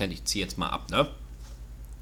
Ich 0.00 0.24
ziehe 0.24 0.44
jetzt 0.44 0.58
mal 0.58 0.68
ab, 0.68 0.90
ne? 0.90 1.08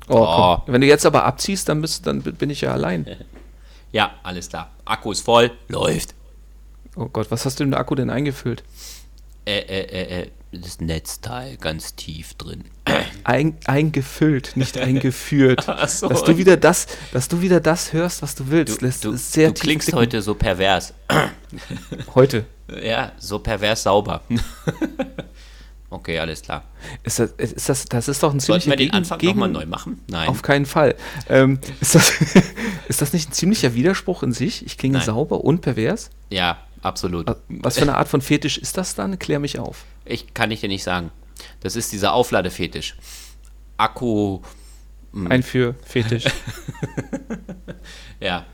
Oh, 0.09 0.27
oh. 0.27 0.59
Wenn 0.67 0.81
du 0.81 0.87
jetzt 0.87 1.07
aber 1.07 1.25
abziehst, 1.25 1.69
dann, 1.69 1.81
bist, 1.81 2.07
dann 2.07 2.23
bin 2.23 2.51
ich 2.51 2.63
ja 2.63 2.73
allein. 2.73 3.07
ja, 3.93 4.15
alles 4.23 4.49
klar. 4.49 4.71
Akku 4.85 5.13
ist 5.13 5.21
voll, 5.21 5.53
läuft. 5.69 6.15
Oh 6.97 7.07
Gott, 7.07 7.31
was 7.31 7.45
hast 7.45 7.61
du 7.61 7.65
in 7.65 7.71
den 7.71 7.79
Akku 7.79 7.95
denn 7.95 8.11
eingefüllt? 8.11 8.65
Äh, 9.45 9.61
äh, 9.61 9.81
äh, 9.81 10.23
äh 10.23 10.31
das 10.53 10.81
Netzteil 10.81 11.57
ganz 11.59 11.95
tief 11.95 12.35
drin. 12.35 12.65
Ein, 13.25 13.57
eingefüllt, 13.67 14.57
nicht 14.57 14.79
eingeführt. 14.79 15.65
so. 15.87 16.09
Dass 16.09 16.25
du 16.25 16.39
wieder 16.39 16.57
das, 16.57 16.89
dass 17.13 17.29
du 17.29 17.41
wieder 17.41 17.61
das 17.61 17.93
hörst, 17.93 18.23
was 18.23 18.35
du 18.35 18.51
willst. 18.51 18.83
Du, 18.83 18.87
das 18.87 18.99
du, 18.99 19.17
sehr 19.17 19.49
du 19.49 19.55
klingst 19.55 19.87
blicken. 19.87 20.01
heute 20.01 20.23
so 20.23 20.35
pervers. 20.35 20.95
heute. 22.15 22.47
Ja, 22.85 23.11
so 23.19 23.41
pervers 23.41 23.83
sauber. 23.83 24.23
Okay, 25.91 26.19
alles 26.19 26.43
klar. 26.43 26.65
Ist 27.03 27.19
das, 27.19 27.33
ist 27.33 27.69
das, 27.69 27.85
das 27.85 28.09
ist 28.09 28.23
doch 28.23 28.33
ein 28.33 28.41
ziemlicher 28.41 28.65
Sollten 28.65 28.71
wir 28.71 28.87
den 28.87 28.93
Anfang 28.93 29.21
nochmal 29.23 29.49
neu 29.49 29.67
machen? 29.67 30.01
Nein. 30.09 30.29
Auf 30.29 30.43
keinen 30.43 30.67
Fall. 30.67 30.95
Ähm, 31.29 31.59
ist, 31.81 31.95
das, 31.95 32.13
ist 32.89 33.03
das 33.03 33.13
nicht 33.13 33.31
ein 33.31 33.33
ziemlicher 33.33 33.75
Widerspruch 33.75 34.23
in 34.23 34.33
sich? 34.33 34.65
Ich 34.65 34.79
klinge 34.79 34.99
Nein. 34.99 35.07
sauber 35.07 35.45
und 35.45 35.61
pervers? 35.61 36.11
Ja, 36.31 36.59
absolut. 36.83 37.27
Was 37.49 37.77
für 37.77 37.83
eine 37.83 37.97
Art 37.97 38.09
von 38.09 38.21
Fetisch 38.21 38.59
ist 38.59 38.77
das 38.77 38.95
dann? 38.95 39.19
Klär 39.19 39.39
mich 39.39 39.59
auf. 39.59 39.85
Ich 40.05 40.33
kann 40.35 40.51
ich 40.51 40.61
dir 40.61 40.69
nicht 40.69 40.85
sagen. 40.85 41.11
Das 41.61 41.77
ist 41.77 41.93
dieser 41.93 42.13
Aufladefetisch. 42.13 42.97
Akku. 43.77 44.41
Hm. 45.13 45.31
Ein 45.31 45.43
für 45.43 45.75
Fetisch. 45.85 46.25
ja. 48.21 48.47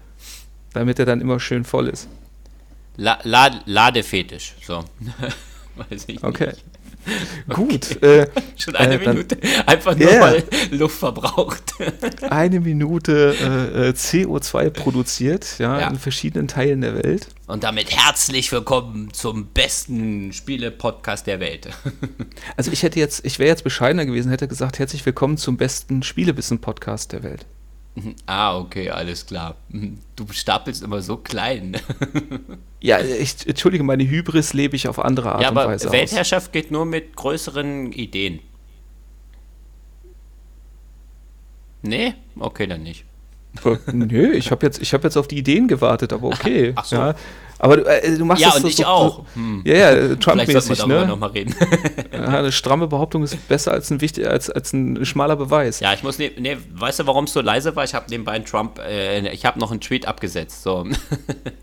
Damit 0.72 0.98
er 0.98 1.06
dann 1.06 1.20
immer 1.20 1.40
schön 1.40 1.64
voll 1.64 1.88
ist. 1.88 2.08
La 2.96 3.18
Lade 3.22 3.60
Ladefetisch. 3.66 4.54
So. 4.62 4.84
Weiß 5.76 6.04
ich 6.06 6.22
okay. 6.22 6.48
nicht. 6.48 6.64
Gut. 7.48 8.02
Äh, 8.02 8.26
Schon 8.56 8.76
eine 8.76 9.00
äh, 9.00 9.08
Minute 9.08 9.38
einfach 9.66 9.96
nur 9.96 10.08
yeah. 10.08 10.20
mal 10.20 10.44
Luft 10.70 10.98
verbraucht. 10.98 11.74
eine 12.30 12.60
Minute 12.60 13.34
äh, 13.40 13.88
äh 13.88 13.90
CO2 13.90 14.70
produziert, 14.70 15.58
ja, 15.58 15.80
ja, 15.80 15.88
in 15.88 15.96
verschiedenen 15.96 16.48
Teilen 16.48 16.80
der 16.80 16.94
Welt. 17.02 17.28
Und 17.46 17.64
damit 17.64 17.90
herzlich 17.90 18.50
willkommen 18.50 19.12
zum 19.12 19.46
besten 19.46 20.32
Spiele-Podcast 20.32 21.26
der 21.26 21.40
Welt. 21.40 21.68
also 22.56 22.72
ich 22.72 22.82
hätte 22.82 22.98
jetzt, 22.98 23.24
ich 23.24 23.38
wäre 23.38 23.48
jetzt 23.48 23.64
bescheidener 23.64 24.06
gewesen, 24.06 24.30
hätte 24.30 24.48
gesagt, 24.48 24.78
herzlich 24.78 25.04
willkommen 25.06 25.36
zum 25.36 25.56
besten 25.56 26.02
Spielebissen-Podcast 26.02 27.12
der 27.12 27.22
Welt. 27.22 27.46
Ah, 28.26 28.58
okay, 28.58 28.90
alles 28.90 29.26
klar. 29.26 29.56
Mhm. 29.68 29.98
Du 30.16 30.26
stapelst 30.30 30.82
immer 30.82 31.02
so 31.02 31.16
klein. 31.16 31.76
ja, 32.80 33.00
ich, 33.00 33.46
entschuldige, 33.46 33.84
meine 33.84 34.08
Hybris 34.08 34.52
lebe 34.52 34.76
ich 34.76 34.88
auf 34.88 34.98
andere 34.98 35.32
Art 35.32 35.42
ja, 35.42 35.48
und 35.50 35.56
Weise. 35.56 35.88
Aber 35.88 35.96
Weltherrschaft 35.96 36.48
aus. 36.48 36.52
geht 36.52 36.70
nur 36.70 36.84
mit 36.84 37.16
größeren 37.16 37.92
Ideen. 37.92 38.40
Nee? 41.82 42.14
Okay, 42.38 42.66
dann 42.66 42.82
nicht. 42.82 43.04
Nö, 43.92 44.32
ich 44.32 44.50
habe 44.50 44.66
jetzt, 44.66 44.80
hab 44.80 45.04
jetzt 45.04 45.16
auf 45.16 45.28
die 45.28 45.38
Ideen 45.38 45.68
gewartet, 45.68 46.12
aber 46.12 46.28
okay. 46.28 46.72
Ach 46.76 46.84
so. 46.84 46.96
Ja. 46.96 47.14
Aber 47.58 47.78
du, 47.78 47.84
äh, 47.84 48.16
du 48.16 48.24
machst 48.24 48.42
ja, 48.42 48.48
das 48.48 48.56
und 48.56 48.62
so, 48.62 48.68
ich 48.68 48.84
auch. 48.84 49.24
Hm. 49.34 49.62
Ja, 49.64 49.74
ja, 49.94 50.16
Trump-mäßig, 50.16 50.86
ne? 50.86 51.06
Noch 51.06 51.18
mal 51.18 51.30
reden. 51.30 51.54
ja, 52.12 52.26
eine 52.26 52.52
stramme 52.52 52.86
Behauptung 52.86 53.22
ist 53.22 53.48
besser 53.48 53.72
als 53.72 53.90
ein, 53.90 54.00
wichtig, 54.00 54.28
als, 54.28 54.50
als 54.50 54.72
ein 54.72 55.04
schmaler 55.06 55.36
Beweis. 55.36 55.80
Ja, 55.80 55.94
ich 55.94 56.02
muss, 56.02 56.18
ne, 56.18 56.32
ne 56.38 56.58
weißt 56.74 57.00
du, 57.00 57.06
warum 57.06 57.24
es 57.24 57.32
so 57.32 57.40
leise 57.40 57.74
war? 57.74 57.84
Ich 57.84 57.94
habe 57.94 58.06
nebenbei 58.10 58.32
einen 58.32 58.44
Trump, 58.44 58.78
äh, 58.78 59.26
ich 59.30 59.46
habe 59.46 59.58
noch 59.58 59.70
einen 59.70 59.80
Tweet 59.80 60.06
abgesetzt, 60.06 60.62
so. 60.62 60.86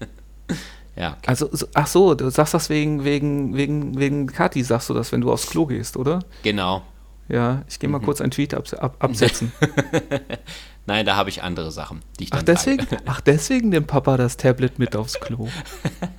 ja. 0.96 1.18
Also, 1.28 1.50
so, 1.52 1.68
ach 1.76 1.88
so, 1.88 2.16
du 2.16 2.30
sagst 2.32 2.56
das 2.56 2.70
wegen, 2.70 3.04
wegen, 3.04 3.56
wegen, 3.56 4.00
wegen 4.00 4.28
Kati, 4.28 4.64
sagst 4.64 4.90
du 4.90 4.96
das, 4.96 5.12
wenn 5.12 5.22
du 5.22 5.32
aufs 5.32 5.48
Klo 5.48 5.68
gehst, 5.68 5.96
oder? 5.96 6.20
Genau. 6.42 6.82
Ja, 7.30 7.64
ich 7.70 7.80
gehe 7.80 7.90
mal 7.90 8.00
mhm. 8.00 8.06
kurz 8.06 8.20
einen 8.20 8.32
Tweet 8.32 8.54
ab, 8.54 8.66
ab, 8.80 8.96
absetzen. 9.00 9.52
Nein, 10.86 11.06
da 11.06 11.16
habe 11.16 11.30
ich 11.30 11.42
andere 11.44 11.72
Sachen, 11.72 12.02
die 12.20 12.26
ich 12.26 12.34
ach, 12.34 12.44
deswegen, 12.44 12.86
ach, 13.06 13.22
deswegen 13.22 13.70
nimmt 13.70 13.88
Papa 13.88 14.18
das 14.18 14.36
Tablet 14.36 14.80
mit 14.80 14.96
aufs 14.96 15.20
Klo. 15.20 15.48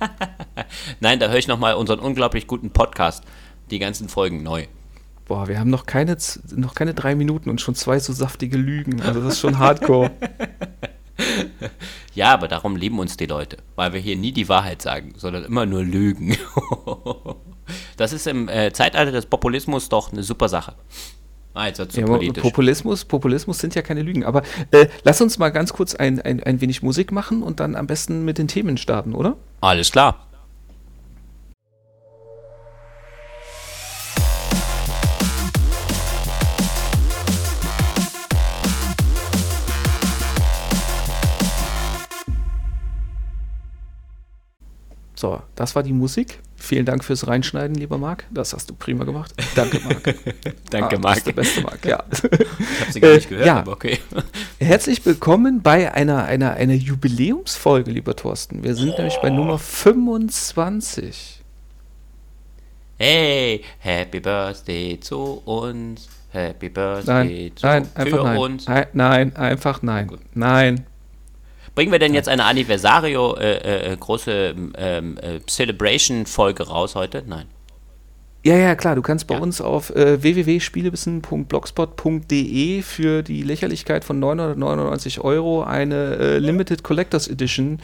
Nein, 0.99 1.19
da 1.19 1.27
höre 1.27 1.37
ich 1.37 1.47
nochmal 1.47 1.75
unseren 1.75 1.99
unglaublich 1.99 2.47
guten 2.47 2.71
Podcast, 2.71 3.23
die 3.69 3.77
ganzen 3.77 4.09
Folgen 4.09 4.41
neu. 4.41 4.65
Boah, 5.27 5.47
wir 5.47 5.59
haben 5.59 5.69
noch 5.69 5.85
keine, 5.85 6.17
noch 6.55 6.73
keine 6.75 6.93
drei 6.93 7.15
Minuten 7.15 7.49
und 7.49 7.61
schon 7.61 7.75
zwei 7.75 7.99
so 7.99 8.13
saftige 8.13 8.57
Lügen. 8.57 9.01
Also 9.01 9.21
das 9.21 9.33
ist 9.33 9.39
schon 9.39 9.59
hardcore. 9.59 10.11
ja, 12.15 12.33
aber 12.33 12.47
darum 12.47 12.75
lieben 12.75 12.99
uns 12.99 13.17
die 13.17 13.25
Leute, 13.25 13.57
weil 13.75 13.93
wir 13.93 13.99
hier 13.99 14.15
nie 14.15 14.31
die 14.31 14.49
Wahrheit 14.49 14.81
sagen, 14.81 15.13
sondern 15.17 15.43
immer 15.45 15.65
nur 15.65 15.83
Lügen. 15.83 16.37
das 17.97 18.13
ist 18.13 18.27
im 18.27 18.49
äh, 18.49 18.71
Zeitalter 18.71 19.11
des 19.11 19.27
Populismus 19.27 19.89
doch 19.89 20.11
eine 20.11 20.23
super 20.23 20.49
Sache. 20.49 20.75
Ah, 21.55 21.67
jetzt 21.67 21.79
ja, 21.95 22.05
politisch. 22.05 22.43
Populismus, 22.43 23.05
Populismus 23.05 23.59
sind 23.59 23.75
ja 23.75 23.81
keine 23.81 24.01
Lügen. 24.01 24.25
Aber 24.25 24.43
äh, 24.71 24.87
lass 25.03 25.21
uns 25.21 25.39
mal 25.39 25.49
ganz 25.49 25.71
kurz 25.71 25.95
ein, 25.95 26.19
ein, 26.21 26.43
ein 26.43 26.59
wenig 26.59 26.83
Musik 26.83 27.13
machen 27.13 27.41
und 27.41 27.61
dann 27.61 27.75
am 27.75 27.87
besten 27.87 28.25
mit 28.25 28.37
den 28.37 28.49
Themen 28.49 28.77
starten, 28.77 29.15
oder? 29.15 29.37
Alles 29.61 29.91
klar. 29.91 30.27
So, 45.15 45.41
das 45.55 45.75
war 45.75 45.83
die 45.83 45.93
Musik. 45.93 46.39
Vielen 46.57 46.85
Dank 46.85 47.03
fürs 47.03 47.27
Reinschneiden, 47.27 47.75
lieber 47.75 47.97
Marc. 47.97 48.25
Das 48.31 48.53
hast 48.53 48.69
du 48.69 48.73
prima 48.73 49.03
gemacht. 49.03 49.33
Danke, 49.55 49.79
Marc. 49.79 50.03
Danke, 50.69 50.95
ah, 50.95 50.99
Marc. 50.99 51.23
der 51.23 51.33
beste 51.33 51.61
Marc, 51.61 51.85
ja. 51.85 52.03
ich 52.11 52.23
habe 52.23 52.91
sie 52.91 52.99
gar 52.99 53.13
nicht 53.13 53.29
gehört, 53.29 53.45
ja. 53.45 53.59
aber 53.59 53.73
okay. 53.73 53.99
Herzlich 54.59 55.05
willkommen 55.05 55.61
bei 55.61 55.93
einer, 55.93 56.25
einer, 56.25 56.53
einer 56.53 56.73
Jubiläumsfolge, 56.73 57.91
lieber 57.91 58.15
Thorsten. 58.15 58.63
Wir 58.63 58.75
sind 58.75 58.91
oh. 58.91 58.97
nämlich 58.97 59.17
bei 59.21 59.29
Nummer 59.29 59.59
25. 59.59 61.43
Hey, 62.97 63.61
Happy 63.79 64.19
Birthday 64.19 64.99
zu 64.99 65.41
uns. 65.45 66.07
Happy 66.31 66.69
Birthday 66.69 67.49
nein, 67.49 67.51
zu 67.55 67.65
nein, 67.65 67.87
einfach 67.95 68.23
nein. 68.23 68.37
uns. 68.37 68.67
Nein, 68.67 68.87
nein, 68.93 69.35
einfach 69.35 69.81
nein. 69.81 70.09
Nein, 70.33 70.85
Bringen 71.75 71.91
wir 71.91 71.99
denn 71.99 72.13
jetzt 72.13 72.29
eine 72.29 72.45
Anniversario, 72.45 73.35
äh, 73.35 73.57
äh, 73.57 73.93
äh 73.93 73.97
große 73.97 74.55
ähm, 74.77 75.17
äh, 75.17 75.41
Celebration-Folge 75.45 76.67
raus 76.67 76.95
heute? 76.95 77.23
Nein. 77.27 77.47
Ja, 78.45 78.55
ja, 78.55 78.75
klar. 78.75 78.95
Du 78.95 79.01
kannst 79.01 79.25
bei 79.25 79.35
ja. 79.35 79.41
uns 79.41 79.59
auf 79.59 79.89
äh, 79.89 80.21
www.spielebissen.blogspot.de 80.21 82.83
für 82.83 83.23
die 83.23 83.41
Lächerlichkeit 83.41 84.05
von 84.05 84.19
999 84.19 85.21
Euro 85.21 85.63
eine 85.63 86.15
äh, 86.15 86.37
Limited 86.37 86.83
Collectors 86.83 87.27
Edition 87.27 87.79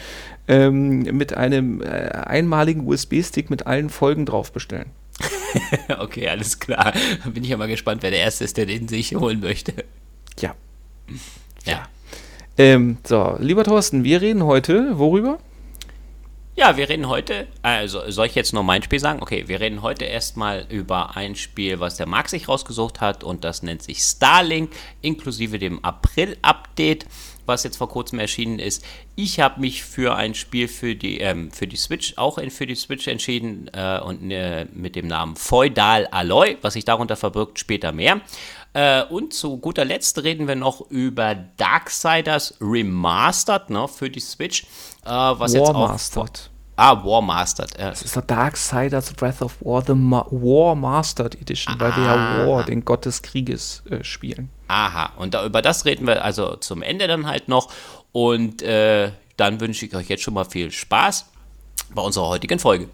ähm, 0.48 1.00
mit 1.00 1.36
einem 1.36 1.82
äh, 1.82 1.86
einmaligen 1.86 2.88
USB-Stick 2.88 3.50
mit 3.50 3.66
allen 3.66 3.90
Folgen 3.90 4.28
drauf 4.28 4.52
bestellen. 4.52 4.92
okay, 6.00 6.30
alles 6.30 6.60
klar. 6.60 6.94
Bin 7.34 7.44
ich 7.44 7.50
ja 7.50 7.58
mal 7.58 7.68
gespannt, 7.68 8.04
wer 8.04 8.12
der 8.12 8.20
Erste 8.20 8.44
ist, 8.44 8.58
der 8.58 8.68
den 8.68 8.88
sich 8.88 9.16
holen 9.16 9.40
möchte. 9.40 9.74
Ja. 10.40 10.54
Ja. 11.66 11.88
Ähm, 12.58 12.98
so, 13.04 13.36
lieber 13.40 13.64
Thorsten, 13.64 14.04
wir 14.04 14.22
reden 14.22 14.44
heute 14.44 14.98
worüber? 14.98 15.40
Ja, 16.54 16.76
wir 16.76 16.90
reden 16.90 17.08
heute, 17.08 17.48
also 17.62 18.12
soll 18.12 18.28
ich 18.28 18.36
jetzt 18.36 18.52
noch 18.54 18.62
mein 18.62 18.84
Spiel 18.84 19.00
sagen? 19.00 19.22
Okay, 19.22 19.48
wir 19.48 19.62
reden 19.62 19.82
heute 19.82 20.04
erstmal 20.04 20.68
über 20.70 21.16
ein 21.16 21.36
Spiel, 21.36 21.80
was 21.80 21.96
der 21.96 22.08
Marc 22.08 22.28
sich 22.28 22.50
rausgesucht 22.50 23.00
hat 23.00 23.24
und 23.24 23.46
das 23.46 23.64
nennt 23.64 23.82
sich 23.82 24.00
Starlink, 24.00 24.70
inklusive 25.02 25.60
dem 25.60 25.84
April-Update, 25.84 27.06
was 27.46 27.64
jetzt 27.64 27.78
vor 27.78 27.88
kurzem 27.88 28.20
erschienen 28.20 28.60
ist. 28.60 28.84
Ich 29.16 29.40
habe 29.40 29.62
mich 29.62 29.82
für 29.84 30.16
ein 30.16 30.36
Spiel 30.36 30.68
für 30.68 30.94
die, 30.94 31.20
ähm, 31.22 31.52
für 31.52 31.68
die 31.68 31.78
Switch, 31.78 32.18
auch 32.18 32.38
für 32.50 32.68
die 32.68 32.76
Switch 32.76 33.08
entschieden 33.08 33.70
äh, 33.74 34.00
und 34.02 34.30
äh, 34.30 34.66
mit 34.74 34.98
dem 34.98 35.08
Namen 35.08 35.38
Feudal 35.38 36.08
Alloy, 36.08 36.58
was 36.62 36.74
sich 36.74 36.84
darunter 36.84 37.16
verbirgt, 37.16 37.60
später 37.60 37.94
mehr. 37.94 38.20
Äh, 38.74 39.04
und 39.04 39.34
zu 39.34 39.58
guter 39.58 39.84
Letzt 39.84 40.24
reden 40.24 40.48
wir 40.48 40.56
noch 40.56 40.90
über 40.90 41.36
Darksiders 41.36 42.56
Remastered 42.62 43.70
ne, 43.70 43.88
für 43.88 44.10
die 44.10 44.22
Switch. 44.22 44.64
Äh, 45.06 45.10
was 45.10 45.54
War 45.54 45.60
jetzt 45.60 45.70
auch 45.70 45.90
Mastered. 45.90 46.50
Ah, 46.78 47.04
War 47.04 47.22
Mastered. 47.22 47.78
Ja. 47.78 47.90
Das 47.90 48.02
ist 48.02 48.16
der 48.16 48.24
Darksiders 48.24 49.14
Breath 49.14 49.42
of 49.42 49.58
War, 49.62 49.84
the 49.86 49.94
Ma 49.94 50.26
War 50.32 50.74
Mastered 50.76 51.36
Edition, 51.36 51.76
Aha. 51.76 51.80
weil 51.80 51.96
wir 51.98 52.04
ja 52.06 52.48
War, 52.48 52.64
den 52.64 52.86
Gott 52.86 53.06
des 53.06 53.22
Krieges, 53.22 53.84
äh, 53.90 54.04
spielen. 54.04 54.50
Aha, 54.68 55.12
und 55.18 55.34
da, 55.34 55.46
über 55.46 55.62
das 55.62 55.86
reden 55.86 56.08
wir 56.08 56.24
also 56.24 56.56
zum 56.56 56.82
Ende 56.82 57.08
dann 57.08 57.28
halt 57.28 57.50
noch. 57.50 57.70
Und 58.14 58.62
äh, 58.62 59.12
dann 59.36 59.60
wünsche 59.60 59.86
ich 59.86 59.96
euch 59.96 60.08
jetzt 60.08 60.24
schon 60.24 60.34
mal 60.34 60.46
viel 60.46 60.72
Spaß 60.72 61.26
bei 61.94 62.02
unserer 62.02 62.30
heutigen 62.30 62.58
Folge. 62.58 62.90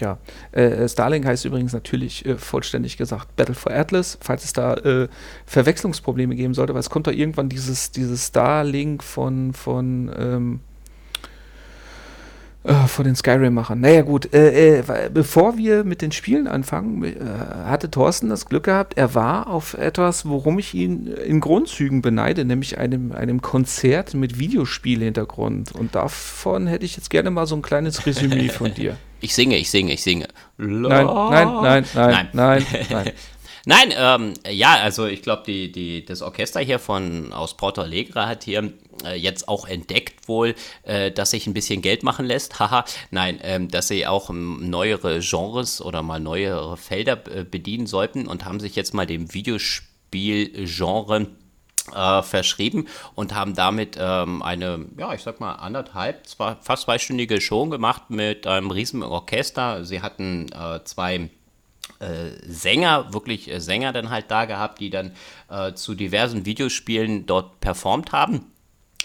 Ja, 0.00 0.18
äh, 0.52 0.88
Starlink 0.88 1.24
heißt 1.24 1.44
übrigens 1.46 1.72
natürlich 1.72 2.26
äh, 2.26 2.36
vollständig 2.36 2.96
gesagt 2.96 3.34
Battle 3.36 3.54
for 3.54 3.72
Atlas, 3.72 4.18
falls 4.20 4.44
es 4.44 4.52
da 4.52 4.74
äh, 4.74 5.08
Verwechslungsprobleme 5.46 6.36
geben 6.36 6.52
sollte, 6.54 6.74
weil 6.74 6.80
es 6.80 6.90
kommt 6.90 7.06
da 7.06 7.10
irgendwann 7.10 7.48
dieses, 7.48 7.90
dieses 7.92 8.26
Starlink 8.26 9.02
von, 9.02 9.54
von 9.54 10.10
ähm, 10.18 10.60
Äh, 12.66 12.88
von 12.88 13.04
den 13.04 13.14
Skyrim-Machern. 13.14 13.80
Naja, 13.80 14.02
gut. 14.02 14.34
Äh, 14.34 14.80
äh, 14.80 15.10
bevor 15.14 15.56
wir 15.56 15.84
mit 15.84 16.02
den 16.02 16.10
Spielen 16.10 16.48
anfangen, 16.48 17.04
äh, 17.04 17.14
hatte 17.64 17.92
Thorsten 17.92 18.28
das 18.28 18.46
Glück 18.46 18.64
gehabt, 18.64 18.96
er 18.96 19.14
war 19.14 19.46
auf 19.46 19.74
etwas, 19.74 20.26
worum 20.26 20.58
ich 20.58 20.74
ihn 20.74 21.06
in 21.06 21.38
Grundzügen 21.38 22.02
beneide, 22.02 22.44
nämlich 22.44 22.78
einem, 22.78 23.12
einem 23.12 23.40
Konzert 23.40 24.14
mit 24.14 24.40
Videospielhintergrund. 24.40 25.72
Und 25.72 25.94
davon 25.94 26.66
hätte 26.66 26.84
ich 26.84 26.96
jetzt 26.96 27.08
gerne 27.08 27.30
mal 27.30 27.46
so 27.46 27.54
ein 27.54 27.62
kleines 27.62 28.04
Resümee 28.04 28.48
von 28.48 28.74
dir. 28.74 28.96
Ich 29.18 29.34
singe, 29.34 29.56
ich 29.56 29.70
singe, 29.70 29.94
ich 29.94 30.02
singe. 30.02 30.28
Nein, 30.58 31.06
nein, 31.06 31.06
nein, 31.06 31.62
nein, 31.62 31.84
nein, 31.94 32.28
nein. 32.34 32.64
Nein, 32.90 33.12
ähm, 33.96 34.34
ja, 34.48 34.76
also 34.76 35.06
ich 35.06 35.22
glaube, 35.22 35.42
die, 35.44 35.72
die, 35.72 36.04
das 36.04 36.22
Orchester 36.22 36.60
hier 36.60 36.78
von 36.78 37.32
aus 37.32 37.56
Porto 37.56 37.82
Alegre 37.82 38.26
hat 38.26 38.44
hier 38.44 38.72
äh, 39.04 39.16
jetzt 39.16 39.48
auch 39.48 39.66
entdeckt 39.66 40.28
wohl, 40.28 40.54
äh, 40.84 41.10
dass 41.10 41.32
sich 41.32 41.48
ein 41.48 41.54
bisschen 41.54 41.82
Geld 41.82 42.04
machen 42.04 42.26
lässt. 42.26 42.58
Haha, 42.60 42.84
nein, 43.10 43.40
ähm, 43.42 43.68
dass 43.68 43.88
sie 43.88 44.06
auch 44.06 44.30
ähm, 44.30 44.70
neuere 44.70 45.18
Genres 45.18 45.82
oder 45.82 46.02
mal 46.02 46.20
neuere 46.20 46.76
Felder 46.76 47.20
äh, 47.26 47.42
bedienen 47.42 47.88
sollten 47.88 48.28
und 48.28 48.44
haben 48.44 48.60
sich 48.60 48.76
jetzt 48.76 48.94
mal 48.94 49.06
dem 49.06 49.34
Videospielgenre 49.34 51.26
äh, 51.92 52.22
verschrieben 52.22 52.86
und 53.16 53.34
haben 53.34 53.54
damit 53.54 53.96
ähm, 53.98 54.42
eine, 54.42 54.86
ja, 54.96 55.12
ich 55.12 55.22
sag 55.22 55.40
mal, 55.40 55.54
anderthalb, 55.54 56.26
zwar 56.26 56.62
fast 56.62 56.84
zweistündige 56.84 57.40
Show 57.40 57.66
gemacht 57.66 58.10
mit 58.10 58.46
einem 58.46 58.70
riesen 58.70 59.02
Orchester. 59.02 59.84
Sie 59.84 60.02
hatten 60.02 60.46
äh, 60.52 60.84
zwei 60.84 61.30
Sänger, 62.46 63.12
wirklich 63.12 63.50
äh, 63.50 63.60
Sänger 63.60 63.92
dann 63.92 64.10
halt 64.10 64.30
da 64.30 64.44
gehabt, 64.44 64.80
die 64.80 64.90
dann 64.90 65.12
äh, 65.50 65.72
zu 65.74 65.94
diversen 65.94 66.44
Videospielen 66.44 67.26
dort 67.26 67.60
performt 67.60 68.12
haben. 68.12 68.52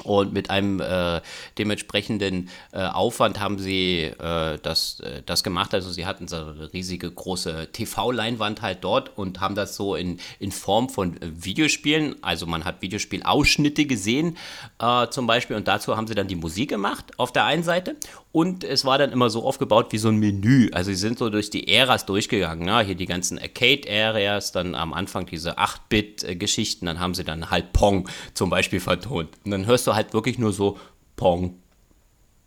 Und 0.04 0.34
mit 0.34 0.50
einem 0.50 0.80
äh, 0.80 1.22
dementsprechenden 1.58 2.50
äh, 2.72 2.84
Aufwand 2.86 3.40
haben 3.40 3.60
sie 3.60 4.04
äh, 4.04 4.58
das, 4.62 5.00
äh, 5.02 5.22
das 5.26 5.44
gemacht. 5.44 5.74
Also 5.74 5.92
sie 5.92 6.06
hatten 6.06 6.28
so 6.28 6.38
eine 6.38 6.74
riesige 6.74 7.12
große 7.12 7.68
TV-Leinwand 7.72 8.62
halt 8.62 8.84
dort 8.84 9.18
und 9.18 9.42
haben 9.42 9.54
das 9.54 9.76
so 9.76 9.96
in, 9.96 10.20
in 10.40 10.52
Form 10.52 10.90
von 10.90 11.18
Videospielen. 11.22 12.16
Also 12.24 12.46
man 12.48 12.66
hat 12.66 12.82
Videospielausschnitte 12.82 13.86
gesehen 13.86 14.38
äh, 14.80 15.08
zum 15.10 15.28
Beispiel 15.28 15.56
und 15.56 15.68
dazu 15.68 15.96
haben 15.98 16.08
sie 16.08 16.16
dann 16.16 16.28
die 16.28 16.36
Musik 16.36 16.70
gemacht 16.70 17.20
auf 17.20 17.32
der 17.32 17.46
einen 17.46 17.64
Seite. 17.64 17.96
Und 18.32 18.64
es 18.64 18.86
war 18.86 18.98
dann 18.98 19.12
immer 19.12 19.30
so 19.30 19.46
aufgebaut 19.46 19.88
wie 19.92 19.98
so 19.98 20.08
ein 20.08 20.16
Menü. 20.16 20.70
Also 20.72 20.92
sie 20.92 20.98
sind 20.98 21.20
so 21.20 21.30
durch 21.30 21.50
die 21.50 21.68
Äras 21.68 22.06
durchgegangen. 22.06 22.66
Ne? 22.66 22.80
Hier 22.80 22.96
die 22.96 23.06
ganzen 23.06 23.38
Arcade-Areas, 23.38 24.54
dann 24.54 24.74
am 24.74 24.94
Anfang 24.94 25.26
diese 25.26 25.60
8-Bit-Geschichten, 25.60 26.86
dann 26.86 27.02
haben 27.02 27.14
sie 27.14 27.26
dann 27.26 27.52
halt 27.52 27.74
Pong 27.74 28.08
zum 28.34 28.50
Beispiel 28.50 28.80
vertont. 28.80 29.30
Und 29.44 29.52
dann 29.52 29.66
hörst 29.66 29.81
du 29.88 29.96
halt 29.96 30.14
wirklich 30.14 30.38
nur 30.40 30.54
so 30.54 30.78
Pong, 31.16 31.56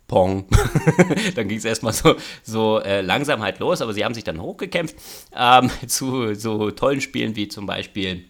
Pong. 0.07 0.45
dann 1.35 1.47
ging 1.47 1.57
es 1.57 1.65
erstmal 1.65 1.93
so, 1.93 2.15
so 2.43 2.79
äh, 2.79 3.01
langsam 3.01 3.41
halt 3.41 3.59
los, 3.59 3.81
aber 3.81 3.93
sie 3.93 4.05
haben 4.05 4.13
sich 4.13 4.23
dann 4.23 4.41
hochgekämpft 4.41 4.95
ähm, 5.35 5.69
zu 5.87 6.35
so 6.35 6.71
tollen 6.71 7.01
Spielen 7.01 7.35
wie 7.35 7.47
zum 7.47 7.65
Beispiel 7.65 8.25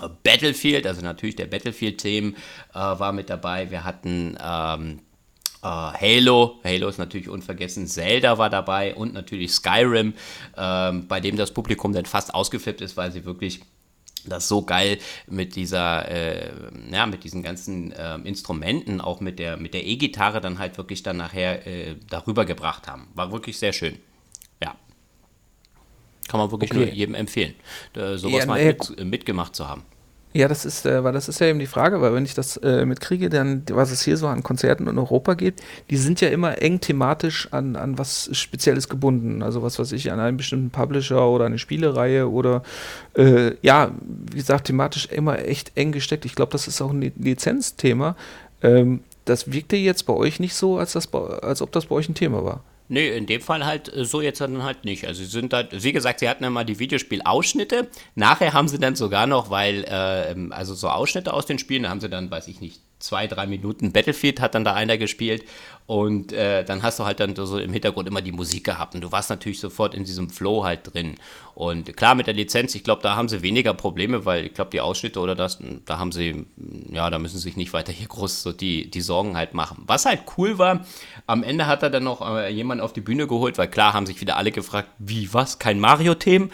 äh, 0.00 0.08
Battlefield, 0.22 0.86
also 0.86 1.02
natürlich 1.02 1.36
der 1.36 1.46
Battlefield-Themen 1.46 2.36
äh, 2.74 2.78
war 2.78 3.12
mit 3.12 3.30
dabei. 3.30 3.70
Wir 3.70 3.84
hatten 3.84 4.36
ähm, 4.42 5.00
äh, 5.62 5.66
Halo, 5.66 6.60
Halo 6.64 6.88
ist 6.88 6.98
natürlich 6.98 7.28
unvergessen, 7.28 7.86
Zelda 7.86 8.38
war 8.38 8.50
dabei 8.50 8.94
und 8.94 9.14
natürlich 9.14 9.52
Skyrim, 9.52 10.14
ähm, 10.56 11.08
bei 11.08 11.20
dem 11.20 11.36
das 11.36 11.52
Publikum 11.52 11.92
dann 11.92 12.06
fast 12.06 12.34
ausgeflippt 12.34 12.80
ist, 12.80 12.96
weil 12.96 13.12
sie 13.12 13.24
wirklich 13.24 13.62
das 14.28 14.48
so 14.48 14.62
geil 14.62 14.98
mit 15.26 15.56
dieser, 15.56 16.08
äh, 16.08 16.52
ja, 16.90 17.06
mit 17.06 17.24
diesen 17.24 17.42
ganzen 17.42 17.92
äh, 17.92 18.16
Instrumenten, 18.18 19.00
auch 19.00 19.20
mit 19.20 19.38
der 19.38 19.56
mit 19.56 19.74
der 19.74 19.86
E-Gitarre 19.86 20.40
dann 20.40 20.58
halt 20.58 20.78
wirklich 20.78 21.02
dann 21.02 21.16
nachher 21.16 21.66
äh, 21.66 21.96
darüber 22.08 22.44
gebracht 22.44 22.88
haben. 22.88 23.08
War 23.14 23.32
wirklich 23.32 23.58
sehr 23.58 23.72
schön. 23.72 23.98
Ja. 24.62 24.74
Kann 26.28 26.40
man 26.40 26.50
wirklich 26.50 26.70
okay. 26.70 26.80
nur 26.80 26.88
jedem 26.88 27.14
empfehlen, 27.14 27.54
sowas 27.94 28.40
ja, 28.40 28.46
mal 28.46 28.64
mit, 28.64 29.04
mitgemacht 29.04 29.54
zu 29.54 29.68
haben. 29.68 29.84
Ja, 30.36 30.48
das 30.48 30.66
ist, 30.66 30.84
äh, 30.84 31.02
weil 31.02 31.14
das 31.14 31.30
ist 31.30 31.40
ja 31.40 31.46
eben 31.46 31.58
die 31.58 31.66
Frage, 31.66 32.02
weil 32.02 32.12
wenn 32.12 32.26
ich 32.26 32.34
das 32.34 32.58
äh, 32.58 32.84
mitkriege, 32.84 33.30
dann, 33.30 33.62
was 33.70 33.90
es 33.90 34.02
hier 34.02 34.18
so 34.18 34.26
an 34.26 34.42
Konzerten 34.42 34.86
in 34.86 34.98
Europa 34.98 35.32
gibt, 35.32 35.62
die 35.88 35.96
sind 35.96 36.20
ja 36.20 36.28
immer 36.28 36.60
eng 36.60 36.78
thematisch 36.78 37.48
an, 37.52 37.74
an 37.74 37.96
was 37.96 38.28
Spezielles 38.32 38.90
gebunden. 38.90 39.42
Also 39.42 39.62
was 39.62 39.78
weiß 39.78 39.92
ich, 39.92 40.12
an 40.12 40.20
einen 40.20 40.36
bestimmten 40.36 40.68
Publisher 40.68 41.26
oder 41.26 41.46
eine 41.46 41.58
Spielereihe 41.58 42.28
oder 42.28 42.62
äh, 43.16 43.52
ja, 43.62 43.92
wie 44.02 44.36
gesagt, 44.36 44.66
thematisch 44.66 45.06
immer 45.06 45.38
echt 45.38 45.72
eng 45.74 45.92
gesteckt. 45.92 46.26
Ich 46.26 46.34
glaube, 46.34 46.52
das 46.52 46.68
ist 46.68 46.82
auch 46.82 46.90
ein 46.90 47.12
Lizenzthema. 47.16 48.14
Ähm, 48.60 49.00
das 49.24 49.50
wirkte 49.50 49.76
jetzt 49.76 50.04
bei 50.04 50.12
euch 50.12 50.38
nicht 50.38 50.54
so, 50.54 50.76
als, 50.76 50.92
das, 50.92 51.10
als 51.14 51.62
ob 51.62 51.72
das 51.72 51.86
bei 51.86 51.94
euch 51.94 52.10
ein 52.10 52.14
Thema 52.14 52.44
war. 52.44 52.62
Nee, 52.88 53.16
in 53.16 53.26
dem 53.26 53.40
Fall 53.40 53.64
halt 53.64 53.92
äh, 53.94 54.04
so 54.04 54.20
jetzt 54.20 54.40
dann 54.40 54.62
halt 54.62 54.84
nicht. 54.84 55.06
Also 55.06 55.22
sie 55.22 55.30
sind 55.30 55.52
halt, 55.52 55.82
wie 55.82 55.92
gesagt, 55.92 56.20
sie 56.20 56.28
hatten 56.28 56.44
ja 56.44 56.50
mal 56.50 56.64
die 56.64 56.78
Videospielausschnitte. 56.78 57.88
Nachher 58.14 58.52
haben 58.52 58.68
sie 58.68 58.78
dann 58.78 58.94
sogar 58.94 59.26
noch, 59.26 59.50
weil, 59.50 59.84
äh, 59.84 60.34
also 60.50 60.74
so 60.74 60.88
Ausschnitte 60.88 61.32
aus 61.32 61.46
den 61.46 61.58
Spielen, 61.58 61.84
da 61.84 61.88
haben 61.88 62.00
sie 62.00 62.08
dann, 62.08 62.30
weiß 62.30 62.48
ich 62.48 62.60
nicht, 62.60 62.80
zwei, 62.98 63.26
drei 63.26 63.46
Minuten 63.46 63.92
Battlefield 63.92 64.40
hat 64.40 64.54
dann 64.54 64.64
da 64.64 64.74
einer 64.74 64.98
gespielt 64.98 65.44
und 65.86 66.32
äh, 66.32 66.64
dann 66.64 66.82
hast 66.82 66.98
du 66.98 67.04
halt 67.04 67.20
dann 67.20 67.36
so 67.36 67.58
im 67.58 67.72
Hintergrund 67.72 68.08
immer 68.08 68.20
die 68.20 68.32
Musik 68.32 68.64
gehabt 68.64 68.96
und 68.96 69.02
du 69.02 69.12
warst 69.12 69.30
natürlich 69.30 69.60
sofort 69.60 69.94
in 69.94 70.04
diesem 70.04 70.30
Flow 70.30 70.64
halt 70.64 70.92
drin. 70.92 71.14
Und 71.54 71.96
klar 71.96 72.16
mit 72.16 72.26
der 72.26 72.34
Lizenz, 72.34 72.74
ich 72.74 72.82
glaube, 72.82 73.02
da 73.02 73.14
haben 73.14 73.28
sie 73.28 73.40
weniger 73.42 73.72
Probleme, 73.72 74.24
weil 74.24 74.46
ich 74.46 74.54
glaube, 74.54 74.70
die 74.72 74.80
Ausschnitte 74.80 75.20
oder 75.20 75.36
das, 75.36 75.58
da 75.84 75.98
haben 75.98 76.10
sie, 76.10 76.44
ja, 76.90 77.08
da 77.08 77.18
müssen 77.20 77.36
sie 77.36 77.44
sich 77.44 77.56
nicht 77.56 77.72
weiter 77.72 77.92
hier 77.92 78.08
groß 78.08 78.42
so 78.42 78.52
die, 78.52 78.90
die 78.90 79.00
Sorgen 79.00 79.36
halt 79.36 79.54
machen. 79.54 79.84
Was 79.86 80.06
halt 80.06 80.22
cool 80.36 80.58
war, 80.58 80.84
am 81.26 81.44
Ende 81.44 81.66
hat 81.66 81.84
er 81.84 81.90
dann 81.90 82.04
noch 82.04 82.20
äh, 82.20 82.50
jemanden 82.50 82.82
auf 82.82 82.92
die 82.92 83.00
Bühne 83.00 83.28
geholt, 83.28 83.56
weil 83.56 83.68
klar 83.68 83.92
haben 83.92 84.06
sich 84.06 84.20
wieder 84.20 84.36
alle 84.36 84.50
gefragt, 84.50 84.88
wie, 84.98 85.32
was, 85.32 85.60
kein 85.60 85.78
Mario-Themen? 85.78 86.50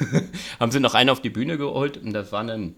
haben 0.60 0.70
sie 0.70 0.80
noch 0.80 0.94
einen 0.94 1.10
auf 1.10 1.22
die 1.22 1.30
Bühne 1.30 1.56
geholt 1.56 1.96
und 1.96 2.12
das 2.12 2.30
war 2.30 2.44
dann 2.44 2.76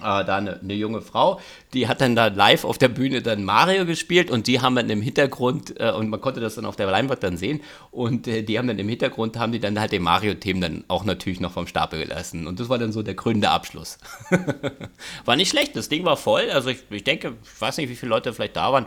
da 0.00 0.36
eine, 0.38 0.58
eine, 0.60 0.72
junge 0.72 1.02
Frau, 1.02 1.38
die 1.74 1.86
hat 1.86 2.00
dann 2.00 2.16
da 2.16 2.28
live 2.28 2.64
auf 2.64 2.78
der 2.78 2.88
Bühne 2.88 3.20
dann 3.20 3.44
Mario 3.44 3.84
gespielt 3.84 4.30
und 4.30 4.46
die 4.46 4.60
haben 4.60 4.74
dann 4.74 4.88
im 4.88 5.02
Hintergrund, 5.02 5.78
äh, 5.78 5.90
und 5.90 6.08
man 6.08 6.20
konnte 6.20 6.40
das 6.40 6.54
dann 6.54 6.64
auf 6.64 6.76
der 6.76 6.86
Leinwand 6.90 7.22
dann 7.22 7.36
sehen, 7.36 7.60
und 7.90 8.26
äh, 8.26 8.42
die 8.42 8.58
haben 8.58 8.66
dann 8.66 8.78
im 8.78 8.88
Hintergrund, 8.88 9.38
haben 9.38 9.52
die 9.52 9.60
dann 9.60 9.78
halt 9.78 9.92
den 9.92 10.02
Mario-Themen 10.02 10.62
dann 10.62 10.84
auch 10.88 11.04
natürlich 11.04 11.40
noch 11.40 11.52
vom 11.52 11.66
Stapel 11.66 12.00
gelassen. 12.00 12.46
Und 12.46 12.58
das 12.58 12.70
war 12.70 12.78
dann 12.78 12.90
so 12.90 13.02
der 13.02 13.14
krönende 13.14 13.50
Abschluss. 13.50 13.98
war 15.26 15.36
nicht 15.36 15.50
schlecht, 15.50 15.76
das 15.76 15.90
Ding 15.90 16.06
war 16.06 16.16
voll, 16.16 16.50
also 16.50 16.70
ich, 16.70 16.78
ich 16.88 17.04
denke, 17.04 17.34
ich 17.42 17.60
weiß 17.60 17.76
nicht, 17.76 17.90
wie 17.90 17.96
viele 17.96 18.10
Leute 18.10 18.32
vielleicht 18.32 18.56
da 18.56 18.72
waren, 18.72 18.86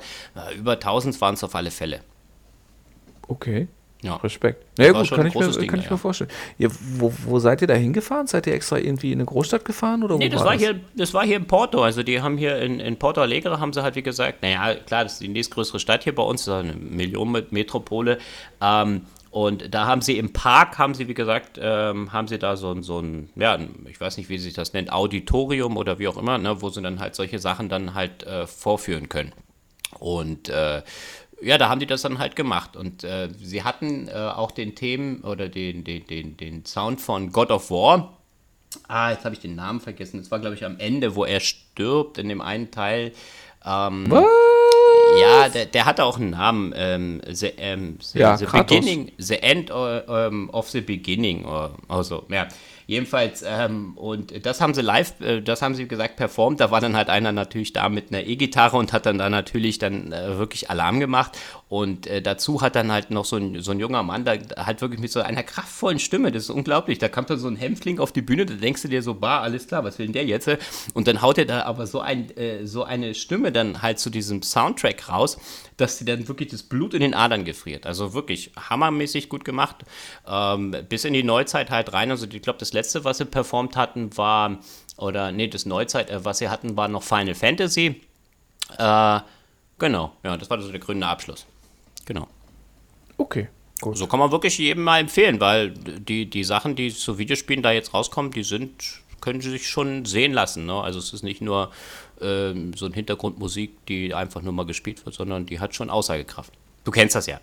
über 0.58 0.74
1000 0.74 1.22
waren 1.22 1.36
es 1.36 1.44
auf 1.44 1.54
alle 1.54 1.69
Fälle. 1.69 2.01
Okay. 3.28 3.68
Ja. 4.02 4.18
Respekt. 4.18 4.64
Ja, 4.78 4.92
gut, 4.92 5.10
kann, 5.10 5.26
ich 5.26 5.34
mir, 5.34 5.48
Ding, 5.48 5.68
kann 5.68 5.80
ich 5.80 5.90
mir 5.90 5.98
vorstellen. 5.98 6.30
Ja, 6.60 6.70
wo, 6.98 7.12
wo 7.26 7.40
seid 7.40 7.62
ihr 7.62 7.68
da 7.68 7.74
hingefahren? 7.74 8.28
Seid 8.28 8.46
ihr 8.46 8.54
extra 8.54 8.78
irgendwie 8.78 9.12
in 9.12 9.20
eine 9.20 9.26
Großstadt 9.26 9.66
gefahren? 9.66 10.04
Oder 10.04 10.18
nee, 10.18 10.30
das 10.30 10.44
war, 10.44 10.54
das? 10.54 10.62
Hier, 10.62 10.80
das 10.96 11.14
war 11.14 11.26
hier 11.26 11.38
in 11.38 11.48
Porto. 11.48 11.82
Also 11.82 12.04
die 12.04 12.22
haben 12.22 12.38
hier 12.38 12.60
in, 12.60 12.80
in 12.80 12.98
Porto 12.98 13.22
Alegre, 13.22 13.60
haben 13.60 13.74
sie 13.74 13.82
halt 13.82 13.96
wie 13.96 14.04
gesagt, 14.04 14.44
naja, 14.44 14.75
klar, 14.75 15.04
das 15.04 15.14
ist 15.14 15.22
die 15.22 15.28
nächstgrößere 15.28 15.80
Stadt 15.80 16.04
hier 16.04 16.14
bei 16.14 16.24
uns, 16.24 16.46
das 16.46 16.66
ist 16.66 16.70
eine 16.70 16.80
Millionenmetropole. 16.80 18.20
Ähm, 18.62 19.02
und 19.32 19.74
da 19.74 19.86
haben 19.86 20.02
sie 20.02 20.18
im 20.18 20.32
Park, 20.32 20.78
haben 20.78 20.94
sie, 20.94 21.10
wie 21.10 21.14
gesagt, 21.14 21.60
ähm, 21.62 22.14
haben 22.14 22.30
sie 22.30 22.40
da 22.40 22.56
so, 22.56 22.82
so 22.82 23.00
ein, 23.00 23.30
ja, 23.36 23.60
ich 23.90 24.00
weiß 24.00 24.16
nicht, 24.18 24.30
wie 24.30 24.38
sich 24.38 24.54
das 24.54 24.72
nennt, 24.72 24.94
Auditorium 24.94 25.75
oder 25.75 26.00
wie 26.00 26.08
auch 26.08 26.16
immer, 26.16 26.38
ne, 26.38 26.62
wo 26.62 26.70
sie 26.70 26.82
dann 26.82 27.02
halt 27.02 27.16
solche 27.16 27.40
Sachen 27.40 27.68
dann 27.68 27.96
halt 27.96 28.24
äh, 28.24 28.48
vorführen 28.48 29.10
können. 29.10 29.34
Und 30.00 30.50
äh, 30.50 30.84
ja, 31.42 31.58
da 31.58 31.70
haben 31.70 31.80
die 31.80 31.86
das 31.86 32.01
dann 32.01 32.20
halt 32.20 32.36
gemacht. 32.36 32.75
Und 32.75 33.04
äh, 33.04 33.30
sie 33.39 33.63
hatten 33.63 34.08
äh, 34.08 34.13
auch 34.13 34.51
den 34.51 34.75
Themen 34.75 35.22
oder 35.22 35.50
den, 35.50 35.84
den, 35.84 36.06
den, 36.08 36.38
den 36.38 36.65
Sound 36.65 37.01
von 37.01 37.32
God 37.32 37.51
of 37.51 37.70
War. 37.72 38.18
Ah, 38.88 39.12
jetzt 39.12 39.25
habe 39.25 39.36
ich 39.36 39.42
den 39.42 39.56
Namen 39.56 39.80
vergessen. 39.80 40.20
Das 40.20 40.32
war, 40.32 40.39
glaube 40.39 40.56
ich, 40.56 40.65
am 40.65 40.80
Ende, 40.80 41.15
wo 41.15 41.25
er 41.25 41.39
stirbt 41.39 42.18
in 42.18 42.30
dem 42.30 42.42
einen 42.42 42.72
Teil. 42.72 43.12
Ähm, 43.65 44.06
Was? 44.10 44.25
Ja, 45.22 45.50
der, 45.50 45.65
der 45.65 45.86
hatte 45.86 46.04
auch 46.04 46.18
einen 46.18 46.32
Namen. 46.32 46.74
Ähm, 46.75 47.22
the, 47.27 47.48
ähm, 47.58 47.98
the, 48.01 48.20
ja, 48.20 48.38
the 48.38 48.46
Beginning, 48.46 49.12
The 49.18 49.36
End 49.42 49.72
uh, 49.72 50.50
of 50.51 50.70
the 50.70 50.82
Beginning. 50.82 51.46
Also, 51.88 52.25
ja. 52.30 52.48
Jedenfalls, 52.88 53.44
ähm, 53.48 53.98
und 53.98 54.46
das 54.46 54.62
haben 54.62 54.74
sie 54.74 54.82
live, 54.82 55.20
äh, 55.22 55.42
das 55.42 55.62
haben 55.62 55.74
sie 55.74 55.88
gesagt, 55.88 56.18
performt. 56.18 56.60
Da 56.60 56.70
war 56.70 56.82
dann 56.82 56.96
halt 56.96 57.10
einer 57.10 57.32
natürlich 57.32 57.74
da 57.74 57.89
mit 57.89 58.12
einer 58.12 58.25
E-Gitarre 58.25 58.77
und 58.77 58.94
hat 58.94 59.06
dann 59.06 59.18
da 59.18 59.30
natürlich 59.30 59.80
dann 59.80 60.12
äh, 60.12 60.38
wirklich 60.38 60.70
Alarm 60.70 61.00
gemacht. 61.00 61.38
Und 61.67 62.05
äh, 62.05 62.22
dazu 62.22 62.62
hat 62.62 62.75
dann 62.75 62.91
halt 62.91 63.10
noch 63.10 63.25
so 63.25 63.38
ein, 63.38 63.60
so 63.62 63.72
ein 63.72 63.79
junger 63.79 64.03
Mann, 64.03 64.24
da 64.24 64.34
halt 64.57 64.81
wirklich 64.81 65.00
mit 65.00 65.12
so 65.12 65.22
einer 65.22 65.41
kraftvollen 65.41 65.98
Stimme, 65.98 66.31
das 66.31 66.43
ist 66.43 66.50
unglaublich. 66.51 67.00
Da 67.00 67.10
kam 67.10 67.25
dann 67.25 67.39
so 67.39 67.48
ein 67.48 67.55
Hämpfling 67.55 68.00
auf 68.00 68.12
die 68.12 68.22
Bühne, 68.22 68.45
da 68.45 68.53
denkst 68.53 68.84
du 68.84 68.88
dir 68.88 69.01
so, 69.01 69.15
bah, 69.15 69.41
alles 69.41 69.67
klar, 69.67 69.84
was 69.84 69.98
will 69.98 70.05
denn 70.05 70.13
der 70.13 70.25
jetzt? 70.25 70.48
Und 70.93 71.07
dann 71.07 71.24
haut 71.24 71.39
er 71.39 71.45
da 71.45 71.63
aber 71.63 71.88
so, 71.88 72.01
ein, 72.01 72.29
äh, 72.38 72.67
so 72.67 72.84
eine 72.84 73.15
Stimme 73.15 73.51
dann 73.51 73.81
halt 73.81 73.98
zu 73.98 74.12
diesem 74.12 74.43
Soundtrack 74.43 75.10
raus, 75.10 75.39
dass 75.77 75.98
sie 75.98 76.05
dann 76.05 76.27
wirklich 76.27 76.50
das 76.50 76.62
Blut 76.62 76.93
in 76.93 77.00
den 77.00 77.15
Adern 77.15 77.45
gefriert. 77.45 77.88
Also 77.88 78.13
wirklich 78.13 78.51
hammermäßig 78.69 79.27
gut 79.27 79.43
gemacht. 79.43 79.77
Ähm, 80.27 80.75
bis 80.88 81.03
in 81.03 81.13
die 81.13 81.24
Neuzeit 81.24 81.72
halt 81.72 81.93
rein. 81.93 82.12
Also 82.12 82.27
ich 82.27 82.41
glaube, 82.43 82.60
das 82.60 82.74
letzte, 82.74 83.03
was 83.05 83.17
sie 83.17 83.25
performt 83.25 83.75
hatten, 83.75 84.15
war, 84.17 84.60
oder 84.98 85.31
nee, 85.31 85.48
das 85.48 85.65
Neuzeit, 85.65 86.12
äh, 86.12 86.24
was 86.24 86.38
sie 86.38 86.50
hatten, 86.50 86.77
war 86.77 86.88
noch 86.88 87.01
Final 87.01 87.34
Fantasy. 87.34 88.01
Äh, 88.77 89.19
genau, 89.79 90.13
ja, 90.24 90.38
das 90.38 90.50
war 90.51 90.62
so 90.62 90.72
der 90.72 90.79
grüne 90.79 91.07
Abschluss. 91.07 91.48
Genau. 92.06 92.28
Okay. 93.18 93.48
Gut. 93.82 93.98
So 93.98 94.08
kann 94.08 94.20
man 94.20 94.32
wirklich 94.32 94.58
jedem 94.58 94.84
mal 94.84 95.00
empfehlen, 95.00 95.40
weil 95.40 95.72
die, 95.72 96.30
die 96.30 96.44
Sachen, 96.44 96.76
die 96.76 96.94
zu 96.94 97.18
Videospielen 97.18 97.62
da 97.62 97.72
jetzt 97.72 97.94
rauskommen, 97.94 98.32
die 98.32 98.44
sind, 98.44 99.02
können 99.20 99.42
sich 99.42 99.68
schon 99.68 100.06
sehen 100.06 100.32
lassen. 100.32 100.66
Ne? 100.66 100.82
Also 100.82 101.00
es 101.00 101.12
ist 101.14 101.24
nicht 101.24 101.42
nur 101.42 101.72
ähm, 102.22 102.74
so 102.74 102.86
eine 102.86 102.96
Hintergrundmusik, 102.96 103.86
die 103.88 104.14
einfach 104.14 104.42
nur 104.42 104.54
mal 104.54 104.66
gespielt 104.66 105.06
wird, 105.06 105.16
sondern 105.16 105.46
die 105.46 105.60
hat 105.60 105.76
schon 105.76 105.90
Aussagekraft. 105.90 106.54
Du 106.86 106.92
kennst 106.92 107.16
das 107.16 107.26
ja. 107.28 107.40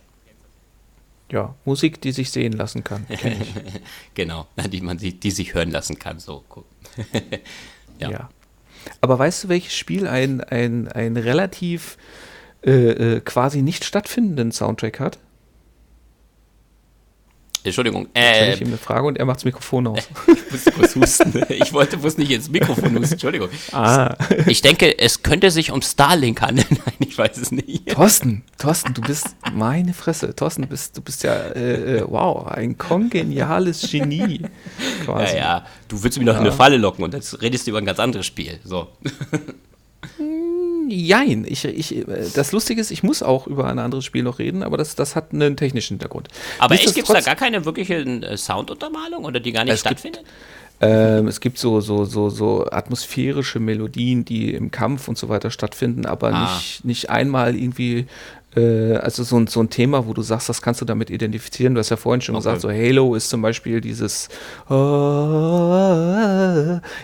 Ja, 1.31 1.54
Musik, 1.64 2.00
die 2.00 2.12
sich 2.12 2.31
sehen 2.31 2.52
lassen 2.52 2.85
kann. 2.85 3.07
genau, 4.14 4.47
die 4.71 4.83
man 4.83 4.99
die 4.99 5.31
sich 5.31 5.54
hören 5.54 5.71
lassen 5.71 5.99
kann. 5.99 6.19
So. 6.19 6.45
ja. 7.99 8.11
ja. 8.11 8.31
Aber 9.00 9.19
weißt 9.19 9.45
du, 9.45 9.49
welches 9.49 9.75
Spiel 9.75 10.07
ein, 10.07 10.42
ein, 10.42 10.88
ein 10.88 11.16
relativ 11.16 11.97
äh, 12.64 12.71
äh, 12.71 13.21
quasi 13.21 13.62
nicht 13.62 13.85
stattfindenden 13.85 14.52
Soundtrack 14.52 15.00
hat? 15.00 15.19
Entschuldigung. 17.64 18.09
Äh, 18.14 18.54
ich 18.54 18.61
ihm 18.61 18.69
eine 18.69 18.76
Frage 18.76 19.07
und 19.07 19.19
er 19.19 19.25
macht 19.25 19.37
das 19.37 19.45
Mikrofon 19.45 19.87
aus. 19.87 20.09
ich 20.26 20.50
musste 20.50 20.73
kurz 20.78 20.97
husten. 20.97 21.45
Ich 21.49 21.73
wollte 21.73 21.97
bloß 21.97 22.19
nicht 22.19 22.31
ins 22.31 22.50
Mikrofon 22.50 22.99
husten. 22.99 23.12
Entschuldigung. 23.12 23.49
Ah. 23.73 24.16
Ich 24.47 24.62
denke, 24.62 24.99
es 24.99 25.23
könnte 25.23 25.50
sich 25.50 25.71
um 25.71 25.81
Starlink 25.81 26.40
handeln. 26.42 26.66
Nein, 26.71 26.95
ich 26.99 27.16
weiß 27.16 27.37
es 27.38 27.52
nicht. 27.52 27.88
Thorsten, 27.88 28.42
Thorsten, 28.59 28.95
du 28.95 29.02
bist 29.02 29.37
meine 29.52 29.95
Fresse. 29.95 30.35
Thorsten, 30.35 30.62
du 30.62 30.69
bist, 30.69 30.97
du 30.97 31.02
bist 31.02 31.23
ja, 31.23 31.35
äh, 31.35 31.99
äh 31.99 32.04
wow, 32.07 32.47
ein 32.49 32.76
kongeniales 32.78 33.88
Genie. 33.90 34.42
Quasi. 35.04 35.37
Ja, 35.37 35.42
ja. 35.42 35.66
Du 35.88 36.02
willst 36.02 36.19
mich 36.19 36.26
noch 36.26 36.35
ja. 36.35 36.40
in 36.40 36.47
eine 36.47 36.54
Falle 36.54 36.78
locken 36.78 37.04
und 37.04 37.14
jetzt 37.14 37.40
redest 37.42 37.66
du 37.66 37.71
über 37.71 37.78
ein 37.78 37.87
ganz 37.87 38.00
anderes 38.00 38.26
Spiel. 38.26 38.59
So. 38.64 38.88
Jein. 40.88 41.44
Ich, 41.48 41.64
ich, 41.64 42.04
das 42.34 42.52
Lustige 42.52 42.80
ist, 42.80 42.90
ich 42.90 43.02
muss 43.02 43.22
auch 43.22 43.46
über 43.46 43.66
ein 43.66 43.78
anderes 43.78 44.04
Spiel 44.04 44.22
noch 44.22 44.38
reden, 44.38 44.62
aber 44.62 44.76
das, 44.76 44.94
das 44.94 45.16
hat 45.16 45.32
einen 45.32 45.56
technischen 45.56 45.94
Hintergrund. 45.94 46.28
Aber 46.58 46.74
echt, 46.74 46.94
gibt 46.94 47.08
es 47.08 47.14
da 47.14 47.20
gar 47.20 47.36
keine 47.36 47.64
wirkliche 47.64 47.96
äh, 47.96 48.36
Sounduntermalung 48.36 49.24
oder 49.24 49.40
die 49.40 49.52
gar 49.52 49.64
nicht 49.64 49.78
stattfindet? 49.78 50.22
Gibt, 50.22 50.32
ähm, 50.80 51.28
es 51.28 51.40
gibt 51.40 51.58
so, 51.58 51.80
so, 51.80 52.04
so, 52.04 52.28
so 52.28 52.66
atmosphärische 52.70 53.60
Melodien, 53.60 54.24
die 54.24 54.52
im 54.52 54.70
Kampf 54.70 55.06
und 55.08 55.16
so 55.16 55.28
weiter 55.28 55.50
stattfinden, 55.50 56.06
aber 56.06 56.32
ah. 56.32 56.54
nicht, 56.54 56.84
nicht 56.84 57.10
einmal 57.10 57.54
irgendwie 57.54 58.06
äh, 58.56 58.97
also 58.97 59.23
so 59.23 59.38
ein, 59.38 59.47
so 59.47 59.61
ein 59.61 59.71
Thema, 59.71 60.06
wo 60.06 60.12
du 60.12 60.23
sagst, 60.23 60.49
das 60.49 60.61
kannst 60.61 60.80
du 60.80 60.85
damit 60.85 61.11
identifizieren. 61.11 61.75
Du 61.75 61.78
hast 61.78 61.90
ja 61.90 61.97
vorhin 61.97 62.21
schon 62.21 62.35
okay. 62.35 62.44
gesagt, 62.44 62.61
so 62.61 62.71
Halo 62.71 63.14
ist 63.14 63.28
zum 63.28 63.40
Beispiel 63.42 63.80
dieses 63.80 64.28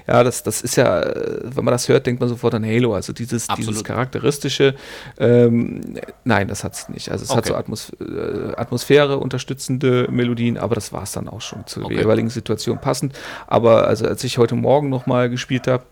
ja, 0.06 0.24
das, 0.24 0.42
das 0.42 0.60
ist 0.62 0.76
ja, 0.76 1.04
wenn 1.42 1.64
man 1.64 1.72
das 1.72 1.88
hört, 1.88 2.06
denkt 2.06 2.20
man 2.20 2.28
sofort 2.28 2.54
an 2.54 2.64
Halo, 2.64 2.94
also 2.94 3.12
dieses, 3.12 3.46
dieses 3.48 3.82
charakteristische. 3.84 4.74
Ähm, 5.18 5.94
nein, 6.24 6.48
das 6.48 6.64
hat 6.64 6.74
es 6.74 6.88
nicht. 6.88 7.10
Also 7.10 7.24
es 7.24 7.30
okay. 7.30 7.38
hat 7.38 7.46
so 7.46 7.54
Atmos 7.54 7.92
äh, 8.00 8.52
Atmosphäre 8.56 9.18
unterstützende 9.18 10.08
Melodien, 10.10 10.58
aber 10.58 10.74
das 10.74 10.92
war 10.92 11.04
es 11.04 11.12
dann 11.12 11.28
auch 11.28 11.40
schon 11.40 11.66
zur 11.66 11.86
okay. 11.86 11.96
jeweiligen 11.96 12.30
Situation 12.30 12.78
passend. 12.78 13.18
Aber 13.46 13.86
also 13.86 14.06
als 14.06 14.22
ich 14.24 14.38
heute 14.38 14.54
Morgen 14.54 14.88
nochmal 14.88 15.30
gespielt 15.30 15.66
habe, 15.66 15.84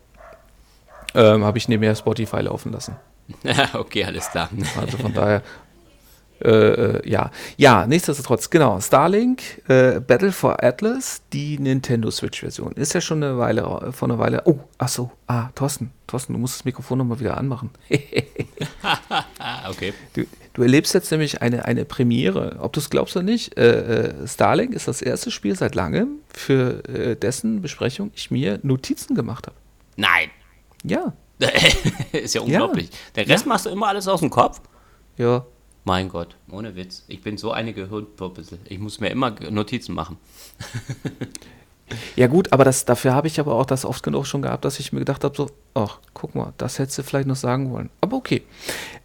ähm, 1.15 1.43
habe 1.43 1.57
ich 1.57 1.67
nebenher 1.67 1.95
Spotify 1.95 2.41
laufen 2.41 2.71
lassen. 2.71 2.95
okay, 3.73 4.03
alles 4.05 4.29
klar. 4.29 4.49
Also 4.79 4.97
von 4.97 5.13
daher, 5.13 5.43
äh, 6.43 6.49
äh, 6.49 7.09
ja. 7.09 7.31
Ja, 7.57 7.87
nichtsdestotrotz, 7.87 8.49
genau. 8.49 8.79
Starlink, 8.79 9.41
äh, 9.67 9.99
Battle 9.99 10.31
for 10.31 10.63
Atlas, 10.63 11.21
die 11.33 11.57
Nintendo 11.57 12.11
Switch-Version. 12.11 12.73
Ist 12.73 12.93
ja 12.93 13.01
schon 13.01 13.23
eine 13.23 13.37
Weile, 13.37 13.91
vor 13.91 14.07
einer 14.07 14.19
Weile. 14.19 14.43
Oh, 14.45 14.59
ach 14.77 14.87
so. 14.87 15.11
Ah, 15.25 15.49
Thorsten, 15.55 15.91
Thorsten, 16.05 16.33
du 16.33 16.39
musst 16.39 16.59
das 16.59 16.65
Mikrofon 16.65 16.99
nochmal 16.99 17.19
wieder 17.19 17.37
anmachen. 17.37 17.71
okay. 19.69 19.93
Du, 20.13 20.25
du, 20.53 20.61
erlebst 20.61 20.93
jetzt 20.93 21.11
nämlich 21.11 21.41
eine, 21.41 21.65
eine 21.65 21.85
Premiere, 21.85 22.57
ob 22.59 22.73
du 22.73 22.79
es 22.79 22.89
glaubst 22.89 23.15
oder 23.15 23.23
nicht. 23.23 23.57
Äh, 23.57 24.09
äh, 24.21 24.27
Starlink 24.27 24.73
ist 24.73 24.87
das 24.87 25.01
erste 25.01 25.31
Spiel 25.31 25.55
seit 25.55 25.75
langem, 25.75 26.19
für 26.33 26.87
äh, 26.87 27.15
dessen 27.15 27.61
Besprechung 27.61 28.11
ich 28.15 28.29
mir 28.29 28.59
Notizen 28.61 29.15
gemacht 29.15 29.47
habe. 29.47 29.57
Nein. 29.95 30.29
Ja. 30.83 31.13
ist 32.11 32.35
ja 32.35 32.41
unglaublich. 32.41 32.89
Ja. 32.89 32.95
Der 33.15 33.29
Rest 33.29 33.45
ja. 33.45 33.49
machst 33.49 33.65
du 33.65 33.69
immer 33.69 33.87
alles 33.87 34.07
aus 34.07 34.19
dem 34.21 34.29
Kopf? 34.29 34.61
Ja. 35.17 35.45
Mein 35.83 36.09
Gott, 36.09 36.35
ohne 36.51 36.75
Witz. 36.75 37.05
Ich 37.07 37.21
bin 37.21 37.37
so 37.37 37.51
eine 37.51 37.71
Gehirnpurpel. 37.71 38.43
Ich 38.65 38.77
muss 38.77 38.99
mir 38.99 39.09
immer 39.09 39.31
Notizen 39.49 39.95
machen. 39.95 40.17
ja 42.17 42.27
gut, 42.27 42.51
aber 42.51 42.65
das, 42.65 42.83
dafür 42.83 43.13
habe 43.13 43.27
ich 43.27 43.39
aber 43.39 43.55
auch 43.55 43.65
das 43.65 43.85
oft 43.85 44.03
genug 44.03 44.25
schon 44.25 44.41
gehabt, 44.41 44.65
dass 44.65 44.81
ich 44.81 44.91
mir 44.91 44.99
gedacht 44.99 45.23
habe, 45.23 45.33
so, 45.33 45.49
ach, 45.75 45.99
guck 46.13 46.35
mal, 46.35 46.53
das 46.57 46.77
hättest 46.77 46.97
du 46.97 47.03
vielleicht 47.03 47.27
noch 47.27 47.37
sagen 47.37 47.71
wollen. 47.71 47.89
Aber 48.01 48.17
okay. 48.17 48.43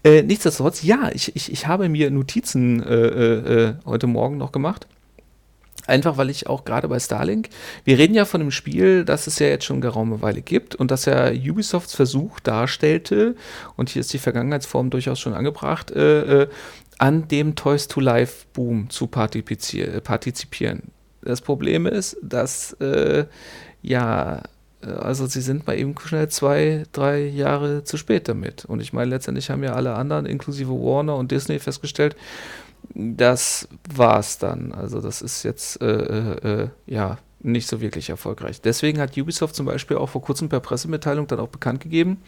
Äh, 0.03 0.23
nichtsdestotrotz, 0.23 0.83
ja, 0.83 1.11
ich, 1.13 1.37
ich, 1.37 1.53
ich 1.53 1.67
habe 1.69 1.89
mir 1.89 2.11
Notizen 2.11 2.83
äh, 2.83 2.95
äh, 2.95 3.69
äh 3.69 3.75
heute 3.87 4.09
Morgen 4.09 4.37
noch 4.37 4.51
gemacht. 4.51 4.89
Einfach 5.87 6.17
weil 6.17 6.31
ich 6.31 6.47
auch 6.47 6.65
gerade 6.65 6.87
bei 6.87 7.01
Starlink, 7.01 7.49
wir 7.85 7.99
reden 7.99 8.15
ja 8.15 8.25
von 8.25 8.41
einem 8.41 8.53
Spiel, 8.53 9.05
das 9.05 9.27
es 9.27 9.41
ja 9.41 9.49
jetzt 9.49 9.65
schon 9.65 9.81
geraume 9.81 10.23
Weile 10.23 10.41
gibt 10.41 10.77
und 10.77 10.93
das 10.93 11.07
ja 11.07 11.33
Ubisofts 11.33 11.95
Versuch 11.95 12.39
darstellte, 12.39 13.35
und 13.77 13.91
hier 13.91 14.01
ist 14.01 14.13
die 14.13 14.19
Vergangenheitsform 14.19 14.91
durchaus 14.91 15.19
schon 15.19 15.35
angebracht, 15.35 15.91
äh, 15.91 16.43
äh, 16.43 16.49
an 16.99 17.27
dem 17.27 17.57
Toys 17.57 17.89
to 17.89 18.01
Life 18.01 18.47
Boom 18.53 18.91
zu 18.91 19.09
partizipieren. 19.09 20.93
Das 21.23 21.41
Problem 21.41 21.87
ist, 21.87 22.17
dass, 22.23 22.75
äh, 22.75 23.27
ja, 23.83 24.43
äh, 24.83 24.87
also 24.87 25.27
sie 25.27 25.41
sind 25.41 25.67
mal 25.67 25.77
eben 25.79 25.95
schnell 25.99 26.29
zwei, 26.29 26.85
drei 26.93 27.25
Jahre 27.25 27.83
zu 27.85 27.97
spät 27.97 28.29
damit. 28.29 28.65
Und 28.65 28.81
ich 28.81 28.93
meine, 28.93 29.11
letztendlich 29.11 29.51
haben 29.51 29.65
ja 29.65 29.73
alle 29.73 29.95
anderen, 29.95 30.27
inklusive 30.27 30.71
Warner 30.73 31.17
und 31.17 31.33
Disney, 31.33 31.59
festgestellt, 31.59 32.17
das 32.95 33.69
war's 33.95 34.39
dann. 34.39 34.73
Also 34.73 35.01
das 35.01 35.23
ist 35.23 35.43
jetzt 35.43 35.81
äh, 35.81 35.87
äh, 35.87 36.63
äh, 36.63 36.69
ja 36.87 37.19
nicht 37.41 37.67
so 37.67 37.81
wirklich 37.81 38.11
erfolgreich. 38.11 38.61
Deswegen 38.61 39.01
hat 39.01 39.17
Ubisoft 39.17 39.55
zum 39.55 39.67
Beispiel 39.67 39.97
auch 39.97 40.09
vor 40.09 40.23
kurzem 40.23 40.49
per 40.49 40.61
Pressemitteilung 40.61 41.27
dann 41.27 41.41
auch 41.41 41.49
bekannt 41.49 41.81
gegeben, 41.81 42.23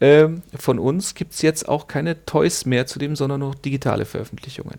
ähm, 0.00 0.42
von 0.56 0.78
uns 0.78 1.14
gibt 1.14 1.34
es 1.34 1.42
jetzt 1.42 1.68
auch 1.68 1.86
keine 1.86 2.24
Toys 2.24 2.64
mehr 2.64 2.86
zu 2.86 2.98
dem, 2.98 3.16
sondern 3.16 3.40
noch 3.40 3.54
digitale 3.54 4.06
Veröffentlichungen. 4.06 4.78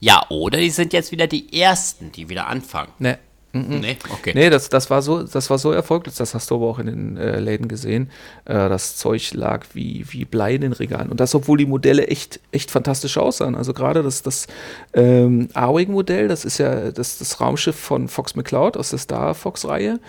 Ja, 0.00 0.26
oder 0.30 0.58
die 0.58 0.70
sind 0.70 0.92
jetzt 0.92 1.12
wieder 1.12 1.26
die 1.26 1.60
ersten, 1.60 2.10
die 2.10 2.28
wieder 2.28 2.48
anfangen. 2.48 2.90
Ne, 2.98 3.18
Mhm. 3.52 3.80
Nee, 3.80 3.96
okay. 4.10 4.32
Nee, 4.34 4.48
das, 4.48 4.70
das, 4.70 4.88
war 4.88 5.02
so, 5.02 5.22
das 5.24 5.50
war 5.50 5.58
so 5.58 5.72
erfolgreich, 5.72 6.14
das 6.16 6.34
hast 6.34 6.50
du 6.50 6.54
aber 6.54 6.66
auch 6.68 6.78
in 6.78 6.86
den 6.86 7.16
äh, 7.18 7.38
Läden 7.38 7.68
gesehen. 7.68 8.10
Äh, 8.46 8.68
das 8.70 8.96
Zeug 8.96 9.34
lag 9.34 9.66
wie, 9.74 10.06
wie 10.08 10.24
Blei 10.24 10.54
in 10.54 10.62
den 10.62 10.72
Regalen. 10.72 11.10
Und 11.10 11.20
das, 11.20 11.34
obwohl 11.34 11.58
die 11.58 11.66
Modelle 11.66 12.06
echt, 12.06 12.40
echt 12.50 12.70
fantastisch 12.70 13.18
aussahen. 13.18 13.54
Also 13.54 13.74
gerade 13.74 14.02
das, 14.02 14.22
das 14.22 14.46
ähm, 14.94 15.48
Arwing-Modell, 15.52 16.28
das 16.28 16.46
ist 16.46 16.58
ja 16.58 16.90
das, 16.90 17.18
das 17.18 17.40
Raumschiff 17.40 17.76
von 17.76 18.08
Fox 18.08 18.34
McCloud 18.36 18.78
aus 18.78 18.90
der 18.90 18.98
Star 18.98 19.34
Fox-Reihe. 19.34 20.00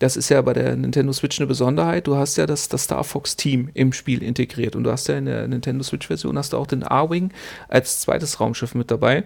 Das 0.00 0.16
ist 0.16 0.28
ja 0.28 0.42
bei 0.42 0.52
der 0.52 0.74
Nintendo 0.76 1.12
Switch 1.12 1.38
eine 1.38 1.46
Besonderheit. 1.46 2.08
Du 2.08 2.16
hast 2.16 2.36
ja 2.36 2.46
das, 2.46 2.68
das 2.68 2.84
Star 2.84 3.04
Fox-Team 3.04 3.70
im 3.74 3.92
Spiel 3.92 4.24
integriert. 4.24 4.74
Und 4.74 4.82
du 4.84 4.90
hast 4.90 5.06
ja 5.06 5.16
in 5.16 5.26
der 5.26 5.46
Nintendo 5.46 5.84
Switch-Version 5.84 6.36
hast 6.36 6.52
du 6.52 6.56
auch 6.56 6.66
den 6.66 6.82
Arwing 6.82 7.32
als 7.68 8.00
zweites 8.00 8.40
Raumschiff 8.40 8.74
mit 8.74 8.90
dabei 8.90 9.24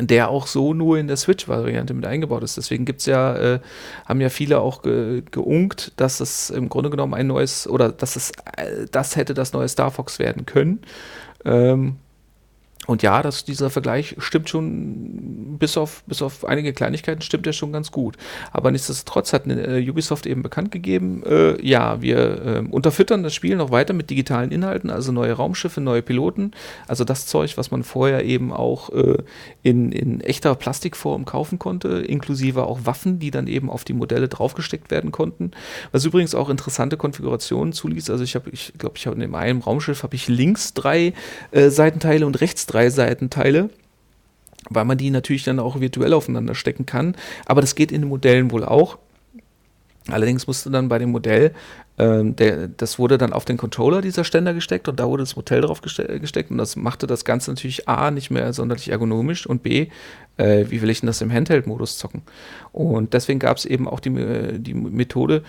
der 0.00 0.28
auch 0.28 0.46
so 0.46 0.74
nur 0.74 0.98
in 0.98 1.06
der 1.06 1.16
Switch-Variante 1.16 1.94
mit 1.94 2.06
eingebaut 2.06 2.42
ist. 2.42 2.56
Deswegen 2.56 2.84
gibt's 2.84 3.06
ja, 3.06 3.36
äh, 3.36 3.60
haben 4.06 4.20
ja 4.20 4.28
viele 4.28 4.60
auch 4.60 4.82
ge 4.82 5.22
geunkt, 5.30 5.92
dass 5.96 6.20
es 6.20 6.50
im 6.50 6.68
Grunde 6.68 6.90
genommen 6.90 7.14
ein 7.14 7.26
neues, 7.26 7.68
oder 7.68 7.90
dass 7.90 8.16
es 8.16 8.32
äh, 8.56 8.86
das 8.90 9.16
hätte 9.16 9.34
das 9.34 9.52
neue 9.52 9.68
Star 9.68 9.90
Fox 9.90 10.18
werden 10.18 10.46
können. 10.46 10.80
Ähm, 11.44 11.96
und 12.86 13.02
ja, 13.02 13.22
das, 13.22 13.44
dieser 13.44 13.70
Vergleich 13.70 14.14
stimmt 14.18 14.48
schon, 14.48 15.56
bis 15.58 15.76
auf, 15.76 16.02
bis 16.06 16.20
auf 16.22 16.44
einige 16.44 16.72
Kleinigkeiten 16.72 17.22
stimmt 17.22 17.46
er 17.46 17.52
schon 17.52 17.72
ganz 17.72 17.90
gut. 17.90 18.16
Aber 18.52 18.70
nichtsdestotrotz 18.70 19.32
hat 19.32 19.46
äh, 19.46 19.84
Ubisoft 19.88 20.26
eben 20.26 20.42
bekannt 20.42 20.70
gegeben, 20.70 21.22
äh, 21.24 21.60
ja, 21.66 22.02
wir 22.02 22.44
äh, 22.44 22.58
unterfüttern 22.70 23.22
das 23.22 23.34
Spiel 23.34 23.56
noch 23.56 23.70
weiter 23.70 23.94
mit 23.94 24.10
digitalen 24.10 24.50
Inhalten, 24.50 24.90
also 24.90 25.12
neue 25.12 25.32
Raumschiffe, 25.32 25.80
neue 25.80 26.02
Piloten, 26.02 26.50
also 26.86 27.04
das 27.04 27.26
Zeug, 27.26 27.56
was 27.56 27.70
man 27.70 27.84
vorher 27.84 28.24
eben 28.24 28.52
auch 28.52 28.90
äh, 28.90 29.18
in, 29.62 29.90
in 29.92 30.20
echter 30.20 30.54
Plastikform 30.54 31.24
kaufen 31.24 31.58
konnte, 31.58 31.88
inklusive 31.88 32.64
auch 32.64 32.80
Waffen, 32.84 33.18
die 33.18 33.30
dann 33.30 33.46
eben 33.46 33.70
auf 33.70 33.84
die 33.84 33.94
Modelle 33.94 34.28
draufgesteckt 34.28 34.90
werden 34.90 35.10
konnten. 35.12 35.52
Was 35.92 36.04
übrigens 36.04 36.34
auch 36.34 36.50
interessante 36.50 36.96
Konfigurationen 36.96 37.72
zuließ. 37.72 38.10
Also 38.10 38.24
ich 38.24 38.34
habe, 38.34 38.50
ich 38.50 38.74
glaube, 38.76 38.96
ich 38.98 39.06
habe 39.06 39.22
in 39.22 39.34
einem 39.34 39.60
Raumschiff 39.60 40.02
habe 40.02 40.14
ich 40.14 40.28
links 40.28 40.74
drei 40.74 41.14
äh, 41.50 41.70
Seitenteile 41.70 42.26
und 42.26 42.40
rechts 42.40 42.66
drei 42.66 42.73
drei 42.74 42.90
Seitenteile, 42.90 43.70
weil 44.68 44.84
man 44.84 44.98
die 44.98 45.10
natürlich 45.10 45.44
dann 45.44 45.60
auch 45.60 45.80
virtuell 45.80 46.12
aufeinander 46.12 46.54
stecken 46.54 46.86
kann. 46.86 47.16
Aber 47.46 47.60
das 47.60 47.74
geht 47.74 47.92
in 47.92 48.02
den 48.02 48.08
Modellen 48.08 48.50
wohl 48.50 48.64
auch. 48.64 48.98
Allerdings 50.08 50.46
musste 50.46 50.70
dann 50.70 50.88
bei 50.88 50.98
dem 50.98 51.12
Modell, 51.12 51.54
ähm, 51.96 52.36
der, 52.36 52.68
das 52.68 52.98
wurde 52.98 53.16
dann 53.16 53.32
auf 53.32 53.46
den 53.46 53.56
Controller 53.56 54.02
dieser 54.02 54.24
Ständer 54.24 54.52
gesteckt 54.52 54.86
und 54.86 55.00
da 55.00 55.08
wurde 55.08 55.22
das 55.22 55.34
Modell 55.34 55.62
drauf 55.62 55.80
geste 55.80 56.20
gesteckt 56.20 56.50
und 56.50 56.58
das 56.58 56.76
machte 56.76 57.06
das 57.06 57.24
Ganze 57.24 57.50
natürlich 57.50 57.88
A 57.88 58.10
nicht 58.10 58.30
mehr 58.30 58.52
sonderlich 58.52 58.90
ergonomisch 58.90 59.46
und 59.46 59.62
B, 59.62 59.88
äh, 60.36 60.66
wie 60.68 60.82
will 60.82 60.90
ich 60.90 61.00
denn 61.00 61.06
das 61.06 61.22
im 61.22 61.32
Handheld-Modus 61.32 61.96
zocken? 61.96 62.20
Und 62.72 63.14
deswegen 63.14 63.38
gab 63.38 63.56
es 63.56 63.64
eben 63.64 63.88
auch 63.88 64.00
die, 64.00 64.10
äh, 64.10 64.58
die 64.58 64.74
Methode, 64.74 65.42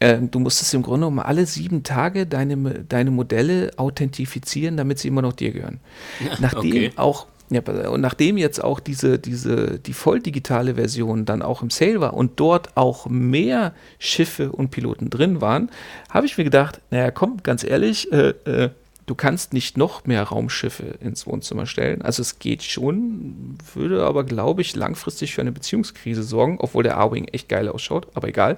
du 0.00 0.38
musstest 0.38 0.72
im 0.74 0.82
Grunde 0.82 1.06
um 1.06 1.18
alle 1.18 1.44
sieben 1.46 1.82
Tage 1.82 2.26
deine, 2.26 2.56
deine 2.88 3.10
Modelle 3.10 3.70
authentifizieren, 3.76 4.76
damit 4.76 4.98
sie 4.98 5.08
immer 5.08 5.22
noch 5.22 5.34
dir 5.34 5.52
gehören. 5.52 5.80
Nachdem 6.40 6.70
okay. 6.70 6.92
auch 6.96 7.26
Ja, 7.50 7.60
und 7.90 8.00
nachdem 8.00 8.38
jetzt 8.38 8.62
auch 8.62 8.78
diese, 8.78 9.18
diese, 9.18 9.80
die 9.80 9.92
volldigitale 9.92 10.76
Version 10.76 11.24
dann 11.24 11.42
auch 11.42 11.62
im 11.62 11.70
Sale 11.70 12.00
war 12.00 12.14
und 12.14 12.38
dort 12.38 12.76
auch 12.76 13.06
mehr 13.06 13.74
Schiffe 13.98 14.52
und 14.52 14.70
Piloten 14.70 15.10
drin 15.10 15.40
waren, 15.40 15.68
habe 16.08 16.26
ich 16.26 16.38
mir 16.38 16.44
gedacht, 16.44 16.80
naja, 16.90 17.10
komm, 17.10 17.38
ganz 17.42 17.64
ehrlich, 17.64 18.12
äh, 18.12 18.34
äh, 18.44 18.70
du 19.10 19.16
kannst 19.16 19.52
nicht 19.52 19.76
noch 19.76 20.06
mehr 20.06 20.22
Raumschiffe 20.22 20.84
ins 21.00 21.26
Wohnzimmer 21.26 21.66
stellen. 21.66 22.00
Also 22.00 22.22
es 22.22 22.38
geht 22.38 22.62
schon, 22.62 23.58
würde 23.74 24.04
aber, 24.04 24.22
glaube 24.22 24.62
ich, 24.62 24.76
langfristig 24.76 25.34
für 25.34 25.40
eine 25.40 25.50
Beziehungskrise 25.50 26.22
sorgen, 26.22 26.58
obwohl 26.60 26.84
der 26.84 26.96
A-Wing 26.96 27.24
echt 27.24 27.48
geil 27.48 27.68
ausschaut, 27.68 28.06
aber 28.14 28.28
egal. 28.28 28.56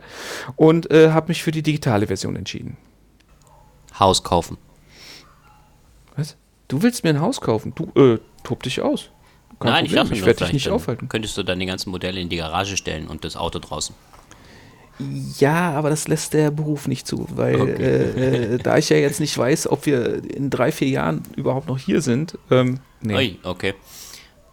Und 0.56 0.90
äh, 0.90 1.10
habe 1.10 1.28
mich 1.28 1.42
für 1.42 1.52
die 1.52 1.62
digitale 1.62 2.06
Version 2.06 2.36
entschieden. 2.36 2.76
Haus 3.98 4.22
kaufen. 4.22 4.58
Was? 6.16 6.36
Du 6.68 6.82
willst 6.82 7.02
mir 7.02 7.10
ein 7.10 7.20
Haus 7.22 7.40
kaufen? 7.40 7.72
Du, 7.74 7.90
äh, 7.98 8.18
tob 8.44 8.62
dich 8.62 8.82
aus. 8.82 9.08
Kein 9.58 9.72
Nein, 9.72 9.86
Problem. 9.86 10.06
ich 10.12 10.18
ich 10.18 10.26
werde 10.26 10.44
dich 10.44 10.52
nicht 10.52 10.68
aufhalten. 10.68 11.08
Könntest 11.08 11.38
du 11.38 11.44
dann 11.44 11.60
die 11.60 11.66
ganzen 11.66 11.88
Modelle 11.88 12.20
in 12.20 12.28
die 12.28 12.36
Garage 12.36 12.76
stellen 12.76 13.06
und 13.06 13.24
das 13.24 13.36
Auto 13.36 13.58
draußen? 13.58 13.94
Ja, 15.38 15.72
aber 15.72 15.90
das 15.90 16.08
lässt 16.08 16.34
der 16.34 16.50
Beruf 16.50 16.88
nicht 16.88 17.06
zu, 17.06 17.26
weil 17.34 17.60
okay. 17.60 17.82
äh, 17.82 18.54
äh, 18.54 18.58
da 18.58 18.78
ich 18.78 18.88
ja 18.88 18.96
jetzt 18.96 19.20
nicht 19.20 19.36
weiß, 19.36 19.70
ob 19.70 19.86
wir 19.86 20.22
in 20.34 20.50
drei, 20.50 20.72
vier 20.72 20.88
Jahren 20.88 21.22
überhaupt 21.36 21.68
noch 21.68 21.78
hier 21.78 22.00
sind. 22.00 22.38
Ähm, 22.50 22.80
nee. 23.00 23.16
Ui, 23.16 23.38
okay. 23.42 23.74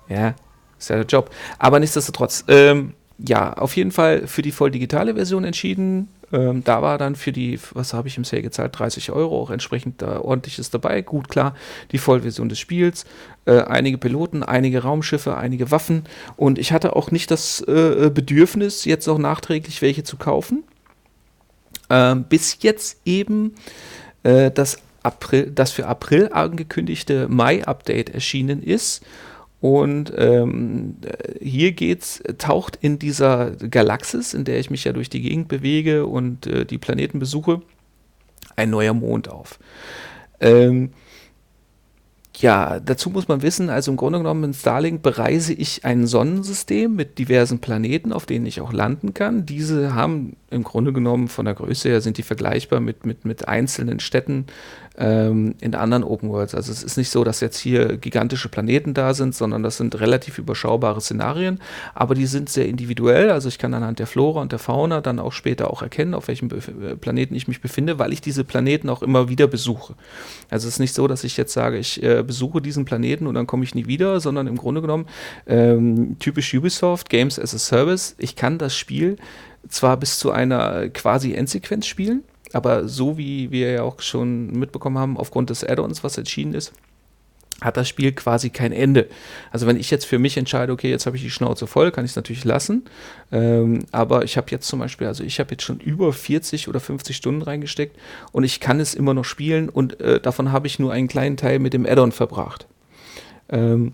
Ja, 0.08 0.36
ist 0.78 0.90
ja 0.90 0.98
der 0.98 1.06
Job. 1.06 1.30
Aber 1.58 1.80
nichtsdestotrotz, 1.80 2.44
ähm, 2.48 2.94
ja, 3.18 3.54
auf 3.54 3.76
jeden 3.76 3.92
Fall 3.92 4.28
für 4.28 4.42
die 4.42 4.52
voll 4.52 4.72
digitale 4.72 5.16
Version 5.16 5.44
entschieden. 5.44 6.10
Ähm, 6.32 6.64
da 6.64 6.82
war 6.82 6.98
dann 6.98 7.16
für 7.16 7.32
die, 7.32 7.60
was 7.74 7.94
habe 7.94 8.08
ich 8.08 8.18
im 8.18 8.24
Sale 8.24 8.42
gezahlt, 8.42 8.78
30 8.78 9.12
Euro, 9.12 9.42
auch 9.42 9.50
entsprechend 9.50 10.02
da 10.02 10.20
ordentliches 10.20 10.70
dabei. 10.70 11.02
Gut, 11.02 11.30
klar, 11.30 11.56
die 11.92 11.98
Vollversion 11.98 12.50
des 12.50 12.60
Spiels, 12.60 13.06
äh, 13.46 13.62
einige 13.62 13.98
Piloten, 13.98 14.44
einige 14.44 14.84
Raumschiffe, 14.84 15.38
einige 15.38 15.72
Waffen. 15.72 16.04
Und 16.36 16.60
ich 16.60 16.72
hatte 16.72 16.96
auch 16.96 17.12
nicht 17.12 17.32
das 17.32 17.62
äh, 17.62 18.12
Bedürfnis, 18.14 18.86
jetzt 18.86 19.08
auch 19.08 19.18
nachträglich 19.18 19.82
welche 19.82 20.04
zu 20.04 20.18
kaufen. 20.18 20.64
Ähm, 21.90 22.26
bis 22.26 22.60
jetzt 22.62 23.02
eben 23.06 23.56
äh, 24.24 24.52
das 24.52 24.78
April, 25.02 25.52
das 25.52 25.72
für 25.72 25.88
April 25.88 26.30
angekündigte 26.32 27.28
Mai-Update 27.30 28.10
erschienen 28.10 28.62
ist 28.62 29.04
und 29.62 30.14
ähm, 30.16 30.96
hier 31.42 31.74
geht's, 31.74 32.24
taucht 32.38 32.78
in 32.82 32.98
dieser 32.98 33.52
Galaxis, 33.52 34.34
in 34.34 34.46
der 34.46 34.60
ich 34.60 34.70
mich 34.70 34.86
ja 34.86 34.94
durch 34.94 35.10
die 35.10 35.22
Gegend 35.22 35.50
bewege 35.50 36.06
und 36.06 36.48
äh, 36.48 36.66
die 36.66 36.78
Planeten 36.78 37.20
besuche, 37.20 37.62
ein 38.56 38.70
neuer 38.70 38.94
Mond 38.94 39.28
auf. 39.30 39.60
Ähm, 40.40 40.92
ja, 42.38 42.80
dazu 42.80 43.10
muss 43.10 43.28
man 43.28 43.42
wissen, 43.42 43.70
also 43.70 43.92
im 43.92 43.98
Grunde 43.98 44.20
genommen 44.20 44.46
in 44.46 44.54
Starlink 44.54 45.02
bereise 45.02 45.52
ich 45.52 45.84
ein 45.84 46.08
Sonnensystem 46.08 46.96
mit 46.96 47.18
diversen 47.18 47.60
Planeten, 47.60 48.14
auf 48.14 48.26
denen 48.26 48.46
ich 48.46 48.62
auch 48.62 48.72
landen 48.72 49.14
kann. 49.14 49.46
Diese 49.46 49.94
haben 49.94 50.38
im 50.50 50.64
Grunde 50.64 50.94
genommen 50.94 51.28
von 51.28 51.44
der 51.44 51.54
Größe 51.54 51.90
her 51.90 52.00
sind 52.00 52.18
die 52.18 52.24
vergleichbar 52.24 52.80
mit, 52.80 53.06
mit, 53.06 53.26
mit 53.26 53.50
einzelnen 53.50 54.00
Städten 54.00 54.46
ähm, 55.00 55.56
in 55.62 55.74
anderen 55.74 56.04
Open 56.04 56.30
Worlds. 56.30 56.54
Also 56.54 56.72
es 56.72 56.84
ist 56.84 56.98
nicht 56.98 57.10
so, 57.10 57.24
dass 57.24 57.40
jetzt 57.40 57.58
hier 57.58 57.98
gigantische 57.98 58.50
Planeten 58.50 58.94
da 58.94 59.14
sind, 59.14 59.34
sondern 59.34 59.64
das 59.64 59.78
sind 59.78 60.00
relativ 60.00 60.38
überschaubare 60.38 61.00
Szenarien, 61.00 61.60
aber 61.96 62.16
die 62.16 62.26
sind 62.26 62.50
sehr 62.50 62.68
individuell. 62.68 63.32
Also 63.32 63.48
ich 63.48 63.58
kann 63.58 63.74
anhand 63.74 64.00
der 64.00 64.08
Flora 64.08 64.42
und 64.42 64.52
der 64.52 64.60
Fauna 64.60 65.00
dann 65.02 65.20
auch 65.20 65.32
später 65.32 65.72
auch 65.72 65.82
erkennen, 65.82 66.14
auf 66.14 66.28
welchem 66.28 66.50
äh, 66.50 66.96
Planeten 66.96 67.34
ich 67.34 67.48
mich 67.48 67.62
befinde, 67.62 67.98
weil 67.98 68.12
ich 68.12 68.22
diese 68.22 68.44
Planeten 68.44 68.90
auch 68.90 69.02
immer 69.02 69.30
wieder 69.30 69.48
besuche. 69.48 69.96
Also 70.50 70.68
es 70.68 70.76
ist 70.76 70.80
nicht 70.80 70.94
so, 70.94 71.08
dass 71.08 71.24
ich 71.24 71.38
jetzt 71.38 71.54
sage, 71.54 71.78
ich 71.78 72.04
äh, 72.04 72.24
besuche 72.24 72.62
diesen 72.62 72.84
Planeten 72.84 73.26
und 73.26 73.36
dann 73.36 73.48
komme 73.48 73.64
ich 73.64 73.74
nie 73.74 73.88
wieder, 73.88 74.20
sondern 74.20 74.48
im 74.48 74.58
Grunde 74.58 74.82
genommen 74.82 75.06
ähm, 75.48 76.18
typisch 76.20 76.54
Ubisoft, 76.54 77.10
Games 77.10 77.40
as 77.40 77.56
a 77.56 77.58
Service. 77.58 78.16
Ich 78.18 78.36
kann 78.36 78.58
das 78.58 78.76
Spiel 78.76 79.16
zwar 79.68 79.98
bis 79.98 80.20
zu 80.20 80.32
einer 80.32 80.90
quasi 80.90 81.34
Endsequenz 81.34 81.86
spielen, 81.86 82.24
aber 82.54 82.88
so 82.88 83.18
wie 83.18 83.52
wir 83.52 83.72
ja 83.72 83.84
auch 83.84 84.02
schon 84.02 84.52
mitbekommen 84.52 84.98
haben, 84.98 85.18
aufgrund 85.18 85.50
des 85.50 85.64
Add-ons, 85.64 86.04
was 86.04 86.18
entschieden 86.18 86.54
ist, 86.54 86.74
hat 87.62 87.78
das 87.78 87.90
Spiel 87.90 88.12
quasi 88.14 88.50
kein 88.50 88.72
Ende. 88.72 89.08
Also 89.52 89.68
wenn 89.68 89.78
ich 89.78 89.92
jetzt 89.92 90.06
für 90.06 90.20
mich 90.20 90.38
entscheide, 90.38 90.72
okay, 90.72 90.90
jetzt 90.90 91.06
habe 91.06 91.18
ich 91.18 91.24
die 91.24 91.30
Schnauze 91.30 91.68
voll, 91.68 91.92
kann 91.92 92.06
ich 92.06 92.12
es 92.12 92.16
natürlich 92.16 92.46
lassen. 92.46 92.86
Ähm, 93.32 93.80
aber 93.92 94.24
ich 94.24 94.38
habe 94.38 94.48
jetzt 94.52 94.68
zum 94.68 94.80
Beispiel, 94.80 95.08
also 95.08 95.24
ich 95.24 95.40
habe 95.40 95.52
jetzt 95.52 95.64
schon 95.64 95.80
über 95.80 96.14
40 96.14 96.68
oder 96.68 96.80
50 96.80 97.16
Stunden 97.16 97.42
reingesteckt 97.42 97.98
und 98.32 98.44
ich 98.44 98.60
kann 98.60 98.80
es 98.80 98.94
immer 98.94 99.14
noch 99.14 99.26
spielen 99.26 99.70
und 99.70 100.00
äh, 100.00 100.20
davon 100.22 100.52
habe 100.52 100.68
ich 100.68 100.80
nur 100.80 100.94
einen 100.94 101.08
kleinen 101.08 101.38
Teil 101.38 101.60
mit 101.60 101.74
dem 101.74 101.86
Add-on 101.86 102.12
verbracht. 102.12 102.68
Ähm, 103.50 103.94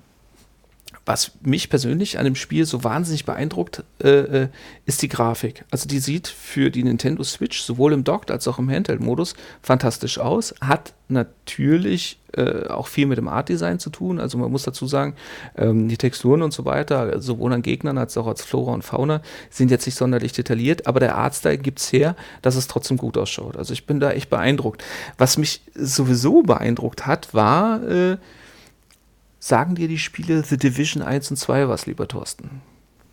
was 1.06 1.34
mich 1.42 1.70
persönlich 1.70 2.18
an 2.18 2.26
dem 2.26 2.36
Spiel 2.36 2.66
so 2.66 2.84
wahnsinnig 2.84 3.26
beeindruckt, 3.26 3.84
äh, 4.04 4.10
äh, 4.10 4.48
ist 4.86 5.04
die 5.04 5.08
Grafik. 5.08 5.64
Also 5.70 5.88
die 5.88 6.00
sieht 6.00 6.28
für 6.28 6.72
die 6.72 6.84
Nintendo 6.84 7.24
Switch 7.24 7.62
sowohl 7.62 7.94
im 7.94 8.04
Docked 8.04 8.32
als 8.32 8.48
auch 8.48 8.58
im 8.58 8.70
Handheld-Modus 8.70 9.36
fantastisch 9.62 10.18
aus. 10.18 10.56
Hat 10.62 10.94
natürlich 11.08 12.18
äh, 12.36 12.68
auch 12.68 12.88
viel 12.88 13.06
mit 13.06 13.20
dem 13.20 13.28
Art-Design 13.28 13.78
zu 13.78 13.92
tun. 13.92 14.20
Also 14.20 14.40
man 14.40 14.52
muss 14.52 14.64
dazu 14.64 14.88
sagen, 14.88 15.14
ähm, 15.56 15.88
die 15.88 15.98
Texturen 15.98 16.42
und 16.42 16.54
so 16.54 16.66
weiter, 16.66 17.22
sowohl 17.22 17.54
an 17.54 17.62
Gegnern 17.62 18.00
als 18.00 18.18
auch 18.18 18.26
als 18.26 18.44
Flora 18.44 18.74
und 18.74 18.84
Fauna, 18.84 19.22
sind 19.52 19.70
jetzt 19.70 19.86
nicht 19.86 19.96
sonderlich 19.96 20.34
detailliert, 20.34 20.88
aber 20.88 21.00
der 21.00 21.16
Artstyle 21.16 21.60
gibt 21.60 21.80
es 21.80 21.94
her, 21.94 22.16
dass 22.42 22.56
es 22.56 22.68
trotzdem 22.68 22.98
gut 22.98 23.16
ausschaut. 23.16 23.58
Also 23.58 23.74
ich 23.74 23.86
bin 23.86 24.00
da 24.00 24.12
echt 24.12 24.32
beeindruckt. 24.32 24.84
Was 25.20 25.38
mich 25.38 25.62
sowieso 25.76 26.42
beeindruckt 26.42 27.06
hat, 27.06 27.32
war 27.36 27.84
äh, 27.88 28.18
Sagen 29.46 29.76
dir 29.76 29.88
die 29.88 30.00
Spiele 30.00 30.42
The 30.44 30.58
Division 30.58 31.04
1 31.04 31.30
und 31.30 31.38
2 31.38 31.70
was, 31.70 31.86
lieber 31.86 32.08
Thorsten? 32.08 32.64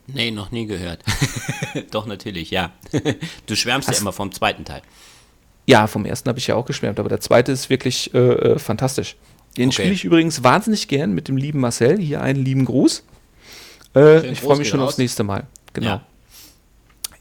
Nee, 0.06 0.30
noch 0.30 0.50
nie 0.50 0.64
gehört. 0.64 1.04
Doch, 1.90 2.06
natürlich, 2.06 2.50
ja. 2.50 2.72
du 3.46 3.54
schwärmst 3.54 3.86
Hast 3.86 3.96
ja 3.96 4.00
immer 4.00 4.14
vom 4.14 4.32
zweiten 4.32 4.64
Teil. 4.64 4.80
Ja, 5.66 5.86
vom 5.86 6.06
ersten 6.06 6.30
habe 6.30 6.38
ich 6.38 6.46
ja 6.46 6.54
auch 6.54 6.64
geschwärmt, 6.64 6.98
aber 6.98 7.10
der 7.10 7.20
zweite 7.20 7.52
ist 7.52 7.68
wirklich 7.68 8.14
äh, 8.14 8.18
äh, 8.18 8.58
fantastisch. 8.58 9.16
Den 9.58 9.68
okay. 9.68 9.82
spiele 9.82 9.92
ich 9.92 10.04
übrigens 10.04 10.42
wahnsinnig 10.42 10.88
gern 10.88 11.12
mit 11.12 11.28
dem 11.28 11.36
lieben 11.36 11.60
Marcel. 11.60 11.98
Hier 11.98 12.22
einen 12.22 12.42
lieben 12.42 12.64
Gruß. 12.64 13.04
Äh, 13.94 14.30
ich 14.30 14.40
freue 14.40 14.56
mich 14.56 14.70
schon 14.70 14.80
raus. 14.80 14.88
aufs 14.88 14.98
nächste 14.98 15.24
Mal. 15.24 15.46
Genau. 15.74 15.86
Ja. 15.86 16.06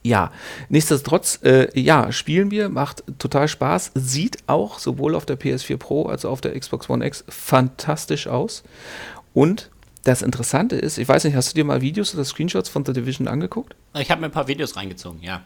Ja, 0.04 0.32
nichtsdestotrotz, 0.70 1.40
äh, 1.44 1.80
ja, 1.80 2.12
spielen 2.12 2.50
wir, 2.50 2.70
macht 2.70 3.04
total 3.20 3.48
Spaß, 3.48 3.92
sieht 3.94 4.38
auch 4.48 4.80
sowohl 4.80 5.14
auf 5.14 5.26
der 5.26 5.40
PS4 5.40 5.78
Pro 5.78 6.08
als 6.08 6.26
auch 6.26 6.32
auf 6.32 6.42
der 6.42 6.60
Xbox 6.60 6.90
One 6.90 7.06
X 7.06 7.24
fantastisch 7.30 8.28
aus. 8.28 8.64
Und 9.34 9.70
das 10.04 10.24
Interessante 10.24 10.76
ist, 10.76 10.98
ich 10.98 11.08
weiß 11.08 11.24
nicht, 11.26 11.36
hast 11.36 11.52
du 11.52 11.56
dir 11.56 11.64
mal 11.64 11.82
Videos 11.82 12.16
oder 12.16 12.26
Screenshots 12.26 12.70
von 12.70 12.84
The 12.84 12.94
Division 12.94 13.28
angeguckt? 13.28 13.76
Ich 13.94 14.10
habe 14.10 14.22
mir 14.22 14.28
ein 14.28 14.32
paar 14.32 14.48
Videos 14.48 14.76
reingezogen, 14.76 15.22
ja. 15.22 15.44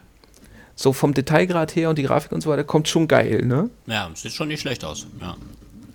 So 0.74 0.92
vom 0.92 1.12
Detailgrad 1.12 1.76
her 1.76 1.90
und 1.90 1.98
die 1.98 2.02
Grafik 2.02 2.32
und 2.32 2.40
so 2.40 2.50
weiter 2.50 2.64
kommt 2.64 2.88
schon 2.88 3.08
geil, 3.08 3.44
ne? 3.44 3.70
Ja, 3.86 4.10
sieht 4.14 4.32
schon 4.32 4.48
nicht 4.48 4.60
schlecht 4.60 4.84
aus, 4.84 5.06
ja. 5.20 5.36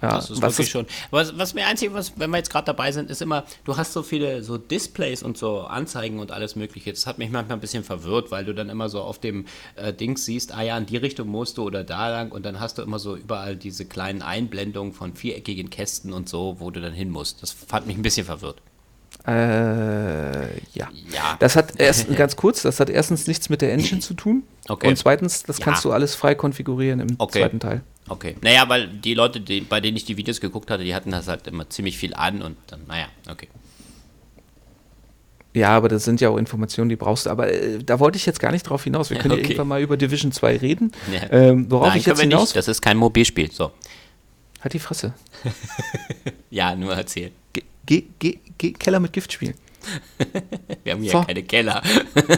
Ja, 0.01 0.15
das 0.15 0.29
ist 0.29 0.41
was 0.41 0.53
wirklich 0.53 0.67
ist 0.67 0.71
schon. 0.71 0.85
Was, 1.11 1.37
was 1.37 1.53
mir 1.53 1.67
einzig, 1.67 1.93
was, 1.93 2.13
wenn 2.17 2.29
wir 2.31 2.37
jetzt 2.37 2.49
gerade 2.49 2.65
dabei 2.65 2.91
sind, 2.91 3.09
ist 3.09 3.21
immer, 3.21 3.45
du 3.65 3.77
hast 3.77 3.93
so 3.93 4.03
viele 4.03 4.43
so 4.43 4.57
Displays 4.57 5.21
und 5.21 5.37
so 5.37 5.61
Anzeigen 5.61 6.19
und 6.19 6.31
alles 6.31 6.55
Mögliche. 6.55 6.91
Das 6.91 7.05
hat 7.05 7.17
mich 7.17 7.29
manchmal 7.29 7.57
ein 7.57 7.61
bisschen 7.61 7.83
verwirrt, 7.83 8.31
weil 8.31 8.45
du 8.45 8.53
dann 8.53 8.69
immer 8.69 8.89
so 8.89 9.01
auf 9.01 9.19
dem 9.19 9.45
äh, 9.75 9.93
Dings 9.93 10.25
siehst, 10.25 10.53
ah 10.53 10.61
ja, 10.63 10.77
in 10.77 10.85
die 10.85 10.97
Richtung 10.97 11.27
musst 11.27 11.57
du 11.57 11.63
oder 11.63 11.83
da 11.83 12.09
lang 12.09 12.31
und 12.31 12.45
dann 12.45 12.59
hast 12.59 12.77
du 12.77 12.81
immer 12.81 12.99
so 12.99 13.15
überall 13.15 13.55
diese 13.55 13.85
kleinen 13.85 14.21
Einblendungen 14.21 14.93
von 14.93 15.15
viereckigen 15.15 15.69
Kästen 15.69 16.13
und 16.13 16.29
so, 16.29 16.57
wo 16.59 16.71
du 16.71 16.81
dann 16.81 16.93
hin 16.93 17.09
musst. 17.09 17.41
Das 17.43 17.55
hat 17.71 17.85
mich 17.85 17.97
ein 17.97 18.01
bisschen 18.01 18.25
verwirrt. 18.25 18.61
Äh, 19.27 20.57
ja. 20.73 20.89
ja. 21.11 21.37
Das 21.39 21.55
hat 21.55 21.79
erst 21.79 22.15
ganz 22.15 22.35
kurz, 22.35 22.63
das 22.63 22.79
hat 22.79 22.89
erstens 22.89 23.27
nichts 23.27 23.49
mit 23.49 23.61
der 23.61 23.71
Engine 23.73 24.01
zu 24.01 24.13
tun. 24.13 24.43
Okay. 24.67 24.87
Und 24.87 24.97
zweitens, 24.97 25.43
das 25.43 25.59
kannst 25.59 25.83
ja. 25.83 25.89
du 25.89 25.93
alles 25.93 26.15
frei 26.15 26.35
konfigurieren 26.35 26.99
im 26.99 27.15
okay. 27.17 27.41
zweiten 27.41 27.59
Teil. 27.59 27.81
Okay. 28.09 28.35
Naja, 28.41 28.67
weil 28.67 28.87
die 28.87 29.13
Leute, 29.13 29.39
die, 29.39 29.61
bei 29.61 29.79
denen 29.79 29.95
ich 29.95 30.05
die 30.05 30.17
Videos 30.17 30.41
geguckt 30.41 30.71
hatte, 30.71 30.83
die 30.83 30.95
hatten 30.95 31.11
das 31.11 31.27
halt 31.27 31.47
immer 31.47 31.69
ziemlich 31.69 31.97
viel 31.97 32.13
an 32.13 32.41
und 32.41 32.57
dann, 32.67 32.81
naja, 32.87 33.07
okay. 33.29 33.47
Ja, 35.53 35.69
aber 35.69 35.89
das 35.89 36.05
sind 36.05 36.21
ja 36.21 36.29
auch 36.29 36.37
Informationen, 36.37 36.89
die 36.89 36.95
brauchst 36.95 37.25
du. 37.25 37.29
Aber 37.29 37.51
äh, 37.51 37.79
da 37.83 37.99
wollte 37.99 38.17
ich 38.17 38.25
jetzt 38.25 38.39
gar 38.39 38.51
nicht 38.51 38.63
drauf 38.63 38.85
hinaus. 38.85 39.09
Wir 39.09 39.17
können 39.17 39.33
ja, 39.33 39.39
okay. 39.39 39.47
irgendwann 39.47 39.67
mal 39.67 39.81
über 39.81 39.97
Division 39.97 40.31
2 40.31 40.57
reden. 40.57 40.93
Ja. 41.11 41.29
Ähm, 41.31 41.69
worauf 41.69 41.89
Nein, 41.89 41.97
ich 41.97 42.05
jetzt 42.05 42.21
hinaus. 42.21 42.49
Nicht. 42.49 42.55
Das 42.55 42.67
ist 42.69 42.81
kein 42.81 42.97
Mobilspiel. 42.97 43.51
So. 43.51 43.71
Halt 44.61 44.73
die 44.73 44.79
Fresse. 44.79 45.13
ja, 46.49 46.75
nur 46.75 46.93
erzählen. 46.93 47.31
Geh, 47.85 48.05
geh, 48.19 48.39
geh 48.57 48.71
Keller 48.73 48.99
mit 48.99 49.13
Gift 49.13 49.33
spielen. 49.33 49.55
Wir 50.83 50.93
haben 50.93 51.01
hier 51.01 51.11
so. 51.11 51.23
keine 51.23 51.43
Keller. 51.43 51.81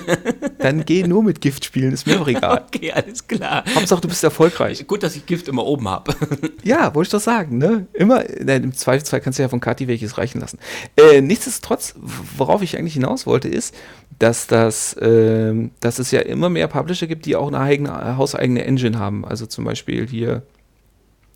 Dann 0.59 0.85
geh 0.85 1.03
nur 1.03 1.23
mit 1.23 1.41
Gift 1.41 1.65
spielen, 1.65 1.93
ist 1.93 2.07
mir 2.07 2.21
auch 2.21 2.27
egal. 2.27 2.63
Okay, 2.73 2.91
alles 2.91 3.27
klar. 3.27 3.63
Hauptsache, 3.75 4.01
du 4.01 4.07
bist 4.07 4.23
erfolgreich. 4.23 4.85
Gut, 4.87 5.03
dass 5.03 5.15
ich 5.15 5.25
Gift 5.25 5.47
immer 5.47 5.65
oben 5.65 5.87
habe. 5.87 6.15
ja, 6.63 6.93
wollte 6.95 7.07
ich 7.07 7.11
doch 7.11 7.19
sagen, 7.19 7.57
ne? 7.57 7.85
Immer, 7.93 8.23
nein, 8.41 8.63
im 8.63 8.73
Zweifelsfall 8.73 9.21
kannst 9.21 9.37
du 9.37 9.43
ja 9.43 9.49
von 9.49 9.59
Kati 9.59 9.87
welches 9.87 10.17
reichen 10.17 10.41
lassen. 10.41 10.57
Äh, 10.97 11.21
nichtsdestotrotz, 11.21 11.95
worauf 12.37 12.61
ich 12.61 12.77
eigentlich 12.77 12.95
hinaus 12.95 13.25
wollte, 13.25 13.47
ist, 13.47 13.75
dass, 14.17 14.47
das, 14.47 14.93
äh, 14.93 15.69
dass 15.79 15.99
es 15.99 16.11
ja 16.11 16.21
immer 16.21 16.49
mehr 16.49 16.67
Publisher 16.67 17.07
gibt, 17.07 17.25
die 17.25 17.35
auch 17.35 17.47
eine 17.47 17.59
eigene, 17.59 18.17
hauseigene 18.17 18.65
Engine 18.65 18.97
haben. 18.97 19.23
Also 19.25 19.45
zum 19.45 19.65
Beispiel 19.65 20.07
hier 20.07 20.43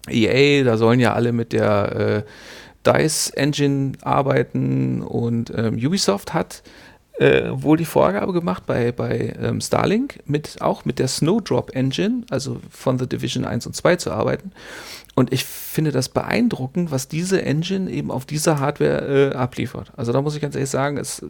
EA, 0.09 0.63
da 0.63 0.77
sollen 0.77 0.99
ja 0.99 1.13
alle 1.13 1.31
mit 1.31 1.53
der 1.53 2.25
äh, 2.25 2.29
DICE 2.87 3.31
Engine 3.31 3.93
arbeiten 4.01 5.01
und 5.01 5.51
ähm, 5.55 5.75
Ubisoft 5.75 6.33
hat 6.33 6.63
äh, 7.19 7.49
wohl 7.51 7.77
die 7.77 7.85
Vorgabe 7.85 8.31
gemacht 8.31 8.63
bei, 8.65 8.91
bei 8.91 9.33
ähm, 9.41 9.59
Starlink, 9.59 10.19
mit, 10.25 10.61
auch 10.61 10.85
mit 10.85 10.99
der 10.99 11.07
Snowdrop 11.07 11.75
Engine, 11.75 12.23
also 12.29 12.59
von 12.69 12.99
The 12.99 13.07
Division 13.07 13.43
1 13.43 13.65
und 13.65 13.75
2 13.75 13.95
zu 13.95 14.11
arbeiten. 14.11 14.51
Und 15.15 15.33
ich 15.33 15.43
finde 15.45 15.91
das 15.91 16.09
beeindruckend, 16.09 16.91
was 16.91 17.07
diese 17.07 17.41
Engine 17.41 17.89
eben 17.89 18.11
auf 18.11 18.25
dieser 18.25 18.59
Hardware 18.59 19.31
äh, 19.31 19.35
abliefert. 19.35 19.91
Also 19.97 20.13
da 20.13 20.21
muss 20.21 20.35
ich 20.35 20.41
ganz 20.41 20.53
ehrlich 20.55 20.69
sagen, 20.69 20.97
es, 20.97 21.25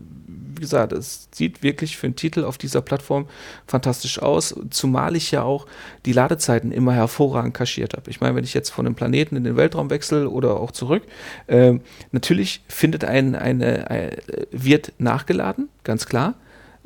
wie 0.57 0.61
gesagt, 0.61 0.91
es 0.93 1.29
sieht 1.31 1.63
wirklich 1.63 1.97
für 1.97 2.07
einen 2.07 2.15
Titel 2.15 2.43
auf 2.43 2.57
dieser 2.57 2.81
Plattform 2.81 3.27
fantastisch 3.65 4.21
aus, 4.21 4.55
zumal 4.69 5.15
ich 5.15 5.31
ja 5.31 5.43
auch 5.43 5.65
die 6.05 6.13
Ladezeiten 6.13 6.71
immer 6.71 6.93
hervorragend 6.93 7.53
kaschiert 7.53 7.93
habe. 7.93 8.09
Ich 8.09 8.21
meine, 8.21 8.35
wenn 8.35 8.43
ich 8.43 8.53
jetzt 8.53 8.69
von 8.69 8.85
einem 8.85 8.95
Planeten 8.95 9.35
in 9.35 9.43
den 9.43 9.55
Weltraum 9.55 9.89
wechsle 9.89 10.29
oder 10.29 10.59
auch 10.59 10.71
zurück, 10.71 11.03
äh, 11.47 11.79
natürlich 12.11 12.63
findet 12.67 13.05
ein, 13.05 13.35
eine, 13.35 13.89
eine, 13.89 14.17
wird 14.51 14.93
nachgeladen, 14.97 15.69
ganz 15.83 16.05
klar. 16.05 16.35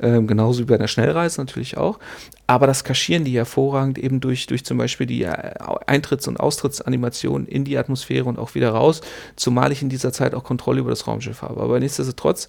Ähm, 0.02 0.26
genauso 0.26 0.60
wie 0.60 0.64
bei 0.64 0.74
einer 0.74 0.88
Schnellreise 0.88 1.40
natürlich 1.40 1.76
auch. 1.76 2.00
Aber 2.48 2.66
das 2.66 2.82
kaschieren 2.82 3.24
die 3.24 3.36
hervorragend 3.36 3.98
eben 3.98 4.20
durch, 4.20 4.46
durch 4.46 4.64
zum 4.64 4.76
Beispiel 4.76 5.06
die 5.06 5.22
äh, 5.22 5.54
Eintritts- 5.86 6.26
und 6.26 6.40
Austrittsanimation 6.40 7.46
in 7.46 7.64
die 7.64 7.78
Atmosphäre 7.78 8.24
und 8.24 8.38
auch 8.38 8.56
wieder 8.56 8.70
raus, 8.70 9.00
zumal 9.36 9.70
ich 9.70 9.80
in 9.80 9.88
dieser 9.88 10.12
Zeit 10.12 10.34
auch 10.34 10.42
Kontrolle 10.42 10.80
über 10.80 10.90
das 10.90 11.06
Raumschiff 11.06 11.42
habe. 11.42 11.60
Aber 11.60 11.78
nichtsdestotrotz 11.78 12.48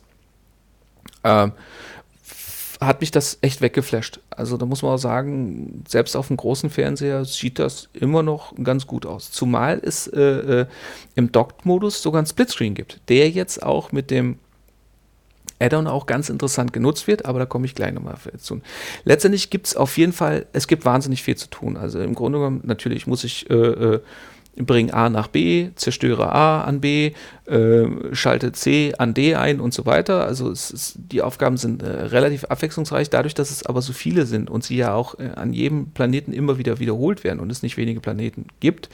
ähm, 1.24 1.54
hat 2.80 3.02
mich 3.02 3.12
das 3.12 3.38
echt 3.42 3.62
weggeflasht. 3.62 4.20
Also 4.30 4.58
da 4.58 4.66
muss 4.66 4.82
man 4.82 4.92
auch 4.94 4.98
sagen, 4.98 5.84
selbst 5.88 6.16
auf 6.16 6.28
dem 6.28 6.38
großen 6.38 6.70
Fernseher 6.70 7.26
sieht 7.26 7.60
das 7.60 7.90
immer 7.94 8.24
noch 8.24 8.54
ganz 8.62 8.88
gut 8.88 9.06
aus. 9.06 9.32
Zumal 9.32 9.80
es 9.84 10.08
äh, 10.08 10.22
äh, 10.22 10.66
im 11.16 11.32
Docked-Modus 11.32 12.02
sogar 12.02 12.20
einen 12.20 12.28
Splitscreen 12.28 12.74
gibt, 12.74 13.00
der 13.10 13.30
jetzt 13.30 13.64
auch 13.64 13.92
mit 13.92 14.12
dem 14.12 14.38
Add-on 15.60 15.88
auch 15.88 16.08
ganz 16.08 16.30
interessant 16.30 16.74
genutzt 16.74 17.08
wird, 17.08 17.26
aber 17.26 17.40
da 17.40 17.46
komme 17.46 17.66
ich 17.66 17.76
gleich 17.76 17.94
nochmal 17.94 18.18
zu. 18.38 18.62
Letztendlich 19.06 19.50
gibt 19.50 19.68
es 19.68 19.76
auf 19.78 19.98
jeden 19.98 20.12
Fall, 20.12 20.46
es 20.52 20.68
gibt 20.68 20.84
wahnsinnig 20.84 21.24
viel 21.24 21.38
zu 21.38 21.48
tun. 21.48 21.78
Also 21.78 22.00
im 22.02 22.16
Grunde 22.16 22.40
genommen, 22.40 22.62
natürlich 22.66 23.08
muss 23.08 23.24
ich 23.24 23.50
äh, 23.50 24.00
bringe 24.56 24.94
A 24.94 25.10
nach 25.10 25.28
B, 25.28 25.70
zerstöre 25.76 26.32
A 26.32 26.62
an 26.62 26.80
B, 26.82 27.14
äh, 27.46 27.86
schalte 28.12 28.52
C 28.52 28.94
an 28.98 29.14
D 29.14 29.36
ein 29.36 29.60
und 29.60 29.74
so 29.74 29.86
weiter. 29.86 30.26
Also 30.26 30.52
ist, 30.52 30.96
die 30.98 31.22
Aufgaben 31.22 31.58
sind 31.58 31.82
äh, 31.82 31.88
relativ 31.88 32.46
abwechslungsreich, 32.46 33.10
dadurch, 33.10 33.34
dass 33.34 33.52
es 33.52 33.66
aber 33.66 33.82
so 33.82 33.94
viele 33.94 34.26
sind 34.26 34.50
und 34.50 34.64
sie 34.64 34.78
ja 34.78 34.94
auch 34.94 35.18
äh, 35.20 35.30
an 35.36 35.54
jedem 35.54 35.92
Planeten 35.92 36.34
immer 36.34 36.58
wieder 36.58 36.80
wiederholt 36.80 37.24
werden 37.24 37.40
und 37.40 37.52
es 37.52 37.64
nicht 37.64 37.78
wenige 37.78 38.00
Planeten 38.00 38.48
gibt, 38.60 38.90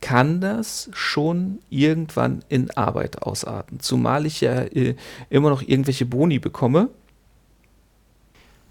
kann 0.00 0.40
das 0.40 0.90
schon 0.92 1.60
irgendwann 1.70 2.44
in 2.48 2.70
Arbeit 2.72 3.22
ausarten. 3.22 3.80
Zumal 3.80 4.26
ich 4.26 4.40
ja 4.40 4.62
äh, 4.62 4.96
immer 5.30 5.50
noch 5.50 5.62
irgendwelche 5.62 6.06
Boni 6.06 6.38
bekomme. 6.38 6.88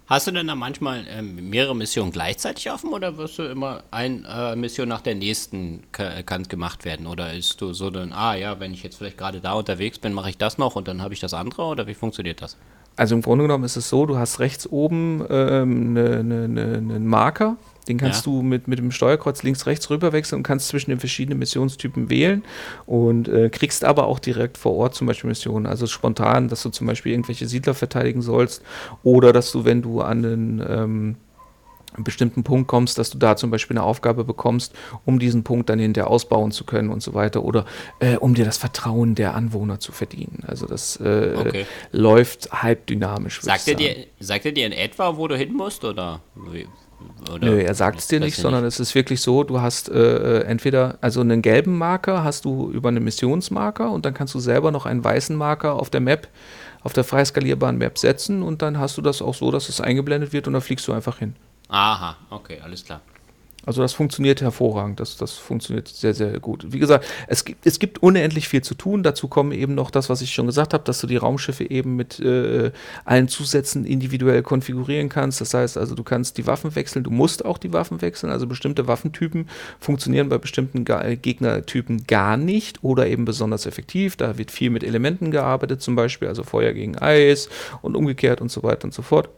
Hast 0.06 0.26
du 0.26 0.32
denn 0.32 0.46
da 0.46 0.54
manchmal 0.54 1.04
ähm, 1.08 1.48
mehrere 1.48 1.76
Missionen 1.76 2.10
gleichzeitig 2.10 2.70
offen 2.70 2.92
oder 2.92 3.16
wirst 3.16 3.38
du 3.38 3.44
immer 3.44 3.84
eine 3.90 4.24
äh, 4.28 4.56
Mission 4.56 4.88
nach 4.88 5.00
der 5.00 5.14
nächsten 5.14 5.84
kann 5.92 6.42
gemacht 6.44 6.84
werden? 6.84 7.06
Oder 7.06 7.32
ist 7.32 7.60
du 7.60 7.72
so 7.72 7.90
dann, 7.90 8.12
ah 8.12 8.34
ja, 8.34 8.58
wenn 8.58 8.74
ich 8.74 8.82
jetzt 8.82 8.96
vielleicht 8.96 9.16
gerade 9.16 9.40
da 9.40 9.52
unterwegs 9.52 9.98
bin, 9.98 10.12
mache 10.12 10.30
ich 10.30 10.38
das 10.38 10.58
noch 10.58 10.76
und 10.76 10.88
dann 10.88 11.02
habe 11.02 11.14
ich 11.14 11.20
das 11.20 11.34
andere 11.34 11.62
oder 11.62 11.86
wie 11.86 11.94
funktioniert 11.94 12.42
das? 12.42 12.56
Also 12.96 13.14
im 13.14 13.22
Grunde 13.22 13.44
genommen 13.44 13.64
ist 13.64 13.76
es 13.76 13.88
so, 13.88 14.04
du 14.04 14.18
hast 14.18 14.38
rechts 14.40 14.66
oben 14.66 15.24
ähm, 15.30 15.96
einen 15.96 16.24
ne, 16.24 16.48
ne, 16.48 16.82
ne 16.82 17.00
Marker, 17.00 17.56
den 17.88 17.98
kannst 17.98 18.26
ja. 18.26 18.32
du 18.32 18.42
mit, 18.42 18.68
mit 18.68 18.78
dem 18.78 18.92
Steuerkreuz 18.92 19.42
links, 19.42 19.66
rechts 19.66 19.90
rüber 19.90 20.12
wechseln 20.12 20.38
und 20.38 20.42
kannst 20.42 20.68
zwischen 20.68 20.90
den 20.90 21.00
verschiedenen 21.00 21.38
Missionstypen 21.38 22.10
wählen 22.10 22.44
und 22.86 23.28
äh, 23.28 23.50
kriegst 23.50 23.84
aber 23.84 24.06
auch 24.06 24.18
direkt 24.18 24.58
vor 24.58 24.76
Ort 24.76 24.94
zum 24.94 25.06
Beispiel 25.06 25.28
Missionen. 25.28 25.66
Also 25.66 25.86
spontan, 25.86 26.48
dass 26.48 26.62
du 26.62 26.70
zum 26.70 26.86
Beispiel 26.86 27.12
irgendwelche 27.12 27.46
Siedler 27.46 27.74
verteidigen 27.74 28.22
sollst 28.22 28.62
oder 29.02 29.32
dass 29.32 29.50
du, 29.52 29.64
wenn 29.64 29.82
du 29.82 30.00
an 30.00 30.24
einen 30.24 30.64
ähm, 30.68 31.16
bestimmten 31.98 32.42
Punkt 32.42 32.68
kommst, 32.68 32.98
dass 32.98 33.10
du 33.10 33.18
da 33.18 33.36
zum 33.36 33.50
Beispiel 33.50 33.76
eine 33.76 33.84
Aufgabe 33.84 34.24
bekommst, 34.24 34.74
um 35.04 35.18
diesen 35.18 35.44
Punkt 35.44 35.68
dann 35.68 35.78
hinterher 35.78 36.10
ausbauen 36.10 36.50
zu 36.50 36.64
können 36.64 36.88
und 36.88 37.02
so 37.02 37.14
weiter 37.14 37.42
oder 37.44 37.66
äh, 37.98 38.16
um 38.16 38.34
dir 38.34 38.44
das 38.44 38.56
Vertrauen 38.56 39.14
der 39.14 39.34
Anwohner 39.34 39.78
zu 39.80 39.92
verdienen. 39.92 40.42
Also 40.46 40.66
das 40.66 40.96
äh, 41.00 41.34
okay. 41.36 41.66
läuft 41.90 42.50
halb 42.52 42.86
dynamisch. 42.86 43.40
Sagt 43.42 43.68
er, 43.68 43.74
dir, 43.74 43.96
sagt 44.20 44.46
er 44.46 44.52
dir 44.52 44.66
in 44.66 44.72
etwa, 44.72 45.16
wo 45.16 45.28
du 45.28 45.36
hin 45.36 45.52
musst 45.52 45.84
oder? 45.84 46.20
Oder 47.32 47.46
Nö, 47.46 47.60
er 47.60 47.74
sagt 47.74 47.98
es 47.98 48.08
dir 48.08 48.20
nicht, 48.20 48.36
sondern 48.36 48.64
nicht. 48.64 48.74
es 48.74 48.80
ist 48.80 48.94
wirklich 48.94 49.20
so, 49.20 49.44
du 49.44 49.60
hast 49.60 49.88
äh, 49.88 50.40
äh, 50.40 50.44
entweder, 50.44 50.98
also 51.00 51.20
einen 51.20 51.42
gelben 51.42 51.78
Marker 51.78 52.24
hast 52.24 52.44
du 52.44 52.70
über 52.70 52.88
einen 52.88 53.04
Missionsmarker 53.04 53.90
und 53.90 54.04
dann 54.04 54.14
kannst 54.14 54.34
du 54.34 54.40
selber 54.40 54.70
noch 54.70 54.86
einen 54.86 55.02
weißen 55.04 55.36
Marker 55.36 55.74
auf 55.74 55.90
der 55.90 56.00
Map, 56.00 56.28
auf 56.82 56.92
der 56.92 57.04
frei 57.04 57.24
skalierbaren 57.24 57.78
Map 57.78 57.98
setzen 57.98 58.42
und 58.42 58.62
dann 58.62 58.78
hast 58.78 58.96
du 58.96 59.02
das 59.02 59.22
auch 59.22 59.34
so, 59.34 59.50
dass 59.50 59.68
es 59.68 59.80
eingeblendet 59.80 60.32
wird 60.32 60.46
und 60.46 60.52
dann 60.52 60.62
fliegst 60.62 60.86
du 60.88 60.92
einfach 60.92 61.18
hin. 61.18 61.34
Aha, 61.68 62.16
okay, 62.30 62.60
alles 62.62 62.84
klar. 62.84 63.00
Also 63.64 63.80
das 63.80 63.92
funktioniert 63.92 64.40
hervorragend, 64.40 64.98
das, 64.98 65.16
das 65.16 65.34
funktioniert 65.34 65.86
sehr, 65.86 66.14
sehr 66.14 66.40
gut. 66.40 66.72
Wie 66.72 66.80
gesagt, 66.80 67.06
es 67.28 67.44
gibt, 67.44 67.64
es 67.64 67.78
gibt 67.78 68.02
unendlich 68.02 68.48
viel 68.48 68.62
zu 68.62 68.74
tun. 68.74 69.04
Dazu 69.04 69.28
kommen 69.28 69.52
eben 69.52 69.76
noch 69.76 69.90
das, 69.92 70.10
was 70.10 70.20
ich 70.20 70.34
schon 70.34 70.46
gesagt 70.46 70.74
habe, 70.74 70.82
dass 70.82 71.00
du 71.00 71.06
die 71.06 71.16
Raumschiffe 71.16 71.70
eben 71.70 71.94
mit 71.94 72.18
äh, 72.18 72.72
allen 73.04 73.28
Zusätzen 73.28 73.84
individuell 73.84 74.42
konfigurieren 74.42 75.08
kannst. 75.08 75.40
Das 75.40 75.54
heißt 75.54 75.78
also, 75.78 75.94
du 75.94 76.02
kannst 76.02 76.38
die 76.38 76.46
Waffen 76.46 76.74
wechseln, 76.74 77.04
du 77.04 77.10
musst 77.10 77.44
auch 77.44 77.58
die 77.58 77.72
Waffen 77.72 78.02
wechseln. 78.02 78.32
Also 78.32 78.48
bestimmte 78.48 78.88
Waffentypen 78.88 79.48
funktionieren 79.78 80.28
bei 80.28 80.38
bestimmten 80.38 80.84
Ga 80.84 81.14
Gegnertypen 81.14 82.06
gar 82.06 82.36
nicht 82.36 82.82
oder 82.82 83.06
eben 83.06 83.24
besonders 83.24 83.66
effektiv. 83.66 84.16
Da 84.16 84.38
wird 84.38 84.50
viel 84.50 84.70
mit 84.70 84.82
Elementen 84.82 85.30
gearbeitet, 85.30 85.82
zum 85.82 85.94
Beispiel, 85.94 86.26
also 86.26 86.42
Feuer 86.42 86.72
gegen 86.72 86.98
Eis 86.98 87.48
und 87.80 87.96
umgekehrt 87.96 88.40
und 88.40 88.50
so 88.50 88.62
weiter 88.64 88.84
und 88.84 88.94
so 88.94 89.02
fort. 89.02 89.28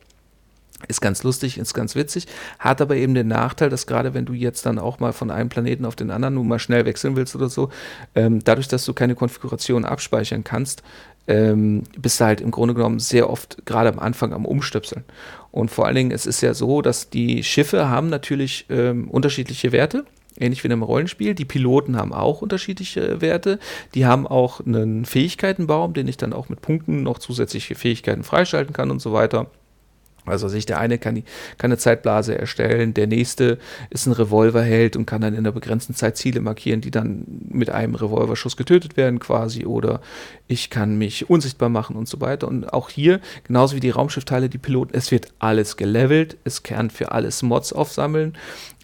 Ist 0.88 1.00
ganz 1.00 1.22
lustig, 1.22 1.58
ist 1.58 1.74
ganz 1.74 1.94
witzig, 1.94 2.26
hat 2.58 2.80
aber 2.80 2.96
eben 2.96 3.14
den 3.14 3.28
Nachteil, 3.28 3.70
dass 3.70 3.86
gerade 3.86 4.14
wenn 4.14 4.26
du 4.26 4.32
jetzt 4.32 4.66
dann 4.66 4.78
auch 4.78 5.00
mal 5.00 5.12
von 5.12 5.30
einem 5.30 5.48
Planeten 5.48 5.84
auf 5.84 5.96
den 5.96 6.10
anderen 6.10 6.34
nur 6.34 6.44
mal 6.44 6.58
schnell 6.58 6.84
wechseln 6.84 7.16
willst 7.16 7.34
oder 7.34 7.48
so, 7.48 7.70
ähm, 8.14 8.42
dadurch, 8.44 8.68
dass 8.68 8.84
du 8.84 8.92
keine 8.92 9.14
Konfiguration 9.14 9.84
abspeichern 9.84 10.44
kannst, 10.44 10.82
ähm, 11.26 11.84
bist 11.98 12.20
du 12.20 12.24
halt 12.24 12.40
im 12.40 12.50
Grunde 12.50 12.74
genommen 12.74 12.98
sehr 12.98 13.30
oft 13.30 13.64
gerade 13.64 13.88
am 13.88 13.98
Anfang 13.98 14.32
am 14.32 14.44
Umstöpseln. 14.44 15.04
Und 15.50 15.70
vor 15.70 15.86
allen 15.86 15.96
Dingen, 15.96 16.10
es 16.10 16.26
ist 16.26 16.40
ja 16.40 16.52
so, 16.52 16.82
dass 16.82 17.10
die 17.10 17.42
Schiffe 17.44 17.88
haben 17.88 18.08
natürlich 18.08 18.66
ähm, 18.68 19.08
unterschiedliche 19.08 19.72
Werte. 19.72 20.04
Ähnlich 20.36 20.64
wie 20.64 20.66
in 20.66 20.72
einem 20.72 20.82
Rollenspiel. 20.82 21.34
Die 21.34 21.44
Piloten 21.44 21.96
haben 21.96 22.12
auch 22.12 22.42
unterschiedliche 22.42 23.20
Werte. 23.20 23.60
Die 23.94 24.04
haben 24.04 24.26
auch 24.26 24.60
einen 24.60 25.04
Fähigkeitenbaum, 25.04 25.94
den 25.94 26.08
ich 26.08 26.16
dann 26.16 26.32
auch 26.32 26.48
mit 26.48 26.60
Punkten 26.60 27.04
noch 27.04 27.20
zusätzliche 27.20 27.76
Fähigkeiten 27.76 28.24
freischalten 28.24 28.72
kann 28.72 28.90
und 28.90 29.00
so 29.00 29.12
weiter. 29.12 29.46
Also 30.26 30.48
sich 30.48 30.66
der 30.66 30.78
eine 30.78 30.98
kann, 30.98 31.16
die, 31.16 31.24
kann 31.58 31.70
eine 31.70 31.78
Zeitblase 31.78 32.38
erstellen, 32.38 32.94
der 32.94 33.06
nächste 33.06 33.58
ist 33.90 34.06
ein 34.06 34.12
Revolverheld 34.12 34.96
und 34.96 35.06
kann 35.06 35.20
dann 35.20 35.34
in 35.34 35.40
einer 35.40 35.52
begrenzten 35.52 35.94
Zeit 35.94 36.16
Ziele 36.16 36.40
markieren, 36.40 36.80
die 36.80 36.90
dann 36.90 37.24
mit 37.48 37.70
einem 37.70 37.94
Revolverschuss 37.94 38.56
getötet 38.56 38.96
werden 38.96 39.18
quasi 39.18 39.66
oder 39.66 40.00
ich 40.46 40.70
kann 40.70 40.96
mich 40.96 41.28
unsichtbar 41.28 41.68
machen 41.68 41.96
und 41.96 42.08
so 42.08 42.20
weiter. 42.20 42.48
Und 42.48 42.72
auch 42.72 42.90
hier, 42.90 43.20
genauso 43.44 43.76
wie 43.76 43.80
die 43.80 43.90
Raumschiffteile, 43.90 44.48
die 44.48 44.58
Piloten, 44.58 44.96
es 44.96 45.10
wird 45.10 45.28
alles 45.38 45.76
gelevelt, 45.76 46.36
es 46.44 46.62
kann 46.62 46.90
für 46.90 47.12
alles 47.12 47.42
Mods 47.42 47.72
aufsammeln 47.72 48.34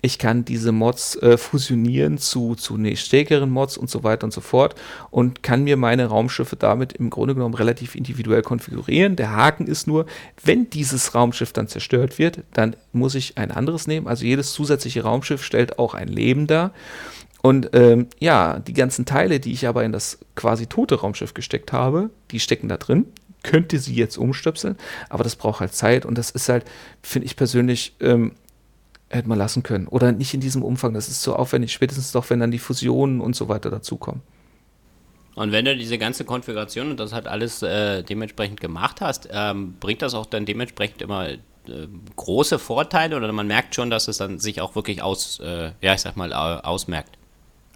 ich 0.02 0.18
kann 0.18 0.44
diese 0.44 0.72
Mods 0.72 1.16
äh, 1.16 1.36
fusionieren 1.36 2.18
zu, 2.18 2.54
zu 2.54 2.78
stärkeren 2.94 3.50
Mods 3.50 3.76
und 3.76 3.90
so 3.90 4.02
weiter 4.02 4.24
und 4.24 4.32
so 4.32 4.40
fort 4.40 4.74
und 5.10 5.42
kann 5.42 5.64
mir 5.64 5.76
meine 5.76 6.06
Raumschiffe 6.06 6.56
damit 6.56 6.94
im 6.94 7.10
Grunde 7.10 7.34
genommen 7.34 7.54
relativ 7.54 7.94
individuell 7.94 8.42
konfigurieren. 8.42 9.16
Der 9.16 9.36
Haken 9.36 9.66
ist 9.66 9.86
nur, 9.86 10.06
wenn 10.42 10.70
dieses 10.70 11.14
Raumschiff 11.14 11.52
dann 11.52 11.68
zerstört 11.68 12.18
wird, 12.18 12.40
dann 12.52 12.76
muss 12.92 13.14
ich 13.14 13.36
ein 13.36 13.50
anderes 13.50 13.86
nehmen. 13.86 14.06
Also 14.06 14.24
jedes 14.24 14.52
zusätzliche 14.52 15.02
Raumschiff 15.02 15.44
stellt 15.44 15.78
auch 15.78 15.94
ein 15.94 16.08
Leben 16.08 16.46
dar. 16.46 16.72
Und 17.42 17.70
ähm, 17.72 18.08
ja, 18.18 18.58
die 18.58 18.74
ganzen 18.74 19.06
Teile, 19.06 19.40
die 19.40 19.52
ich 19.52 19.66
aber 19.66 19.84
in 19.84 19.92
das 19.92 20.18
quasi 20.34 20.66
tote 20.66 20.96
Raumschiff 20.96 21.34
gesteckt 21.34 21.72
habe, 21.72 22.10
die 22.30 22.40
stecken 22.40 22.68
da 22.68 22.76
drin. 22.76 23.06
Könnte 23.42 23.78
sie 23.78 23.94
jetzt 23.94 24.18
umstöpseln, 24.18 24.76
aber 25.08 25.24
das 25.24 25.36
braucht 25.36 25.60
halt 25.60 25.72
Zeit 25.72 26.04
und 26.04 26.18
das 26.18 26.30
ist 26.30 26.50
halt, 26.50 26.66
finde 27.00 27.24
ich 27.24 27.36
persönlich, 27.36 27.96
ähm, 28.00 28.32
hätte 29.10 29.28
man 29.28 29.38
lassen 29.38 29.62
können. 29.62 29.86
Oder 29.88 30.12
nicht 30.12 30.32
in 30.32 30.40
diesem 30.40 30.62
Umfang. 30.62 30.94
Das 30.94 31.08
ist 31.08 31.22
zu 31.22 31.34
aufwendig. 31.34 31.72
Spätestens 31.72 32.12
doch, 32.12 32.30
wenn 32.30 32.40
dann 32.40 32.50
die 32.50 32.58
Fusionen 32.58 33.20
und 33.20 33.36
so 33.36 33.48
weiter 33.48 33.70
dazukommen. 33.70 34.22
Und 35.34 35.52
wenn 35.52 35.64
du 35.64 35.76
diese 35.76 35.98
ganze 35.98 36.24
Konfiguration 36.24 36.90
und 36.90 37.00
das 37.00 37.12
halt 37.12 37.26
alles 37.26 37.62
äh, 37.62 38.02
dementsprechend 38.02 38.60
gemacht 38.60 39.00
hast, 39.00 39.28
ähm, 39.32 39.74
bringt 39.80 40.02
das 40.02 40.14
auch 40.14 40.26
dann 40.26 40.44
dementsprechend 40.44 41.02
immer 41.02 41.28
äh, 41.28 41.38
große 42.16 42.58
Vorteile 42.58 43.16
oder 43.16 43.30
man 43.32 43.46
merkt 43.46 43.74
schon, 43.74 43.90
dass 43.90 44.08
es 44.08 44.18
dann 44.18 44.38
sich 44.38 44.60
auch 44.60 44.74
wirklich 44.74 45.02
aus, 45.02 45.40
äh, 45.40 45.72
ja, 45.80 45.94
ich 45.94 46.00
sag 46.00 46.16
mal, 46.16 46.32
ausmerkt. 46.32 47.16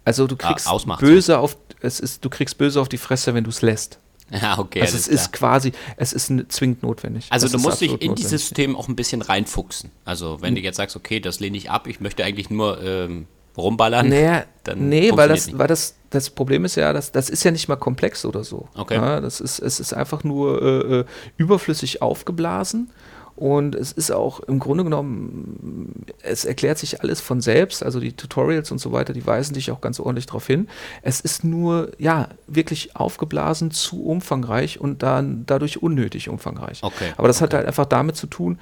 Also 0.03 0.27
du 0.27 0.35
kriegst 0.35 0.67
ah, 0.67 0.77
böse 0.99 1.33
so. 1.33 1.37
auf, 1.37 1.57
es 1.81 1.99
ist, 1.99 2.23
du 2.23 2.29
kriegst 2.29 2.57
böse 2.57 2.79
auf 2.79 2.89
die 2.89 2.97
Fresse, 2.97 3.33
wenn 3.33 3.43
du 3.43 3.49
es 3.49 3.61
lässt. 3.61 3.99
Ja, 4.31 4.57
okay. 4.59 4.81
Also 4.81 4.97
es 4.97 5.07
ist 5.07 5.31
quasi, 5.33 5.71
es 5.97 6.13
ist 6.13 6.31
zwingend 6.49 6.83
notwendig. 6.83 7.27
Also 7.29 7.45
das 7.45 7.51
du 7.53 7.59
musst 7.59 7.81
dich 7.81 7.89
in 7.89 7.93
notwendig. 7.93 8.15
dieses 8.17 8.41
System 8.47 8.75
auch 8.75 8.87
ein 8.87 8.95
bisschen 8.95 9.21
reinfuchsen. 9.21 9.91
Also 10.03 10.41
wenn 10.41 10.49
hm. 10.49 10.55
du 10.55 10.61
jetzt 10.61 10.77
sagst, 10.77 10.95
okay, 10.95 11.19
das 11.19 11.39
lehne 11.39 11.57
ich 11.57 11.69
ab, 11.69 11.87
ich 11.87 11.99
möchte 11.99 12.23
eigentlich 12.23 12.49
nur 12.49 12.81
ähm, 12.83 13.27
rumballern, 13.57 14.09
naja, 14.09 14.43
dann 14.63 14.89
nee, 14.89 15.11
weil 15.13 15.29
das, 15.29 15.47
nicht. 15.47 15.57
weil 15.57 15.67
das, 15.67 15.95
das 16.09 16.29
Problem 16.29 16.65
ist 16.65 16.75
ja, 16.75 16.91
dass, 16.91 17.11
das 17.11 17.29
ist 17.29 17.43
ja 17.43 17.51
nicht 17.51 17.67
mal 17.67 17.75
komplex 17.75 18.25
oder 18.25 18.43
so. 18.43 18.67
Okay. 18.75 18.95
Ja, 18.95 19.21
das 19.21 19.39
ist, 19.39 19.59
es 19.59 19.79
ist 19.79 19.93
einfach 19.93 20.23
nur 20.23 20.61
äh, 20.61 20.99
äh, 20.99 21.05
überflüssig 21.37 22.01
aufgeblasen. 22.01 22.91
Und 23.35 23.75
es 23.75 23.91
ist 23.91 24.11
auch 24.11 24.39
im 24.41 24.59
Grunde 24.59 24.85
genommen, 24.85 26.05
es 26.21 26.45
erklärt 26.45 26.77
sich 26.77 27.01
alles 27.01 27.19
von 27.19 27.41
selbst, 27.41 27.83
also 27.83 27.99
die 27.99 28.13
Tutorials 28.13 28.71
und 28.71 28.77
so 28.79 28.93
weiter, 28.93 29.11
die 29.11 29.27
weisen 29.27 29.53
dich 29.55 29.71
auch 29.71 29.81
ganz 29.81 29.99
ordentlich 29.99 30.25
darauf 30.25 30.47
hin. 30.47 30.69
Es 31.01 31.19
ist 31.19 31.43
nur, 31.43 31.91
ja, 31.97 32.29
wirklich 32.47 32.95
aufgeblasen, 32.95 33.71
zu 33.71 34.05
umfangreich 34.05 34.79
und 34.79 35.03
dann 35.03 35.43
dadurch 35.45 35.83
unnötig 35.83 36.29
umfangreich. 36.29 36.81
Okay, 36.81 37.11
Aber 37.17 37.27
das 37.27 37.41
hat 37.41 37.53
halt 37.53 37.67
einfach 37.67 37.85
damit 37.85 38.15
zu 38.15 38.27
tun, 38.27 38.57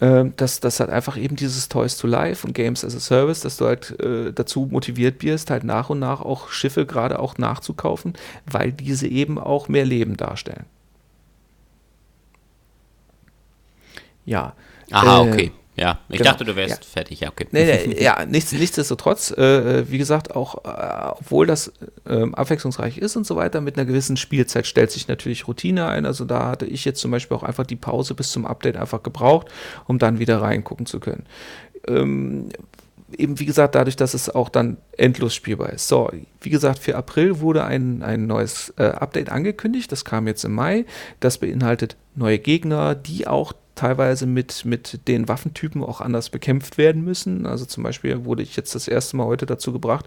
äh, 0.00 0.24
dass 0.36 0.58
das 0.58 0.80
halt 0.80 0.90
einfach 0.90 1.16
eben 1.16 1.36
dieses 1.36 1.68
Toys 1.68 1.96
to 1.96 2.08
Life 2.08 2.44
und 2.44 2.54
Games 2.54 2.84
as 2.84 2.96
a 2.96 3.00
Service, 3.00 3.40
dass 3.40 3.56
du 3.56 3.66
halt 3.66 3.98
äh, 4.00 4.32
dazu 4.32 4.66
motiviert 4.68 5.22
wirst, 5.22 5.50
halt 5.50 5.62
nach 5.62 5.90
und 5.90 6.00
nach 6.00 6.22
auch 6.22 6.50
Schiffe 6.50 6.86
gerade 6.86 7.20
auch 7.20 7.38
nachzukaufen, 7.38 8.14
weil 8.50 8.72
diese 8.72 9.06
eben 9.06 9.38
auch 9.38 9.68
mehr 9.68 9.84
Leben 9.84 10.16
darstellen. 10.16 10.64
Ja. 14.28 14.54
Aha, 14.90 15.24
Äh, 15.24 15.28
okay. 15.30 15.52
Ja, 15.76 16.00
ich 16.08 16.18
genau. 16.18 16.30
dachte, 16.32 16.44
du 16.44 16.56
wärst 16.56 16.82
Ja. 16.84 16.90
fertig. 16.92 17.20
Ja, 17.20 17.28
okay. 17.28 17.46
Nee, 17.52 17.86
nee, 17.86 17.96
ja, 18.02 18.24
nichts, 18.26 18.50
nichtsdestotrotz, 18.50 19.30
äh, 19.30 19.88
wie 19.88 19.98
gesagt, 19.98 20.34
auch 20.34 20.64
äh, 20.64 21.10
obwohl 21.20 21.46
das 21.46 21.72
ähm, 22.08 22.34
abwechslungsreich 22.34 22.98
ist 22.98 23.14
und 23.14 23.24
so 23.24 23.36
weiter, 23.36 23.60
mit 23.60 23.76
einer 23.76 23.84
gewissen 23.86 24.16
Spielzeit 24.16 24.66
stellt 24.66 24.90
sich 24.90 25.06
natürlich 25.06 25.46
Routine 25.46 25.86
ein. 25.86 26.04
Also 26.04 26.24
da 26.24 26.48
hatte 26.48 26.66
ich 26.66 26.84
jetzt 26.84 27.00
zum 27.00 27.12
Beispiel 27.12 27.36
auch 27.36 27.44
einfach 27.44 27.64
die 27.64 27.76
Pause 27.76 28.14
bis 28.14 28.32
zum 28.32 28.44
Update 28.44 28.76
einfach 28.76 29.04
gebraucht, 29.04 29.46
um 29.86 30.00
dann 30.00 30.18
wieder 30.18 30.42
reingucken 30.42 30.84
zu 30.84 30.98
können. 30.98 31.26
Ähm, 31.86 32.48
eben 33.16 33.38
wie 33.38 33.46
gesagt, 33.46 33.76
dadurch, 33.76 33.94
dass 33.96 34.14
es 34.14 34.28
auch 34.34 34.48
dann 34.48 34.78
endlos 34.96 35.32
spielbar 35.32 35.72
ist. 35.72 35.86
So, 35.86 36.10
wie 36.40 36.50
gesagt, 36.50 36.80
für 36.80 36.96
April 36.96 37.38
wurde 37.38 37.62
ein, 37.64 38.02
ein 38.02 38.26
neues 38.26 38.74
äh, 38.78 38.82
Update 38.82 39.30
angekündigt. 39.30 39.92
Das 39.92 40.04
kam 40.04 40.26
jetzt 40.26 40.44
im 40.44 40.54
Mai. 40.54 40.86
Das 41.20 41.38
beinhaltet 41.38 41.96
neue 42.16 42.40
Gegner, 42.40 42.96
die 42.96 43.28
auch 43.28 43.52
teilweise 43.78 44.26
mit, 44.26 44.64
mit 44.64 45.06
den 45.08 45.28
Waffentypen 45.28 45.82
auch 45.82 46.00
anders 46.00 46.30
bekämpft 46.30 46.78
werden 46.78 47.02
müssen. 47.04 47.46
Also 47.46 47.64
zum 47.64 47.82
Beispiel 47.84 48.24
wurde 48.24 48.42
ich 48.42 48.56
jetzt 48.56 48.74
das 48.74 48.88
erste 48.88 49.16
Mal 49.16 49.26
heute 49.26 49.46
dazu 49.46 49.72
gebracht, 49.72 50.06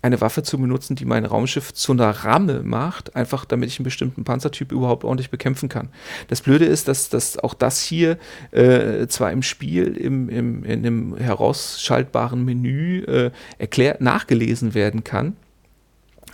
eine 0.00 0.20
Waffe 0.20 0.42
zu 0.42 0.58
benutzen, 0.58 0.96
die 0.96 1.04
mein 1.04 1.24
Raumschiff 1.24 1.72
zu 1.72 1.92
einer 1.92 2.10
Ramme 2.10 2.62
macht, 2.62 3.16
einfach 3.16 3.44
damit 3.44 3.70
ich 3.70 3.78
einen 3.78 3.84
bestimmten 3.84 4.24
Panzertyp 4.24 4.70
überhaupt 4.72 5.04
ordentlich 5.04 5.30
bekämpfen 5.30 5.68
kann. 5.68 5.88
Das 6.28 6.42
Blöde 6.42 6.66
ist, 6.66 6.88
dass, 6.88 7.08
dass 7.08 7.38
auch 7.38 7.54
das 7.54 7.80
hier 7.82 8.18
äh, 8.50 9.06
zwar 9.06 9.32
im 9.32 9.42
Spiel 9.42 9.96
im, 9.96 10.28
im, 10.28 10.64
in 10.64 10.82
dem 10.82 11.16
herausschaltbaren 11.16 12.44
Menü 12.44 13.02
äh, 13.04 13.30
erklärt, 13.58 14.00
nachgelesen 14.00 14.74
werden 14.74 15.04
kann. 15.04 15.36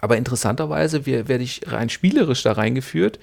Aber 0.01 0.17
interessanterweise 0.17 1.07
wer- 1.07 1.29
werde 1.29 1.45
ich 1.45 1.63
rein 1.67 1.89
spielerisch 1.89 2.43
da 2.43 2.53
reingeführt, 2.53 3.19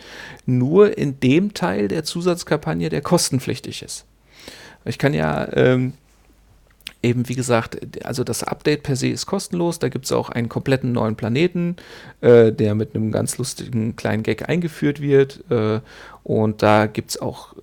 nur 0.46 0.98
in 0.98 1.20
dem 1.20 1.54
Teil 1.54 1.88
der 1.88 2.04
Zusatzkampagne, 2.04 2.90
der 2.90 3.02
kostenpflichtig 3.02 3.82
ist. 3.82 4.06
Ich 4.86 4.98
kann 4.98 5.14
ja 5.14 5.48
ähm, 5.54 5.94
eben, 7.04 7.28
wie 7.28 7.36
gesagt, 7.36 8.06
also 8.06 8.24
das 8.24 8.44
Update 8.44 8.84
per 8.84 8.96
se 8.96 9.08
ist 9.08 9.26
kostenlos. 9.26 9.80
Da 9.80 9.90
gibt 9.90 10.06
es 10.06 10.12
auch 10.12 10.30
einen 10.30 10.50
kompletten 10.50 10.92
neuen 10.92 11.16
Planeten, 11.16 11.76
äh, 12.22 12.52
der 12.52 12.76
mit 12.76 12.96
einem 12.96 13.12
ganz 13.12 13.38
lustigen 13.38 13.96
kleinen 13.96 14.24
Gag 14.24 14.48
eingeführt 14.48 15.02
wird. 15.02 15.44
Äh, 15.50 15.80
und 16.24 16.62
da 16.62 16.88
gibt 16.88 17.12
es 17.12 17.22
auch, 17.22 17.54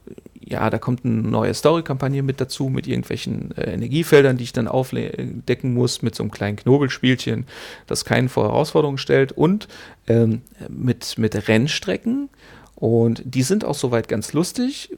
ja, 0.46 0.68
da 0.70 0.78
kommt 0.78 1.04
eine 1.04 1.14
neue 1.14 1.54
Story-Kampagne 1.54 2.22
mit 2.22 2.40
dazu, 2.40 2.68
mit 2.68 2.86
irgendwelchen 2.86 3.56
äh, 3.56 3.72
Energiefeldern, 3.72 4.36
die 4.36 4.44
ich 4.44 4.52
dann 4.52 4.68
aufdecken 4.68 5.74
muss, 5.74 6.02
mit 6.02 6.14
so 6.14 6.22
einem 6.22 6.30
kleinen 6.30 6.56
Knobelspielchen, 6.56 7.46
das 7.86 8.04
keinen 8.04 8.28
vor 8.28 8.44
Herausforderungen 8.44 8.98
stellt. 8.98 9.32
Und 9.32 9.68
ähm, 10.06 10.42
mit, 10.68 11.18
mit 11.18 11.48
Rennstrecken. 11.48 12.28
Und 12.74 13.22
die 13.24 13.42
sind 13.42 13.64
auch 13.64 13.74
soweit 13.74 14.08
ganz 14.08 14.32
lustig. 14.32 14.90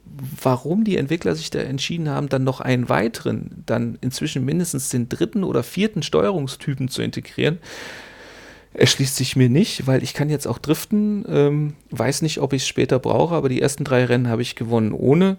Warum 0.42 0.84
die 0.84 0.96
Entwickler 0.96 1.34
sich 1.34 1.50
da 1.50 1.60
entschieden 1.60 2.08
haben, 2.08 2.28
dann 2.28 2.42
noch 2.42 2.60
einen 2.60 2.88
weiteren, 2.88 3.62
dann 3.66 3.98
inzwischen 4.00 4.44
mindestens 4.44 4.88
den 4.88 5.08
dritten 5.08 5.44
oder 5.44 5.62
vierten 5.62 6.02
Steuerungstypen 6.02 6.88
zu 6.88 7.02
integrieren, 7.02 7.58
erschließt 8.76 9.16
sich 9.16 9.36
mir 9.36 9.48
nicht, 9.48 9.86
weil 9.86 10.02
ich 10.02 10.14
kann 10.14 10.28
jetzt 10.28 10.46
auch 10.46 10.58
driften. 10.58 11.24
Ähm, 11.28 11.74
weiß 11.90 12.22
nicht, 12.22 12.40
ob 12.40 12.52
ich 12.52 12.62
es 12.62 12.68
später 12.68 12.98
brauche, 12.98 13.34
aber 13.34 13.48
die 13.48 13.60
ersten 13.60 13.84
drei 13.84 14.04
Rennen 14.04 14.28
habe 14.28 14.42
ich 14.42 14.54
gewonnen 14.54 14.92
ohne. 14.92 15.38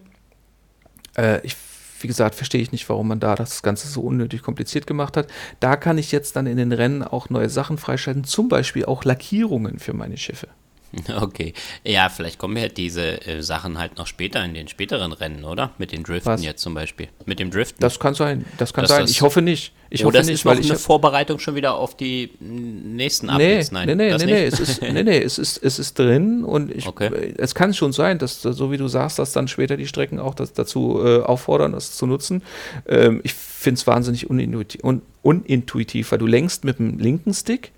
Äh, 1.17 1.45
ich, 1.45 1.55
wie 2.01 2.07
gesagt, 2.07 2.35
verstehe 2.35 2.61
ich 2.61 2.71
nicht, 2.71 2.89
warum 2.89 3.07
man 3.07 3.19
da 3.19 3.35
das 3.35 3.61
Ganze 3.61 3.87
so 3.87 4.01
unnötig 4.01 4.41
kompliziert 4.41 4.87
gemacht 4.87 5.17
hat. 5.17 5.27
Da 5.59 5.75
kann 5.75 5.97
ich 5.97 6.11
jetzt 6.11 6.35
dann 6.35 6.47
in 6.47 6.57
den 6.57 6.71
Rennen 6.71 7.03
auch 7.03 7.29
neue 7.29 7.49
Sachen 7.49 7.77
freischalten, 7.77 8.23
zum 8.23 8.49
Beispiel 8.49 8.85
auch 8.85 9.03
Lackierungen 9.03 9.79
für 9.79 9.93
meine 9.93 10.17
Schiffe. 10.17 10.47
Okay. 11.21 11.53
Ja, 11.83 12.09
vielleicht 12.09 12.37
kommen 12.39 12.57
ja 12.57 12.67
diese 12.69 13.25
äh, 13.27 13.41
Sachen 13.41 13.77
halt 13.77 13.97
noch 13.97 14.07
später 14.07 14.43
in 14.43 14.53
den 14.53 14.67
späteren 14.67 15.11
Rennen, 15.11 15.43
oder? 15.43 15.71
Mit 15.77 15.91
den 15.91 16.03
Driften 16.03 16.31
Was? 16.33 16.43
jetzt 16.43 16.61
zum 16.61 16.73
Beispiel. 16.73 17.07
Mit 17.25 17.39
dem 17.39 17.51
Driften. 17.51 17.79
Das 17.81 17.99
kann 17.99 18.13
sein, 18.13 18.45
das 18.57 18.73
kann 18.73 18.83
Dass 18.83 18.91
sein. 18.91 19.01
das- 19.01 19.11
ich 19.11 19.21
hoffe 19.21 19.41
nicht. 19.41 19.73
Ich 19.89 20.01
oh, 20.03 20.07
hoffe 20.07 20.17
das 20.17 20.27
nicht, 20.27 20.35
ist 20.35 20.45
noch 20.45 20.51
weil 20.51 20.59
ich 20.59 20.69
eine 20.69 20.77
Vorbereitung 20.79 21.39
schon 21.39 21.55
wieder 21.55 21.75
auf 21.75 21.95
die 21.95 22.31
nächsten 22.41 23.27
Nee, 23.27 23.31
Updates. 23.59 23.71
nee, 23.71 23.95
nee, 23.95 24.09
das 24.09 24.25
nee, 24.25 24.31
nee, 24.33 24.43
nicht? 24.43 24.53
es 24.53 24.59
ist, 24.59 24.81
nee, 24.81 25.03
nee, 25.03 25.17
es 25.21 25.37
ist, 25.37 25.57
es 25.63 25.79
ist 25.79 25.97
drin 25.97 26.43
und 26.43 26.71
ich, 26.75 26.87
Okay. 26.87 27.33
es 27.37 27.55
kann 27.55 27.73
schon 27.73 27.93
sein, 27.93 28.17
dass, 28.19 28.41
so 28.41 28.69
wie 28.71 28.75
du 28.77 28.89
sagst, 28.89 29.17
dass 29.17 29.31
dann 29.31 29.47
später 29.47 29.77
die 29.77 29.87
Strecken 29.87 30.19
auch 30.19 30.35
das, 30.35 30.51
dazu 30.51 30.99
äh, 31.05 31.21
auffordern, 31.21 31.71
das 31.71 31.93
zu 31.95 32.05
nutzen. 32.05 32.43
Ähm, 32.85 33.21
ich 33.23 33.33
finde 33.33 33.77
es 33.79 33.87
wahnsinnig 33.87 34.29
unintuitiv, 34.29 34.83
un, 34.83 35.01
unintuitiv, 35.21 36.11
weil 36.11 36.19
du 36.19 36.25
lenkst 36.27 36.65
mit 36.65 36.79
dem 36.79 36.99
linken 36.99 37.33
Stick 37.33 37.71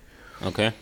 Okay. 0.44 0.72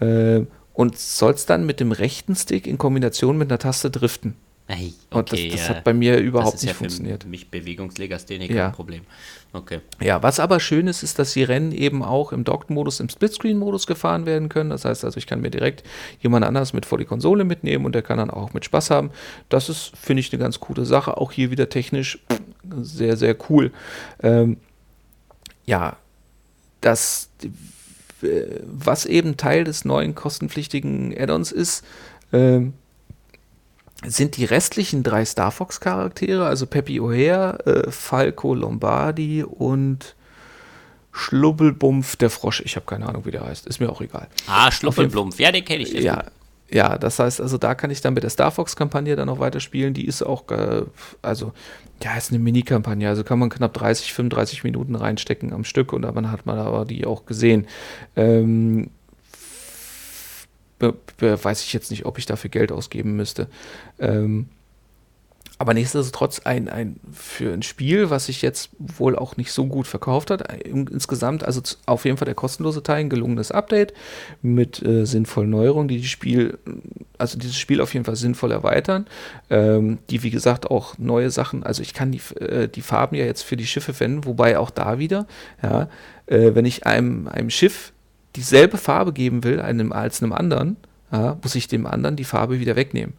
äh, 0.00 0.46
und 0.74 0.98
sollst 0.98 1.50
dann 1.50 1.66
mit 1.66 1.80
dem 1.80 1.92
rechten 1.92 2.34
Stick 2.34 2.66
in 2.66 2.78
Kombination 2.78 3.36
mit 3.38 3.50
einer 3.50 3.58
Taste 3.58 3.90
driften. 3.90 4.34
Hey, 4.68 4.94
Und 5.10 5.32
das, 5.32 5.38
okay, 5.38 5.48
das 5.50 5.60
ja. 5.68 5.68
hat 5.70 5.84
bei 5.84 5.92
mir 5.92 6.18
überhaupt 6.18 6.54
nicht 6.54 6.66
ja 6.66 6.72
funktioniert. 6.72 7.24
für 7.24 7.28
mich 7.28 7.50
Bewegungslegastheniker 7.50 8.54
Ja. 8.54 8.66
ein 8.68 8.72
Problem. 8.72 9.02
Okay. 9.52 9.80
Ja, 10.00 10.22
was 10.22 10.40
aber 10.40 10.60
schön 10.60 10.86
ist, 10.86 11.02
ist, 11.02 11.18
dass 11.18 11.34
die 11.34 11.42
Rennen 11.42 11.72
eben 11.72 12.02
auch 12.02 12.32
im 12.32 12.44
Docked-Modus, 12.44 13.00
im 13.00 13.08
Splitscreen-Modus 13.10 13.86
gefahren 13.86 14.24
werden 14.24 14.48
können. 14.48 14.70
Das 14.70 14.84
heißt 14.86 15.04
also, 15.04 15.18
ich 15.18 15.26
kann 15.26 15.40
mir 15.42 15.50
direkt 15.50 15.82
jemand 16.20 16.46
anders 16.46 16.72
mit 16.72 16.86
vor 16.86 16.96
die 16.96 17.04
Konsole 17.04 17.44
mitnehmen 17.44 17.84
und 17.84 17.94
der 17.94 18.02
kann 18.02 18.16
dann 18.18 18.30
auch 18.30 18.54
mit 18.54 18.64
Spaß 18.64 18.90
haben. 18.90 19.10
Das 19.50 19.68
ist, 19.68 19.92
finde 19.96 20.20
ich, 20.20 20.32
eine 20.32 20.40
ganz 20.40 20.58
coole 20.60 20.86
Sache. 20.86 21.18
Auch 21.18 21.32
hier 21.32 21.50
wieder 21.50 21.68
technisch 21.68 22.20
sehr, 22.80 23.16
sehr 23.16 23.36
cool. 23.50 23.72
Ähm, 24.22 24.56
ja, 25.66 25.96
das, 26.80 27.28
was 28.64 29.06
eben 29.06 29.36
Teil 29.36 29.64
des 29.64 29.84
neuen 29.84 30.14
kostenpflichtigen 30.14 31.14
Add-ons 31.16 31.52
ist, 31.52 31.84
ähm, 32.32 32.74
sind 34.04 34.36
die 34.36 34.44
restlichen 34.44 35.02
drei 35.02 35.24
Star 35.24 35.50
Fox 35.50 35.80
Charaktere, 35.80 36.46
also 36.46 36.66
Peppy 36.66 37.00
O'Hare, 37.00 37.66
äh, 37.66 37.90
Falco 37.90 38.54
Lombardi 38.54 39.44
und 39.44 40.16
Schlubbelbumpf 41.12 42.16
der 42.16 42.30
Frosch. 42.30 42.62
Ich 42.64 42.74
habe 42.76 42.86
keine 42.86 43.06
Ahnung, 43.06 43.26
wie 43.26 43.30
der 43.30 43.44
heißt. 43.44 43.66
Ist 43.66 43.80
mir 43.80 43.90
auch 43.90 44.00
egal. 44.00 44.28
Ah, 44.46 44.70
Schlumpfelblumpf. 44.70 45.38
Ja, 45.38 45.52
den 45.52 45.64
kenne 45.64 45.82
ich. 45.82 45.92
Ja, 45.92 46.22
gut. 46.22 46.32
Ja, 46.72 46.98
das 46.98 47.18
heißt, 47.18 47.40
also 47.40 47.58
da 47.58 47.74
kann 47.74 47.90
ich 47.90 48.00
dann 48.00 48.14
mit 48.14 48.22
der 48.22 48.30
Star 48.30 48.50
Fox 48.50 48.76
Kampagne 48.76 49.14
dann 49.16 49.26
noch 49.26 49.38
weiterspielen. 49.38 49.94
Die 49.94 50.06
ist 50.06 50.22
auch, 50.22 50.50
äh, 50.50 50.82
also, 51.20 51.52
ja, 52.02 52.16
ist 52.16 52.30
eine 52.30 52.38
Mini-Kampagne. 52.38 53.08
Also 53.08 53.24
kann 53.24 53.38
man 53.38 53.50
knapp 53.50 53.74
30, 53.74 54.12
35 54.12 54.64
Minuten 54.64 54.94
reinstecken 54.94 55.52
am 55.52 55.64
Stück 55.64 55.92
und 55.92 56.02
dann 56.02 56.30
hat 56.30 56.46
man 56.46 56.58
aber 56.58 56.84
die 56.84 57.04
auch 57.06 57.26
gesehen. 57.26 57.66
Ähm, 58.16 58.90
weiß 61.18 61.62
ich 61.62 61.72
jetzt 61.72 61.90
nicht, 61.90 62.06
ob 62.06 62.18
ich 62.18 62.26
dafür 62.26 62.50
Geld 62.50 62.72
ausgeben 62.72 63.14
müsste. 63.14 63.48
Ähm, 63.98 64.48
aber 65.62 65.74
nichtsdestotrotz 65.74 66.40
ein, 66.40 66.68
ein 66.68 66.98
für 67.12 67.52
ein 67.52 67.62
Spiel, 67.62 68.10
was 68.10 68.26
sich 68.26 68.42
jetzt 68.42 68.70
wohl 68.80 69.14
auch 69.14 69.36
nicht 69.36 69.52
so 69.52 69.66
gut 69.66 69.86
verkauft 69.86 70.32
hat, 70.32 70.52
in, 70.64 70.88
insgesamt, 70.88 71.44
also 71.44 71.62
auf 71.86 72.04
jeden 72.04 72.16
Fall 72.16 72.26
der 72.26 72.34
kostenlose 72.34 72.82
Teil, 72.82 72.96
ein 72.96 73.08
gelungenes 73.08 73.52
Update 73.52 73.94
mit 74.42 74.84
äh, 74.84 75.06
sinnvollen 75.06 75.50
Neuerungen, 75.50 75.86
die 75.86 76.00
das 76.00 76.08
Spiel, 76.08 76.58
also 77.16 77.38
dieses 77.38 77.56
Spiel 77.56 77.80
auf 77.80 77.94
jeden 77.94 78.04
Fall 78.04 78.16
sinnvoll 78.16 78.50
erweitern, 78.50 79.06
ähm, 79.50 79.98
die 80.10 80.24
wie 80.24 80.30
gesagt 80.30 80.68
auch 80.68 80.98
neue 80.98 81.30
Sachen, 81.30 81.62
also 81.62 81.80
ich 81.80 81.94
kann 81.94 82.10
die, 82.10 82.22
äh, 82.40 82.66
die 82.66 82.82
Farben 82.82 83.14
ja 83.14 83.24
jetzt 83.24 83.42
für 83.42 83.56
die 83.56 83.68
Schiffe 83.68 83.92
verwenden, 83.92 84.24
wobei 84.24 84.58
auch 84.58 84.70
da 84.70 84.98
wieder, 84.98 85.28
ja, 85.62 85.88
äh, 86.26 86.56
wenn 86.56 86.64
ich 86.64 86.86
einem, 86.86 87.28
einem 87.28 87.50
Schiff 87.50 87.92
dieselbe 88.34 88.78
Farbe 88.78 89.12
geben 89.12 89.44
will, 89.44 89.60
einem 89.60 89.92
als 89.92 90.24
einem 90.24 90.32
anderen, 90.32 90.76
ja, 91.12 91.38
muss 91.40 91.54
ich 91.54 91.68
dem 91.68 91.86
anderen 91.86 92.16
die 92.16 92.24
Farbe 92.24 92.58
wieder 92.58 92.74
wegnehmen, 92.74 93.14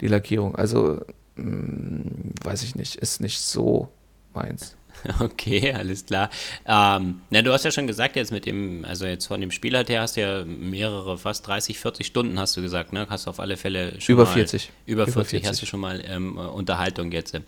die 0.00 0.08
Lackierung. 0.08 0.56
Also 0.56 1.02
weiß 1.36 2.62
ich 2.62 2.74
nicht, 2.74 2.96
ist 2.96 3.20
nicht 3.20 3.40
so 3.40 3.88
meins. 4.34 4.76
Okay, 5.20 5.72
alles 5.72 6.06
klar. 6.06 6.30
Ähm, 6.66 7.20
na, 7.30 7.42
du 7.42 7.52
hast 7.52 7.64
ja 7.64 7.70
schon 7.70 7.86
gesagt, 7.86 8.16
jetzt 8.16 8.32
mit 8.32 8.46
dem, 8.46 8.84
also 8.84 9.06
jetzt 9.06 9.26
von 9.26 9.40
dem 9.40 9.50
Spieler 9.50 9.84
her 9.84 10.02
hast 10.02 10.16
du 10.16 10.20
ja 10.20 10.44
mehrere, 10.44 11.18
fast 11.18 11.46
30, 11.46 11.78
40 11.78 12.06
Stunden, 12.06 12.38
hast 12.38 12.56
du 12.56 12.62
gesagt, 12.62 12.92
ne? 12.92 13.06
Hast 13.08 13.26
du 13.26 13.30
auf 13.30 13.40
alle 13.40 13.56
Fälle 13.56 14.00
schon 14.00 14.14
über 14.14 14.24
mal, 14.24 14.32
40. 14.32 14.70
Über 14.86 15.04
40, 15.04 15.14
über 15.14 15.24
40 15.24 15.48
hast 15.48 15.62
du 15.62 15.66
schon 15.66 15.80
mal 15.80 16.02
ähm, 16.06 16.36
Unterhaltung 16.36 17.12
jetzt. 17.12 17.38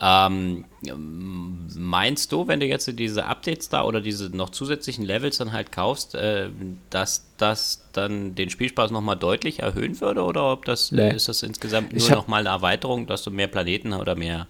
Ähm, 0.00 0.64
meinst 1.76 2.32
du, 2.32 2.46
wenn 2.48 2.60
du 2.60 2.66
jetzt 2.66 2.98
diese 2.98 3.26
Updates 3.26 3.68
da 3.68 3.84
oder 3.84 4.00
diese 4.00 4.34
noch 4.34 4.50
zusätzlichen 4.50 5.04
Levels 5.04 5.38
dann 5.38 5.52
halt 5.52 5.72
kaufst, 5.72 6.14
äh, 6.14 6.48
dass 6.90 7.26
das 7.36 7.88
dann 7.92 8.34
den 8.34 8.50
Spielspaß 8.50 8.90
nochmal 8.90 9.16
deutlich 9.16 9.60
erhöhen 9.60 10.00
würde 10.00 10.22
oder 10.22 10.52
ob 10.52 10.64
das 10.64 10.92
nee. 10.92 11.14
ist 11.14 11.28
das 11.28 11.42
insgesamt 11.42 11.92
nur 11.92 12.10
nochmal 12.10 12.40
eine 12.40 12.50
Erweiterung, 12.50 13.06
dass 13.06 13.22
du 13.22 13.30
mehr 13.30 13.48
Planeten 13.48 13.92
oder 13.92 14.14
mehr 14.14 14.46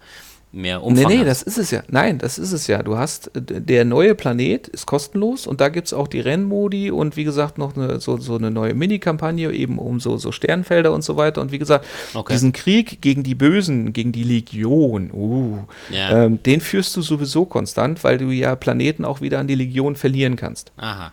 mehr 0.55 0.83
Umfang 0.83 1.07
Nee, 1.07 1.17
nee, 1.17 1.23
das 1.25 1.41
ist 1.41 1.57
es 1.57 1.71
ja. 1.71 1.83
Nein, 1.89 2.17
das 2.17 2.37
ist 2.37 2.51
es 2.51 2.67
ja. 2.67 2.81
Du 2.81 2.97
hast, 2.97 3.31
der 3.35 3.85
neue 3.85 4.15
Planet 4.15 4.67
ist 4.67 4.85
kostenlos 4.85 5.45
und 5.47 5.61
da 5.61 5.69
gibt 5.69 5.87
es 5.87 5.93
auch 5.93 6.07
die 6.07 6.19
Rennmodi 6.19 6.91
und 6.91 7.17
wie 7.17 7.23
gesagt 7.23 7.57
noch 7.57 7.75
eine, 7.75 7.99
so, 7.99 8.17
so 8.17 8.35
eine 8.35 8.51
neue 8.51 8.73
Mini-Kampagne 8.73 9.51
eben 9.51 9.77
um 9.77 9.99
so, 9.99 10.17
so 10.17 10.31
Sternfelder 10.31 10.93
und 10.93 11.03
so 11.03 11.17
weiter. 11.17 11.41
Und 11.41 11.51
wie 11.51 11.59
gesagt, 11.59 11.85
okay. 12.13 12.33
diesen 12.33 12.53
Krieg 12.53 13.01
gegen 13.01 13.23
die 13.23 13.35
Bösen, 13.35 13.93
gegen 13.93 14.11
die 14.11 14.23
Legion, 14.23 15.11
uh, 15.11 15.59
ja. 15.91 16.25
ähm, 16.25 16.41
den 16.43 16.61
führst 16.61 16.95
du 16.95 17.01
sowieso 17.01 17.45
konstant, 17.45 18.03
weil 18.03 18.17
du 18.17 18.29
ja 18.31 18.55
Planeten 18.55 19.05
auch 19.05 19.21
wieder 19.21 19.39
an 19.39 19.47
die 19.47 19.55
Legion 19.55 19.95
verlieren 19.95 20.35
kannst. 20.35 20.71
Aha. 20.77 21.11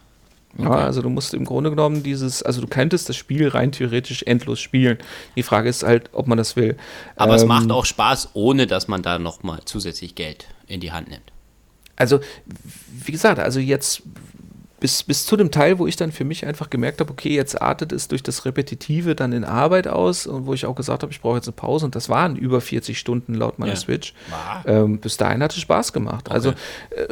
Okay. 0.58 0.64
Ja, 0.64 0.70
also 0.70 1.00
du 1.00 1.08
musst 1.08 1.32
im 1.32 1.44
Grunde 1.44 1.70
genommen 1.70 2.02
dieses, 2.02 2.42
also 2.42 2.60
du 2.60 2.66
könntest 2.66 3.08
das 3.08 3.16
Spiel 3.16 3.48
rein 3.48 3.72
theoretisch 3.72 4.22
endlos 4.24 4.60
spielen. 4.60 4.98
Die 5.34 5.42
Frage 5.42 5.68
ist 5.68 5.82
halt, 5.82 6.10
ob 6.12 6.26
man 6.26 6.36
das 6.36 6.56
will. 6.56 6.76
Aber 7.16 7.32
ähm, 7.32 7.36
es 7.36 7.44
macht 7.46 7.70
auch 7.70 7.86
Spaß, 7.86 8.30
ohne 8.34 8.66
dass 8.66 8.86
man 8.86 9.02
da 9.02 9.18
nochmal 9.18 9.60
zusätzlich 9.64 10.14
Geld 10.14 10.48
in 10.66 10.80
die 10.80 10.92
Hand 10.92 11.08
nimmt. 11.08 11.32
Also, 11.96 12.20
wie 12.90 13.12
gesagt, 13.12 13.38
also 13.38 13.60
jetzt 13.60 14.02
bis, 14.82 15.04
bis 15.04 15.26
zu 15.26 15.36
dem 15.36 15.52
Teil, 15.52 15.78
wo 15.78 15.86
ich 15.86 15.94
dann 15.94 16.10
für 16.10 16.24
mich 16.24 16.44
einfach 16.44 16.68
gemerkt 16.68 16.98
habe, 16.98 17.12
okay, 17.12 17.32
jetzt 17.32 17.62
artet 17.62 17.92
es 17.92 18.08
durch 18.08 18.20
das 18.20 18.44
Repetitive 18.44 19.14
dann 19.14 19.32
in 19.32 19.44
Arbeit 19.44 19.86
aus 19.86 20.26
und 20.26 20.46
wo 20.46 20.54
ich 20.54 20.66
auch 20.66 20.74
gesagt 20.74 21.04
habe, 21.04 21.12
ich 21.12 21.20
brauche 21.20 21.36
jetzt 21.36 21.46
eine 21.46 21.54
Pause 21.54 21.84
und 21.84 21.94
das 21.94 22.08
waren 22.08 22.34
über 22.34 22.60
40 22.60 22.98
Stunden 22.98 23.34
laut 23.34 23.60
meiner 23.60 23.74
ja. 23.74 23.78
Switch. 23.78 24.12
Ähm, 24.66 24.98
bis 24.98 25.16
dahin 25.18 25.40
hatte 25.40 25.54
es 25.54 25.62
Spaß 25.62 25.92
gemacht. 25.92 26.26
Okay. 26.26 26.34
Also 26.34 26.50
äh, 26.50 27.06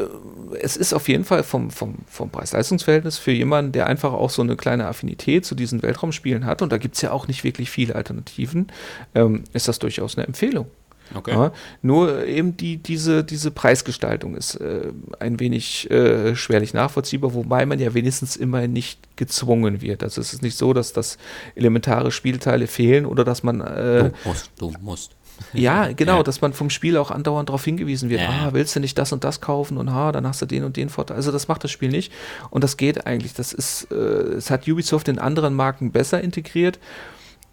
es 0.61 0.76
ist 0.76 0.92
auf 0.92 1.09
jeden 1.09 1.22
Fall 1.22 1.44
vom, 1.44 1.70
vom, 1.70 1.94
vom 2.09 2.30
Preis-Leistungs-Verhältnis 2.30 3.18
für 3.18 3.30
jemanden, 3.30 3.70
der 3.70 3.87
einfach 3.87 4.14
auch 4.14 4.30
so 4.30 4.42
eine 4.42 4.56
kleine 4.56 4.88
Affinität 4.88 5.46
zu 5.46 5.54
diesen 5.54 5.80
Weltraumspielen 5.80 6.46
hat 6.46 6.62
und 6.62 6.72
da 6.72 6.78
gibt 6.78 6.96
es 6.96 7.02
ja 7.02 7.12
auch 7.12 7.28
nicht 7.28 7.44
wirklich 7.44 7.70
viele 7.70 7.94
Alternativen, 7.94 8.66
ähm, 9.14 9.44
ist 9.52 9.68
das 9.68 9.78
durchaus 9.78 10.18
eine 10.18 10.26
Empfehlung. 10.26 10.66
Okay. 11.14 11.33
Ja, 11.33 11.53
nur 11.83 12.25
eben 12.27 12.57
die, 12.57 12.77
diese, 12.77 13.25
diese 13.25 13.51
Preisgestaltung 13.51 14.37
ist 14.37 14.57
äh, 14.57 14.92
ein 15.18 15.40
wenig 15.40 15.90
äh, 15.90 16.37
schwerlich 16.37 16.73
nachvollziehbar, 16.73 17.35
wobei 17.35 17.66
man 17.66 17.79
ja 17.79 17.94
wenigstens 17.94 18.37
immer 18.37 18.66
nicht 18.68 19.16
gezwungen 19.16 19.81
wird. 19.83 20.03
Also 20.03 20.20
es 20.20 20.33
ist 20.33 20.42
nicht 20.42 20.57
so, 20.57 20.73
dass 20.73 20.92
das 20.92 21.18
elementare 21.55 22.12
Spielteile 22.12 22.66
fehlen 22.66 23.07
oder 23.07 23.25
dass 23.25 23.42
man. 23.42 23.61
Äh, 23.61 24.11
du 24.11 24.12
musst, 24.25 24.51
du 24.59 24.73
musst. 24.81 25.16
Ja, 25.53 25.92
genau, 25.92 26.18
ja. 26.18 26.23
dass 26.23 26.40
man 26.40 26.53
vom 26.53 26.68
Spiel 26.68 26.96
auch 26.96 27.11
andauernd 27.11 27.49
darauf 27.49 27.64
hingewiesen 27.64 28.11
wird, 28.11 28.20
ja. 28.20 28.29
ah, 28.29 28.49
willst 28.53 28.77
du 28.77 28.81
nicht 28.81 28.99
das 28.99 29.12
und 29.12 29.25
das 29.25 29.40
kaufen 29.40 29.79
und 29.79 29.92
ha, 29.92 30.12
dann 30.12 30.27
hast 30.27 30.42
du 30.42 30.46
den 30.46 30.64
und 30.64 30.77
den 30.77 30.90
Vorteil. 30.90 31.16
Also 31.16 31.33
das 31.33 31.49
macht 31.49 31.64
das 31.64 31.70
Spiel 31.70 31.88
nicht. 31.88 32.12
Und 32.51 32.62
das 32.62 32.77
geht 32.77 33.07
eigentlich. 33.07 33.35
Das 33.35 33.53
ist, 33.53 33.90
äh, 33.90 33.94
es 33.94 34.51
hat 34.51 34.68
Ubisoft 34.68 35.09
in 35.09 35.18
anderen 35.18 35.55
Marken 35.55 35.92
besser 35.92 36.20
integriert. 36.20 36.79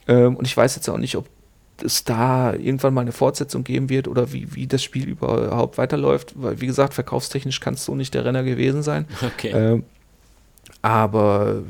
Ähm, 0.08 0.36
und 0.36 0.46
ich 0.46 0.56
weiß 0.56 0.76
jetzt 0.76 0.90
auch 0.90 0.98
nicht, 0.98 1.16
ob 1.16 1.28
es 1.84 2.04
da 2.04 2.54
irgendwann 2.54 2.94
mal 2.94 3.02
eine 3.02 3.12
Fortsetzung 3.12 3.64
geben 3.64 3.90
wird 3.90 4.08
oder 4.08 4.34
wie, 4.34 4.54
wie 4.56 4.68
das 4.68 4.84
Spiel 4.84 5.08
überhaupt 5.08 5.78
weiterläuft, 5.78 6.34
weil 6.36 6.60
wie 6.62 6.68
gesagt, 6.68 6.94
verkaufstechnisch 6.94 7.60
kannst 7.60 7.88
du 7.88 7.96
nicht 7.96 8.14
der 8.14 8.26
Renner 8.26 8.44
gewesen 8.44 8.84
sein. 8.84 9.06
Okay. 9.38 9.52
Ähm, 9.52 9.84
aber 10.82 11.64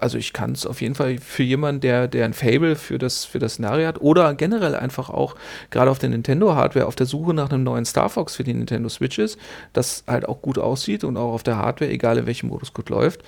also 0.00 0.18
ich 0.18 0.32
kann 0.32 0.52
es 0.52 0.66
auf 0.66 0.80
jeden 0.80 0.94
Fall 0.94 1.18
für 1.18 1.42
jemanden, 1.42 1.80
der, 1.80 2.08
der 2.08 2.24
ein 2.24 2.32
Fable 2.32 2.76
für 2.76 2.98
das, 2.98 3.24
für 3.24 3.38
das 3.38 3.54
Szenario 3.54 3.86
hat 3.86 4.00
oder 4.00 4.34
generell 4.34 4.74
einfach 4.74 5.10
auch 5.10 5.36
gerade 5.70 5.90
auf 5.90 5.98
der 5.98 6.10
Nintendo-Hardware 6.10 6.86
auf 6.86 6.96
der 6.96 7.06
Suche 7.06 7.34
nach 7.34 7.50
einem 7.50 7.64
neuen 7.64 7.84
Star 7.84 8.08
Fox 8.08 8.36
für 8.36 8.44
die 8.44 8.54
Nintendo 8.54 8.88
Switch 8.88 9.18
ist, 9.18 9.38
das 9.72 10.04
halt 10.06 10.28
auch 10.28 10.42
gut 10.42 10.58
aussieht 10.58 11.04
und 11.04 11.16
auch 11.16 11.32
auf 11.32 11.42
der 11.42 11.56
Hardware, 11.56 11.90
egal 11.90 12.18
in 12.18 12.26
welchem 12.26 12.48
Modus 12.48 12.72
gut 12.72 12.88
läuft, 12.88 13.22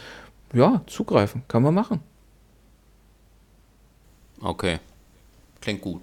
ja, 0.53 0.83
zugreifen, 0.87 1.43
kann 1.49 1.63
man 1.63 1.75
machen. 1.75 2.01
Okay. 4.41 4.79
Klingt 5.61 5.81
gut. 5.81 6.03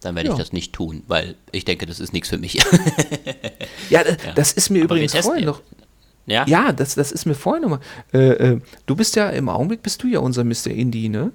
Dann 0.00 0.14
werde 0.14 0.28
ja. 0.28 0.34
ich 0.34 0.38
das 0.38 0.52
nicht 0.52 0.72
tun, 0.72 1.02
weil 1.08 1.36
ich 1.52 1.64
denke, 1.64 1.86
das 1.86 2.00
ist 2.00 2.12
nichts 2.12 2.28
für 2.28 2.38
mich. 2.38 2.54
ja, 3.90 4.02
ja, 4.02 4.32
das 4.34 4.52
ist 4.52 4.70
mir 4.70 4.84
Aber 4.84 4.94
übrigens 4.94 5.14
vorhin 5.14 5.44
noch. 5.44 5.60
Ja, 6.26 6.44
ja 6.46 6.72
das, 6.72 6.94
das 6.94 7.12
ist 7.12 7.26
mir 7.26 7.34
vorhin 7.34 7.62
nochmal. 7.62 7.80
Äh, 8.12 8.52
äh, 8.52 8.60
du 8.86 8.96
bist 8.96 9.16
ja 9.16 9.28
im 9.30 9.48
Augenblick, 9.48 9.82
bist 9.82 10.02
du 10.02 10.06
ja 10.06 10.20
unser 10.20 10.44
Mr. 10.44 10.68
Indie, 10.68 11.08
ne? 11.08 11.32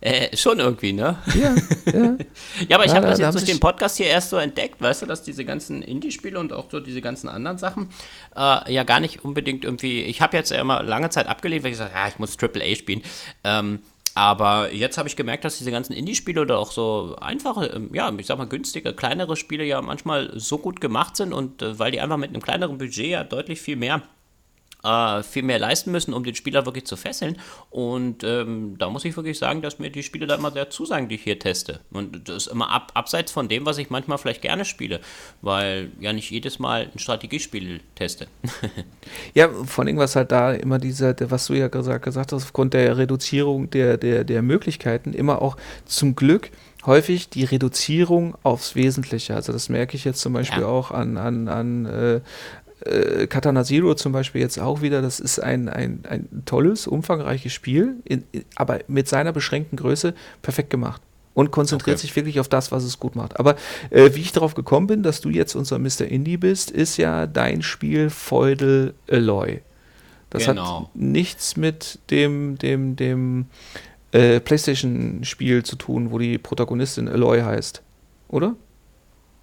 Äh, 0.00 0.36
schon 0.36 0.60
irgendwie, 0.60 0.92
ne? 0.92 1.16
Ja, 1.34 1.54
ja. 1.92 2.16
ja 2.68 2.76
aber 2.76 2.84
ich 2.84 2.92
ja, 2.92 2.96
habe 2.96 3.06
das 3.06 3.18
jetzt 3.18 3.34
durch 3.34 3.44
den 3.44 3.60
Podcast 3.60 3.96
hier 3.96 4.06
erst 4.06 4.30
so 4.30 4.36
entdeckt, 4.36 4.80
weißt 4.80 5.02
du, 5.02 5.06
dass 5.06 5.22
diese 5.22 5.44
ganzen 5.44 5.82
Indie-Spiele 5.82 6.38
und 6.38 6.52
auch 6.52 6.66
so 6.70 6.80
diese 6.80 7.00
ganzen 7.00 7.28
anderen 7.28 7.58
Sachen 7.58 7.88
äh, 8.36 8.72
ja 8.72 8.84
gar 8.84 9.00
nicht 9.00 9.24
unbedingt 9.24 9.64
irgendwie. 9.64 10.02
Ich 10.02 10.20
habe 10.20 10.36
jetzt 10.36 10.50
ja 10.50 10.60
immer 10.60 10.82
lange 10.82 11.10
Zeit 11.10 11.26
abgelehnt, 11.26 11.64
weil 11.64 11.72
ich 11.72 11.78
gesagt 11.78 11.94
ja, 11.94 12.08
ich 12.08 12.18
muss 12.18 12.36
Triple 12.36 12.62
A 12.62 12.74
spielen. 12.76 13.02
Ähm, 13.42 13.80
aber 14.16 14.72
jetzt 14.72 14.96
habe 14.96 15.10
ich 15.10 15.14
gemerkt, 15.14 15.44
dass 15.44 15.58
diese 15.58 15.70
ganzen 15.70 15.92
Indie-Spiele 15.92 16.40
oder 16.40 16.58
auch 16.58 16.72
so 16.72 17.16
einfache, 17.20 17.66
ähm, 17.66 17.90
ja, 17.92 18.10
ich 18.16 18.24
sag 18.24 18.38
mal 18.38 18.46
günstige, 18.48 18.94
kleinere 18.94 19.36
Spiele 19.36 19.62
ja 19.62 19.82
manchmal 19.82 20.32
so 20.34 20.56
gut 20.56 20.80
gemacht 20.80 21.16
sind 21.16 21.34
und 21.34 21.60
äh, 21.60 21.78
weil 21.78 21.92
die 21.92 22.00
einfach 22.00 22.16
mit 22.16 22.30
einem 22.30 22.40
kleineren 22.40 22.78
Budget 22.78 23.08
ja 23.08 23.24
deutlich 23.24 23.60
viel 23.60 23.76
mehr 23.76 24.00
äh, 24.86 25.22
viel 25.22 25.42
mehr 25.42 25.58
leisten 25.58 25.90
müssen, 25.90 26.14
um 26.14 26.24
den 26.24 26.34
Spieler 26.34 26.64
wirklich 26.64 26.86
zu 26.86 26.96
fesseln. 26.96 27.38
Und 27.70 28.22
ähm, 28.24 28.76
da 28.78 28.88
muss 28.88 29.04
ich 29.04 29.16
wirklich 29.16 29.38
sagen, 29.38 29.62
dass 29.62 29.78
mir 29.78 29.90
die 29.90 30.02
Spiele 30.02 30.26
da 30.26 30.36
immer 30.36 30.52
sehr 30.52 30.70
zusagen, 30.70 31.08
die 31.08 31.16
ich 31.16 31.22
hier 31.22 31.38
teste. 31.38 31.80
Und 31.90 32.28
das 32.28 32.36
ist 32.36 32.46
immer 32.46 32.70
ab, 32.70 32.92
abseits 32.94 33.32
von 33.32 33.48
dem, 33.48 33.66
was 33.66 33.78
ich 33.78 33.90
manchmal 33.90 34.18
vielleicht 34.18 34.42
gerne 34.42 34.64
spiele, 34.64 35.00
weil 35.42 35.90
ja 36.00 36.12
nicht 36.12 36.30
jedes 36.30 36.58
Mal 36.58 36.88
ein 36.92 36.98
Strategiespiel 36.98 37.80
teste. 37.94 38.28
ja, 39.34 39.48
vor 39.64 39.84
allem, 39.84 39.96
was 39.96 40.16
halt 40.16 40.30
da 40.32 40.52
immer 40.52 40.78
dieser, 40.78 41.14
was 41.30 41.46
du 41.46 41.54
ja 41.54 41.68
gesagt, 41.68 42.04
gesagt 42.04 42.32
hast, 42.32 42.44
aufgrund 42.44 42.74
der 42.74 42.96
Reduzierung 42.96 43.70
der, 43.70 43.96
der, 43.96 44.24
der 44.24 44.42
Möglichkeiten, 44.42 45.12
immer 45.12 45.42
auch 45.42 45.56
zum 45.84 46.14
Glück 46.14 46.50
häufig 46.86 47.28
die 47.28 47.44
Reduzierung 47.44 48.36
aufs 48.42 48.76
Wesentliche. 48.76 49.34
Also 49.34 49.52
das 49.52 49.68
merke 49.68 49.96
ich 49.96 50.04
jetzt 50.04 50.20
zum 50.20 50.32
Beispiel 50.32 50.62
ja. 50.62 50.68
auch 50.68 50.92
an, 50.92 51.16
an, 51.16 51.48
an, 51.48 51.86
äh, 51.86 52.20
äh, 52.84 53.26
Katana 53.26 53.64
Zero 53.64 53.94
zum 53.94 54.12
Beispiel 54.12 54.40
jetzt 54.40 54.58
auch 54.58 54.82
wieder, 54.82 55.02
das 55.02 55.20
ist 55.20 55.38
ein, 55.38 55.68
ein, 55.68 56.00
ein 56.08 56.28
tolles, 56.44 56.86
umfangreiches 56.86 57.52
Spiel, 57.52 57.96
in, 58.04 58.24
in, 58.32 58.44
aber 58.56 58.80
mit 58.88 59.08
seiner 59.08 59.32
beschränkten 59.32 59.76
Größe 59.76 60.14
perfekt 60.42 60.70
gemacht 60.70 61.00
und 61.34 61.50
konzentriert 61.50 61.96
okay. 61.96 62.06
sich 62.06 62.16
wirklich 62.16 62.40
auf 62.40 62.48
das, 62.48 62.72
was 62.72 62.84
es 62.84 62.98
gut 62.98 63.14
macht. 63.14 63.38
Aber 63.38 63.56
äh, 63.90 64.10
wie 64.14 64.20
ich 64.20 64.32
darauf 64.32 64.54
gekommen 64.54 64.86
bin, 64.86 65.02
dass 65.02 65.20
du 65.20 65.28
jetzt 65.28 65.54
unser 65.54 65.78
Mr. 65.78 66.02
Indie 66.02 66.36
bist, 66.36 66.70
ist 66.70 66.96
ja 66.96 67.26
dein 67.26 67.62
Spiel 67.62 68.10
Feudal 68.10 68.94
Alloy. 69.08 69.60
Das 70.30 70.46
genau. 70.46 70.80
hat 70.80 70.96
nichts 70.96 71.56
mit 71.56 71.98
dem, 72.10 72.58
dem, 72.58 72.96
dem 72.96 73.46
äh, 74.12 74.40
PlayStation-Spiel 74.40 75.62
zu 75.62 75.76
tun, 75.76 76.10
wo 76.10 76.18
die 76.18 76.38
Protagonistin 76.38 77.08
Alloy 77.08 77.42
heißt, 77.42 77.82
oder? 78.28 78.56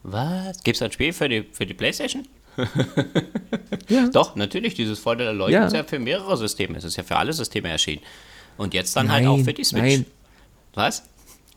Was? 0.03 0.61
Gibt 0.63 0.75
es 0.75 0.81
ein 0.81 0.91
Spiel 0.91 1.13
für 1.13 1.29
die, 1.29 1.45
für 1.51 1.65
die 1.65 1.73
PlayStation? 1.73 2.27
ja. 3.89 4.09
Doch, 4.09 4.35
natürlich, 4.35 4.73
dieses 4.73 4.99
Vorteil 4.99 5.25
der 5.27 5.33
Leuchten 5.33 5.61
ja. 5.61 5.67
ist 5.67 5.73
ja 5.73 5.83
für 5.83 5.99
mehrere 5.99 6.37
Systeme. 6.37 6.77
Es 6.77 6.83
ist 6.83 6.95
ja 6.95 7.03
für 7.03 7.15
alle 7.15 7.33
Systeme 7.33 7.69
erschienen. 7.69 8.01
Und 8.57 8.73
jetzt 8.73 8.95
dann 8.95 9.07
nein, 9.07 9.27
halt 9.27 9.39
auch 9.39 9.43
für 9.43 9.53
die 9.53 9.63
Switch. 9.63 9.81
Nein. 9.81 10.05
Was? 10.73 11.03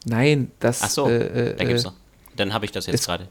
Nein, 0.05 0.51
das. 0.61 0.83
Ach 0.83 0.91
so, 0.91 1.09
äh, 1.09 1.55
da 1.57 1.65
gibt's 1.65 1.85
äh, 1.85 1.89
noch. 1.89 1.95
Dann 2.37 2.53
habe 2.53 2.65
ich 2.65 2.73
das 2.73 2.87
jetzt 2.87 3.07
gerade. 3.07 3.29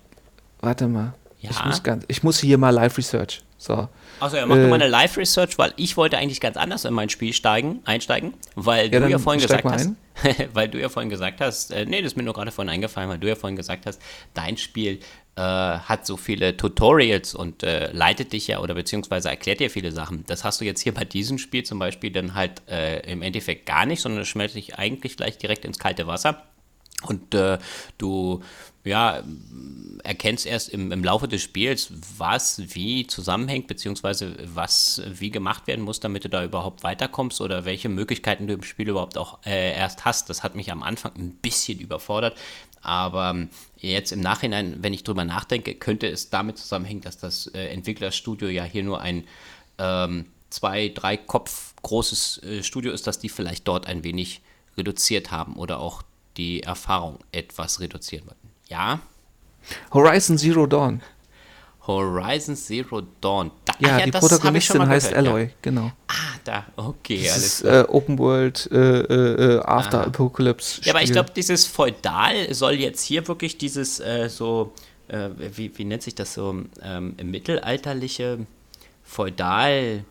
Warte 0.61 0.87
mal. 0.87 1.13
Ja. 1.41 1.51
Ich 1.51 1.65
muss, 1.65 1.83
ganz, 1.83 2.05
ich 2.07 2.23
muss 2.23 2.39
hier 2.39 2.57
mal 2.57 2.71
Live 2.71 2.97
Research. 2.97 3.43
So. 3.57 3.87
Achso, 4.19 4.37
ja, 4.37 4.45
mach 4.45 4.57
äh, 4.57 4.61
du 4.61 4.67
mal 4.67 4.75
eine 4.75 4.87
Live 4.87 5.17
Research, 5.17 5.57
weil 5.57 5.73
ich 5.77 5.95
wollte 5.97 6.17
eigentlich 6.17 6.41
ganz 6.41 6.57
anders 6.57 6.85
in 6.85 6.93
mein 6.93 7.09
Spiel 7.09 7.33
steigen, 7.33 7.81
einsteigen, 7.85 8.33
weil 8.55 8.93
ja, 8.93 8.99
du 8.99 9.07
ja 9.07 9.19
vorhin 9.19 9.41
gesagt 9.41 9.63
hast, 9.65 9.91
weil 10.53 10.67
du 10.67 10.79
ja 10.79 10.89
vorhin 10.89 11.09
gesagt 11.09 11.41
hast, 11.41 11.71
äh, 11.71 11.85
nee, 11.85 12.01
das 12.01 12.13
ist 12.13 12.17
mir 12.17 12.23
nur 12.23 12.33
gerade 12.33 12.51
vorhin 12.51 12.69
eingefallen, 12.69 13.09
weil 13.09 13.17
du 13.17 13.27
ja 13.27 13.35
vorhin 13.35 13.55
gesagt 13.55 13.85
hast, 13.85 14.01
dein 14.33 14.57
Spiel 14.57 14.99
äh, 15.35 15.41
hat 15.41 16.05
so 16.05 16.17
viele 16.17 16.55
Tutorials 16.55 17.35
und 17.35 17.63
äh, 17.63 17.91
leitet 17.91 18.33
dich 18.33 18.47
ja 18.47 18.59
oder 18.59 18.73
beziehungsweise 18.73 19.29
erklärt 19.29 19.59
dir 19.59 19.69
viele 19.69 19.91
Sachen. 19.91 20.23
Das 20.27 20.43
hast 20.43 20.61
du 20.61 20.65
jetzt 20.65 20.81
hier 20.81 20.93
bei 20.93 21.05
diesem 21.05 21.37
Spiel 21.37 21.63
zum 21.63 21.79
Beispiel 21.79 22.11
dann 22.11 22.35
halt 22.35 22.61
äh, 22.69 22.99
im 23.11 23.21
Endeffekt 23.21 23.65
gar 23.65 23.85
nicht, 23.85 24.01
sondern 24.01 24.25
schmelzt 24.25 24.55
dich 24.55 24.77
eigentlich 24.77 25.17
gleich 25.17 25.37
direkt 25.37 25.65
ins 25.65 25.79
kalte 25.79 26.07
Wasser. 26.07 26.43
Und 27.03 27.35
äh, 27.35 27.57
du 27.97 28.41
ja, 28.85 29.23
erkennst 30.03 30.45
erst 30.45 30.69
im, 30.69 30.91
im 30.91 31.03
Laufe 31.03 31.27
des 31.27 31.41
Spiels, 31.41 31.91
was 32.17 32.61
wie 32.75 33.07
zusammenhängt, 33.07 33.67
beziehungsweise 33.67 34.37
was 34.53 35.01
wie 35.07 35.31
gemacht 35.31 35.65
werden 35.67 35.83
muss, 35.83 35.99
damit 35.99 36.23
du 36.23 36.29
da 36.29 36.43
überhaupt 36.43 36.83
weiterkommst 36.83 37.41
oder 37.41 37.65
welche 37.65 37.89
Möglichkeiten 37.89 38.47
du 38.47 38.53
im 38.53 38.63
Spiel 38.63 38.89
überhaupt 38.89 39.17
auch 39.17 39.39
äh, 39.45 39.75
erst 39.75 40.05
hast. 40.05 40.29
Das 40.29 40.43
hat 40.43 40.55
mich 40.55 40.71
am 40.71 40.83
Anfang 40.83 41.13
ein 41.17 41.31
bisschen 41.31 41.79
überfordert. 41.79 42.37
Aber 42.81 43.31
ähm, 43.31 43.49
jetzt 43.77 44.11
im 44.11 44.21
Nachhinein, 44.21 44.77
wenn 44.83 44.93
ich 44.93 45.03
drüber 45.03 45.25
nachdenke, 45.25 45.73
könnte 45.73 46.07
es 46.07 46.29
damit 46.29 46.59
zusammenhängen, 46.59 47.01
dass 47.01 47.17
das 47.17 47.47
äh, 47.47 47.69
Entwicklerstudio 47.69 48.47
ja 48.49 48.63
hier 48.63 48.83
nur 48.83 49.01
ein 49.01 49.23
ähm, 49.79 50.27
zwei, 50.51 50.89
drei 50.89 51.17
Kopf 51.17 51.73
großes 51.81 52.43
äh, 52.43 52.63
Studio 52.63 52.91
ist, 52.91 53.07
dass 53.07 53.17
die 53.17 53.29
vielleicht 53.29 53.67
dort 53.67 53.87
ein 53.87 54.03
wenig 54.03 54.41
reduziert 54.77 55.31
haben 55.31 55.55
oder 55.55 55.79
auch 55.79 56.03
die 56.37 56.61
Erfahrung 56.61 57.19
etwas 57.31 57.79
reduzieren 57.79 58.27
wollten. 58.27 58.44
Ja. 58.69 58.99
Horizon 59.91 60.37
Zero 60.37 60.65
Dawn. 60.65 61.01
Horizon 61.87 62.55
Zero 62.55 63.01
Dawn. 63.21 63.51
Da, 63.63 63.73
ja, 63.79 63.99
ja, 63.99 64.05
die 64.05 64.11
Protagonistin 64.11 64.87
heißt 64.87 65.09
gehört, 65.09 65.27
Alloy, 65.27 65.43
ja. 65.43 65.49
genau. 65.61 65.91
Ah, 66.07 66.13
da, 66.43 66.65
okay, 66.75 67.23
das 67.23 67.33
alles 67.33 67.45
ist, 67.45 67.63
äh, 67.63 67.85
Open 67.87 68.17
World 68.17 68.69
äh, 68.71 68.77
äh, 68.77 69.55
äh 69.57 69.59
After 69.59 69.99
Aha. 69.99 70.07
Apocalypse. 70.07 70.81
Ja, 70.83 70.93
aber 70.93 71.03
ich 71.03 71.11
glaube, 71.11 71.31
dieses 71.35 71.67
Feudal 71.67 72.53
soll 72.53 72.73
jetzt 72.73 73.03
hier 73.03 73.27
wirklich 73.27 73.57
dieses 73.57 73.99
äh, 73.99 74.29
so, 74.29 74.73
äh, 75.07 75.29
wie, 75.37 75.77
wie 75.77 75.85
nennt 75.85 76.01
sich 76.01 76.15
das 76.15 76.33
so, 76.33 76.63
ähm, 76.81 77.15
mittelalterliche 77.21 78.39
Feudal 79.03 80.03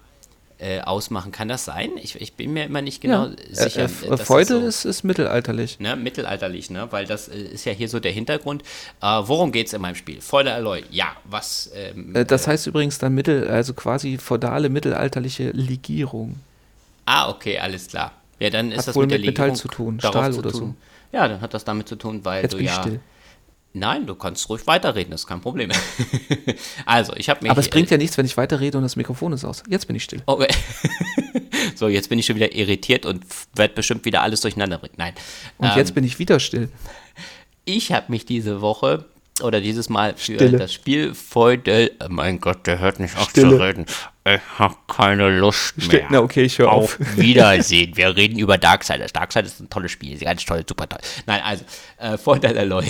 äh, 0.58 0.80
ausmachen. 0.80 1.32
Kann 1.32 1.48
das 1.48 1.64
sein? 1.64 1.90
Ich, 2.00 2.20
ich, 2.20 2.34
bin 2.34 2.52
mir 2.52 2.64
immer 2.64 2.82
nicht 2.82 3.00
genau 3.00 3.26
ja. 3.26 3.34
sicher. 3.50 3.82
Äh, 3.82 4.14
äh, 4.14 4.16
Feudal 4.16 4.60
so, 4.60 4.66
ist, 4.66 4.84
ist, 4.84 5.02
mittelalterlich. 5.02 5.80
Ne, 5.80 5.96
mittelalterlich, 5.96 6.70
ne? 6.70 6.86
weil 6.90 7.06
das 7.06 7.28
äh, 7.28 7.36
ist 7.36 7.64
ja 7.64 7.72
hier 7.72 7.88
so 7.88 8.00
der 8.00 8.12
Hintergrund. 8.12 8.62
Äh, 9.02 9.06
worum 9.06 9.52
geht 9.52 9.66
es 9.66 9.72
in 9.72 9.80
meinem 9.80 9.96
Spiel? 9.96 10.20
Feudal 10.20 10.54
Alloy, 10.54 10.84
ja, 10.90 11.16
was? 11.24 11.70
Ähm, 11.74 12.14
äh, 12.14 12.24
das 12.24 12.46
heißt 12.46 12.66
übrigens 12.66 12.98
dann 12.98 13.14
Mittel, 13.14 13.48
also 13.48 13.74
quasi 13.74 14.16
feudale 14.18 14.68
mittelalterliche 14.68 15.50
Legierung. 15.50 16.36
Ah, 17.06 17.28
okay, 17.28 17.58
alles 17.58 17.88
klar. 17.88 18.12
Ja, 18.38 18.50
dann 18.50 18.72
ist 18.72 18.78
hat 18.78 18.88
das 18.88 18.96
wohl 18.96 19.04
mit, 19.04 19.12
der 19.12 19.18
mit 19.20 19.26
Metall 19.26 19.54
zu 19.56 19.68
tun, 19.68 19.98
Stahl 20.00 20.32
zu 20.32 20.38
oder 20.38 20.50
tun. 20.50 20.60
so. 20.60 21.16
Ja, 21.16 21.28
dann 21.28 21.40
hat 21.40 21.54
das 21.54 21.64
damit 21.64 21.88
zu 21.88 21.96
tun, 21.96 22.24
weil 22.24 22.42
Jetzt 22.42 22.54
du 22.54 22.58
ja. 22.58 22.80
Still. 22.80 23.00
Nein, 23.76 24.06
du 24.06 24.14
kannst 24.14 24.48
ruhig 24.48 24.68
weiterreden, 24.68 25.10
das 25.10 25.22
ist 25.22 25.26
kein 25.26 25.40
Problem. 25.40 25.70
also, 26.86 27.12
ich 27.16 27.28
habe 27.28 27.42
mich. 27.42 27.50
Aber 27.50 27.60
es 27.60 27.68
bringt 27.68 27.90
ja 27.90 27.96
nichts, 27.96 28.16
wenn 28.16 28.24
ich 28.24 28.36
weiterrede 28.36 28.78
und 28.78 28.84
das 28.84 28.94
Mikrofon 28.94 29.32
ist 29.32 29.44
aus. 29.44 29.64
Jetzt 29.68 29.86
bin 29.88 29.96
ich 29.96 30.04
still. 30.04 30.22
Okay. 30.26 30.46
so, 31.74 31.88
jetzt 31.88 32.08
bin 32.08 32.20
ich 32.20 32.26
schon 32.26 32.36
wieder 32.36 32.54
irritiert 32.54 33.04
und 33.04 33.24
werde 33.56 33.74
bestimmt 33.74 34.04
wieder 34.04 34.22
alles 34.22 34.42
durcheinander 34.42 34.78
bringen. 34.78 34.94
Nein. 34.96 35.14
Und 35.58 35.70
ähm, 35.70 35.76
jetzt 35.76 35.92
bin 35.92 36.04
ich 36.04 36.20
wieder 36.20 36.38
still. 36.38 36.68
Ich 37.64 37.90
habe 37.90 38.12
mich 38.12 38.24
diese 38.24 38.60
Woche 38.60 39.06
oder 39.42 39.60
dieses 39.60 39.88
Mal 39.88 40.14
für 40.16 40.34
Stille. 40.34 40.58
das 40.58 40.72
Spiel 40.72 41.14
Feudel. 41.14 41.90
Oh 42.00 42.06
mein 42.08 42.40
Gott, 42.40 42.66
der 42.66 42.78
hört 42.78 43.00
nicht 43.00 43.16
auf 43.16 43.30
Stille. 43.30 43.50
zu 43.50 43.56
reden. 43.62 43.86
Ich 44.26 44.40
habe 44.58 44.76
keine 44.86 45.38
Lust 45.38 45.76
mehr. 45.76 45.86
Stille. 45.86 46.06
Na, 46.10 46.20
okay, 46.20 46.42
ich 46.44 46.58
höre 46.58 46.70
auf. 46.70 47.00
auf. 47.00 47.16
Wiedersehen. 47.16 47.96
Wir 47.96 48.14
reden 48.14 48.38
über 48.38 48.58
Darksiders. 48.58 49.12
Darksiders 49.12 49.54
ist 49.54 49.60
ein 49.60 49.70
tolles 49.70 49.90
Spiel. 49.90 50.16
Ganz 50.18 50.44
toll, 50.44 50.64
super 50.66 50.88
toll. 50.88 51.00
Nein, 51.26 51.42
also, 51.44 51.64
äh, 51.98 52.16
Feudel 52.16 52.56
Alloy. 52.56 52.86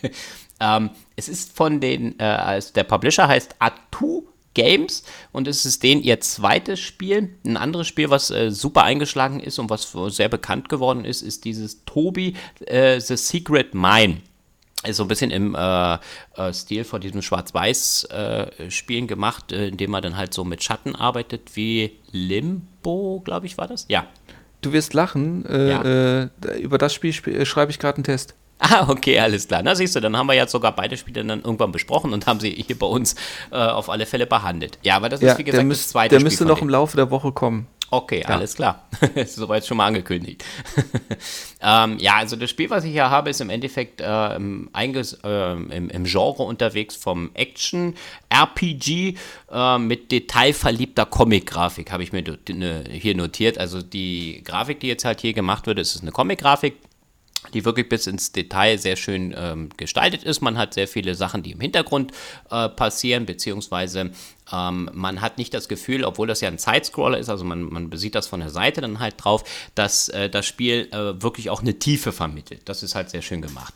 ähm, 0.60 0.90
es 1.14 1.28
ist 1.28 1.56
von 1.56 1.80
den, 1.80 2.18
äh, 2.18 2.24
also 2.24 2.72
der 2.72 2.84
Publisher 2.84 3.28
heißt 3.28 3.54
Atu 3.60 4.24
Games 4.54 5.04
und 5.30 5.46
es 5.46 5.64
ist 5.64 5.84
denen 5.84 6.02
ihr 6.02 6.18
zweites 6.20 6.80
Spiel. 6.80 7.36
Ein 7.46 7.56
anderes 7.56 7.86
Spiel, 7.86 8.10
was 8.10 8.30
äh, 8.30 8.50
super 8.50 8.82
eingeschlagen 8.82 9.38
ist 9.38 9.60
und 9.60 9.70
was 9.70 9.94
sehr 10.08 10.28
bekannt 10.28 10.68
geworden 10.68 11.04
ist, 11.04 11.22
ist 11.22 11.44
dieses 11.44 11.84
Tobi 11.84 12.34
äh, 12.66 12.98
The 12.98 13.16
Secret 13.16 13.74
Mine 13.74 14.22
so 14.90 15.04
ein 15.04 15.08
bisschen 15.08 15.30
im 15.30 15.54
äh, 15.54 15.94
äh, 15.94 16.52
Stil 16.52 16.84
von 16.84 17.00
diesem 17.00 17.22
Schwarz-Weiß-Spielen 17.22 19.04
äh, 19.04 19.06
gemacht, 19.06 19.52
äh, 19.52 19.68
indem 19.68 19.90
man 19.90 20.02
dann 20.02 20.16
halt 20.16 20.32
so 20.32 20.44
mit 20.44 20.62
Schatten 20.62 20.94
arbeitet, 20.94 21.56
wie 21.56 21.98
Limbo, 22.12 23.20
glaube 23.24 23.46
ich, 23.46 23.58
war 23.58 23.66
das? 23.66 23.86
Ja. 23.88 24.06
Du 24.60 24.72
wirst 24.72 24.94
lachen. 24.94 25.44
Äh, 25.46 25.70
ja. 25.70 25.82
Äh, 25.82 26.28
über 26.60 26.78
das 26.78 26.94
Spiel 26.94 27.10
sp 27.14 27.44
schreibe 27.44 27.70
ich 27.70 27.78
gerade 27.78 27.96
einen 27.96 28.04
Test. 28.04 28.34
Ah, 28.58 28.86
okay, 28.88 29.18
alles 29.18 29.46
klar. 29.46 29.62
Na, 29.62 29.74
siehst 29.74 29.94
du, 29.96 30.00
dann 30.00 30.16
haben 30.16 30.26
wir 30.26 30.34
ja 30.34 30.46
sogar 30.46 30.74
beide 30.74 30.96
Spiele 30.96 31.24
dann 31.24 31.42
irgendwann 31.42 31.72
besprochen 31.72 32.12
und 32.12 32.26
haben 32.26 32.40
sie 32.40 32.50
hier 32.50 32.78
bei 32.78 32.86
uns 32.86 33.14
auf 33.50 33.88
alle 33.88 34.04
Fälle 34.04 34.26
behandelt. 34.26 34.78
Ja, 34.82 34.96
aber 34.96 35.08
das 35.08 35.20
ja, 35.20 35.32
ist, 35.32 35.38
wie 35.38 35.44
gesagt, 35.44 35.64
müsst, 35.64 35.84
das 35.84 35.90
zweite 35.90 36.14
der 36.14 36.20
Spiel. 36.20 36.24
Der 36.24 36.30
müsste 36.30 36.44
noch 36.44 36.60
im 36.60 36.68
Laufe 36.68 36.96
der 36.96 37.10
Woche 37.10 37.32
kommen. 37.32 37.68
Okay, 37.90 38.20
ja. 38.20 38.28
alles 38.28 38.54
klar. 38.54 38.86
Soweit 39.26 39.64
schon 39.64 39.78
mal 39.78 39.86
angekündigt. 39.86 40.44
ähm, 41.62 41.96
ja, 41.98 42.16
also 42.16 42.36
das 42.36 42.50
Spiel, 42.50 42.68
was 42.68 42.84
ich 42.84 42.92
hier 42.92 43.08
habe, 43.08 43.30
ist 43.30 43.40
im 43.40 43.48
Endeffekt 43.48 44.02
äh, 44.02 44.38
einges 44.72 45.14
äh, 45.24 45.52
im, 45.52 45.88
im, 45.88 46.04
Genre 46.04 46.42
unterwegs 46.42 46.96
vom 46.96 47.30
Action-RPG 47.32 49.14
äh, 49.50 49.78
mit 49.78 50.12
detailverliebter 50.12 51.06
Comic-Grafik, 51.06 51.90
habe 51.90 52.02
ich 52.02 52.12
mir 52.12 52.22
ne, 52.50 52.84
hier 52.90 53.16
notiert. 53.16 53.56
Also 53.56 53.80
die 53.80 54.42
Grafik, 54.44 54.80
die 54.80 54.88
jetzt 54.88 55.06
halt 55.06 55.22
hier 55.22 55.32
gemacht 55.32 55.66
wird, 55.66 55.78
ist 55.78 56.02
eine 56.02 56.12
Comic-Grafik 56.12 56.76
die 57.54 57.64
wirklich 57.64 57.88
bis 57.88 58.06
ins 58.06 58.32
Detail 58.32 58.78
sehr 58.78 58.96
schön 58.96 59.34
ähm, 59.36 59.70
gestaltet 59.76 60.24
ist. 60.24 60.40
Man 60.40 60.58
hat 60.58 60.74
sehr 60.74 60.88
viele 60.88 61.14
Sachen, 61.14 61.42
die 61.42 61.52
im 61.52 61.60
Hintergrund 61.60 62.12
äh, 62.50 62.68
passieren, 62.68 63.26
beziehungsweise 63.26 64.10
ähm, 64.52 64.90
man 64.92 65.20
hat 65.20 65.38
nicht 65.38 65.54
das 65.54 65.68
Gefühl, 65.68 66.04
obwohl 66.04 66.26
das 66.26 66.40
ja 66.40 66.48
ein 66.48 66.58
Sidescroller 66.58 67.18
ist, 67.18 67.28
also 67.28 67.44
man, 67.44 67.62
man 67.62 67.96
sieht 67.96 68.14
das 68.14 68.26
von 68.26 68.40
der 68.40 68.50
Seite 68.50 68.80
dann 68.80 68.98
halt 68.98 69.14
drauf, 69.18 69.44
dass 69.74 70.08
äh, 70.08 70.28
das 70.28 70.46
Spiel 70.46 70.88
äh, 70.90 71.22
wirklich 71.22 71.50
auch 71.50 71.60
eine 71.60 71.78
Tiefe 71.78 72.12
vermittelt. 72.12 72.62
Das 72.68 72.82
ist 72.82 72.94
halt 72.94 73.10
sehr 73.10 73.22
schön 73.22 73.42
gemacht. 73.42 73.74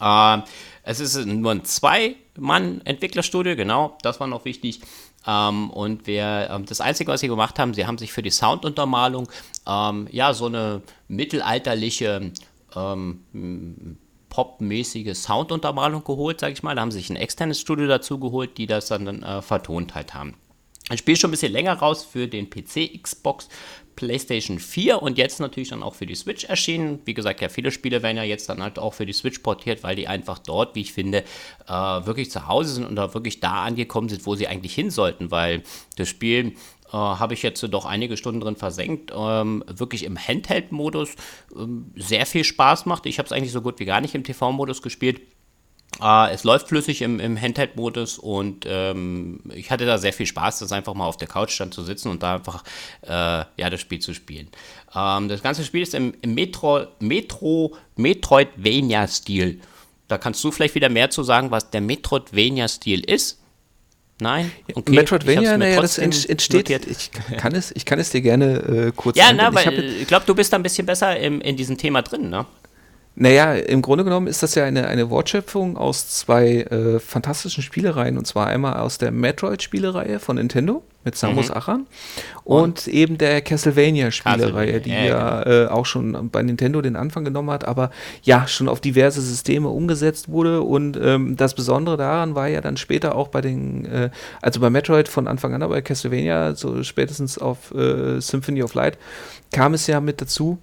Ähm, 0.00 0.42
es 0.82 0.98
ist 1.00 1.24
nur 1.24 1.52
ein 1.52 1.64
Zwei-Mann-Entwicklerstudio, 1.64 3.54
genau, 3.54 3.96
das 4.02 4.18
war 4.18 4.26
noch 4.26 4.44
wichtig. 4.44 4.80
Ähm, 5.24 5.70
und 5.70 6.08
wir, 6.08 6.48
ähm, 6.50 6.66
das 6.66 6.80
Einzige, 6.80 7.12
was 7.12 7.20
sie 7.20 7.28
gemacht 7.28 7.58
haben, 7.58 7.74
sie 7.74 7.86
haben 7.86 7.98
sich 7.98 8.12
für 8.12 8.22
die 8.22 8.30
Sounduntermalung 8.30 9.28
ähm, 9.66 10.08
ja 10.10 10.34
so 10.34 10.46
eine 10.46 10.82
mittelalterliche 11.06 12.32
ähm, 12.76 13.98
popmäßige 14.28 15.14
Sounduntermalung 15.14 16.04
geholt, 16.04 16.40
sage 16.40 16.54
ich 16.54 16.62
mal. 16.62 16.74
Da 16.74 16.80
haben 16.80 16.90
sie 16.90 16.98
sich 16.98 17.10
ein 17.10 17.16
externes 17.16 17.60
Studio 17.60 17.86
dazu 17.86 18.18
geholt, 18.18 18.56
die 18.56 18.66
das 18.66 18.86
dann 18.86 19.22
äh, 19.22 19.42
vertont 19.42 19.94
halt 19.94 20.14
haben. 20.14 20.34
Ein 20.88 20.98
Spiel 20.98 21.16
schon 21.16 21.28
ein 21.28 21.32
bisschen 21.32 21.52
länger 21.52 21.74
raus 21.74 22.04
für 22.04 22.26
den 22.26 22.50
PC, 22.50 23.00
Xbox, 23.02 23.48
PlayStation 23.94 24.58
4 24.58 25.02
und 25.02 25.18
jetzt 25.18 25.38
natürlich 25.38 25.68
dann 25.68 25.82
auch 25.82 25.94
für 25.94 26.06
die 26.06 26.14
Switch 26.14 26.44
erschienen. 26.44 27.00
Wie 27.04 27.14
gesagt, 27.14 27.40
ja, 27.40 27.48
viele 27.48 27.70
Spiele 27.70 28.02
werden 28.02 28.16
ja 28.16 28.24
jetzt 28.24 28.48
dann 28.48 28.62
halt 28.62 28.78
auch 28.78 28.94
für 28.94 29.06
die 29.06 29.12
Switch 29.12 29.38
portiert, 29.40 29.82
weil 29.82 29.96
die 29.96 30.08
einfach 30.08 30.38
dort, 30.38 30.74
wie 30.74 30.80
ich 30.80 30.92
finde, 30.92 31.24
äh, 31.68 31.72
wirklich 31.72 32.30
zu 32.30 32.48
Hause 32.48 32.74
sind 32.74 32.84
und 32.84 32.96
da 32.96 33.14
wirklich 33.14 33.40
da 33.40 33.64
angekommen 33.64 34.08
sind, 34.08 34.26
wo 34.26 34.34
sie 34.34 34.48
eigentlich 34.48 34.74
hin 34.74 34.90
sollten, 34.90 35.30
weil 35.30 35.62
das 35.96 36.08
Spiel 36.08 36.56
äh, 36.92 36.96
habe 36.96 37.34
ich 37.34 37.42
jetzt 37.42 37.62
doch 37.62 37.86
einige 37.86 38.16
Stunden 38.16 38.40
drin 38.40 38.56
versenkt. 38.56 39.12
Ähm, 39.14 39.64
wirklich 39.66 40.04
im 40.04 40.18
Handheld-Modus 40.18 41.14
ähm, 41.56 41.92
sehr 41.96 42.26
viel 42.26 42.44
Spaß 42.44 42.86
macht. 42.86 43.06
Ich 43.06 43.18
habe 43.18 43.26
es 43.26 43.32
eigentlich 43.32 43.52
so 43.52 43.62
gut 43.62 43.80
wie 43.80 43.84
gar 43.84 44.00
nicht 44.00 44.14
im 44.14 44.24
TV-Modus 44.24 44.82
gespielt. 44.82 45.22
Äh, 46.00 46.32
es 46.32 46.44
läuft 46.44 46.68
flüssig 46.68 47.02
im, 47.02 47.20
im 47.20 47.40
Handheld-Modus 47.40 48.18
und 48.18 48.64
ähm, 48.66 49.40
ich 49.54 49.70
hatte 49.70 49.86
da 49.86 49.98
sehr 49.98 50.12
viel 50.12 50.26
Spaß, 50.26 50.60
das 50.60 50.72
einfach 50.72 50.94
mal 50.94 51.06
auf 51.06 51.16
der 51.16 51.28
Couch 51.28 51.58
dann 51.60 51.72
zu 51.72 51.82
sitzen 51.82 52.08
und 52.08 52.22
da 52.22 52.36
einfach 52.36 52.64
äh, 53.02 53.08
ja, 53.10 53.70
das 53.70 53.80
Spiel 53.80 53.98
zu 53.98 54.14
spielen. 54.14 54.48
Ähm, 54.94 55.28
das 55.28 55.42
ganze 55.42 55.64
Spiel 55.64 55.82
ist 55.82 55.94
im, 55.94 56.14
im 56.22 56.34
Metro, 56.34 56.86
Metro, 57.00 57.76
Metroidvania-Stil. 57.96 59.60
Da 60.08 60.18
kannst 60.18 60.42
du 60.44 60.50
vielleicht 60.50 60.74
wieder 60.74 60.88
mehr 60.88 61.10
zu 61.10 61.22
sagen, 61.22 61.50
was 61.50 61.70
der 61.70 61.80
Metroidvania-Stil 61.80 63.00
ist. 63.00 63.41
Nein? 64.22 64.52
Okay, 64.72 64.94
Metroidvania, 64.94 65.58
naja, 65.58 65.80
das 65.80 65.98
entsteht. 65.98 66.70
Ich 66.70 67.10
kann, 67.36 67.54
es, 67.54 67.72
ich 67.72 67.84
kann 67.84 67.98
es 67.98 68.10
dir 68.10 68.22
gerne 68.22 68.54
äh, 68.54 68.92
kurz 68.94 69.18
Ja, 69.18 69.32
na, 69.32 69.52
weil 69.52 69.72
ich, 69.72 70.02
ich 70.02 70.06
glaube, 70.06 70.24
du 70.26 70.34
bist 70.34 70.52
da 70.52 70.56
ein 70.56 70.62
bisschen 70.62 70.86
besser 70.86 71.18
im, 71.18 71.40
in 71.40 71.56
diesem 71.56 71.76
Thema 71.76 72.02
drin, 72.02 72.30
ne? 72.30 72.46
Naja, 73.14 73.54
im 73.54 73.82
Grunde 73.82 74.04
genommen 74.04 74.26
ist 74.26 74.42
das 74.42 74.54
ja 74.54 74.64
eine, 74.64 74.88
eine 74.88 75.10
Wortschöpfung 75.10 75.76
aus 75.76 76.08
zwei 76.08 76.62
äh, 76.62 76.98
fantastischen 76.98 77.62
Spielereien. 77.62 78.16
Und 78.16 78.26
zwar 78.26 78.46
einmal 78.46 78.78
aus 78.80 78.96
der 78.96 79.10
Metroid-Spielereihe 79.10 80.18
von 80.18 80.36
Nintendo 80.36 80.82
mit 81.04 81.16
Samus 81.16 81.48
mhm. 81.48 81.54
Aran 81.54 81.86
und, 82.44 82.62
und, 82.62 82.88
eben 82.88 83.18
der 83.18 83.40
Castlevania-Spielereihe, 83.40 84.80
die 84.80 84.90
ja, 84.90 85.04
ja 85.04 85.42
genau. 85.42 85.64
äh, 85.64 85.66
auch 85.68 85.86
schon 85.86 86.30
bei 86.30 86.42
Nintendo 86.42 86.80
den 86.82 86.96
Anfang 86.96 87.24
genommen 87.24 87.50
hat, 87.50 87.64
aber 87.64 87.90
ja, 88.22 88.46
schon 88.46 88.68
auf 88.68 88.80
diverse 88.80 89.20
Systeme 89.20 89.68
umgesetzt 89.68 90.28
wurde. 90.28 90.62
Und 90.62 90.98
ähm, 91.02 91.36
das 91.36 91.54
Besondere 91.54 91.96
daran 91.96 92.34
war 92.34 92.48
ja 92.48 92.60
dann 92.60 92.76
später 92.76 93.14
auch 93.14 93.28
bei 93.28 93.40
den, 93.40 93.84
äh, 93.84 94.10
also 94.40 94.60
bei 94.60 94.70
Metroid 94.70 95.08
von 95.08 95.28
Anfang 95.28 95.54
an, 95.54 95.62
aber 95.62 95.74
bei 95.74 95.82
Castlevania, 95.82 96.54
so 96.54 96.82
spätestens 96.82 97.38
auf 97.38 97.72
äh, 97.74 98.20
Symphony 98.20 98.62
of 98.62 98.74
Light, 98.74 98.98
kam 99.52 99.74
es 99.74 99.86
ja 99.86 100.00
mit 100.00 100.20
dazu, 100.20 100.58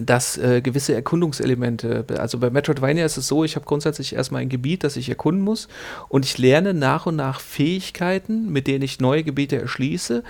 dass 0.00 0.38
äh, 0.38 0.60
gewisse 0.60 0.94
Erkundungselemente, 0.94 2.04
also 2.18 2.38
bei 2.38 2.50
Metroidvania 2.50 3.04
ist 3.04 3.16
es 3.16 3.28
so, 3.28 3.44
ich 3.44 3.56
habe 3.56 3.66
grundsätzlich 3.66 4.14
erstmal 4.14 4.42
ein 4.42 4.48
Gebiet, 4.48 4.84
das 4.84 4.96
ich 4.96 5.08
erkunden 5.08 5.42
muss 5.42 5.68
und 6.08 6.24
ich 6.24 6.38
lerne 6.38 6.74
nach 6.74 7.06
und 7.06 7.16
nach 7.16 7.40
Fähigkeiten, 7.40 8.50
mit 8.50 8.66
denen 8.66 8.82
ich 8.82 9.00
neue 9.00 9.24
Gebiete 9.24 9.60
erschließe 9.60 10.22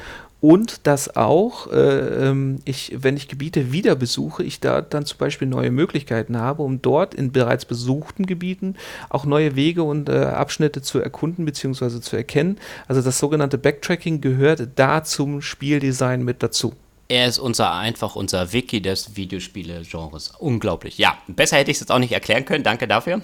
und 0.43 0.89
dass 0.89 1.15
auch 1.17 1.71
äh, 1.71 2.29
ähm, 2.29 2.59
ich, 2.65 2.97
wenn 2.99 3.17
ich 3.17 3.29
Gebiete 3.29 3.71
wieder 3.71 3.95
besuche, 3.95 4.43
ich 4.43 4.59
da 4.59 4.83
dann 4.83 5.07
zum 5.07 5.19
Beispiel 5.19 5.47
neue 5.47 5.71
Möglichkeiten 5.71 6.37
habe, 6.37 6.65
um 6.65 6.83
dort 6.83 7.15
in 7.15 7.31
bereits 7.31 7.65
besuchten 7.65 8.27
Gebieten 8.27 8.75
auch 9.09 9.25
neue 9.25 9.55
Wege 9.55 9.85
und 9.85 10.09
äh, 10.09 10.25
Abschnitte 10.25 10.83
zu 10.83 10.99
erkunden 10.99 11.45
bzw. 11.45 12.01
zu 12.01 12.17
erkennen. 12.17 12.59
Also 12.89 13.03
das 13.03 13.21
sogenannte 13.21 13.57
Backtracking 13.57 14.21
gehört 14.21 14.67
da 14.75 15.05
zum 15.05 15.43
Spieldesign 15.43 16.25
mit 16.25 16.43
dazu. 16.43 16.75
Er 17.13 17.27
ist 17.27 17.39
unser 17.39 17.75
einfach 17.75 18.17
unser 18.17 18.55
Wiki 18.55 18.81
des 18.81 19.17
Videospiele-Genres. 19.17 20.33
Unglaublich. 20.39 20.97
Ja, 20.97 21.19
besser 21.27 21.59
hätte 21.59 21.71
ich 21.71 21.77
es 21.77 21.81
jetzt 21.81 21.93
auch 21.93 21.99
nicht 21.99 22.13
erklären 22.13 22.47
können. 22.47 22.65
Danke 22.65 22.89
dafür. 22.89 23.21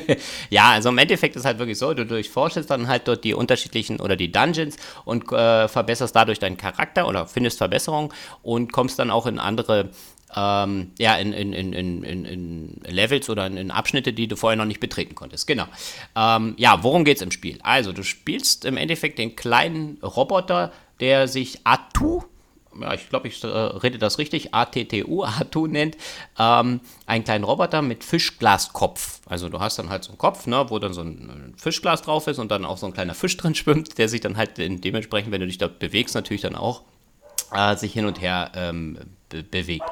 ja, 0.50 0.72
also 0.72 0.90
im 0.90 0.98
Endeffekt 0.98 1.36
ist 1.36 1.46
halt 1.46 1.58
wirklich 1.58 1.78
so, 1.78 1.94
du 1.94 2.04
durchforschst 2.04 2.68
dann 2.68 2.86
halt 2.86 3.08
dort 3.08 3.24
die 3.24 3.32
unterschiedlichen 3.32 3.98
oder 3.98 4.14
die 4.14 4.30
Dungeons 4.30 4.76
und 5.06 5.32
äh, 5.32 5.68
verbesserst 5.68 6.14
dadurch 6.14 6.38
deinen 6.38 6.58
Charakter 6.58 7.08
oder 7.08 7.26
findest 7.26 7.56
Verbesserungen 7.56 8.12
und 8.42 8.74
kommst 8.74 8.98
dann 8.98 9.10
auch 9.10 9.24
in 9.24 9.38
andere 9.38 9.88
ähm, 10.36 10.90
ja, 10.98 11.16
in, 11.16 11.32
in, 11.32 11.54
in, 11.54 11.72
in, 11.72 12.24
in 12.26 12.80
Levels 12.86 13.30
oder 13.30 13.46
in, 13.46 13.70
Abschnitte, 13.70 14.12
die 14.12 14.28
du 14.28 14.36
vorher 14.36 14.58
noch 14.58 14.66
nicht 14.66 14.80
betreten 14.80 15.14
konntest. 15.14 15.46
Genau. 15.46 15.64
Ähm, 16.14 16.56
ja, 16.58 16.82
worum 16.82 17.06
geht 17.06 17.16
es 17.16 17.22
im 17.22 17.30
Spiel? 17.30 17.58
Also, 17.62 17.94
du 17.94 18.02
spielst 18.02 18.66
im 18.66 18.76
Endeffekt 18.76 19.18
den 19.18 19.34
kleinen 19.34 19.96
Roboter, 20.02 20.72
der 21.00 21.26
sich 21.26 21.60
Atu 21.64 22.24
ja, 22.80 22.94
ich 22.94 23.08
glaube, 23.08 23.28
ich 23.28 23.42
äh, 23.42 23.46
rede 23.46 23.98
das 23.98 24.18
richtig, 24.18 24.54
ATTU, 24.54 25.24
ATU 25.24 25.66
nennt, 25.68 25.96
ähm, 26.38 26.80
einen 27.06 27.24
kleinen 27.24 27.44
Roboter 27.44 27.82
mit 27.82 28.04
Fischglaskopf. 28.04 29.20
Also 29.26 29.48
du 29.48 29.60
hast 29.60 29.78
dann 29.78 29.90
halt 29.90 30.04
so 30.04 30.10
einen 30.10 30.18
Kopf, 30.18 30.46
ne, 30.46 30.66
wo 30.68 30.78
dann 30.78 30.92
so 30.92 31.02
ein 31.02 31.54
Fischglas 31.56 32.02
drauf 32.02 32.26
ist 32.26 32.38
und 32.38 32.50
dann 32.50 32.64
auch 32.64 32.78
so 32.78 32.86
ein 32.86 32.92
kleiner 32.92 33.14
Fisch 33.14 33.36
drin 33.36 33.54
schwimmt, 33.54 33.98
der 33.98 34.08
sich 34.08 34.20
dann 34.20 34.36
halt 34.36 34.58
dementsprechend, 34.58 35.32
wenn 35.32 35.40
du 35.40 35.46
dich 35.46 35.58
dort 35.58 35.78
bewegst, 35.78 36.14
natürlich 36.14 36.42
dann 36.42 36.56
auch 36.56 36.82
äh, 37.52 37.76
sich 37.76 37.92
hin 37.92 38.06
und 38.06 38.20
her 38.20 38.52
ähm, 38.54 38.98
be 39.28 39.42
bewegt. 39.42 39.84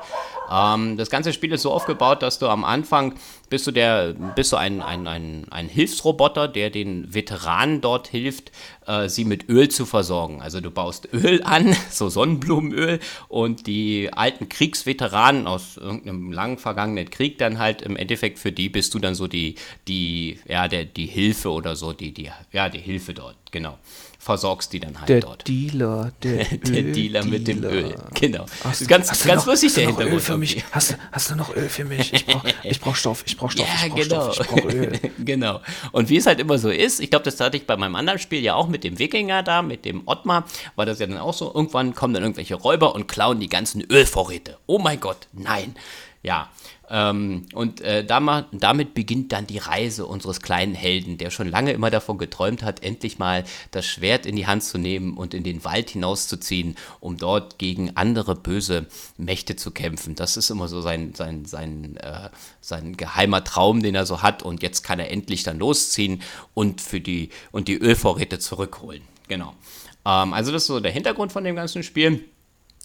Ähm, 0.51 0.97
das 0.97 1.11
ganze 1.11 1.33
Spiel 1.33 1.53
ist 1.53 1.63
so 1.63 1.73
aufgebaut, 1.73 2.23
dass 2.23 2.39
du 2.39 2.49
am 2.49 2.65
Anfang 2.65 3.15
bist 3.51 3.67
du, 3.67 3.71
der, 3.71 4.15
bist 4.35 4.53
du 4.53 4.57
ein, 4.57 4.83
ein, 4.83 5.07
ein, 5.07 5.47
ein 5.51 5.69
Hilfsroboter, 5.69 6.49
der 6.49 6.71
den 6.71 7.15
Veteranen 7.15 7.81
dort 7.81 8.09
hilft, 8.09 8.53
äh, 8.87 9.09
sie 9.09 9.25
mit 9.25 9.49
Öl 9.49 9.69
zu 9.69 9.87
versorgen. 9.87 10.43
Also 10.43 10.61
du 10.61 10.71
baust 10.71 11.09
Öl 11.13 11.43
an, 11.45 11.75
so 11.91 12.09
Sonnenblumenöl, 12.09 13.01
und 13.29 13.67
die 13.67 14.11
alten 14.13 14.49
Kriegsveteranen 14.49 15.47
aus 15.47 15.77
irgendeinem 15.77 16.33
lang 16.33 16.59
vergangenen 16.59 17.09
Krieg 17.09 17.39
dann 17.39 17.59
halt 17.59 17.83
im 17.83 17.97
Endeffekt 17.97 18.39
für 18.39 18.53
die 18.53 18.69
bist 18.69 18.95
du 18.95 18.99
dann 18.99 19.15
so 19.15 19.27
die, 19.29 19.55
die, 19.87 20.39
ja, 20.47 20.69
der, 20.69 20.85
die 20.85 21.07
Hilfe 21.07 21.51
oder 21.51 21.77
so, 21.77 21.93
die, 21.93 22.13
die, 22.13 22.31
ja, 22.53 22.69
die 22.69 22.81
Hilfe 22.81 23.15
dort, 23.15 23.37
genau 23.51 23.79
versorgst 24.29 24.75
die 24.75 24.81
dann 24.81 24.99
halt 24.99 25.09
der 25.09 25.21
dort. 25.21 25.49
Dealer, 25.49 26.13
der, 26.23 26.45
der 26.45 26.83
Dealer 26.83 27.25
mit 27.25 27.49
dem 27.49 27.65
Öl. 27.65 27.95
Genau. 28.13 28.45
Hast, 28.63 28.87
ganz 28.87 29.11
hast 29.11 29.25
ganz 29.25 29.47
noch, 29.47 29.53
lustig 29.53 29.73
der 29.73 29.87
Hintergrund. 29.87 30.17
Öl 30.17 30.21
für 30.21 30.37
mich? 30.37 30.63
Hast, 30.71 30.99
hast 31.11 31.31
du 31.31 31.35
noch 31.35 31.57
Öl 31.57 31.67
für 31.71 31.87
mich? 31.87 32.13
Ich 32.13 32.27
brauche 32.27 32.49
ich 32.63 32.79
brauch 32.79 32.95
Stoff, 32.95 33.25
ich 33.27 33.39
brauche 33.39 33.53
Stoff, 33.53 33.67
ja, 33.67 33.87
ich 33.87 33.91
brauche 33.91 34.03
genau. 34.03 34.33
Stoff, 34.33 34.41
ich 34.41 34.47
brauche 34.49 34.77
Öl. 34.77 35.01
genau. 35.25 35.63
Und 35.93 36.11
wie 36.11 36.19
es 36.19 36.27
halt 36.27 36.41
immer 36.41 36.59
so 36.59 36.69
ist, 36.69 37.01
ich 37.01 37.09
glaube, 37.09 37.25
das 37.25 37.41
hatte 37.41 37.57
ich 37.57 37.67
bei 37.67 37.79
meinem 37.79 37.97
anderen 37.97 38.19
Spiel 38.19 38.43
ja 38.43 38.55
auch 38.55 38.69
mit 38.69 38.85
dem 38.85 38.99
Wikinger 38.99 39.43
da, 39.43 39.63
mit 39.63 39.87
dem 39.87 40.03
Ottmar, 40.05 40.45
war 40.77 40.85
das 40.85 40.99
ja 40.99 41.07
dann 41.07 41.17
auch 41.17 41.33
so. 41.33 41.51
Irgendwann 41.55 41.95
kommen 41.95 42.13
dann 42.13 42.23
irgendwelche 42.23 42.57
Räuber 42.57 42.95
und 42.95 43.09
klauen 43.09 43.41
die 43.41 43.49
ganzen 43.49 43.81
Ölvorräte. 43.81 44.59
Oh 44.67 44.79
mein 44.79 45.01
Gott, 45.01 45.29
nein. 45.33 45.75
Ja, 46.23 46.51
ähm, 46.91 47.47
und 47.53 47.81
äh, 47.81 48.05
damit 48.05 48.95
beginnt 48.95 49.33
dann 49.33 49.47
die 49.47 49.59
Reise 49.59 50.07
unseres 50.07 50.41
kleinen 50.41 50.75
Helden, 50.75 51.19
der 51.19 51.31
schon 51.31 51.49
lange 51.49 51.73
immer 51.73 51.91
davon 51.91 52.19
geträumt 52.19 52.63
hat, 52.63 52.83
endlich 52.83 53.19
mal 53.19 53.45
das 53.71 53.87
Schwert 53.87 54.25
in 54.25 54.37
die 54.37 54.47
Hand 54.47 54.65
zu 54.65 54.79
nehmen 54.79 55.17
und 55.17 55.35
in 55.35 55.45
den 55.45 55.65
Wald 55.65 55.91
hinauszuziehen, 55.91 56.77
um 57.01 57.19
dort 57.19 57.59
gegen 57.59 57.97
andere 57.97 58.35
böse 58.35 58.87
Mächte 59.17 59.57
zu 59.57 59.71
kämpfen. 59.71 60.15
Das 60.15 60.37
ist 60.37 60.51
immer 60.51 60.69
so 60.69 60.81
sein, 60.81 61.15
sein, 61.15 61.45
sein, 61.45 61.97
äh, 61.99 62.31
sein 62.61 62.97
geheimer 62.97 63.45
Traum, 63.45 63.83
den 63.83 63.95
er 63.95 64.07
so 64.07 64.23
hat. 64.23 64.43
Und 64.43 64.63
jetzt 64.63 64.83
kann 64.83 64.99
er 64.99 65.11
endlich 65.11 65.43
dann 65.43 65.59
losziehen 65.59 66.23
und, 66.55 66.81
für 66.81 67.01
die, 67.01 67.29
und 67.53 67.69
die 67.69 67.77
Ölvorräte 67.77 68.39
zurückholen. 68.39 69.03
Genau. 69.29 69.55
Ähm, 70.07 70.33
also 70.33 70.53
das 70.53 70.63
ist 70.63 70.69
so 70.69 70.81
der 70.81 70.93
Hintergrund 70.93 71.33
von 71.33 71.45
dem 71.45 71.57
ganzen 71.57 71.83
Spiel. 71.83 72.25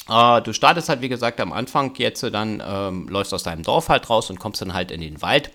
Uh, 0.09 0.41
du 0.41 0.53
startest 0.53 0.89
halt, 0.89 1.01
wie 1.01 1.09
gesagt, 1.09 1.39
am 1.39 1.53
Anfang 1.53 1.93
jetzt, 1.95 2.23
dann 2.23 2.61
ähm, 2.65 3.07
läufst 3.07 3.33
aus 3.33 3.43
deinem 3.43 3.63
Dorf 3.63 3.87
halt 3.87 4.09
raus 4.09 4.29
und 4.29 4.39
kommst 4.39 4.61
dann 4.61 4.73
halt 4.73 4.91
in 4.91 4.99
den 4.99 5.21
Wald. 5.21 5.49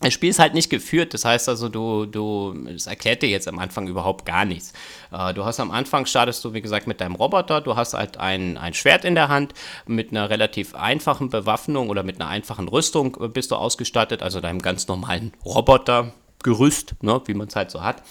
Das 0.00 0.12
Spiel 0.12 0.30
ist 0.30 0.38
halt 0.38 0.54
nicht 0.54 0.70
geführt, 0.70 1.12
das 1.12 1.24
heißt 1.24 1.48
also, 1.48 1.68
du, 1.68 2.06
du, 2.06 2.54
es 2.68 2.86
erklärt 2.86 3.22
dir 3.22 3.30
jetzt 3.30 3.48
am 3.48 3.58
Anfang 3.58 3.88
überhaupt 3.88 4.26
gar 4.26 4.44
nichts. 4.44 4.72
Uh, 5.10 5.32
du 5.32 5.44
hast 5.44 5.58
am 5.58 5.70
Anfang, 5.70 6.06
startest 6.06 6.44
du, 6.44 6.52
wie 6.52 6.60
gesagt, 6.60 6.86
mit 6.86 7.00
deinem 7.00 7.14
Roboter, 7.14 7.62
du 7.62 7.76
hast 7.76 7.94
halt 7.94 8.18
ein, 8.18 8.58
ein 8.58 8.74
Schwert 8.74 9.04
in 9.04 9.14
der 9.14 9.28
Hand, 9.28 9.54
mit 9.86 10.10
einer 10.10 10.28
relativ 10.28 10.74
einfachen 10.74 11.30
Bewaffnung 11.30 11.88
oder 11.88 12.02
mit 12.02 12.20
einer 12.20 12.28
einfachen 12.28 12.68
Rüstung 12.68 13.16
bist 13.32 13.50
du 13.50 13.56
ausgestattet, 13.56 14.22
also 14.22 14.40
deinem 14.40 14.60
ganz 14.60 14.86
normalen 14.86 15.32
Robotergerüst, 15.44 17.02
ne, 17.02 17.22
wie 17.24 17.34
man 17.34 17.48
es 17.48 17.56
halt 17.56 17.70
so 17.70 17.82
hat 17.82 18.02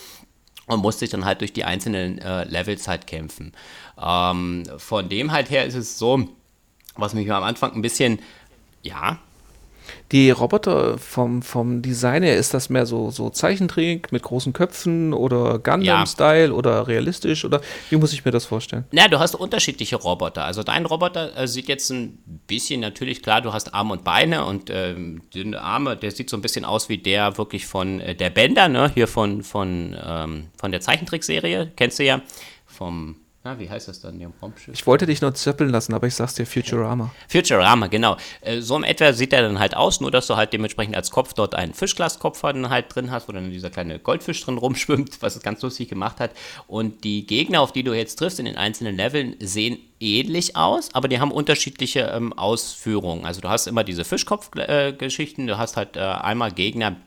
und 0.68 0.82
musste 0.82 1.00
sich 1.00 1.10
dann 1.10 1.26
halt 1.26 1.42
durch 1.42 1.54
die 1.54 1.64
einzelnen 1.64 2.20
äh, 2.20 2.44
Levels 2.44 2.88
halt 2.88 3.08
kämpfen. 3.08 3.54
Ähm, 4.02 4.64
von 4.78 5.10
dem 5.10 5.32
halt 5.32 5.50
her 5.50 5.66
ist 5.66 5.76
es 5.76 5.98
so, 5.98 6.28
was 6.96 7.14
mich 7.14 7.32
am 7.32 7.44
Anfang 7.44 7.74
ein 7.74 7.82
bisschen, 7.82 8.20
ja, 8.82 9.20
die 10.12 10.32
Roboter 10.32 10.98
vom, 10.98 11.42
vom 11.42 11.82
Design 11.82 12.24
her, 12.24 12.38
ist 12.38 12.54
das 12.54 12.70
mehr 12.70 12.86
so, 12.86 13.12
so 13.12 13.30
Zeichentrick 13.30 14.12
mit 14.12 14.24
großen 14.24 14.54
Köpfen 14.54 15.14
oder 15.14 15.60
Gundam-Style 15.60 16.48
ja. 16.48 16.52
oder 16.52 16.88
realistisch 16.88 17.44
oder 17.44 17.62
wie 17.90 17.98
muss 17.98 18.14
ich 18.14 18.24
mir 18.24 18.32
das 18.32 18.46
vorstellen? 18.46 18.86
Na, 18.92 19.08
du 19.08 19.20
hast 19.20 19.36
unterschiedliche 19.36 19.98
Roboter. 19.98 20.46
Also 20.46 20.64
dein 20.64 20.86
Roboter 20.86 21.38
äh, 21.38 21.48
sieht 21.48 21.68
jetzt 21.68 21.90
ein 21.90 22.20
bisschen 22.48 22.82
natürlich 22.82 23.22
klar, 23.22 23.42
du 23.42 23.54
hast 23.54 23.74
Arme 23.74 23.94
und 23.94 24.04
Beine 24.04 24.46
und 24.46 24.70
ähm, 24.70 25.22
die 25.34 25.56
Arme, 25.56 25.98
der 25.98 26.12
sieht 26.12 26.30
so 26.30 26.38
ein 26.38 26.42
bisschen 26.42 26.66
aus 26.66 26.90
wie 26.90 26.98
der 26.98 27.38
wirklich 27.38 27.66
von 27.66 28.00
äh, 28.00 28.16
der 28.16 28.30
Bender, 28.30 28.70
ne? 28.70 28.92
Hier 28.94 29.08
von, 29.08 29.44
von, 29.44 29.96
ähm, 30.02 30.48
von 30.58 30.72
der 30.72 30.82
Zeichentrickserie, 30.82 31.72
kennst 31.76 32.00
du 32.00 32.04
ja, 32.04 32.22
vom 32.66 33.18
na, 33.48 33.58
wie 33.60 33.70
heißt 33.70 33.88
das 33.88 34.02
dann? 34.02 34.20
Ja, 34.20 34.30
ich 34.74 34.86
wollte 34.86 35.06
dich 35.06 35.22
nur 35.22 35.34
zöppeln 35.34 35.70
lassen, 35.70 35.94
aber 35.94 36.06
ich 36.08 36.16
sag's 36.16 36.36
dir, 36.36 36.46
Futurama. 36.46 37.12
Futurama, 37.30 37.88
genau. 37.88 38.18
Äh, 38.42 38.60
so 38.60 38.76
in 38.76 38.84
etwa 38.84 39.14
sieht 39.14 39.32
er 39.32 39.42
dann 39.42 39.58
halt 39.58 39.74
aus, 39.74 40.02
nur 40.02 40.12
dass 40.12 40.28
du 40.28 40.36
halt 40.36 40.52
dementsprechend 40.52 40.98
als 40.98 41.12
Kopf 41.12 41.34
dort 41.34 41.56
einen 41.56 41.74
Fischglaskopf 41.74 42.42
dann 42.42 42.70
halt 42.70 42.94
drin 42.94 43.10
hast, 43.10 43.30
wo 43.30 43.32
dann 43.32 43.50
dieser 43.50 43.70
kleine 43.70 44.00
Goldfisch 44.00 44.44
drin 44.44 44.58
rumschwimmt, 44.58 45.22
was 45.22 45.38
es 45.38 45.44
ganz 45.44 45.62
lustig 45.62 45.88
gemacht 45.88 46.20
hat. 46.20 46.32
Und 46.68 47.06
die 47.06 47.26
Gegner, 47.26 47.62
auf 47.62 47.72
die 47.72 47.84
du 47.84 47.94
jetzt 47.94 48.18
triffst 48.18 48.40
in 48.40 48.46
den 48.46 48.58
einzelnen 48.58 48.98
Leveln, 48.98 49.38
sehen 49.40 49.78
ähnlich 50.02 50.58
aus, 50.58 50.94
aber 50.94 51.08
die 51.08 51.22
haben 51.22 51.32
unterschiedliche 51.32 52.02
ähm, 52.02 52.34
Ausführungen. 52.34 53.26
Also 53.26 53.40
du 53.40 53.48
hast 53.48 53.66
immer 53.68 53.86
diese 53.86 54.04
Fischkopf-Geschichten, 54.04 55.44
äh, 55.44 55.48
du 55.48 55.58
hast 55.58 55.78
halt 55.78 55.96
äh, 55.96 56.02
einmal 56.02 56.52
Gegner, 56.52 56.98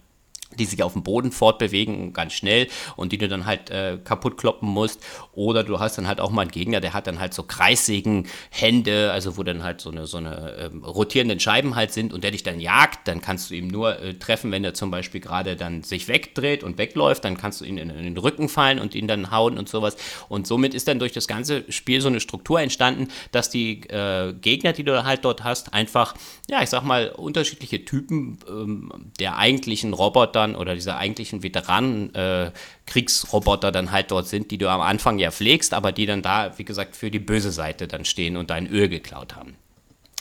die 0.59 0.65
sich 0.65 0.83
auf 0.83 0.95
dem 0.95 1.03
Boden 1.03 1.33
fortbewegen, 1.33 2.13
ganz 2.13 2.33
schnell 2.33 2.69
und 2.97 3.13
die 3.13 3.19
du 3.19 3.29
dann 3.29 3.47
halt 3.47 3.71
äh, 3.71 3.99
kaputt 4.03 4.37
kloppen 4.37 4.69
musst. 4.69 5.01
Oder 5.33 5.65
du 5.65 5.79
hast 5.79 5.97
dann 5.97 6.09
halt 6.09 6.21
auch 6.21 6.31
mal 6.31 6.43
einen 6.43 6.51
Gegner, 6.51 6.81
der 6.81 6.93
hat 6.93 7.07
dann 7.07 7.21
halt 7.21 7.35
so 7.35 7.43
kreissägen 7.43 8.27
Hände, 8.51 9.13
also 9.13 9.37
wo 9.37 9.43
dann 9.43 9.63
halt 9.63 9.81
so 9.81 9.91
eine, 9.91 10.07
so 10.07 10.17
eine 10.17 10.57
ähm, 10.59 10.85
rotierenden 10.85 11.39
Scheiben 11.41 11.77
halt 11.77 11.93
sind 11.93 12.13
und 12.13 12.25
der 12.25 12.33
dich 12.33 12.43
dann 12.43 12.61
jagt, 12.61 13.07
dann 13.07 13.21
kannst 13.21 13.51
du 13.51 13.55
ihm 13.55 13.69
nur 13.69 13.99
äh, 14.01 14.15
treffen, 14.15 14.51
wenn 14.51 14.65
er 14.65 14.75
zum 14.75 14.91
Beispiel 14.91 15.21
gerade 15.21 15.57
dann 15.57 15.83
sich 15.83 16.09
wegdreht 16.09 16.65
und 16.65 16.79
wegläuft, 16.79 17.25
dann 17.25 17.37
kannst 17.37 17.61
du 17.61 17.65
ihn 17.65 17.79
in, 17.79 17.91
in, 17.91 18.05
den 18.05 18.17
Rücken 18.17 18.49
fallen 18.49 18.81
und 18.81 18.95
ihn 18.95 19.07
dann 19.07 19.31
hauen 19.31 19.57
und 19.57 19.69
sowas. 19.69 19.97
Und 20.29 20.47
somit 20.47 20.75
ist 20.75 20.89
dann 20.89 20.99
durch 20.99 21.13
das 21.13 21.29
ganze 21.29 21.71
Spiel 21.71 22.01
so 22.01 22.09
eine 22.09 22.21
Struktur 22.21 22.61
entstanden, 22.61 23.09
dass 23.33 23.51
die 23.51 23.83
äh, 23.89 24.33
Gegner, 24.33 24.73
die 24.73 24.85
du 24.85 25.05
halt 25.05 25.25
dort 25.25 25.45
hast, 25.45 25.73
einfach, 25.75 26.15
ja, 26.49 26.63
ich 26.63 26.71
sag 26.71 26.83
mal, 26.83 27.11
unterschiedliche 27.11 27.85
Typen 27.85 28.39
ähm, 28.49 28.91
der 29.19 29.37
eigentlichen 29.39 29.93
Roboter 29.93 30.40
Robotern 30.41 30.57
oder 30.57 30.75
diese 30.75 30.97
eigentlichen 30.97 31.43
Veteranen-Kriegsroboter 31.43 33.69
äh, 33.69 33.73
dann 33.73 33.93
halt 33.93 34.11
dort 34.11 34.29
sind, 34.29 34.51
die 34.51 34.57
du 34.59 34.69
am 34.69 34.81
Anfang 34.81 35.19
ja 35.19 35.31
pflegst, 35.31 35.73
aber 35.75 35.93
die 35.93 36.07
dann 36.07 36.23
da, 36.23 36.59
wie 36.59 36.65
gesagt, 36.65 36.97
für 36.97 37.11
die 37.11 37.19
böse 37.19 37.53
Seite 37.53 37.87
dann 37.87 38.07
stehen 38.07 38.37
und 38.37 38.51
dein 38.51 38.67
Öl 38.67 38.89
geklaut 38.89 39.37
haben. 39.37 39.57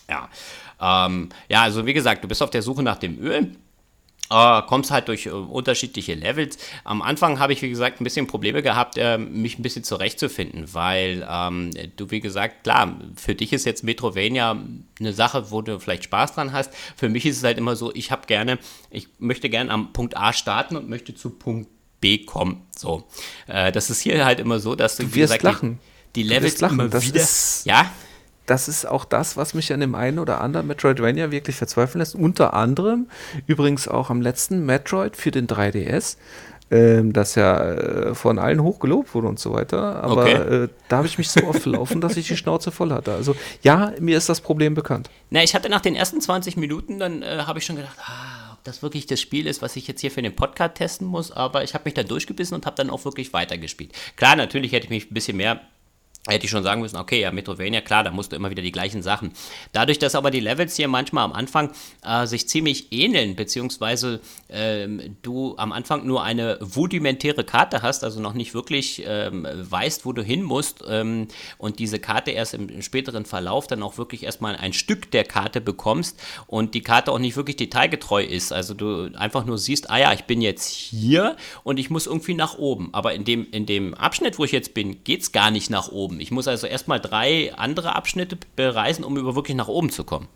Ja. 0.10 0.30
Ähm, 0.82 1.28
ja, 1.50 1.64
also 1.64 1.86
wie 1.86 1.94
gesagt, 1.94 2.24
du 2.24 2.28
bist 2.28 2.42
auf 2.42 2.50
der 2.50 2.62
Suche 2.62 2.84
nach 2.84 2.98
dem 2.98 3.20
Öl 3.20 3.52
äh, 4.30 4.62
kommst 4.64 4.92
halt 4.92 5.08
durch 5.08 5.26
äh, 5.26 5.30
unterschiedliche 5.32 6.14
Levels. 6.14 6.58
Am 6.84 7.02
Anfang 7.02 7.40
habe 7.40 7.54
ich, 7.54 7.62
wie 7.62 7.70
gesagt, 7.70 8.00
ein 8.00 8.04
bisschen 8.04 8.28
Probleme 8.28 8.62
gehabt, 8.62 8.98
äh, 8.98 9.18
mich 9.18 9.60
ein 9.60 9.64
bisschen 9.64 9.84
zurechtzufinden, 9.84 10.74
weil 10.74 11.28
ähm, 11.30 11.72
du, 11.96 12.12
wie 12.12 12.20
gesagt, 12.20 12.64
klar, 12.64 13.00
für 13.16 13.36
dich 13.36 13.54
ist 13.54 13.66
jetzt 13.66 13.84
Metrovania 13.84 14.58
eine 15.00 15.14
Sache, 15.14 15.52
wo 15.52 15.62
du 15.62 15.80
vielleicht 15.80 16.04
Spaß 16.06 16.36
dran 16.36 16.54
hast. 16.54 16.72
Für 16.96 17.10
mich 17.10 17.26
ist 17.26 17.38
es 17.38 17.44
halt 17.44 17.58
immer 17.58 17.76
so, 17.76 17.94
ich 17.94 18.12
habe 18.12 18.28
gerne, 18.28 18.60
ich 18.90 19.08
möchte 19.18 19.50
gerne 19.50 19.72
am 19.72 19.94
Punkt 19.94 20.16
A 20.16 20.34
starten 20.34 20.76
und 20.76 20.90
möchte 20.90 21.16
zu 21.16 21.32
Punkt 21.32 21.70
B 22.02 22.20
kommen. 22.20 22.66
So, 22.76 23.08
äh, 23.48 23.72
das 23.72 23.90
ist 23.90 24.00
hier 24.00 24.26
halt 24.26 24.40
immer 24.40 24.60
so, 24.60 24.76
dass 24.76 24.98
du, 24.98 25.04
du 25.04 25.16
wie 25.16 25.20
gesagt, 25.20 25.44
lachen. 25.44 25.80
die, 26.16 26.24
die 26.24 26.30
Levels 26.30 26.62
lachen. 26.62 26.80
immer 26.80 26.90
das 26.90 27.06
wieder, 27.06 27.28
ja, 27.66 27.92
das 28.50 28.68
ist 28.68 28.86
auch 28.88 29.06
das, 29.06 29.38
was 29.38 29.54
mich 29.54 29.72
an 29.74 29.80
dem 29.80 29.96
einen 29.96 30.20
oder 30.20 30.42
anderen 30.42 30.68
Metroidvania 30.68 31.32
wirklich 31.32 31.56
verzweifeln 31.56 32.00
lässt. 32.00 32.16
Unter 32.16 32.54
anderem 32.54 33.08
übrigens 33.48 33.88
auch 33.88 34.10
am 34.10 34.22
letzten 34.22 34.66
Metroid 34.66 35.16
für 35.16 35.32
den 35.32 35.48
3DS. 35.48 36.18
ähm, 36.72 37.14
das 37.14 37.34
ja 37.34 37.60
äh, 37.74 38.14
von 38.14 38.38
allen 38.38 38.62
hoch 38.62 38.80
gelobt 38.80 39.16
wurde 39.16 39.28
und 39.28 39.40
so 39.40 39.54
weiter. 39.54 40.04
Aber 40.04 40.22
Okay. 40.24 40.64
äh, 40.66 40.68
da 40.88 40.98
habe 40.98 41.08
ich 41.08 41.18
mich 41.18 41.30
so 41.32 41.44
oft 41.48 41.62
verlaufen, 41.64 42.00
dass 42.00 42.16
ich 42.16 42.28
die 42.28 42.38
Schnauze 42.38 42.70
voll 42.72 42.92
hatte. 42.92 43.12
Also 43.14 43.36
ja, 43.64 43.92
mir 44.00 44.16
ist 44.18 44.30
das 44.30 44.40
Problem 44.40 44.76
bekannt. 44.76 45.10
Na, 45.32 45.42
ich 45.44 45.56
hatte 45.56 45.68
nach 45.70 45.82
den 45.82 45.96
ersten 45.96 46.22
20 46.22 46.58
Minuten, 46.58 47.00
dann 47.00 47.24
äh, 47.24 47.40
habe 47.48 47.58
ich 47.58 47.66
schon 47.66 47.76
gedacht, 47.76 47.98
ah, 48.06 48.54
ob 48.54 48.64
das 48.66 48.84
wirklich 48.84 49.08
das 49.08 49.20
Spiel 49.20 49.48
ist, 49.48 49.64
was 49.64 49.76
ich 49.78 49.88
jetzt 49.88 50.02
hier 50.02 50.12
für 50.12 50.22
den 50.22 50.36
Podcast 50.36 50.76
testen 50.76 51.08
muss. 51.08 51.32
Aber 51.32 51.64
ich 51.64 51.74
habe 51.74 51.86
mich 51.86 51.96
da 51.96 52.04
durchgebissen 52.04 52.54
und 52.54 52.68
habe 52.68 52.76
dann 52.76 52.92
auch 52.92 53.04
wirklich 53.04 53.34
weitergespielt. 53.34 53.92
Klar, 54.16 54.36
natürlich 54.36 54.72
hätte 54.72 54.84
ich 54.86 54.90
mich 54.92 55.10
ein 55.10 55.14
bisschen 55.16 55.38
mehr 55.38 55.62
hätte 56.28 56.46
ich 56.46 56.52
schon 56.52 56.64
sagen 56.64 56.82
müssen, 56.82 56.98
okay, 56.98 57.22
ja, 57.22 57.32
Metrovania, 57.32 57.82
klar, 57.82 58.04
da 58.04 58.12
musst 58.12 58.32
du 58.32 58.36
immer 58.36 58.50
wieder 58.50 58.62
die 58.62 58.72
gleichen 58.72 59.02
Sachen. 59.02 59.32
Dadurch, 59.72 60.00
dass 60.00 60.16
aber 60.16 60.32
die 60.32 60.42
Levels 60.42 60.76
hier 60.76 60.88
manchmal 60.88 61.24
am 61.24 61.32
Anfang 61.32 61.72
äh, 62.04 62.26
sich 62.28 62.48
ziemlich 62.48 62.92
ähneln, 62.92 63.36
beziehungsweise 63.36 64.20
ähm, 64.50 65.18
du 65.22 65.56
am 65.58 65.72
Anfang 65.72 66.06
nur 66.06 66.24
eine 66.24 66.60
rudimentäre 66.76 67.44
Karte 67.44 67.82
hast, 67.82 68.04
also 68.04 68.20
noch 68.20 68.34
nicht 68.34 68.54
wirklich 68.54 69.04
ähm, 69.06 69.48
weißt, 69.50 70.06
wo 70.06 70.12
du 70.14 70.22
hin 70.22 70.44
musst 70.44 70.84
ähm, 70.88 71.30
und 71.58 71.80
diese 71.80 72.00
Karte 72.00 72.32
erst 72.32 72.54
im, 72.54 72.68
im 72.68 72.82
späteren 72.82 73.26
Verlauf 73.26 73.68
dann 73.68 73.82
auch 73.82 73.98
wirklich 73.98 74.24
erstmal 74.24 74.56
ein 74.56 74.74
Stück 74.74 75.12
der 75.12 75.24
Karte 75.24 75.62
bekommst 75.62 76.20
und 76.48 76.74
die 76.74 76.82
Karte 76.82 77.12
auch 77.12 77.20
nicht 77.20 77.38
wirklich 77.38 77.56
detailgetreu 77.56 78.24
ist. 78.24 78.52
Also 78.52 78.74
du 78.74 79.10
einfach 79.16 79.46
nur 79.46 79.58
siehst, 79.58 79.90
ah 79.90 79.98
ja, 79.98 80.14
ich 80.14 80.26
bin 80.26 80.42
jetzt 80.42 80.68
hier 80.68 81.38
und 81.64 81.80
ich 81.80 81.90
muss 81.90 82.08
irgendwie 82.08 82.34
nach 82.34 82.58
oben. 82.58 82.90
Aber 82.92 83.14
in 83.14 83.24
dem, 83.24 83.48
in 83.52 83.66
dem 83.66 83.94
Abschnitt, 83.94 84.38
wo 84.38 84.44
ich 84.44 84.52
jetzt 84.52 84.74
bin, 84.74 85.04
geht 85.04 85.22
es 85.22 85.32
gar 85.32 85.50
nicht 85.50 85.70
nach 85.70 85.90
oben. 85.90 86.09
Ich 86.20 86.32
muss 86.32 86.48
also 86.48 86.66
erstmal 86.66 87.00
drei 87.00 87.54
andere 87.56 87.96
Abschnitte 87.96 88.38
bereisen, 88.56 89.04
um 89.04 89.18
über 89.18 89.36
wirklich 89.36 89.56
nach 89.56 89.68
oben 89.68 89.90
zu 89.90 90.04
kommen. 90.04 90.28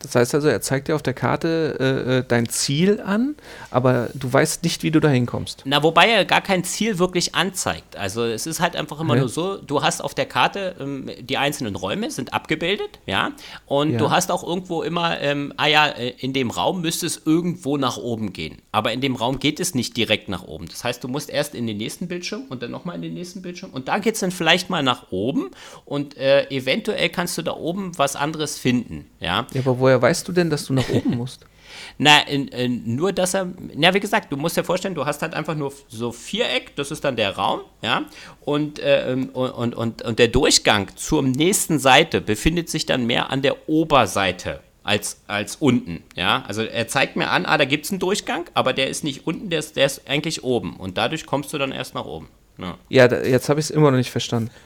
Das 0.00 0.14
heißt 0.14 0.34
also, 0.34 0.48
er 0.48 0.60
zeigt 0.60 0.88
dir 0.88 0.94
auf 0.94 1.02
der 1.02 1.14
Karte 1.14 1.76
äh, 1.80 2.18
äh, 2.18 2.24
dein 2.26 2.48
Ziel 2.48 3.00
an, 3.00 3.34
aber 3.70 4.10
du 4.14 4.32
weißt 4.32 4.62
nicht, 4.62 4.82
wie 4.84 4.90
du 4.90 5.00
da 5.00 5.08
hinkommst. 5.08 5.62
Na, 5.64 5.82
wobei 5.82 6.08
er 6.08 6.24
gar 6.24 6.40
kein 6.40 6.62
Ziel 6.62 6.98
wirklich 6.98 7.34
anzeigt. 7.34 7.96
Also 7.96 8.24
es 8.24 8.46
ist 8.46 8.60
halt 8.60 8.76
einfach 8.76 9.00
immer 9.00 9.14
Hä? 9.14 9.20
nur 9.20 9.28
so, 9.28 9.56
du 9.56 9.82
hast 9.82 10.00
auf 10.00 10.14
der 10.14 10.26
Karte 10.26 10.76
ähm, 10.78 11.10
die 11.20 11.36
einzelnen 11.36 11.74
Räume 11.74 12.10
sind 12.10 12.32
abgebildet, 12.32 13.00
ja, 13.06 13.32
und 13.66 13.92
Ja. 13.92 13.98
du 13.98 14.10
hast 14.10 14.30
auch 14.30 14.44
irgendwo 14.44 14.82
immer, 14.82 15.20
ähm, 15.20 15.52
ah 15.56 15.66
ja, 15.66 15.86
äh, 15.88 16.14
in 16.18 16.32
dem 16.32 16.50
Raum 16.50 16.80
müsste 16.80 17.06
es 17.06 17.20
irgendwo 17.24 17.76
nach 17.76 17.96
oben 17.96 18.32
gehen. 18.32 18.58
Aber 18.70 18.92
in 18.92 19.00
dem 19.00 19.16
Raum 19.16 19.40
geht 19.40 19.58
es 19.58 19.74
nicht 19.74 19.96
direkt 19.96 20.28
nach 20.28 20.44
oben. 20.44 20.68
Das 20.68 20.84
heißt, 20.84 21.02
du 21.02 21.08
musst 21.08 21.28
erst 21.28 21.54
in 21.54 21.66
den 21.66 21.76
nächsten 21.76 22.06
Bildschirm 22.08 22.42
und 22.48 22.62
dann 22.62 22.70
nochmal 22.70 22.94
in 22.96 23.02
den 23.02 23.14
nächsten 23.14 23.42
Bildschirm 23.42 23.70
und 23.70 23.88
da 23.88 23.98
geht 23.98 24.14
es 24.14 24.20
dann 24.20 24.30
vielleicht 24.30 24.70
mal 24.70 24.82
nach 24.82 25.10
oben 25.10 25.50
und 25.84 26.16
äh, 26.16 26.48
eventuell 26.50 27.08
kannst 27.08 27.36
du 27.36 27.42
da 27.42 27.52
oben 27.56 27.98
was 27.98 28.14
anderes 28.14 28.58
finden, 28.58 29.06
ja. 29.18 29.46
Ja, 29.52 29.60
aber 29.64 29.78
woher 29.88 30.02
weißt 30.02 30.28
du 30.28 30.32
denn, 30.32 30.50
dass 30.50 30.66
du 30.66 30.74
nach 30.74 30.88
oben 30.90 31.16
musst? 31.16 31.46
Na, 31.98 32.20
in, 32.28 32.48
in, 32.48 32.96
nur 32.96 33.12
dass 33.12 33.34
er, 33.34 33.48
na 33.74 33.92
wie 33.94 34.00
gesagt, 34.00 34.30
du 34.30 34.36
musst 34.36 34.56
dir 34.56 34.64
vorstellen, 34.64 34.94
du 34.94 35.04
hast 35.04 35.22
halt 35.22 35.34
einfach 35.34 35.54
nur 35.54 35.72
so 35.88 36.12
Viereck, 36.12 36.76
das 36.76 36.90
ist 36.90 37.02
dann 37.04 37.16
der 37.16 37.36
Raum, 37.36 37.60
ja, 37.82 38.02
und, 38.44 38.78
äh, 38.78 39.12
ähm, 39.12 39.30
und, 39.30 39.50
und, 39.50 39.74
und, 39.74 40.02
und 40.02 40.18
der 40.18 40.28
Durchgang 40.28 40.88
zur 40.96 41.22
nächsten 41.22 41.78
Seite 41.78 42.20
befindet 42.20 42.68
sich 42.68 42.86
dann 42.86 43.06
mehr 43.06 43.30
an 43.30 43.42
der 43.42 43.68
Oberseite 43.68 44.60
als, 44.84 45.20
als 45.26 45.56
unten, 45.56 46.04
ja, 46.14 46.44
also 46.46 46.62
er 46.62 46.88
zeigt 46.88 47.16
mir 47.16 47.30
an, 47.30 47.46
ah, 47.46 47.58
da 47.58 47.64
gibt 47.64 47.86
es 47.86 47.90
einen 47.90 48.00
Durchgang, 48.00 48.44
aber 48.54 48.72
der 48.72 48.88
ist 48.88 49.02
nicht 49.02 49.26
unten, 49.26 49.50
der 49.50 49.58
ist, 49.58 49.76
der 49.76 49.86
ist 49.86 50.08
eigentlich 50.08 50.44
oben 50.44 50.76
und 50.76 50.98
dadurch 50.98 51.26
kommst 51.26 51.52
du 51.52 51.58
dann 51.58 51.72
erst 51.72 51.94
nach 51.94 52.04
oben. 52.04 52.28
Ja. 52.58 52.76
Ja, 52.88 53.08
da, 53.08 53.22
jetzt 53.22 53.48
habe 53.48 53.60
ich 53.60 53.66
es 53.66 53.70
immer 53.70 53.90
noch 53.90 53.98
nicht 53.98 54.10
verstanden. 54.10 54.50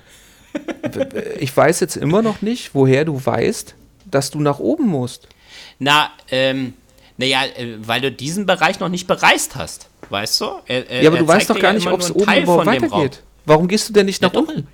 Ich 1.39 1.57
weiß 1.57 1.81
jetzt 1.81 1.97
immer 1.97 2.20
noch 2.20 2.43
nicht, 2.43 2.75
woher 2.75 3.07
du 3.07 3.25
weißt, 3.25 3.75
dass 4.13 4.31
du 4.31 4.41
nach 4.41 4.59
oben 4.61 4.87
musst. 4.87 5.29
Na, 5.79 6.11
ähm, 6.31 6.75
naja, 7.17 7.41
äh, 7.57 7.77
weil 7.81 8.01
du 8.01 8.13
diesen 8.13 8.47
Bereich 8.47 8.79
noch 8.81 8.89
nicht 8.89 9.07
bereist 9.07 9.57
hast, 9.57 9.89
weißt 10.11 10.41
du? 10.41 10.45
Er, 10.67 10.89
er, 10.91 11.03
Ja, 11.03 11.09
aber 11.11 11.19
er 11.19 11.23
du 11.25 11.29
weißt 11.29 11.51
doch 11.51 11.59
gar 11.59 11.73
ja 11.73 11.79
nicht, 11.79 11.87
ob 11.89 12.01
es 12.01 12.11
oben 12.11 12.23
überhaupt 12.33 12.67
weitergeht. 12.67 13.23
Warum 13.45 13.67
gehst 13.69 13.89
du 13.89 13.93
denn 13.93 14.07
nicht 14.07 14.23
Ja, 14.23 14.29
nach 14.29 14.33
doch. 14.33 14.47
unten? 14.49 14.69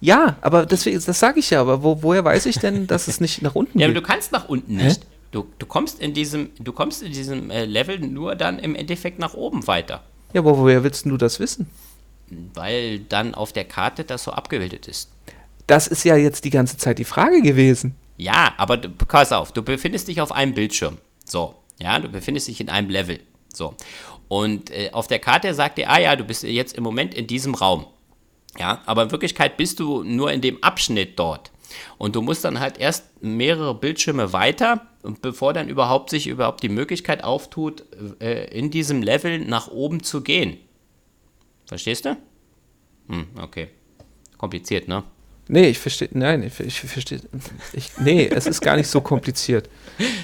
Ja, 0.00 0.36
aber 0.42 0.66
deswegen, 0.66 1.02
das 1.04 1.18
sage 1.18 1.40
ich 1.40 1.48
ja, 1.50 1.60
aber 1.62 1.82
wo, 1.82 2.02
woher 2.02 2.22
weiß 2.22 2.44
ich 2.46 2.58
denn, 2.58 2.86
dass 2.86 3.08
es 3.08 3.18
nicht 3.20 3.40
nach 3.40 3.54
unten 3.54 3.78
Ja, 3.78 3.86
aber 3.86 3.94
geht? 3.94 4.02
du 4.02 4.06
kannst 4.06 4.30
nach 4.32 4.48
unten 4.48 4.76
nicht. 4.76 5.00
Du, 5.32 5.46
du 5.58 5.66
kommst 5.66 5.98
in 6.00 6.12
diesem, 6.14 6.50
du 6.60 6.72
kommst 6.72 7.02
in 7.02 7.12
diesem 7.12 7.50
äh, 7.50 7.64
Level 7.64 7.98
nur 7.98 8.36
dann 8.36 8.58
im 8.58 8.74
Endeffekt 8.74 9.18
nach 9.18 9.34
oben 9.34 9.66
weiter. 9.66 10.02
Ja, 10.34 10.40
aber 10.42 10.58
woher 10.58 10.84
willst 10.84 11.06
du 11.06 11.16
das 11.16 11.40
wissen? 11.40 11.68
Weil 12.54 13.00
dann 13.00 13.34
auf 13.34 13.52
der 13.52 13.64
Karte 13.64 14.04
das 14.04 14.24
so 14.24 14.32
abgebildet 14.32 14.86
ist. 14.86 15.10
Das 15.66 15.86
ist 15.86 16.04
ja 16.04 16.16
jetzt 16.16 16.44
die 16.44 16.50
ganze 16.50 16.76
Zeit 16.76 16.98
die 16.98 17.04
Frage 17.04 17.40
gewesen. 17.42 17.94
Ja, 18.16 18.54
aber 18.56 18.76
du, 18.76 18.88
pass 18.88 19.32
auf, 19.32 19.52
du 19.52 19.62
befindest 19.62 20.08
dich 20.08 20.20
auf 20.20 20.32
einem 20.32 20.54
Bildschirm. 20.54 20.98
So, 21.24 21.54
ja, 21.80 21.98
du 21.98 22.08
befindest 22.08 22.48
dich 22.48 22.60
in 22.60 22.68
einem 22.68 22.88
Level. 22.88 23.20
So. 23.52 23.74
Und 24.28 24.70
äh, 24.70 24.90
auf 24.92 25.06
der 25.06 25.18
Karte 25.18 25.52
sagt 25.54 25.78
dir, 25.78 25.90
ah 25.90 25.98
ja, 25.98 26.16
du 26.16 26.24
bist 26.24 26.42
jetzt 26.42 26.76
im 26.76 26.82
Moment 26.82 27.14
in 27.14 27.26
diesem 27.26 27.54
Raum. 27.54 27.86
Ja, 28.58 28.82
aber 28.86 29.02
in 29.02 29.10
Wirklichkeit 29.10 29.56
bist 29.56 29.80
du 29.80 30.02
nur 30.02 30.32
in 30.32 30.40
dem 30.40 30.62
Abschnitt 30.62 31.18
dort. 31.18 31.50
Und 31.98 32.16
du 32.16 32.22
musst 32.22 32.44
dann 32.44 32.60
halt 32.60 32.78
erst 32.78 33.22
mehrere 33.22 33.74
Bildschirme 33.74 34.32
weiter, 34.32 34.86
bevor 35.20 35.52
dann 35.52 35.68
überhaupt 35.68 36.10
sich 36.10 36.26
überhaupt 36.26 36.62
die 36.62 36.68
Möglichkeit 36.68 37.22
auftut, 37.22 37.84
äh, 38.20 38.46
in 38.56 38.70
diesem 38.70 39.02
Level 39.02 39.40
nach 39.40 39.68
oben 39.68 40.02
zu 40.02 40.22
gehen. 40.22 40.58
Verstehst 41.66 42.04
du? 42.04 42.16
Hm, 43.08 43.26
okay. 43.40 43.68
Kompliziert, 44.38 44.88
ne? 44.88 45.04
Nee, 45.48 45.68
ich 45.68 45.78
verstehe, 45.78 46.08
nein, 46.12 46.42
ich, 46.42 46.58
ich 46.60 46.80
verstehe, 46.80 47.20
ich, 47.72 47.92
nee, 47.98 48.26
es 48.26 48.46
ist 48.46 48.60
gar 48.60 48.76
nicht 48.76 48.88
so 48.88 49.00
kompliziert. 49.00 49.68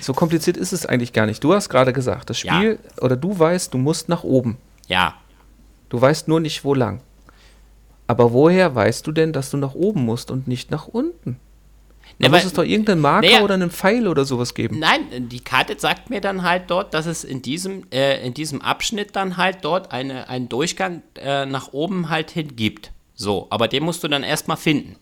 So 0.00 0.12
kompliziert 0.14 0.56
ist 0.56 0.72
es 0.72 0.84
eigentlich 0.84 1.12
gar 1.12 1.26
nicht. 1.26 1.42
Du 1.44 1.54
hast 1.54 1.68
gerade 1.68 1.92
gesagt, 1.92 2.28
das 2.30 2.42
Ja. 2.42 2.56
Spiel, 2.56 2.78
oder 3.00 3.16
du 3.16 3.38
weißt, 3.38 3.72
du 3.72 3.78
musst 3.78 4.08
nach 4.08 4.24
oben. 4.24 4.58
Ja, 4.88 5.14
Du 5.88 6.00
weißt 6.00 6.26
nur 6.26 6.40
nicht, 6.40 6.64
wo 6.64 6.72
lang. 6.74 7.02
Aber 8.06 8.32
woher 8.32 8.74
weißt 8.74 9.06
du 9.06 9.12
denn, 9.12 9.34
dass 9.34 9.50
du 9.50 9.58
nach 9.58 9.74
oben 9.74 10.04
musst 10.06 10.30
und 10.30 10.48
nicht 10.48 10.70
nach 10.70 10.88
unten? 10.88 11.38
Da 12.18 12.28
Ne, 12.28 12.34
muss 12.34 12.44
es 12.44 12.52
doch 12.54 12.64
irgendeinen 12.64 13.00
Marker 13.02 13.26
Naja. 13.28 13.42
oder 13.42 13.54
einen 13.54 13.70
Pfeil 13.70 14.08
oder 14.08 14.24
sowas 14.24 14.54
geben. 14.54 14.78
Nein, 14.78 15.28
die 15.28 15.40
Karte 15.40 15.76
sagt 15.78 16.08
mir 16.10 16.20
dann 16.22 16.42
halt 16.42 16.64
dort, 16.68 16.94
dass 16.94 17.04
es 17.06 17.24
in 17.24 17.42
diesem, 17.42 17.84
äh, 17.92 18.26
in 18.26 18.32
diesem 18.32 18.62
Abschnitt 18.62 19.14
dann 19.16 19.36
halt 19.36 19.58
dort 19.62 19.92
eine, 19.92 20.28
einen 20.30 20.48
Durchgang 20.48 21.02
äh, 21.16 21.44
nach 21.46 21.72
oben 21.74 22.08
halt 22.08 22.30
hin 22.30 22.56
gibt. 22.56 22.90
So, 23.14 23.46
aber 23.50 23.68
den 23.68 23.82
musst 23.84 24.02
du 24.02 24.08
dann 24.08 24.22
erstmal 24.22 24.56
finden. 24.56 24.96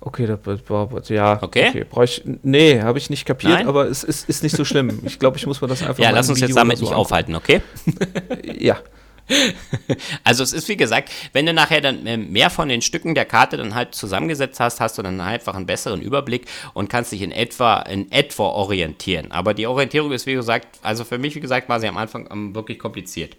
Okay, 0.00 0.26
das 0.26 0.38
war, 0.68 0.88
ja, 1.08 1.42
Okay. 1.42 1.84
brauch 1.88 2.04
ich, 2.04 2.22
nee, 2.42 2.80
habe 2.80 2.98
ich 2.98 3.10
nicht 3.10 3.24
kapiert, 3.24 3.54
Nein? 3.54 3.68
aber 3.68 3.86
es 3.86 4.04
ist, 4.04 4.28
ist 4.28 4.42
nicht 4.42 4.56
so 4.56 4.64
schlimm. 4.64 5.00
Ich 5.04 5.18
glaube, 5.18 5.36
ich 5.36 5.46
muss 5.46 5.60
mir 5.60 5.66
das 5.68 5.82
einfach 5.82 5.98
Ja, 6.02 6.10
mal 6.10 6.16
lass 6.16 6.28
uns 6.28 6.40
jetzt 6.40 6.50
Video 6.50 6.60
damit 6.62 6.78
oder 6.78 6.86
so 6.86 6.92
nicht 6.92 6.98
aufhalten, 6.98 7.34
okay? 7.34 7.60
Ja, 8.58 8.78
Also 10.24 10.42
es 10.42 10.52
ist 10.52 10.68
wie 10.68 10.76
gesagt, 10.76 11.10
wenn 11.32 11.46
du 11.46 11.52
nachher 11.52 11.80
dann 11.80 12.06
äh, 12.06 12.16
mehr 12.16 12.50
von 12.50 12.68
den 12.68 12.82
Stücken 12.82 13.14
der 13.14 13.24
Karte 13.24 13.56
dann 13.56 13.74
halt 13.74 13.94
zusammengesetzt 13.94 14.60
hast, 14.60 14.80
hast 14.80 14.98
du 14.98 15.02
dann 15.02 15.20
einfach 15.20 15.54
einen 15.54 15.66
besseren 15.66 16.00
Überblick 16.00 16.46
und 16.74 16.88
kannst 16.88 17.12
dich 17.12 17.22
in 17.22 17.32
etwa 17.32 17.80
in 17.80 18.10
etwa 18.12 18.44
orientieren. 18.44 19.30
Aber 19.32 19.54
die 19.54 19.66
Orientierung 19.66 20.12
ist 20.12 20.26
wie 20.26 20.34
gesagt, 20.34 20.78
also 20.82 21.04
für 21.04 21.18
mich 21.18 21.34
wie 21.34 21.40
gesagt 21.40 21.68
war 21.68 21.80
sie 21.80 21.88
am 21.88 21.96
Anfang 21.96 22.28
ähm, 22.30 22.54
wirklich 22.54 22.78
kompliziert. 22.78 23.36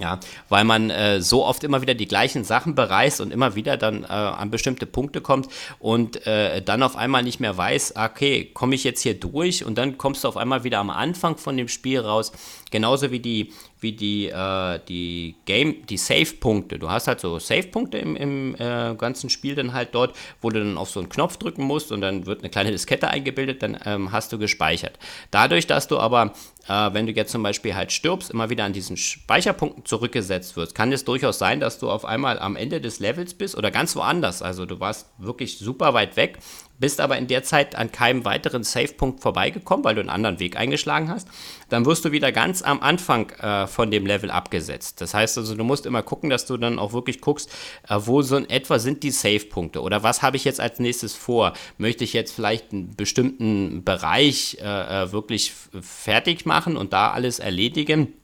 Ja, 0.00 0.20
weil 0.48 0.64
man 0.64 0.88
äh, 0.88 1.20
so 1.20 1.44
oft 1.44 1.64
immer 1.64 1.82
wieder 1.82 1.92
die 1.92 2.08
gleichen 2.08 2.44
Sachen 2.44 2.74
bereist 2.74 3.20
und 3.20 3.30
immer 3.30 3.56
wieder 3.56 3.76
dann 3.76 4.04
äh, 4.04 4.06
an 4.06 4.50
bestimmte 4.50 4.86
Punkte 4.86 5.20
kommt 5.20 5.48
und 5.80 6.26
äh, 6.26 6.62
dann 6.62 6.82
auf 6.82 6.96
einmal 6.96 7.22
nicht 7.22 7.40
mehr 7.40 7.58
weiß, 7.58 7.96
okay, 7.96 8.50
komme 8.54 8.74
ich 8.74 8.84
jetzt 8.84 9.02
hier 9.02 9.20
durch? 9.20 9.66
Und 9.66 9.76
dann 9.76 9.98
kommst 9.98 10.24
du 10.24 10.28
auf 10.28 10.38
einmal 10.38 10.64
wieder 10.64 10.78
am 10.78 10.88
Anfang 10.88 11.36
von 11.36 11.58
dem 11.58 11.68
Spiel 11.68 12.00
raus, 12.00 12.32
genauso 12.70 13.10
wie 13.10 13.20
die 13.20 13.52
wie 13.82 13.92
die 13.92 14.28
äh, 14.28 14.80
die 14.88 15.34
Game 15.44 15.86
die 15.86 15.96
Save-Punkte. 15.96 16.78
Du 16.78 16.88
hast 16.90 17.08
halt 17.08 17.20
so 17.20 17.38
Save-Punkte 17.38 17.98
im, 17.98 18.16
im 18.16 18.54
äh, 18.54 18.94
ganzen 18.96 19.28
Spiel 19.28 19.54
dann 19.54 19.72
halt 19.72 19.94
dort, 19.94 20.16
wo 20.40 20.50
du 20.50 20.60
dann 20.60 20.78
auf 20.78 20.90
so 20.90 21.00
einen 21.00 21.08
Knopf 21.08 21.36
drücken 21.36 21.64
musst 21.64 21.92
und 21.92 22.00
dann 22.00 22.26
wird 22.26 22.40
eine 22.40 22.50
kleine 22.50 22.70
Diskette 22.70 23.08
eingebildet, 23.08 23.62
dann 23.62 23.78
ähm, 23.84 24.12
hast 24.12 24.32
du 24.32 24.38
gespeichert. 24.38 24.98
Dadurch, 25.30 25.66
dass 25.66 25.88
du 25.88 25.98
aber 25.98 26.32
äh, 26.68 26.92
wenn 26.92 27.06
du 27.06 27.12
jetzt 27.12 27.32
zum 27.32 27.42
Beispiel 27.42 27.74
halt 27.74 27.92
stirbst, 27.92 28.30
immer 28.30 28.50
wieder 28.50 28.64
an 28.64 28.72
diesen 28.72 28.96
Speicherpunkten 28.96 29.84
zurückgesetzt 29.84 30.56
wirst, 30.56 30.74
kann 30.74 30.92
es 30.92 31.04
durchaus 31.04 31.38
sein, 31.38 31.60
dass 31.60 31.78
du 31.78 31.90
auf 31.90 32.04
einmal 32.04 32.38
am 32.38 32.56
Ende 32.56 32.80
des 32.80 33.00
Levels 33.00 33.34
bist 33.34 33.56
oder 33.56 33.70
ganz 33.70 33.96
woanders. 33.96 34.42
Also 34.42 34.66
du 34.66 34.78
warst 34.80 35.08
wirklich 35.18 35.58
super 35.58 35.94
weit 35.94 36.16
weg, 36.16 36.38
bist 36.78 37.00
aber 37.00 37.16
in 37.16 37.26
der 37.26 37.42
Zeit 37.42 37.74
an 37.76 37.92
keinem 37.92 38.24
weiteren 38.24 38.64
Save-Punkt 38.64 39.20
vorbeigekommen, 39.20 39.84
weil 39.84 39.94
du 39.94 40.00
einen 40.00 40.10
anderen 40.10 40.40
Weg 40.40 40.56
eingeschlagen 40.56 41.08
hast. 41.08 41.28
Dann 41.68 41.86
wirst 41.86 42.04
du 42.04 42.12
wieder 42.12 42.32
ganz 42.32 42.62
am 42.62 42.80
Anfang 42.80 43.30
äh, 43.30 43.66
von 43.66 43.90
dem 43.90 44.06
Level 44.06 44.30
abgesetzt. 44.30 45.00
Das 45.00 45.14
heißt 45.14 45.38
also, 45.38 45.54
du 45.54 45.64
musst 45.64 45.86
immer 45.86 46.02
gucken, 46.02 46.30
dass 46.30 46.46
du 46.46 46.56
dann 46.56 46.78
auch 46.78 46.92
wirklich 46.92 47.20
guckst, 47.20 47.50
äh, 47.88 47.96
wo 47.98 48.22
so 48.22 48.36
in 48.36 48.50
etwa 48.50 48.78
sind 48.78 49.02
die 49.02 49.10
Save-Punkte 49.10 49.80
oder 49.80 50.02
was 50.02 50.22
habe 50.22 50.36
ich 50.36 50.44
jetzt 50.44 50.60
als 50.60 50.78
nächstes 50.78 51.14
vor? 51.14 51.52
Möchte 51.78 52.04
ich 52.04 52.12
jetzt 52.12 52.32
vielleicht 52.32 52.72
einen 52.72 52.96
bestimmten 52.96 53.84
Bereich 53.84 54.58
äh, 54.60 55.04
äh, 55.04 55.12
wirklich 55.12 55.52
fertig 55.80 56.46
machen 56.46 56.76
und 56.76 56.92
da 56.92 57.12
alles 57.12 57.38
erledigen? 57.38 58.14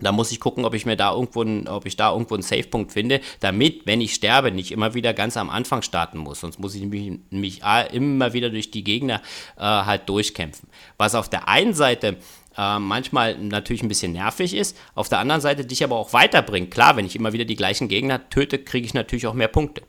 Da 0.00 0.10
muss 0.10 0.32
ich 0.32 0.40
gucken, 0.40 0.64
ob 0.64 0.74
ich 0.74 0.86
mir 0.86 0.96
da 0.96 1.12
irgendwo, 1.12 1.42
einen- 1.42 1.68
ob 1.68 1.86
ich 1.86 1.94
da 1.96 2.10
irgendwo 2.12 2.34
einen 2.34 2.42
Safe-Punkt 2.42 2.90
finde, 2.92 3.20
damit, 3.40 3.86
wenn 3.86 4.00
ich 4.00 4.14
sterbe, 4.14 4.50
nicht 4.50 4.72
immer 4.72 4.94
wieder 4.94 5.14
ganz 5.14 5.36
am 5.36 5.50
Anfang 5.50 5.82
starten 5.82 6.18
muss. 6.18 6.40
Sonst 6.40 6.58
muss 6.58 6.74
ich 6.74 6.82
mich, 6.84 7.12
mich 7.30 7.64
ah, 7.64 7.82
immer 7.82 8.32
wieder 8.32 8.50
durch 8.50 8.72
die 8.72 8.82
Gegner 8.82 9.22
äh, 9.56 9.60
halt 9.62 10.08
durchkämpfen. 10.08 10.68
Was 10.96 11.14
auf 11.14 11.28
der 11.28 11.48
einen 11.48 11.74
Seite 11.74 12.16
äh, 12.56 12.78
manchmal 12.80 13.38
natürlich 13.38 13.82
ein 13.84 13.88
bisschen 13.88 14.12
nervig 14.12 14.54
ist, 14.54 14.76
auf 14.96 15.08
der 15.08 15.20
anderen 15.20 15.40
Seite 15.40 15.64
dich 15.64 15.84
aber 15.84 15.96
auch 15.96 16.12
weiterbringt. 16.12 16.72
Klar, 16.72 16.96
wenn 16.96 17.06
ich 17.06 17.14
immer 17.14 17.32
wieder 17.32 17.44
die 17.44 17.56
gleichen 17.56 17.86
Gegner 17.88 18.28
töte, 18.30 18.58
kriege 18.58 18.86
ich 18.86 18.94
natürlich 18.94 19.28
auch 19.28 19.34
mehr 19.34 19.48
Punkte. 19.48 19.82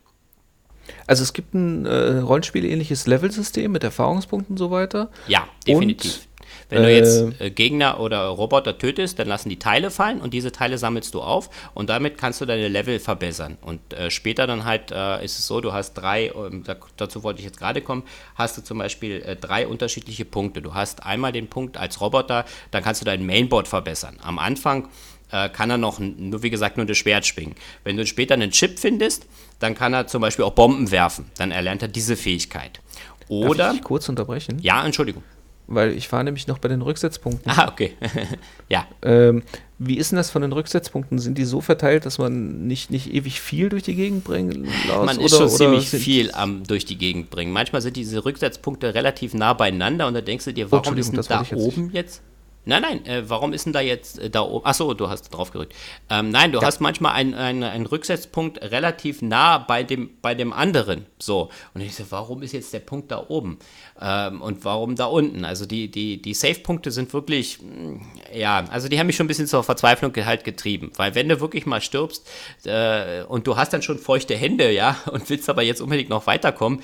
Also 1.08 1.24
es 1.24 1.34
gibt 1.34 1.56
ein 1.56 1.86
äh, 1.88 2.20
Rollenspiel-ähnliches 2.20 3.08
Level-System 3.08 3.72
mit 3.72 3.84
Erfahrungspunkten 3.84 4.54
und 4.54 4.58
so 4.58 4.70
weiter. 4.70 5.10
Ja, 5.28 5.48
definitiv. 5.68 6.14
Und 6.14 6.35
wenn 6.70 6.84
du 6.84 6.92
jetzt 6.92 7.40
äh, 7.40 7.52
Gegner 7.52 8.00
oder 8.00 8.26
Roboter 8.28 8.78
tötest, 8.78 9.20
dann 9.20 9.28
lassen 9.28 9.50
die 9.50 9.60
Teile 9.60 9.92
fallen 9.92 10.22
und 10.22 10.34
diese 10.34 10.52
Teile 10.52 10.78
sammelst 10.78 11.14
du 11.14 11.22
auf 11.22 11.50
und 11.74 11.90
damit 11.90 12.18
kannst 12.18 12.42
du 12.42 12.46
deine 12.46 12.68
Level 12.68 13.00
verbessern. 13.00 13.58
Und 13.62 13.94
äh, 13.94 14.10
später 14.10 14.48
dann 14.48 14.66
halt 14.66 14.92
äh, 14.92 15.24
ist 15.24 15.38
es 15.38 15.48
so, 15.48 15.62
du 15.62 15.74
hast 15.74 15.94
drei, 15.94 16.32
ähm, 16.36 16.64
dazu 16.98 17.24
wollte 17.24 17.40
ich 17.40 17.46
jetzt 17.46 17.60
gerade 17.60 17.82
kommen, 17.82 18.04
hast 18.36 18.58
du 18.58 18.64
zum 18.64 18.80
Beispiel 18.80 19.22
äh, 19.22 19.36
drei 19.36 19.68
unterschiedliche 19.68 20.26
Punkte. 20.26 20.62
Du 20.62 20.74
hast 20.74 21.06
einmal 21.06 21.32
den 21.32 21.48
Punkt 21.48 21.78
als 21.78 22.02
Roboter, 22.02 22.46
dann 22.72 22.84
kannst 22.84 23.02
du 23.02 23.06
dein 23.06 23.26
Mainboard 23.26 23.68
verbessern. 23.68 24.18
Am 24.22 24.40
Anfang 24.40 24.88
äh, 25.32 25.50
kann 25.50 25.70
er 25.70 25.78
noch, 25.78 26.00
nur 26.00 26.42
wie 26.42 26.50
gesagt, 26.50 26.78
nur 26.78 26.86
das 26.86 26.98
Schwert 26.98 27.26
schwingen. 27.26 27.56
Wenn 27.84 27.98
du 27.98 28.06
später 28.06 28.34
einen 28.34 28.52
Chip 28.52 28.80
findest, 28.80 29.28
dann 29.60 29.76
kann 29.76 29.94
er 29.94 30.08
zum 30.08 30.22
Beispiel 30.22 30.46
auch 30.46 30.54
Bomben 30.54 30.92
werfen. 30.92 31.30
Dann 31.38 31.52
erlernt 31.52 31.82
er 31.82 31.88
diese 31.88 32.16
Fähigkeit. 32.16 32.82
Oder. 33.28 33.66
Darf 33.66 33.76
ich 33.76 33.84
kurz 33.84 34.10
unterbrechen? 34.10 34.60
Ja, 34.62 34.86
Entschuldigung 34.86 35.24
weil 35.68 35.92
ich 35.92 36.12
war 36.12 36.24
nämlich 36.24 36.48
noch 36.48 36.60
bei 36.60 36.68
den 36.68 36.82
Rücksetzpunkten. 36.82 37.52
Ah, 37.52 37.68
okay. 37.68 37.94
ja. 38.70 38.86
Ähm, 39.02 39.44
wie 39.78 39.98
ist 39.98 40.12
denn 40.12 40.18
das 40.18 40.30
von 40.30 40.42
den 40.42 40.54
Rücksetzpunkten? 40.54 41.20
Sind 41.20 41.38
die 41.38 41.44
so 41.44 41.60
verteilt, 41.60 42.06
dass 42.06 42.18
man 42.18 42.66
nicht, 42.68 42.92
nicht 42.92 43.14
ewig 43.14 43.42
viel 43.42 43.70
durch 43.70 43.84
die 43.84 43.96
Gegend 43.96 44.24
bringen 44.24 44.66
lässt? 44.66 44.88
Man 44.88 45.20
ist 45.20 45.34
oder, 45.34 45.50
schon 45.50 45.58
ziemlich 45.58 45.90
viel 45.90 46.32
am 46.32 46.64
durch 46.64 46.86
die 46.86 46.98
Gegend 46.98 47.30
bringen. 47.30 47.52
Manchmal 47.52 47.82
sind 47.82 47.98
diese 47.98 48.24
Rücksetzpunkte 48.24 48.94
relativ 48.94 49.34
nah 49.34 49.54
beieinander 49.54 50.08
und 50.08 50.14
da 50.14 50.22
denkst 50.22 50.46
du 50.46 50.54
dir, 50.54 50.72
warum 50.72 50.98
ist 50.98 51.12
denn 51.12 51.22
da 51.28 51.44
oben 51.56 51.90
jetzt? 51.92 52.22
Nein, 52.68 52.82
nein, 52.82 53.06
äh, 53.06 53.30
warum 53.30 53.54
ist 53.54 53.66
denn 53.66 53.74
da 53.74 53.80
jetzt 53.80 54.18
äh, 54.18 54.30
da 54.30 54.42
oben? 54.42 54.66
Achso, 54.66 54.94
du 54.96 55.08
hast 55.08 55.30
drauf 55.30 55.52
gerückt. 55.52 55.74
Ähm, 56.10 56.32
nein, 56.32 56.52
du 56.52 56.60
ja. 56.60 56.66
hast 56.66 56.82
manchmal 56.82 57.14
einen 57.14 57.64
ein 57.64 57.86
Rücksetzpunkt 57.86 58.62
relativ 58.62 59.22
nah 59.22 59.60
bei 59.60 59.84
dem, 59.84 60.10
bei 60.22 60.34
dem 60.34 60.52
anderen. 60.52 61.06
So. 61.20 61.50
Und 61.74 61.82
ich 61.82 61.96
so, 61.96 62.04
warum 62.10 62.42
ist 62.42 62.54
jetzt 62.54 62.74
der 62.74 62.80
Punkt 62.80 63.12
da 63.12 63.24
oben? 63.28 63.60
Ähm, 64.02 64.42
und 64.42 64.66
warum 64.66 64.96
da 64.96 65.06
unten? 65.06 65.46
Also 65.46 65.68
die, 65.68 65.92
die, 65.92 66.22
die 66.22 66.34
Safe-Punkte 66.34 66.90
sind 66.90 67.14
wirklich, 67.14 67.60
mm, 67.62 68.02
ja, 68.34 68.66
also 68.72 68.90
die 68.90 69.00
haben 69.00 69.08
mich 69.08 69.16
schon 69.16 69.26
ein 69.26 69.28
bisschen 69.28 69.48
zur 69.48 69.64
Verzweiflung 69.64 70.14
halt 70.26 70.44
getrieben. 70.44 70.92
Weil 70.96 71.14
wenn 71.14 71.30
du 71.30 71.40
wirklich 71.40 71.68
mal 71.68 71.82
stirbst 71.82 72.28
äh, 72.64 73.24
und 73.24 73.46
du 73.46 73.58
hast 73.58 73.74
dann 73.74 73.84
schon 73.84 74.00
feuchte 74.00 74.36
Hände, 74.36 74.72
ja, 74.72 74.98
und 75.12 75.30
willst 75.30 75.50
aber 75.50 75.62
jetzt 75.62 75.82
unbedingt 75.82 76.10
noch 76.10 76.26
weiterkommen 76.26 76.82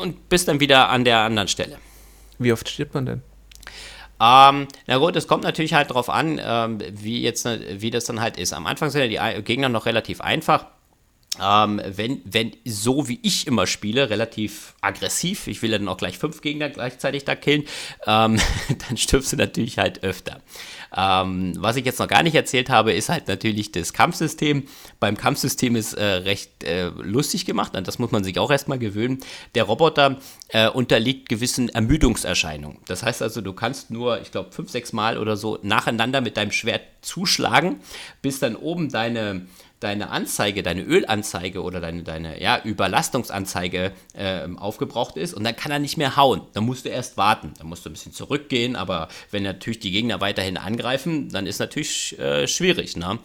und 0.00 0.28
bist 0.28 0.48
dann 0.48 0.60
wieder 0.60 0.90
an 0.90 1.04
der 1.04 1.20
anderen 1.20 1.48
Stelle. 1.48 1.78
Wie 2.38 2.52
oft 2.52 2.68
stirbt 2.68 2.94
man 2.94 3.06
denn? 3.06 3.22
Ähm, 4.22 4.68
na 4.86 4.98
gut, 4.98 5.16
es 5.16 5.26
kommt 5.26 5.42
natürlich 5.42 5.74
halt 5.74 5.90
darauf 5.90 6.08
an, 6.08 6.40
ähm, 6.42 6.78
wie, 6.92 7.22
jetzt, 7.22 7.44
wie 7.44 7.90
das 7.90 8.04
dann 8.04 8.20
halt 8.20 8.36
ist. 8.36 8.52
Am 8.52 8.66
Anfang 8.68 8.88
sind 8.90 9.10
ja 9.10 9.34
die 9.34 9.42
Gegner 9.42 9.68
noch 9.68 9.84
relativ 9.84 10.20
einfach. 10.20 10.66
Ähm, 11.40 11.80
wenn, 11.86 12.20
wenn 12.24 12.52
so 12.66 13.08
wie 13.08 13.18
ich 13.22 13.46
immer 13.46 13.66
spiele, 13.66 14.10
relativ 14.10 14.74
aggressiv, 14.82 15.46
ich 15.46 15.62
will 15.62 15.70
dann 15.70 15.88
auch 15.88 15.96
gleich 15.96 16.18
fünf 16.18 16.42
Gegner 16.42 16.68
gleichzeitig 16.68 17.24
da 17.24 17.34
killen, 17.34 17.64
ähm, 18.06 18.38
dann 18.88 18.96
stirbst 18.98 19.32
du 19.32 19.36
natürlich 19.36 19.78
halt 19.78 20.04
öfter. 20.04 20.42
Ähm, 20.94 21.54
was 21.56 21.76
ich 21.76 21.86
jetzt 21.86 21.98
noch 21.98 22.08
gar 22.08 22.22
nicht 22.22 22.34
erzählt 22.34 22.68
habe, 22.68 22.92
ist 22.92 23.08
halt 23.08 23.28
natürlich 23.28 23.72
das 23.72 23.94
Kampfsystem. 23.94 24.64
Beim 25.00 25.16
Kampfsystem 25.16 25.74
ist 25.74 25.94
äh, 25.94 26.04
recht 26.04 26.64
äh, 26.64 26.88
lustig 26.88 27.46
gemacht, 27.46 27.76
an 27.76 27.84
das 27.84 27.98
muss 27.98 28.10
man 28.10 28.24
sich 28.24 28.38
auch 28.38 28.50
erstmal 28.50 28.78
gewöhnen. 28.78 29.20
Der 29.54 29.64
Roboter 29.64 30.18
äh, 30.48 30.68
unterliegt 30.68 31.30
gewissen 31.30 31.70
Ermüdungserscheinungen. 31.70 32.78
Das 32.86 33.02
heißt 33.02 33.22
also, 33.22 33.40
du 33.40 33.54
kannst 33.54 33.90
nur, 33.90 34.20
ich 34.20 34.32
glaube, 34.32 34.52
fünf, 34.52 34.70
sechs 34.70 34.92
Mal 34.92 35.16
oder 35.16 35.38
so 35.38 35.58
nacheinander 35.62 36.20
mit 36.20 36.36
deinem 36.36 36.52
Schwert 36.52 36.82
zuschlagen, 37.00 37.80
bis 38.20 38.38
dann 38.38 38.54
oben 38.54 38.90
deine 38.90 39.46
deine 39.82 40.10
Anzeige, 40.10 40.62
deine 40.62 40.82
Ölanzeige 40.82 41.62
oder 41.62 41.80
deine, 41.80 42.02
deine 42.02 42.40
ja, 42.40 42.60
Überlastungsanzeige 42.62 43.92
äh, 44.14 44.48
aufgebraucht 44.56 45.16
ist 45.16 45.34
und 45.34 45.44
dann 45.44 45.56
kann 45.56 45.72
er 45.72 45.78
nicht 45.78 45.96
mehr 45.96 46.16
hauen. 46.16 46.42
Dann 46.52 46.64
musst 46.64 46.84
du 46.84 46.88
erst 46.88 47.16
warten. 47.16 47.52
Dann 47.58 47.66
musst 47.66 47.84
du 47.84 47.90
ein 47.90 47.92
bisschen 47.92 48.12
zurückgehen, 48.12 48.76
aber 48.76 49.08
wenn 49.30 49.42
natürlich 49.42 49.80
die 49.80 49.90
Gegner 49.90 50.20
weiterhin 50.20 50.56
angreifen, 50.56 51.28
dann 51.30 51.46
ist 51.46 51.58
natürlich 51.58 52.18
äh, 52.18 52.46
schwierig. 52.46 52.96
Ne? 52.96 53.18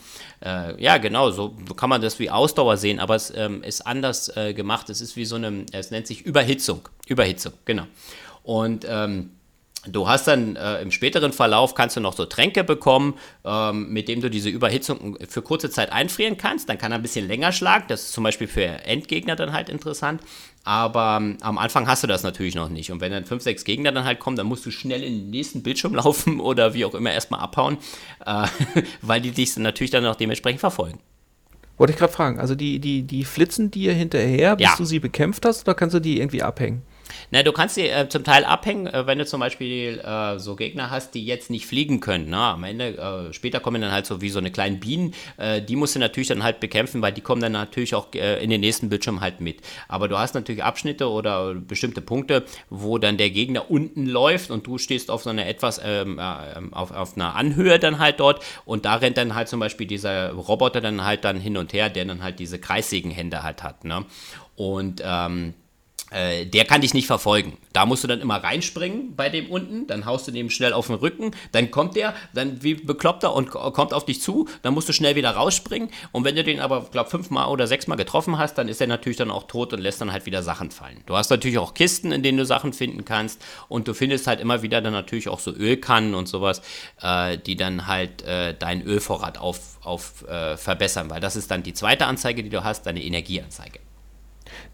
Äh, 0.43 0.81
ja, 0.81 0.97
genau, 0.97 1.31
so 1.31 1.55
kann 1.75 1.89
man 1.89 2.01
das 2.01 2.19
wie 2.19 2.29
Ausdauer 2.29 2.77
sehen, 2.77 2.99
aber 2.99 3.15
es 3.15 3.33
ähm, 3.35 3.63
ist 3.63 3.81
anders 3.85 4.35
äh, 4.35 4.53
gemacht. 4.53 4.89
Es 4.89 5.01
ist 5.01 5.15
wie 5.15 5.25
so 5.25 5.35
eine, 5.35 5.65
es 5.71 5.91
nennt 5.91 6.07
sich 6.07 6.21
Überhitzung. 6.21 6.87
Überhitzung, 7.07 7.53
genau. 7.65 7.85
Und 8.43 8.85
ähm, 8.89 9.36
Du 9.87 10.07
hast 10.07 10.27
dann 10.27 10.55
äh, 10.55 10.81
im 10.81 10.91
späteren 10.91 11.33
Verlauf 11.33 11.75
kannst 11.75 11.95
du 11.95 11.99
noch 11.99 12.13
so 12.13 12.25
Tränke 12.25 12.63
bekommen, 12.63 13.15
ähm, 13.45 13.91
mit 13.91 14.07
dem 14.07 14.21
du 14.21 14.29
diese 14.29 14.49
Überhitzung 14.49 15.17
für 15.27 15.41
kurze 15.41 15.69
Zeit 15.69 15.91
einfrieren 15.91 16.37
kannst. 16.37 16.69
Dann 16.69 16.77
kann 16.77 16.91
er 16.91 16.97
ein 16.97 17.01
bisschen 17.01 17.27
länger 17.27 17.51
schlagen. 17.51 17.85
Das 17.87 18.03
ist 18.03 18.11
zum 18.13 18.23
Beispiel 18.23 18.47
für 18.47 18.63
Endgegner 18.63 19.35
dann 19.35 19.53
halt 19.53 19.69
interessant. 19.69 20.21
Aber 20.63 21.17
ähm, 21.21 21.37
am 21.41 21.57
Anfang 21.57 21.87
hast 21.87 22.03
du 22.03 22.07
das 22.07 22.23
natürlich 22.23 22.53
noch 22.53 22.69
nicht. 22.69 22.91
Und 22.91 22.99
wenn 22.99 23.11
dann 23.11 23.25
fünf, 23.25 23.41
sechs 23.41 23.63
Gegner 23.63 23.91
dann 23.91 24.03
halt 24.03 24.19
kommen, 24.19 24.35
dann 24.35 24.47
musst 24.47 24.65
du 24.65 24.71
schnell 24.71 25.01
in 25.01 25.13
den 25.13 25.29
nächsten 25.29 25.63
Bildschirm 25.63 25.95
laufen 25.95 26.39
oder 26.39 26.73
wie 26.73 26.83
auch 26.83 26.93
immer 26.93 27.11
erstmal 27.11 27.39
abhauen, 27.39 27.77
äh, 28.25 28.47
weil 29.01 29.21
die 29.21 29.31
dich 29.31 29.53
dann 29.53 29.63
natürlich 29.63 29.91
dann 29.91 30.05
auch 30.05 30.15
dementsprechend 30.15 30.59
verfolgen. 30.59 30.99
Wollte 31.77 31.93
ich 31.93 31.99
gerade 31.99 32.11
fragen. 32.11 32.39
Also 32.39 32.55
die, 32.55 32.79
die, 32.79 33.03
die 33.03 33.23
flitzen 33.23 33.71
dir 33.71 33.93
hinterher, 33.93 34.55
bis 34.55 34.65
ja. 34.65 34.75
du 34.75 34.83
sie 34.83 34.99
bekämpft 34.99 35.45
hast, 35.45 35.67
oder 35.67 35.75
kannst 35.75 35.93
du 35.93 35.99
die 35.99 36.19
irgendwie 36.19 36.41
abhängen? 36.41 36.81
Na, 37.31 37.43
du 37.43 37.51
kannst 37.51 37.75
sie 37.75 37.87
äh, 37.87 38.07
zum 38.09 38.23
Teil 38.23 38.45
abhängen, 38.45 38.87
äh, 38.87 39.05
wenn 39.05 39.17
du 39.17 39.25
zum 39.25 39.39
Beispiel 39.39 39.99
äh, 39.99 40.39
so 40.39 40.55
Gegner 40.55 40.89
hast, 40.89 41.11
die 41.11 41.25
jetzt 41.25 41.49
nicht 41.49 41.65
fliegen 41.65 41.99
können. 41.99 42.29
Na? 42.29 42.53
Am 42.53 42.63
Ende, 42.63 42.97
äh, 42.97 43.33
später 43.33 43.59
kommen 43.59 43.81
dann 43.81 43.91
halt 43.91 44.05
so 44.05 44.21
wie 44.21 44.29
so 44.29 44.39
eine 44.39 44.51
kleine 44.51 44.77
Bienen, 44.77 45.13
äh, 45.37 45.61
die 45.61 45.75
musst 45.75 45.95
du 45.95 45.99
natürlich 45.99 46.27
dann 46.27 46.43
halt 46.43 46.59
bekämpfen, 46.59 47.01
weil 47.01 47.11
die 47.11 47.21
kommen 47.21 47.41
dann 47.41 47.51
natürlich 47.51 47.95
auch 47.95 48.13
äh, 48.13 48.43
in 48.43 48.49
den 48.49 48.61
nächsten 48.61 48.89
Bildschirm 48.89 49.21
halt 49.21 49.41
mit. 49.41 49.61
Aber 49.87 50.07
du 50.07 50.17
hast 50.17 50.35
natürlich 50.35 50.63
Abschnitte 50.63 51.09
oder 51.09 51.53
bestimmte 51.55 52.01
Punkte, 52.01 52.45
wo 52.69 52.97
dann 52.97 53.17
der 53.17 53.29
Gegner 53.29 53.69
unten 53.69 54.05
läuft 54.05 54.51
und 54.51 54.67
du 54.67 54.77
stehst 54.77 55.11
auf 55.11 55.23
so 55.23 55.29
einer 55.29 55.47
etwas, 55.47 55.81
ähm, 55.83 56.19
ähm, 56.21 56.73
auf, 56.73 56.91
auf 56.91 57.15
einer 57.15 57.35
Anhöhe 57.35 57.79
dann 57.79 57.99
halt 57.99 58.19
dort 58.19 58.43
und 58.65 58.85
da 58.85 58.95
rennt 58.95 59.17
dann 59.17 59.35
halt 59.35 59.47
zum 59.47 59.59
Beispiel 59.59 59.87
dieser 59.87 60.31
Roboter 60.31 60.81
dann 60.81 61.03
halt 61.03 61.23
dann 61.23 61.39
hin 61.39 61.57
und 61.57 61.73
her, 61.73 61.89
der 61.89 62.05
dann 62.05 62.23
halt 62.23 62.39
diese 62.39 62.59
Kreissägenhände 62.59 63.43
halt 63.43 63.63
hat. 63.63 63.83
Ne? 63.83 64.05
Und 64.55 65.01
ähm, 65.05 65.53
äh, 66.11 66.45
der 66.45 66.65
kann 66.65 66.81
dich 66.81 66.93
nicht 66.93 67.07
verfolgen. 67.07 67.57
Da 67.73 67.85
musst 67.85 68.03
du 68.03 68.07
dann 68.07 68.21
immer 68.21 68.37
reinspringen 68.43 69.15
bei 69.15 69.29
dem 69.29 69.49
unten, 69.49 69.87
dann 69.87 70.05
haust 70.05 70.27
du 70.27 70.31
dem 70.31 70.49
schnell 70.49 70.73
auf 70.73 70.87
den 70.87 70.95
Rücken, 70.95 71.31
dann 71.51 71.69
kommt 71.71 71.95
der, 71.95 72.13
dann 72.33 72.63
wie 72.63 72.75
bekloppter 72.75 73.33
und 73.33 73.49
kommt 73.49 73.93
auf 73.93 74.05
dich 74.05 74.21
zu, 74.21 74.47
dann 74.61 74.73
musst 74.73 74.87
du 74.87 74.93
schnell 74.93 75.15
wieder 75.15 75.31
rausspringen 75.31 75.89
und 76.11 76.23
wenn 76.23 76.35
du 76.35 76.43
den 76.43 76.59
aber, 76.59 76.87
glaub, 76.91 77.09
fünfmal 77.09 77.49
oder 77.49 77.67
sechsmal 77.67 77.97
getroffen 77.97 78.37
hast, 78.37 78.57
dann 78.57 78.67
ist 78.67 78.79
er 78.79 78.87
natürlich 78.87 79.17
dann 79.17 79.31
auch 79.31 79.47
tot 79.47 79.73
und 79.73 79.79
lässt 79.79 79.99
dann 80.01 80.11
halt 80.11 80.25
wieder 80.25 80.43
Sachen 80.43 80.71
fallen. 80.71 81.03
Du 81.05 81.15
hast 81.15 81.29
natürlich 81.29 81.57
auch 81.57 81.73
Kisten, 81.73 82.11
in 82.11 82.23
denen 82.23 82.37
du 82.37 82.45
Sachen 82.45 82.73
finden 82.73 83.03
kannst 83.05 83.43
und 83.67 83.87
du 83.87 83.93
findest 83.93 84.27
halt 84.27 84.39
immer 84.39 84.61
wieder 84.61 84.81
dann 84.81 84.93
natürlich 84.93 85.29
auch 85.29 85.39
so 85.39 85.51
Ölkannen 85.51 86.15
und 86.15 86.27
sowas, 86.27 86.61
äh, 87.01 87.37
die 87.37 87.55
dann 87.55 87.87
halt 87.87 88.21
äh, 88.21 88.53
deinen 88.53 88.81
Ölvorrat 88.81 89.37
auf, 89.37 89.77
auf 89.83 90.25
äh, 90.27 90.57
verbessern, 90.57 91.09
weil 91.09 91.19
das 91.19 91.35
ist 91.35 91.51
dann 91.51 91.63
die 91.63 91.73
zweite 91.73 92.05
Anzeige, 92.05 92.43
die 92.43 92.49
du 92.49 92.63
hast, 92.63 92.85
deine 92.85 93.03
Energieanzeige. 93.03 93.79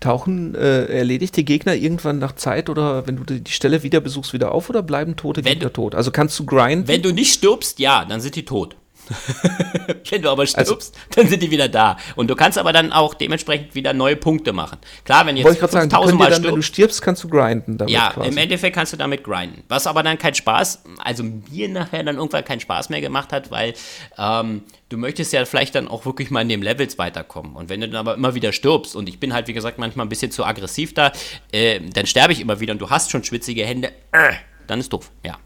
Tauchen 0.03 0.53
äh, 0.53 0.85
erledigte 0.85 1.43
Gegner 1.43 1.75
irgendwann 1.75 2.19
nach 2.19 2.33
Zeit 2.33 2.69
oder 2.69 3.07
wenn 3.07 3.15
du 3.15 3.23
die 3.23 3.51
Stelle 3.51 3.83
wieder 3.83 4.01
besuchst, 4.01 4.33
wieder 4.33 4.51
auf 4.51 4.69
oder 4.69 4.83
bleiben 4.83 5.15
tote 5.15 5.45
wenn 5.45 5.53
Gegner 5.53 5.69
du, 5.69 5.73
tot? 5.73 5.95
Also 5.95 6.11
kannst 6.11 6.37
du 6.39 6.45
grinden? 6.45 6.87
Wenn 6.87 7.01
du 7.01 7.13
nicht 7.13 7.33
stirbst, 7.33 7.79
ja, 7.79 8.03
dann 8.03 8.19
sind 8.19 8.35
die 8.35 8.45
tot. 8.45 8.75
Wenn 10.09 10.21
du 10.21 10.29
aber 10.29 10.45
stirbst, 10.45 10.71
also, 10.71 10.91
dann 11.15 11.27
sind 11.27 11.41
die 11.41 11.51
wieder 11.51 11.69
da. 11.69 11.97
Und 12.15 12.29
du 12.29 12.35
kannst 12.35 12.57
aber 12.57 12.73
dann 12.73 12.91
auch 12.91 13.13
dementsprechend 13.13 13.75
wieder 13.75 13.93
neue 13.93 14.15
Punkte 14.15 14.53
machen. 14.53 14.77
Klar, 15.05 15.25
wenn 15.25 15.35
du 15.35 15.41
jetzt 15.41 15.59
5000 15.59 16.17
Mal 16.17 16.25
stirbst, 16.27 16.43
wenn 16.43 16.55
du 16.55 16.61
stirbst, 16.61 17.01
kannst 17.01 17.23
du 17.23 17.29
grinden. 17.29 17.77
Damit 17.77 17.93
ja, 17.93 18.11
quasi. 18.11 18.29
im 18.29 18.37
Endeffekt 18.37 18.75
kannst 18.75 18.93
du 18.93 18.97
damit 18.97 19.23
grinden. 19.23 19.63
Was 19.67 19.87
aber 19.87 20.03
dann 20.03 20.17
keinen 20.17 20.35
Spaß, 20.35 20.83
also 20.99 21.23
mir 21.23 21.69
nachher 21.69 22.03
dann 22.03 22.17
irgendwann 22.17 22.45
keinen 22.45 22.59
Spaß 22.59 22.89
mehr 22.89 23.01
gemacht 23.01 23.31
hat, 23.31 23.51
weil 23.51 23.73
ähm, 24.17 24.63
du 24.89 24.97
möchtest 24.97 25.33
ja 25.33 25.43
vielleicht 25.45 25.75
dann 25.75 25.87
auch 25.87 26.05
wirklich 26.05 26.31
mal 26.31 26.41
in 26.41 26.49
dem 26.49 26.61
Levels 26.61 26.97
weiterkommen. 26.97 27.55
Und 27.55 27.69
wenn 27.69 27.81
du 27.81 27.89
dann 27.89 27.99
aber 27.99 28.15
immer 28.15 28.35
wieder 28.35 28.51
stirbst, 28.51 28.95
und 28.95 29.09
ich 29.09 29.19
bin 29.19 29.33
halt, 29.33 29.47
wie 29.47 29.53
gesagt, 29.53 29.77
manchmal 29.77 30.05
ein 30.05 30.09
bisschen 30.09 30.31
zu 30.31 30.45
aggressiv 30.45 30.93
da, 30.93 31.11
äh, 31.51 31.79
dann 31.79 32.05
sterbe 32.05 32.33
ich 32.33 32.41
immer 32.41 32.59
wieder 32.59 32.73
und 32.73 32.79
du 32.79 32.89
hast 32.89 33.11
schon 33.11 33.23
schwitzige 33.23 33.65
Hände, 33.65 33.91
äh, 34.11 34.33
dann 34.67 34.79
ist 34.79 34.93
doof, 34.93 35.11
ja. 35.25 35.37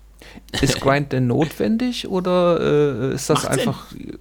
Ist 0.62 0.80
Grind 0.82 1.12
denn 1.12 1.28
notwendig 1.28 2.08
oder 2.08 2.60
äh, 3.12 3.14
ist 3.16 3.30
das 3.30 3.44
macht 3.44 3.52
einfach. 3.54 3.90
Sinn. 3.90 4.18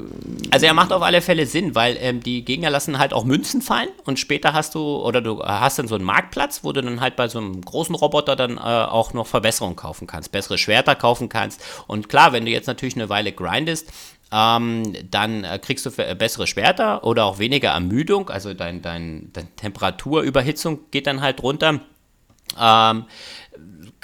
Also 0.51 0.67
er 0.67 0.75
macht 0.75 0.93
auf 0.93 1.03
alle 1.03 1.21
Fälle 1.21 1.47
Sinn, 1.47 1.75
weil 1.75 1.97
ähm, 2.01 2.21
die 2.21 2.45
Gegner 2.45 2.71
lassen 2.71 2.99
halt 2.99 3.13
auch 3.13 3.25
Münzen 3.25 3.63
fallen 3.63 3.89
und 4.05 4.19
später 4.19 4.53
hast 4.53 4.75
du, 4.75 4.81
oder 4.81 5.21
du 5.21 5.43
hast 5.43 5.79
dann 5.79 5.89
so 5.89 5.95
einen 5.95 6.05
Marktplatz, 6.05 6.65
wo 6.65 6.73
du 6.73 6.83
dann 6.83 7.01
halt 7.01 7.17
bei 7.17 7.29
so 7.29 7.39
einem 7.39 7.61
großen 7.61 7.95
Roboter 7.95 8.37
dann 8.37 8.57
äh, 8.57 8.61
auch 8.61 9.13
noch 9.13 9.27
Verbesserungen 9.27 9.77
kaufen 9.77 10.07
kannst, 10.07 10.33
bessere 10.33 10.59
Schwerter 10.59 10.95
kaufen 10.95 11.29
kannst. 11.29 11.63
Und 11.87 12.09
klar, 12.09 12.33
wenn 12.33 12.45
du 12.45 12.51
jetzt 12.51 12.67
natürlich 12.67 12.97
eine 12.97 13.09
Weile 13.09 13.33
grindest, 13.33 13.93
ähm, 14.33 14.93
dann 15.11 15.45
äh, 15.45 15.59
kriegst 15.59 15.87
du 15.87 15.91
bessere 15.91 16.47
Schwerter 16.47 17.05
oder 17.05 17.25
auch 17.25 17.39
weniger 17.39 17.71
Ermüdung, 17.71 18.29
also 18.31 18.55
dein, 18.55 18.83
dein, 18.83 19.31
deine 19.33 19.49
Temperaturüberhitzung 19.57 20.91
geht 20.91 21.07
dann 21.07 21.21
halt 21.21 21.43
runter. 21.43 21.81
Ähm, 22.59 23.05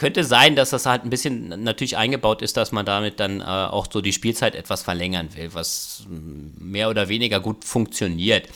könnte 0.03 0.25
sein, 0.25 0.57
dass 0.57 0.71
das 0.71 0.85
halt 0.85 1.05
ein 1.05 1.11
bisschen 1.11 1.63
natürlich 1.63 1.97
eingebaut 1.97 2.43
ist, 2.43 2.57
dass 2.57 2.73
man 2.73 2.85
damit 2.85 3.21
dann 3.21 3.41
äh, 3.41 3.45
auch 3.45 3.87
so 3.89 4.01
die 4.01 4.13
Spielzeit 4.13 4.57
etwas 4.57 4.83
verlängern 4.83 5.29
will, 5.37 5.55
was 5.55 6.03
mehr 6.09 6.91
oder 6.91 7.09
weniger 7.09 7.39
gut 7.39 7.65
funktioniert. 7.65 8.49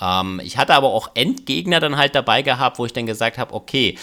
Ähm, 0.00 0.40
ich 0.44 0.58
hatte 0.58 0.74
aber 0.74 0.90
auch 0.90 1.10
Endgegner 1.14 1.80
dann 1.80 1.96
halt 1.96 2.14
dabei 2.14 2.42
gehabt, 2.42 2.78
wo 2.78 2.86
ich 2.86 2.92
dann 2.92 3.06
gesagt 3.06 3.36
habe, 3.36 3.52
okay, 3.52 3.98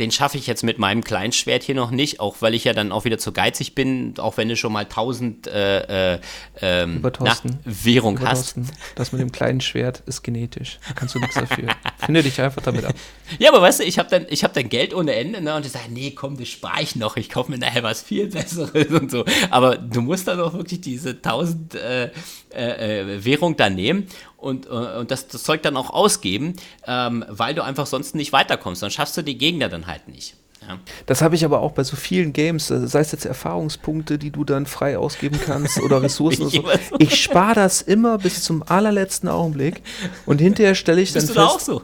den 0.00 0.10
schaffe 0.10 0.38
ich 0.38 0.46
jetzt 0.46 0.64
mit 0.64 0.78
meinem 0.78 1.04
Kleinschwert 1.04 1.62
hier 1.62 1.74
noch 1.74 1.90
nicht, 1.90 2.20
auch 2.20 2.36
weil 2.40 2.54
ich 2.54 2.64
ja 2.64 2.72
dann 2.72 2.90
auch 2.90 3.04
wieder 3.04 3.18
zu 3.18 3.32
geizig 3.32 3.74
bin, 3.74 4.14
auch 4.18 4.38
wenn 4.38 4.48
du 4.48 4.56
schon 4.56 4.72
mal 4.72 4.84
1000 4.84 5.46
äh, 5.46 6.14
äh, 6.14 6.20
ähm, 6.62 7.02
na, 7.20 7.36
Währung 7.64 8.16
Über 8.16 8.28
hast. 8.28 8.56
Das 8.94 9.12
mit 9.12 9.20
dem 9.20 9.30
kleinen 9.30 9.60
Schwert 9.60 10.02
ist 10.06 10.22
genetisch. 10.22 10.78
Da 10.88 10.94
kannst 10.94 11.14
du 11.14 11.18
nichts 11.18 11.34
dafür. 11.34 11.68
Finde 11.98 12.22
dich 12.22 12.40
einfach 12.40 12.62
damit 12.62 12.86
ab. 12.86 12.94
Ja, 13.38 13.50
aber 13.50 13.60
weißt 13.60 13.80
du, 13.80 13.84
ich 13.84 13.98
habe 13.98 14.08
dann, 14.08 14.24
hab 14.24 14.54
dann 14.54 14.68
Geld 14.70 14.94
ohne 14.94 15.14
Ende 15.14 15.42
ne, 15.42 15.54
und 15.54 15.66
ich 15.66 15.72
sage, 15.72 15.90
nee, 15.90 16.12
komm, 16.12 16.38
das 16.38 16.48
spare 16.48 16.82
ich 16.82 16.96
noch. 16.96 17.18
Ich 17.18 17.28
kaufe 17.28 17.50
mir 17.50 17.58
nachher 17.58 17.82
was 17.82 18.00
viel 18.00 18.28
Besseres 18.28 18.86
und 18.90 19.10
so. 19.10 19.26
Aber 19.50 19.76
du 19.76 20.00
musst 20.00 20.26
dann 20.26 20.40
auch 20.40 20.54
wirklich 20.54 20.80
diese 20.80 21.10
1000 21.10 21.74
äh, 21.74 22.10
äh, 22.52 23.00
äh, 23.00 23.24
Währung 23.24 23.56
da 23.56 23.68
nehmen 23.70 24.08
und, 24.40 24.66
äh, 24.66 24.70
und 24.70 25.10
das, 25.10 25.28
das 25.28 25.42
Zeug 25.42 25.62
dann 25.62 25.76
auch 25.76 25.90
ausgeben, 25.90 26.54
ähm, 26.86 27.24
weil 27.28 27.54
du 27.54 27.62
einfach 27.62 27.86
sonst 27.86 28.14
nicht 28.14 28.32
weiterkommst. 28.32 28.82
Dann 28.82 28.90
schaffst 28.90 29.16
du 29.16 29.22
die 29.22 29.38
Gegner 29.38 29.68
dann 29.68 29.86
halt 29.86 30.08
nicht. 30.08 30.36
Ja. 30.66 30.78
Das 31.06 31.22
habe 31.22 31.34
ich 31.34 31.44
aber 31.44 31.60
auch 31.60 31.72
bei 31.72 31.84
so 31.84 31.96
vielen 31.96 32.32
Games, 32.32 32.70
äh, 32.70 32.86
sei 32.86 33.00
es 33.00 33.12
jetzt 33.12 33.24
Erfahrungspunkte, 33.24 34.18
die 34.18 34.30
du 34.30 34.44
dann 34.44 34.66
frei 34.66 34.98
ausgeben 34.98 35.40
kannst 35.44 35.80
oder 35.80 36.02
Ressourcen 36.02 36.42
oder 36.46 36.50
so. 36.50 36.96
Ich 36.98 37.22
spare 37.22 37.54
das 37.54 37.82
immer 37.82 38.18
bis 38.18 38.42
zum 38.42 38.62
allerletzten 38.62 39.28
Augenblick 39.28 39.82
und 40.26 40.40
hinterher 40.40 40.74
stelle 40.74 41.00
ich 41.00 41.12
dann 41.12 41.22
Bist 41.22 41.34
fest. 41.34 41.38
Du 41.38 41.40
da 41.40 41.46
auch 41.46 41.60
so? 41.60 41.82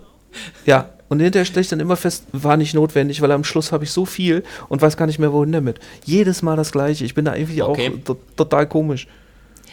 Ja, 0.67 0.91
und 1.09 1.21
hinterher 1.21 1.47
stelle 1.47 1.63
ich 1.63 1.69
dann 1.69 1.81
immer 1.81 1.97
fest, 1.97 2.25
war 2.33 2.57
nicht 2.57 2.75
notwendig, 2.75 3.23
weil 3.23 3.31
am 3.33 3.45
Schluss 3.45 3.73
habe 3.73 3.85
ich 3.85 3.93
so 3.93 4.05
viel 4.05 4.43
und 4.69 4.83
weiß 4.83 4.97
gar 4.97 5.07
nicht 5.07 5.19
mehr, 5.19 5.33
wohin 5.33 5.53
damit. 5.53 5.79
Jedes 6.05 6.43
Mal 6.43 6.57
das 6.57 6.73
Gleiche. 6.73 7.05
Ich 7.05 7.15
bin 7.15 7.25
da 7.25 7.35
irgendwie 7.35 7.63
okay. 7.63 7.93
auch 8.07 8.17
total 8.37 8.67
komisch. 8.67 9.07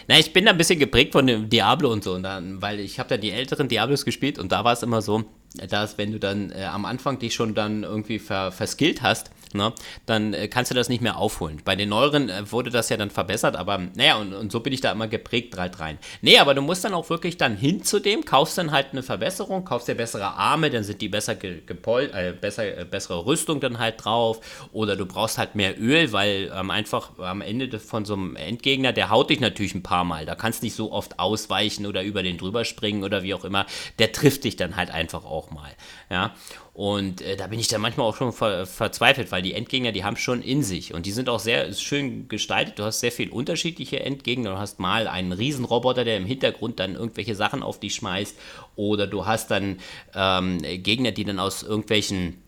Na, 0.08 0.20
ich 0.20 0.34
bin 0.34 0.46
da 0.46 0.52
ein 0.52 0.58
bisschen 0.58 0.80
geprägt 0.80 1.14
von 1.14 1.28
dem 1.28 1.50
Diablo 1.50 1.92
und 1.92 2.04
so, 2.04 2.14
und 2.14 2.24
dann, 2.24 2.62
weil 2.62 2.80
ich 2.80 3.00
habe 3.00 3.10
da 3.10 3.18
die 3.18 3.32
älteren 3.32 3.68
Diablos 3.68 4.06
gespielt 4.06 4.40
und 4.40 4.52
da 4.52 4.64
war 4.64 4.74
es 4.74 4.84
immer 4.84 5.02
so, 5.02 5.26
dass 5.56 5.98
wenn 5.98 6.12
du 6.12 6.20
dann 6.20 6.52
äh, 6.52 6.64
am 6.66 6.86
Anfang 6.86 7.20
dich 7.20 7.34
schon 7.34 7.54
dann 7.54 7.84
irgendwie 7.84 8.20
ver 8.20 8.52
verskillt 8.52 9.02
hast, 9.02 9.32
ne, 9.54 9.74
dann 10.06 10.34
äh, 10.34 10.48
kannst 10.48 10.72
du 10.72 10.76
das 10.76 10.90
nicht 10.90 11.02
mehr 11.02 11.18
aufholen. 11.18 11.62
Bei 11.64 11.76
den 11.76 11.90
neueren 11.90 12.30
äh, 12.30 12.52
wurde 12.52 12.70
das 12.70 12.90
ja 12.90 12.98
dann 12.98 13.10
verbessert, 13.10 13.56
aber 13.56 13.80
naja, 13.96 14.18
und, 14.18 14.34
und 14.34 14.52
so 14.52 14.60
bin 14.60 14.74
ich 14.74 14.82
da 14.82 14.92
immer 14.92 15.08
geprägt 15.08 15.58
halt 15.58 15.80
rein. 15.80 15.98
Nee, 16.22 16.40
aber 16.40 16.54
du 16.54 16.62
musst 16.62 16.84
dann 16.84 16.94
auch 16.94 17.10
wirklich 17.10 17.38
dann 17.38 17.56
hin 17.56 17.84
zu 17.84 18.00
dem, 18.00 18.26
kaufst 18.26 18.58
dann 18.58 18.72
halt 18.72 18.88
eine 18.92 19.04
Verbesserung, 19.04 19.66
kaufst 19.66 19.88
dir 19.88 19.96
bessere 19.96 20.26
Arme, 20.26 20.70
dann 20.70 20.84
sind 20.84 21.02
die 21.02 21.10
besser 21.10 21.36
gepollt, 21.36 22.14
äh, 22.14 22.34
besser, 22.40 22.78
äh, 22.78 22.86
bessere 22.86 23.26
Rüstung 23.26 23.60
dann 23.60 23.80
halt 23.80 24.04
drauf, 24.04 24.40
oder 24.72 24.96
du 24.96 25.06
brauchst 25.06 25.38
halt 25.38 25.56
mehr 25.56 25.80
Öl, 25.80 26.12
weil 26.12 26.52
ähm, 26.56 26.72
einfach 26.72 27.18
am 27.20 27.42
Ende 27.42 27.80
von 27.80 28.06
so 28.06 28.14
einem 28.14 28.36
Endgegner, 28.36 28.94
der 28.94 29.10
haut 29.10 29.30
dich 29.30 29.40
natürlich 29.40 29.76
ein 29.76 29.84
paar 29.84 30.04
Mal, 30.04 30.26
da 30.26 30.36
kannst 30.36 30.64
nicht 30.64 30.76
so 30.76 30.92
oft 30.92 31.20
ausweichen 31.20 31.86
oder 31.86 32.04
über 32.04 32.24
den 32.24 32.38
drüber 32.38 32.66
springen 32.66 33.04
oder 33.04 33.24
wie 33.24 33.34
auch 33.34 33.46
immer, 33.46 33.66
der 34.00 34.12
trifft 34.12 34.44
dich 34.44 34.56
dann 34.56 34.76
halt 34.76 34.92
einfach 34.92 35.26
auch 35.26 35.43
mal, 35.52 35.72
ja, 36.10 36.34
und 36.74 37.22
äh, 37.22 37.36
da 37.36 37.48
bin 37.48 37.60
ich 37.60 37.68
dann 37.68 37.82
manchmal 37.82 38.08
auch 38.08 38.16
schon 38.16 38.34
ver 38.34 38.66
verzweifelt, 38.66 39.32
weil 39.32 39.44
die 39.44 39.54
Endgegner, 39.54 39.92
die 39.92 40.04
haben 40.04 40.18
schon 40.18 40.42
in 40.42 40.64
sich 40.64 40.94
und 40.94 41.06
die 41.06 41.12
sind 41.12 41.30
auch 41.30 41.40
sehr 41.40 41.72
schön 41.74 42.28
gestaltet. 42.28 42.80
Du 42.80 42.84
hast 42.84 43.00
sehr 43.00 43.12
viel 43.12 43.30
unterschiedliche 43.30 44.00
Endgegner. 44.00 44.52
Du 44.52 44.58
hast 44.58 44.80
mal 44.80 45.08
einen 45.08 45.34
Riesenroboter, 45.34 46.04
der 46.04 46.18
im 46.18 46.26
Hintergrund 46.26 46.80
dann 46.80 46.96
irgendwelche 46.96 47.36
Sachen 47.36 47.62
auf 47.62 47.80
dich 47.80 47.94
schmeißt. 47.96 48.36
Oder 48.76 49.06
du 49.06 49.28
hast 49.28 49.52
dann 49.52 49.80
ähm, 50.16 50.60
Gegner, 50.62 51.12
die 51.12 51.26
dann 51.26 51.40
aus 51.40 51.62
irgendwelchen 51.62 52.42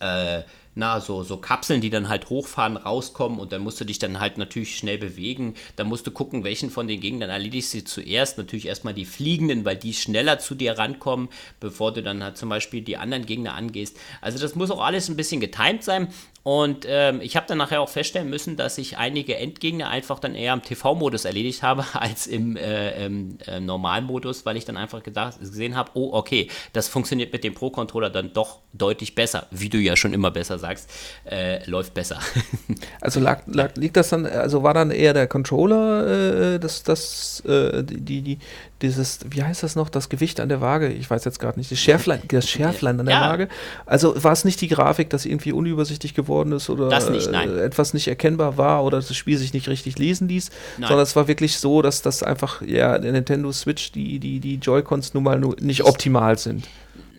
äh, 0.00 0.42
na, 0.76 1.00
so, 1.00 1.22
so 1.22 1.38
Kapseln, 1.38 1.80
die 1.80 1.88
dann 1.88 2.10
halt 2.10 2.28
hochfahren, 2.28 2.76
rauskommen 2.76 3.40
und 3.40 3.50
dann 3.50 3.62
musst 3.62 3.80
du 3.80 3.86
dich 3.86 3.98
dann 3.98 4.20
halt 4.20 4.36
natürlich 4.36 4.76
schnell 4.76 4.98
bewegen. 4.98 5.54
Dann 5.74 5.88
musst 5.88 6.06
du 6.06 6.10
gucken, 6.10 6.44
welchen 6.44 6.70
von 6.70 6.86
den 6.86 7.00
Gegnern 7.00 7.30
erledigst 7.30 7.72
du 7.72 7.82
zuerst. 7.82 8.36
Natürlich 8.36 8.66
erstmal 8.66 8.92
die 8.92 9.06
Fliegenden, 9.06 9.64
weil 9.64 9.76
die 9.76 9.94
schneller 9.94 10.38
zu 10.38 10.54
dir 10.54 10.76
rankommen, 10.76 11.30
bevor 11.60 11.94
du 11.94 12.02
dann 12.02 12.22
halt 12.22 12.36
zum 12.36 12.50
Beispiel 12.50 12.82
die 12.82 12.98
anderen 12.98 13.24
Gegner 13.24 13.54
angehst. 13.54 13.96
Also 14.20 14.38
das 14.38 14.54
muss 14.54 14.70
auch 14.70 14.84
alles 14.84 15.08
ein 15.08 15.16
bisschen 15.16 15.40
getimt 15.40 15.82
sein 15.82 16.08
und 16.46 16.86
ähm, 16.88 17.20
ich 17.22 17.34
habe 17.34 17.44
dann 17.48 17.58
nachher 17.58 17.80
auch 17.80 17.88
feststellen 17.88 18.30
müssen, 18.30 18.56
dass 18.56 18.78
ich 18.78 18.98
einige 18.98 19.36
Endgegner 19.36 19.88
einfach 19.88 20.20
dann 20.20 20.36
eher 20.36 20.52
im 20.52 20.62
TV-Modus 20.62 21.24
erledigt 21.24 21.64
habe 21.64 21.84
als 21.94 22.28
im, 22.28 22.56
äh, 22.56 23.04
im 23.04 23.38
äh, 23.48 23.58
Normalmodus, 23.58 24.46
weil 24.46 24.56
ich 24.56 24.64
dann 24.64 24.76
einfach 24.76 25.02
gedacht, 25.02 25.40
gesehen 25.40 25.74
habe, 25.74 25.90
oh, 25.94 26.10
okay, 26.12 26.48
das 26.72 26.86
funktioniert 26.86 27.32
mit 27.32 27.42
dem 27.42 27.52
Pro-Controller 27.52 28.10
dann 28.10 28.32
doch 28.32 28.60
deutlich 28.72 29.16
besser, 29.16 29.48
wie 29.50 29.68
du 29.68 29.78
ja 29.78 29.96
schon 29.96 30.12
immer 30.12 30.30
besser 30.30 30.60
sagst, 30.60 30.88
äh, 31.28 31.68
läuft 31.68 31.94
besser. 31.94 32.20
also 33.00 33.18
lag, 33.18 33.42
lag, 33.46 33.74
liegt 33.74 33.96
das 33.96 34.10
dann, 34.10 34.24
also 34.24 34.62
war 34.62 34.72
dann 34.72 34.92
eher 34.92 35.14
der 35.14 35.26
Controller, 35.26 36.54
äh, 36.54 36.58
das, 36.60 36.84
das, 36.84 37.40
äh, 37.40 37.82
die, 37.82 38.22
die, 38.22 38.38
dieses, 38.82 39.20
wie 39.30 39.42
heißt 39.42 39.62
das 39.62 39.74
noch, 39.74 39.88
das 39.88 40.08
Gewicht 40.08 40.38
an 40.38 40.48
der 40.48 40.60
Waage, 40.60 40.88
ich 40.88 41.08
weiß 41.08 41.24
jetzt 41.24 41.40
gerade 41.40 41.58
nicht, 41.58 41.70
das 41.72 41.78
Schärflein, 41.78 42.20
das 42.28 42.48
Schärflein 42.48 43.00
an 43.00 43.06
der 43.06 43.14
ja. 43.14 43.20
Waage. 43.22 43.48
Also 43.86 44.22
war 44.22 44.32
es 44.32 44.44
nicht 44.44 44.60
die 44.60 44.68
Grafik, 44.68 45.08
dass 45.10 45.24
irgendwie 45.24 45.52
unübersichtlich 45.52 46.14
geworden 46.14 46.52
ist 46.52 46.68
oder 46.68 46.88
nicht, 47.10 47.28
äh, 47.28 47.64
etwas 47.64 47.94
nicht 47.94 48.08
erkennbar 48.08 48.58
war 48.58 48.84
oder 48.84 48.98
das 48.98 49.14
Spiel 49.16 49.38
sich 49.38 49.54
nicht 49.54 49.68
richtig 49.68 49.98
lesen 49.98 50.28
ließ, 50.28 50.50
nein. 50.78 50.88
sondern 50.88 51.04
es 51.04 51.16
war 51.16 51.26
wirklich 51.26 51.58
so, 51.58 51.80
dass 51.80 52.02
das 52.02 52.22
einfach, 52.22 52.60
ja, 52.62 52.98
der 52.98 53.12
Nintendo 53.12 53.50
Switch, 53.52 53.92
die, 53.92 54.18
die, 54.18 54.40
die 54.40 54.56
Joy-Cons 54.56 55.14
nun 55.14 55.22
mal 55.22 55.40
nicht 55.60 55.84
optimal 55.84 56.36
sind. 56.36 56.66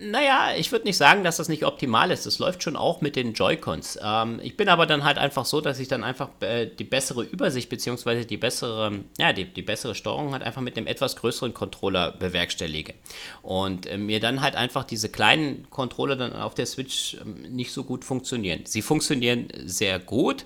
Naja, 0.00 0.52
ich 0.56 0.70
würde 0.70 0.86
nicht 0.86 0.96
sagen, 0.96 1.24
dass 1.24 1.38
das 1.38 1.48
nicht 1.48 1.64
optimal 1.64 2.10
ist. 2.10 2.26
Das 2.26 2.38
läuft 2.38 2.62
schon 2.62 2.76
auch 2.76 3.00
mit 3.00 3.16
den 3.16 3.32
Joy-Cons. 3.32 3.98
Ähm, 4.02 4.40
ich 4.42 4.56
bin 4.56 4.68
aber 4.68 4.86
dann 4.86 5.04
halt 5.04 5.18
einfach 5.18 5.44
so, 5.44 5.60
dass 5.60 5.78
ich 5.78 5.88
dann 5.88 6.04
einfach 6.04 6.28
äh, 6.40 6.66
die 6.66 6.84
bessere 6.84 7.24
Übersicht 7.24 7.68
beziehungsweise 7.68 8.24
die 8.24 8.36
bessere, 8.36 9.00
ja, 9.18 9.32
die, 9.32 9.44
die 9.44 9.62
bessere 9.62 9.94
Steuerung 9.94 10.32
halt 10.32 10.42
einfach 10.42 10.62
mit 10.62 10.76
einem 10.76 10.86
etwas 10.86 11.16
größeren 11.16 11.54
Controller 11.54 12.12
bewerkstellige. 12.12 12.94
Und 13.42 13.86
äh, 13.86 13.98
mir 13.98 14.20
dann 14.20 14.40
halt 14.40 14.56
einfach 14.56 14.84
diese 14.84 15.08
kleinen 15.08 15.68
Controller 15.70 16.16
dann 16.16 16.32
auf 16.32 16.54
der 16.54 16.66
Switch 16.66 17.14
äh, 17.14 17.48
nicht 17.48 17.72
so 17.72 17.84
gut 17.84 18.04
funktionieren. 18.04 18.60
Sie 18.64 18.82
funktionieren 18.82 19.48
sehr 19.64 19.98
gut, 19.98 20.44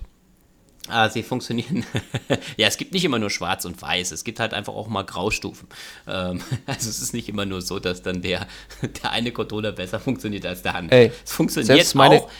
Ah, 0.88 1.08
sie 1.08 1.22
funktionieren. 1.22 1.86
ja, 2.56 2.66
es 2.66 2.76
gibt 2.76 2.92
nicht 2.92 3.04
immer 3.04 3.18
nur 3.18 3.30
schwarz 3.30 3.64
und 3.64 3.80
weiß. 3.80 4.10
Es 4.10 4.24
gibt 4.24 4.40
halt 4.40 4.52
einfach 4.52 4.74
auch 4.74 4.88
mal 4.88 5.04
Graustufen. 5.04 5.68
Ähm, 6.08 6.40
also 6.66 6.90
es 6.90 7.00
ist 7.00 7.14
nicht 7.14 7.28
immer 7.28 7.46
nur 7.46 7.62
so, 7.62 7.78
dass 7.78 8.02
dann 8.02 8.20
der, 8.22 8.46
der 9.02 9.10
eine 9.12 9.30
Controller 9.30 9.72
besser 9.72 10.00
funktioniert 10.00 10.44
als 10.44 10.62
der 10.62 10.74
andere. 10.74 10.98
Ey, 10.98 11.12
es 11.24 11.32
funktioniert 11.32 11.94
meine, 11.94 12.16
auch. 12.16 12.30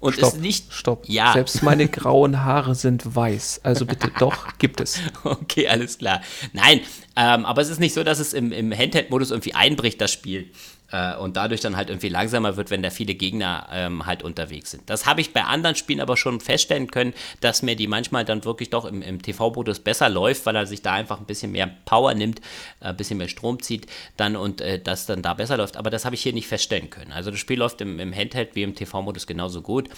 Und 0.00 0.14
stopp, 0.14 0.32
ist 0.32 0.40
nicht. 0.40 0.72
Stopp. 0.72 1.08
Ja. 1.08 1.32
Selbst 1.32 1.62
meine 1.62 1.86
grauen 1.86 2.42
Haare 2.44 2.74
sind 2.74 3.14
weiß. 3.14 3.60
Also 3.62 3.86
bitte 3.86 4.10
doch, 4.18 4.58
gibt 4.58 4.80
es. 4.80 4.98
Okay, 5.22 5.68
alles 5.68 5.98
klar. 5.98 6.22
Nein, 6.52 6.80
ähm, 7.14 7.44
aber 7.44 7.62
es 7.62 7.68
ist 7.68 7.78
nicht 7.78 7.94
so, 7.94 8.02
dass 8.02 8.18
es 8.18 8.32
im, 8.32 8.50
im 8.50 8.76
Handheld-Modus 8.76 9.30
irgendwie 9.30 9.54
einbricht, 9.54 10.00
das 10.00 10.10
Spiel 10.10 10.50
äh, 10.92 11.16
und 11.16 11.36
dadurch 11.36 11.60
dann 11.60 11.76
halt 11.76 11.90
irgendwie 11.90 12.08
langsamer 12.08 12.56
wird, 12.56 12.70
wenn 12.70 12.82
da 12.82 12.90
viele 12.90 13.14
Gegner 13.14 13.68
ähm, 13.72 14.06
halt 14.06 14.22
unterwegs 14.22 14.70
sind. 14.70 14.88
Das 14.88 15.06
habe 15.06 15.20
ich 15.20 15.32
bei 15.32 15.42
anderen 15.42 15.74
Spielen 15.74 16.00
aber 16.00 16.16
schon 16.16 16.40
feststellen 16.40 16.90
können, 16.90 17.14
dass 17.40 17.62
mir 17.62 17.74
die 17.74 17.88
manchmal 17.88 18.24
dann 18.24 18.44
wirklich 18.44 18.70
doch 18.70 18.84
im, 18.84 19.02
im 19.02 19.20
TV-Modus 19.20 19.80
besser 19.80 20.08
läuft, 20.08 20.46
weil 20.46 20.56
er 20.56 20.66
sich 20.66 20.82
da 20.82 20.92
einfach 20.92 21.18
ein 21.18 21.26
bisschen 21.26 21.52
mehr 21.52 21.70
Power 21.84 22.14
nimmt, 22.14 22.40
äh, 22.80 22.86
ein 22.86 22.96
bisschen 22.96 23.18
mehr 23.18 23.28
Strom 23.28 23.60
zieht 23.60 23.86
dann 24.16 24.36
und 24.36 24.60
äh, 24.60 24.80
das 24.80 25.06
dann 25.06 25.22
da 25.22 25.34
besser 25.34 25.56
läuft. 25.56 25.76
Aber 25.76 25.90
das 25.90 26.04
habe 26.04 26.14
ich 26.14 26.22
hier 26.22 26.32
nicht 26.32 26.46
feststellen 26.46 26.90
können. 26.90 27.12
Also 27.12 27.30
das 27.30 27.40
Spiel 27.40 27.58
läuft 27.58 27.80
im, 27.80 27.98
im 27.98 28.14
Handheld 28.14 28.54
wie 28.54 28.62
im 28.62 28.74
TV-Modus 28.74 29.26
genauso 29.26 29.62
gut. 29.62 29.88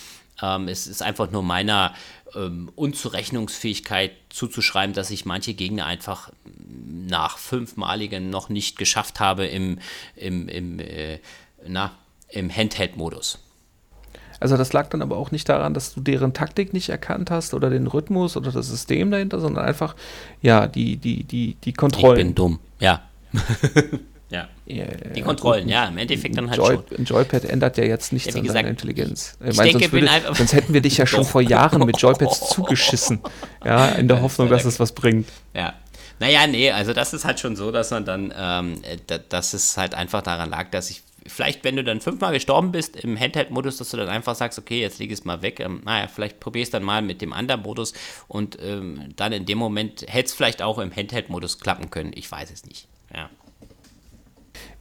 Ähm, 0.42 0.68
es 0.68 0.86
ist 0.86 1.02
einfach 1.02 1.30
nur 1.30 1.42
meiner 1.42 1.94
ähm, 2.34 2.70
Unzurechnungsfähigkeit 2.74 4.12
zuzuschreiben, 4.30 4.94
dass 4.94 5.10
ich 5.10 5.24
manche 5.24 5.54
Gegner 5.54 5.86
einfach 5.86 6.30
nach 6.44 7.38
fünfmaligen 7.38 8.30
noch 8.30 8.48
nicht 8.48 8.78
geschafft 8.78 9.20
habe 9.20 9.46
im, 9.46 9.78
im, 10.16 10.48
im, 10.48 10.78
äh, 10.80 11.18
im 12.30 12.50
Handheld-Modus. 12.50 13.38
Also 14.40 14.56
das 14.56 14.72
lag 14.72 14.88
dann 14.88 15.00
aber 15.00 15.16
auch 15.16 15.30
nicht 15.30 15.48
daran, 15.48 15.74
dass 15.74 15.94
du 15.94 16.00
deren 16.00 16.34
Taktik 16.34 16.72
nicht 16.72 16.88
erkannt 16.88 17.30
hast 17.30 17.54
oder 17.54 17.70
den 17.70 17.86
Rhythmus 17.86 18.36
oder 18.36 18.50
das 18.50 18.66
System 18.66 19.10
dahinter, 19.10 19.40
sondern 19.40 19.64
einfach, 19.64 19.94
ja, 20.42 20.66
die, 20.66 20.96
die, 20.96 21.24
die, 21.24 21.54
die 21.54 21.72
Kontrollen. 21.72 22.18
Ich 22.18 22.24
bin 22.26 22.34
dumm, 22.34 22.58
ja. 22.80 23.02
Ja. 24.34 24.48
Die 25.14 25.22
Kontrollen, 25.22 25.68
ja, 25.68 25.86
im 25.86 25.98
Endeffekt 25.98 26.36
dann 26.36 26.48
halt 26.48 26.58
Joy, 26.58 26.76
schon. 26.76 26.98
Ein 26.98 27.04
Joypad 27.04 27.44
ändert 27.44 27.76
ja 27.76 27.84
jetzt 27.84 28.12
nichts 28.12 28.34
ja, 28.34 28.40
an 28.40 28.46
deiner 28.46 28.68
Intelligenz. 28.68 29.36
Ich, 29.40 29.50
ich 29.50 29.56
meine, 29.56 29.72
sonst, 29.72 29.92
würde, 29.92 30.08
sonst, 30.32 30.52
hätten 30.54 30.74
wir 30.74 30.80
dich 30.80 30.96
ja 30.96 31.06
schon 31.06 31.24
vor 31.24 31.42
Jahren 31.42 31.84
mit 31.84 32.00
Joypads 32.00 32.48
zugeschissen. 32.48 33.20
Ja, 33.64 33.88
in 33.90 34.08
der 34.08 34.22
Hoffnung, 34.22 34.48
dass 34.48 34.64
es 34.64 34.80
was 34.80 34.92
bringt. 34.92 35.28
Ja. 35.54 35.74
Naja, 36.20 36.46
nee, 36.46 36.70
also 36.70 36.92
das 36.92 37.12
ist 37.12 37.24
halt 37.24 37.40
schon 37.40 37.56
so, 37.56 37.72
dass 37.72 37.90
man 37.90 38.04
dann, 38.04 38.32
ähm, 38.36 38.80
dass 39.28 39.52
es 39.52 39.76
halt 39.76 39.94
einfach 39.94 40.22
daran 40.22 40.48
lag, 40.48 40.70
dass 40.70 40.90
ich 40.90 41.02
vielleicht, 41.26 41.64
wenn 41.64 41.76
du 41.76 41.84
dann 41.84 42.00
fünfmal 42.00 42.32
gestorben 42.32 42.72
bist 42.72 42.96
im 42.96 43.18
Handheld-Modus, 43.18 43.78
dass 43.78 43.90
du 43.90 43.96
dann 43.96 44.08
einfach 44.08 44.34
sagst, 44.34 44.58
okay, 44.58 44.80
jetzt 44.80 44.98
leg 44.98 45.10
es 45.10 45.24
mal 45.24 45.42
weg. 45.42 45.60
Ähm, 45.60 45.82
naja, 45.84 46.08
vielleicht 46.08 46.40
probierst 46.40 46.74
dann 46.74 46.82
mal 46.82 47.02
mit 47.02 47.20
dem 47.20 47.32
anderen 47.32 47.62
Modus 47.62 47.92
und 48.28 48.58
ähm, 48.62 49.12
dann 49.16 49.32
in 49.32 49.46
dem 49.46 49.58
Moment 49.58 50.04
hätte 50.06 50.26
es 50.26 50.34
vielleicht 50.34 50.62
auch 50.62 50.78
im 50.78 50.94
Handheld-Modus 50.94 51.60
klappen 51.60 51.90
können. 51.90 52.12
Ich 52.14 52.30
weiß 52.30 52.50
es 52.50 52.64
nicht. 52.64 52.88
Ja. 53.14 53.30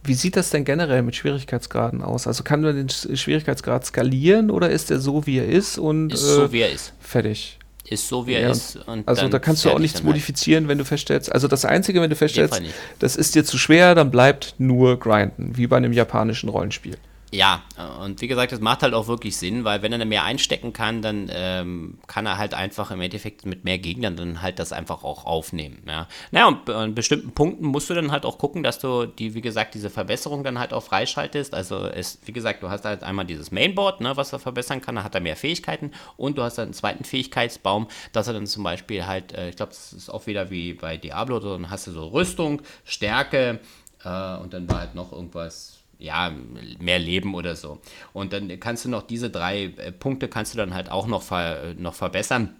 Wie 0.04 0.14
sieht 0.14 0.36
das 0.36 0.50
denn 0.50 0.64
generell 0.64 1.02
mit 1.02 1.16
Schwierigkeitsgraden 1.16 2.02
aus? 2.02 2.26
Also 2.26 2.44
kann 2.44 2.60
man 2.60 2.76
den 2.76 2.88
Schwierigkeitsgrad 2.90 3.86
skalieren 3.86 4.50
oder 4.50 4.70
ist 4.70 4.90
er 4.90 5.00
so, 5.00 5.26
wie 5.26 5.38
er 5.38 5.48
ist 5.48 5.78
und 5.78 6.12
ist 6.12 6.20
so, 6.20 6.52
wie 6.52 6.60
er 6.60 6.70
ist. 6.70 6.92
fertig? 7.00 7.58
Ist 7.88 8.08
so, 8.08 8.26
wie 8.26 8.32
er 8.34 8.42
Ja, 8.42 8.50
ist. 8.50 8.78
Also 9.06 9.28
da 9.28 9.38
kannst 9.38 9.64
du 9.64 9.70
auch 9.70 9.78
nichts 9.78 9.96
halt. 9.98 10.04
modifizieren, 10.06 10.68
wenn 10.68 10.78
du 10.78 10.84
feststellst. 10.84 11.32
Also 11.32 11.48
das 11.48 11.64
Einzige, 11.64 12.00
wenn 12.00 12.10
du 12.10 12.16
feststellst, 12.16 12.62
das 12.98 13.16
ist 13.16 13.34
dir 13.34 13.44
zu 13.44 13.58
schwer, 13.58 13.94
dann 13.94 14.10
bleibt 14.10 14.54
nur 14.58 14.98
grinden, 14.98 15.52
wie 15.56 15.66
bei 15.66 15.76
einem 15.76 15.92
japanischen 15.92 16.48
Rollenspiel. 16.48 16.96
Ja, 17.34 17.64
und 18.00 18.20
wie 18.20 18.28
gesagt, 18.28 18.52
das 18.52 18.60
macht 18.60 18.84
halt 18.84 18.94
auch 18.94 19.08
wirklich 19.08 19.36
Sinn, 19.36 19.64
weil 19.64 19.82
wenn 19.82 19.92
er 19.92 20.04
mehr 20.04 20.22
einstecken 20.22 20.72
kann, 20.72 21.02
dann 21.02 21.28
ähm, 21.32 21.98
kann 22.06 22.26
er 22.26 22.38
halt 22.38 22.54
einfach 22.54 22.92
im 22.92 23.00
Endeffekt 23.00 23.44
mit 23.44 23.64
mehr 23.64 23.78
Gegnern 23.78 24.14
dann 24.14 24.40
halt 24.40 24.60
das 24.60 24.72
einfach 24.72 25.02
auch 25.02 25.24
aufnehmen. 25.24 25.82
Ja. 25.84 26.06
Naja, 26.30 26.46
und 26.46 26.70
an 26.70 26.94
bestimmten 26.94 27.32
Punkten 27.32 27.66
musst 27.66 27.90
du 27.90 27.94
dann 27.94 28.12
halt 28.12 28.24
auch 28.24 28.38
gucken, 28.38 28.62
dass 28.62 28.78
du 28.78 29.06
die, 29.06 29.34
wie 29.34 29.40
gesagt, 29.40 29.74
diese 29.74 29.90
Verbesserung 29.90 30.44
dann 30.44 30.60
halt 30.60 30.72
auch 30.72 30.84
freischaltest. 30.84 31.54
Also 31.54 31.86
es, 31.86 32.20
wie 32.24 32.32
gesagt, 32.32 32.62
du 32.62 32.70
hast 32.70 32.84
halt 32.84 33.02
einmal 33.02 33.24
dieses 33.24 33.50
Mainboard, 33.50 34.00
ne, 34.00 34.16
was 34.16 34.32
er 34.32 34.38
verbessern 34.38 34.80
kann, 34.80 34.94
da 34.94 35.02
hat 35.02 35.16
er 35.16 35.20
mehr 35.20 35.36
Fähigkeiten 35.36 35.90
und 36.16 36.38
du 36.38 36.42
hast 36.44 36.56
dann 36.56 36.66
einen 36.66 36.74
zweiten 36.74 37.02
Fähigkeitsbaum, 37.02 37.88
dass 38.12 38.28
er 38.28 38.34
dann 38.34 38.46
zum 38.46 38.62
Beispiel 38.62 39.06
halt, 39.06 39.32
äh, 39.32 39.48
ich 39.48 39.56
glaube, 39.56 39.70
das 39.70 39.92
ist 39.92 40.08
auch 40.08 40.28
wieder 40.28 40.50
wie 40.50 40.74
bei 40.74 40.98
Diablo, 40.98 41.40
dann 41.40 41.68
hast 41.68 41.88
du 41.88 41.90
so 41.90 42.06
Rüstung, 42.06 42.62
Stärke 42.84 43.58
äh, 44.04 44.36
und 44.36 44.52
dann 44.52 44.68
war 44.70 44.78
halt 44.78 44.94
noch 44.94 45.10
irgendwas 45.10 45.83
ja, 45.98 46.32
mehr 46.78 46.98
Leben 46.98 47.34
oder 47.34 47.56
so. 47.56 47.80
Und 48.12 48.32
dann 48.32 48.60
kannst 48.60 48.84
du 48.84 48.88
noch 48.88 49.02
diese 49.02 49.30
drei 49.30 49.64
äh, 49.64 49.92
Punkte 49.92 50.28
kannst 50.28 50.54
du 50.54 50.58
dann 50.58 50.74
halt 50.74 50.90
auch 50.90 51.06
noch, 51.06 51.22
ver, 51.22 51.74
noch 51.76 51.94
verbessern, 51.94 52.56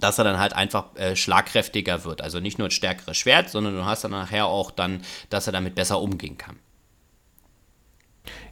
dass 0.00 0.18
er 0.18 0.24
dann 0.24 0.38
halt 0.38 0.52
einfach 0.52 0.94
äh, 0.96 1.16
schlagkräftiger 1.16 2.04
wird. 2.04 2.22
Also 2.22 2.40
nicht 2.40 2.58
nur 2.58 2.68
ein 2.68 2.72
stärkeres 2.72 3.16
Schwert, 3.16 3.50
sondern 3.50 3.74
du 3.74 3.84
hast 3.84 4.04
dann 4.04 4.10
nachher 4.10 4.46
auch 4.46 4.70
dann, 4.70 5.02
dass 5.30 5.46
er 5.46 5.52
damit 5.52 5.74
besser 5.74 6.00
umgehen 6.00 6.38
kann. 6.38 6.56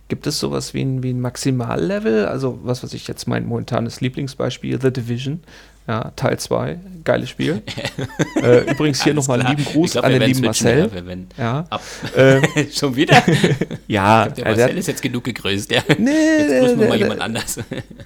Gibt 0.09 0.27
es 0.27 0.39
sowas 0.39 0.72
wie 0.72 0.83
ein, 0.83 1.03
wie 1.03 1.12
ein 1.12 1.20
Maximallevel? 1.20 2.27
Also, 2.27 2.61
was 2.62 2.85
weiß 2.85 2.95
ich 2.95 3.09
jetzt, 3.09 3.27
mein 3.27 3.45
momentanes 3.45 4.01
Lieblingsbeispiel, 4.01 4.81
The 4.81 4.93
Division, 4.93 5.43
ja, 5.89 6.11
Teil 6.16 6.39
2, 6.39 6.78
geiles 7.05 7.30
Spiel. 7.30 7.62
äh, 8.43 8.70
übrigens 8.70 9.05
hier 9.05 9.14
nochmal 9.14 9.41
lieben 9.41 9.64
Gruß 9.64 9.93
glaub, 9.93 10.05
an 10.05 10.12
den 10.12 10.22
lieben 10.22 10.41
Marcel. 10.41 10.91
Werden 10.93 11.28
Ja, 11.39 11.64
ab. 11.70 11.80
äh, 12.16 12.41
Schon 12.72 12.97
wieder? 12.97 13.22
ja, 13.87 14.28
Der 14.28 14.47
äh, 14.47 14.49
Marcel 14.51 14.66
der, 14.68 14.76
ist 14.76 14.89
jetzt 14.89 15.03
genug 15.03 15.22
gegrüßt, 15.24 15.70
ja. 15.70 15.82
nee, 15.99 16.11
Jetzt 16.39 16.61
grüßen 16.61 16.80
wir 16.80 16.89
mal 16.89 16.99
jemand 16.99 17.20
anders. 17.20 17.61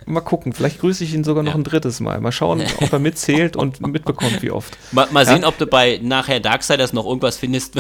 mal 0.05 0.21
gucken, 0.21 0.53
vielleicht 0.53 0.81
grüße 0.81 1.05
ich 1.05 1.15
ihn 1.15 1.25
sogar 1.25 1.43
noch 1.43 1.53
Ja. 1.53 1.59
ein 1.59 1.65
drittes 1.65 2.01
Mal. 2.01 2.21
Mal 2.21 2.33
schauen, 2.33 2.63
ob 2.81 2.93
er 2.93 2.99
mitzählt 2.99 3.57
und 3.57 3.81
mitbekommt, 3.87 4.43
wie 4.43 4.51
oft. 4.51 4.77
Mal, 4.93 5.09
mal 5.11 5.25
sehen, 5.25 5.45
ob 5.45 5.57
du 5.57 5.67
bei 5.67 5.99
nachher 6.03 6.41
Darksiders 6.41 6.93
noch 6.93 7.07
irgendwas 7.07 7.39
findest. 7.39 7.77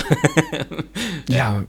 Ja, 1.28 1.64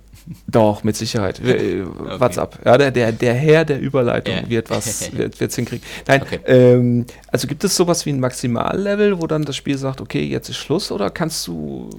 doch, 0.48 0.84
mit 0.84 0.96
Sicherheit. 0.96 1.40
Äh, 1.40 1.84
What's 2.20 2.38
up? 2.38 2.60
Ja, 2.66 2.78
der, 2.78 2.92
der, 2.92 3.12
der 3.12 3.34
Herr 3.34 3.66
der 3.66 3.80
Überleitung 3.80 4.36
Ja. 4.36 4.50
wird 4.50 4.70
was 4.70 5.12
wird, 5.18 5.40
wird's 5.40 5.56
hinkriegen. 5.56 5.86
Nein, 6.08 6.22
Okay. 6.22 6.40
ähm, 6.46 7.06
also 7.32 7.48
gibt 7.48 7.64
es 7.64 7.76
sowas 7.76 8.06
wie 8.06 8.12
ein 8.12 8.20
Maximallevel, 8.20 9.20
wo 9.22 9.28
dann 9.28 9.44
das 9.44 9.56
Spiel 9.56 9.78
sagt, 9.78 10.02
okay, 10.02 10.24
jetzt 10.24 10.50
ist 10.50 10.58
Schluss, 10.58 10.92
oder 10.92 11.10
kannst 11.10 11.48
du 11.48 11.90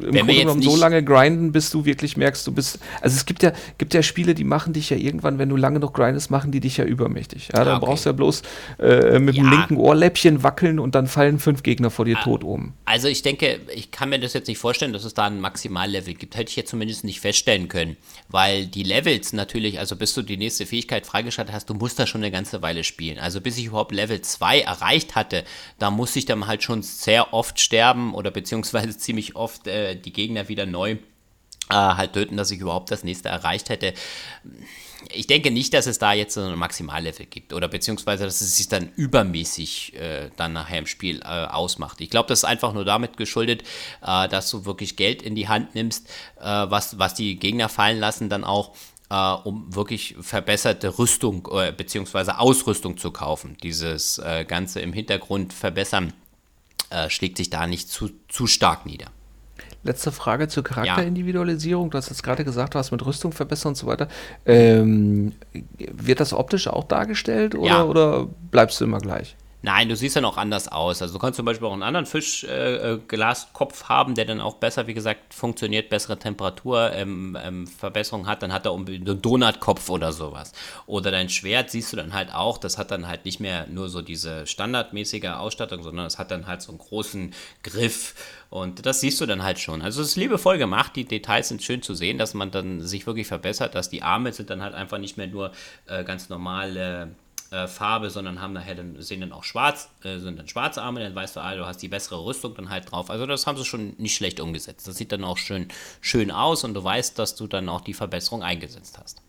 im 0.00 0.14
Wenn 0.14 0.26
Grunde 0.26 0.34
genommen 0.40 0.62
so 0.62 0.76
lange 0.76 1.02
grinden, 1.04 1.52
bis 1.52 1.70
du 1.70 1.84
wirklich 1.84 2.16
merkst, 2.16 2.46
du 2.46 2.52
bist. 2.52 2.78
Also 3.00 3.16
es 3.16 3.26
gibt 3.26 3.42
ja, 3.42 3.52
gibt 3.78 3.94
ja 3.94 4.02
Spiele, 4.02 4.34
die 4.34 4.44
machen 4.44 4.72
dich 4.72 4.90
ja 4.90 4.96
irgendwann, 4.96 5.38
wenn 5.38 5.48
du 5.48 5.56
lange 5.56 5.78
noch 5.80 5.92
grindest, 5.92 6.30
machen 6.30 6.50
die 6.52 6.60
dich 6.60 6.76
ja 6.78 6.84
übermächtig. 6.84 7.48
Ja, 7.52 7.64
dann 7.64 7.68
Ah, 7.68 7.76
okay. 7.76 7.86
brauchst 7.86 8.04
du 8.06 8.10
ja 8.10 8.12
bloß 8.12 8.42
äh, 8.78 9.18
mit 9.18 9.36
dem 9.36 9.44
Ja. 9.44 9.50
linken 9.50 9.76
Ohrläppchen 9.76 10.42
wackeln 10.42 10.78
und 10.78 10.94
dann 10.94 11.06
fallen 11.06 11.38
fünf 11.38 11.62
Gegner 11.62 11.90
vor 11.90 12.04
dir 12.04 12.16
Ah. 12.18 12.24
tot 12.24 12.42
um. 12.44 12.72
Also 12.84 13.08
ich 13.08 13.22
denke, 13.22 13.60
ich 13.74 13.90
kann 13.90 14.08
mir 14.08 14.18
das 14.18 14.32
jetzt 14.32 14.48
nicht 14.48 14.58
vorstellen, 14.58 14.92
dass 14.92 15.04
es 15.04 15.14
da 15.14 15.26
ein 15.26 15.40
Maximallevel 15.40 16.14
gibt. 16.14 16.36
Hätte 16.36 16.50
ich 16.50 16.56
jetzt 16.56 16.70
zumindest 16.70 17.04
nicht 17.04 17.20
feststellen 17.20 17.59
können. 17.68 17.96
Weil 18.28 18.66
die 18.66 18.82
Levels 18.82 19.32
natürlich, 19.32 19.78
also 19.78 19.96
bis 19.96 20.14
du 20.14 20.22
die 20.22 20.36
nächste 20.36 20.66
Fähigkeit 20.66 21.06
freigeschaltet 21.06 21.54
hast, 21.54 21.68
du 21.68 21.74
musst 21.74 21.98
da 21.98 22.06
schon 22.06 22.22
eine 22.22 22.30
ganze 22.30 22.62
Weile 22.62 22.84
spielen. 22.84 23.18
Also 23.18 23.40
bis 23.40 23.58
ich 23.58 23.66
überhaupt 23.66 23.92
Level 23.92 24.20
2 24.20 24.60
erreicht 24.60 25.14
hatte, 25.14 25.44
da 25.78 25.90
musste 25.90 26.18
ich 26.18 26.26
dann 26.26 26.46
halt 26.46 26.62
schon 26.62 26.82
sehr 26.82 27.32
oft 27.32 27.60
sterben 27.60 28.14
oder 28.14 28.30
beziehungsweise 28.30 28.96
ziemlich 28.98 29.36
oft 29.36 29.66
äh, 29.66 29.96
die 29.96 30.12
Gegner 30.12 30.48
wieder 30.48 30.66
neu 30.66 30.92
äh, 31.70 31.74
halt 31.74 32.12
töten, 32.12 32.36
dass 32.36 32.50
ich 32.50 32.60
überhaupt 32.60 32.90
das 32.90 33.04
nächste 33.04 33.28
erreicht 33.28 33.68
hätte. 33.68 33.94
Ich 35.12 35.26
denke 35.26 35.50
nicht, 35.50 35.72
dass 35.74 35.86
es 35.86 35.98
da 35.98 36.12
jetzt 36.12 36.34
so 36.34 36.42
ein 36.42 36.58
Maximallevel 36.58 37.26
gibt 37.26 37.52
oder 37.52 37.68
beziehungsweise, 37.68 38.24
dass 38.24 38.40
es 38.40 38.56
sich 38.56 38.68
dann 38.68 38.90
übermäßig 38.96 39.94
äh, 39.94 40.30
dann 40.36 40.52
nachher 40.52 40.78
im 40.78 40.86
Spiel 40.86 41.20
äh, 41.20 41.46
ausmacht. 41.46 42.00
Ich 42.00 42.10
glaube, 42.10 42.28
das 42.28 42.40
ist 42.40 42.44
einfach 42.44 42.72
nur 42.72 42.84
damit 42.84 43.16
geschuldet, 43.16 43.62
äh, 44.06 44.28
dass 44.28 44.50
du 44.50 44.64
wirklich 44.64 44.96
Geld 44.96 45.22
in 45.22 45.34
die 45.34 45.48
Hand 45.48 45.74
nimmst, 45.74 46.08
äh, 46.38 46.44
was, 46.44 46.98
was 46.98 47.14
die 47.14 47.36
Gegner 47.36 47.68
fallen 47.68 47.98
lassen, 47.98 48.28
dann 48.28 48.44
auch 48.44 48.74
äh, 49.10 49.14
um 49.14 49.74
wirklich 49.74 50.16
verbesserte 50.20 50.98
Rüstung 50.98 51.48
äh, 51.52 51.72
beziehungsweise 51.72 52.38
Ausrüstung 52.38 52.96
zu 52.96 53.10
kaufen. 53.10 53.56
Dieses 53.62 54.18
äh, 54.18 54.44
Ganze 54.44 54.80
im 54.80 54.92
Hintergrund 54.92 55.52
verbessern 55.52 56.12
äh, 56.90 57.10
schlägt 57.10 57.36
sich 57.36 57.50
da 57.50 57.66
nicht 57.66 57.88
zu, 57.88 58.10
zu 58.28 58.46
stark 58.46 58.86
nieder. 58.86 59.10
Letzte 59.82 60.12
Frage 60.12 60.46
zur 60.48 60.62
Charakterindividualisierung. 60.62 61.90
Du 61.90 61.96
hast 61.96 62.10
jetzt 62.10 62.22
gerade 62.22 62.44
gesagt, 62.44 62.74
du 62.74 62.78
hast 62.78 62.90
mit 62.90 63.04
Rüstung 63.04 63.32
verbessern 63.32 63.70
und 63.70 63.76
so 63.76 63.86
weiter. 63.86 64.08
Ähm, 64.44 65.32
wird 65.78 66.20
das 66.20 66.32
optisch 66.34 66.68
auch 66.68 66.84
dargestellt 66.84 67.54
oder, 67.54 67.66
Ja. 67.68 67.84
oder 67.84 68.26
bleibst 68.50 68.80
du 68.80 68.84
immer 68.84 68.98
gleich? 68.98 69.36
Nein, 69.62 69.90
du 69.90 69.96
siehst 69.96 70.16
dann 70.16 70.24
auch 70.24 70.38
anders 70.38 70.68
aus. 70.68 71.02
Also 71.02 71.14
du 71.14 71.18
kannst 71.18 71.36
zum 71.36 71.44
Beispiel 71.44 71.66
auch 71.68 71.72
einen 71.72 71.82
anderen 71.82 72.06
Fischglaskopf 72.06 73.02
äh, 73.02 73.06
Glaskopf 73.08 73.84
haben, 73.84 74.14
der 74.14 74.24
dann 74.24 74.40
auch 74.40 74.54
besser, 74.54 74.86
wie 74.86 74.94
gesagt, 74.94 75.34
funktioniert, 75.34 75.90
bessere 75.90 76.18
Temperatur, 76.18 76.92
ähm, 76.94 77.36
ähm, 77.42 77.66
Verbesserung 77.66 78.26
hat. 78.26 78.42
Dann 78.42 78.54
hat 78.54 78.64
er 78.66 78.72
irgendwie 78.72 78.96
einen 78.96 79.20
Donutkopf 79.20 79.90
oder 79.90 80.12
sowas. 80.12 80.52
Oder 80.86 81.10
dein 81.10 81.28
Schwert 81.28 81.70
siehst 81.70 81.92
du 81.92 81.96
dann 81.96 82.14
halt 82.14 82.32
auch. 82.32 82.56
Das 82.56 82.78
hat 82.78 82.90
dann 82.90 83.06
halt 83.06 83.26
nicht 83.26 83.38
mehr 83.38 83.66
nur 83.66 83.90
so 83.90 84.00
diese 84.00 84.46
standardmäßige 84.46 85.24
Ausstattung, 85.26 85.82
sondern 85.82 86.06
es 86.06 86.18
hat 86.18 86.30
dann 86.30 86.46
halt 86.46 86.62
so 86.62 86.72
einen 86.72 86.78
großen 86.78 87.34
Griff. 87.62 88.14
Und 88.48 88.86
das 88.86 89.00
siehst 89.00 89.20
du 89.20 89.26
dann 89.26 89.42
halt 89.42 89.58
schon. 89.58 89.82
Also 89.82 90.00
es 90.00 90.08
ist 90.08 90.16
liebevoll 90.16 90.56
gemacht. 90.56 90.96
Die 90.96 91.04
Details 91.04 91.48
sind 91.48 91.62
schön 91.62 91.82
zu 91.82 91.94
sehen, 91.94 92.16
dass 92.16 92.32
man 92.32 92.50
dann 92.50 92.80
sich 92.80 93.06
wirklich 93.06 93.26
verbessert, 93.26 93.74
dass 93.74 93.90
die 93.90 94.02
Arme 94.02 94.32
sind 94.32 94.48
dann 94.48 94.62
halt 94.62 94.74
einfach 94.74 94.98
nicht 94.98 95.18
mehr 95.18 95.26
nur 95.26 95.52
äh, 95.86 96.02
ganz 96.02 96.30
normale 96.30 97.14
äh, 97.50 97.66
Farbe, 97.66 98.10
sondern 98.10 98.40
haben 98.40 98.52
nachher 98.52 98.74
dann, 98.76 99.00
sehen 99.02 99.20
dann 99.20 99.32
auch 99.32 99.42
schwarz, 99.44 99.88
äh, 100.04 100.18
sind 100.18 100.38
dann 100.38 100.46
schwarze 100.48 100.82
Arme, 100.82 101.00
dann 101.00 101.14
weißt 101.14 101.36
du, 101.36 101.40
ah, 101.40 101.54
du 101.54 101.66
hast 101.66 101.78
die 101.82 101.88
bessere 101.88 102.24
Rüstung 102.24 102.54
dann 102.54 102.70
halt 102.70 102.90
drauf. 102.90 103.10
Also 103.10 103.26
das 103.26 103.46
haben 103.46 103.58
sie 103.58 103.64
schon 103.64 103.94
nicht 103.98 104.14
schlecht 104.14 104.38
umgesetzt. 104.40 104.86
Das 104.86 104.96
sieht 104.96 105.10
dann 105.12 105.24
auch 105.24 105.36
schön, 105.38 105.68
schön 106.00 106.30
aus 106.30 106.62
und 106.64 106.74
du 106.74 106.84
weißt, 106.84 107.18
dass 107.18 107.34
du 107.34 107.46
dann 107.46 107.68
auch 107.68 107.80
die 107.80 107.94
Verbesserung 107.94 108.42
eingesetzt 108.42 108.98
hast. 109.02 109.20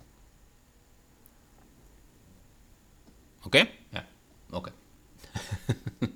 Okay? 3.43 3.65
Ja. 3.91 4.03
Okay. 4.51 4.71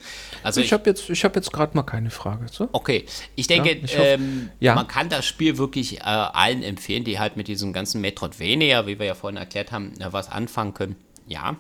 also 0.43 0.61
ich 0.61 0.73
habe 0.73 0.89
jetzt, 0.89 1.09
ich 1.09 1.23
hab 1.23 1.35
jetzt 1.35 1.51
gerade 1.51 1.75
mal 1.75 1.83
keine 1.83 2.11
Frage. 2.11 2.47
So? 2.51 2.69
Okay, 2.71 3.05
ich 3.35 3.47
denke, 3.47 3.69
Ja, 3.69 3.83
ich 3.83 3.97
hoffe- 3.97 4.05
ähm, 4.07 4.49
ja. 4.59 4.75
man 4.75 4.87
kann 4.87 5.09
das 5.09 5.25
Spiel 5.25 5.57
wirklich 5.57 5.99
äh, 5.99 6.03
allen 6.03 6.61
empfehlen, 6.63 7.03
die 7.03 7.17
halt 7.17 7.37
mit 7.37 7.47
diesem 7.47 7.73
ganzen 7.73 8.01
Metroidvania, 8.01 8.85
wie 8.87 8.99
wir 8.99 9.05
ja 9.05 9.15
vorhin 9.15 9.37
erklärt 9.37 9.71
haben, 9.71 9.99
äh, 9.99 10.11
was 10.11 10.29
anfangen 10.29 10.73
können. 10.73 10.95
Ja. 11.27 11.55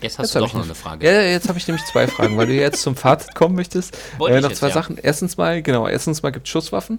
Jetzt 0.00 0.18
hast 0.18 0.26
Jetzt 0.26 0.34
du 0.34 0.40
doch 0.40 0.54
noch 0.54 0.64
eine 0.64 0.74
Frage. 0.74 1.06
Ja, 1.06 1.22
jetzt 1.22 1.48
habe 1.48 1.58
ich 1.58 1.66
nämlich 1.66 1.84
zwei 1.86 2.06
Fragen, 2.06 2.36
weil 2.36 2.46
du 2.46 2.54
jetzt 2.54 2.82
zum 2.82 2.96
Fazit 2.96 3.34
kommen 3.34 3.54
möchtest. 3.54 3.96
Äh, 4.26 4.40
noch 4.40 4.50
jetzt, 4.50 4.58
zwei 4.58 4.68
ja. 4.68 4.74
Sachen. 4.74 4.98
Erstens 4.98 5.36
mal, 5.36 5.62
genau, 5.62 5.86
erstens 5.86 6.22
mal 6.22 6.30
gibt 6.30 6.46
es 6.46 6.50
Schusswaffen. 6.50 6.98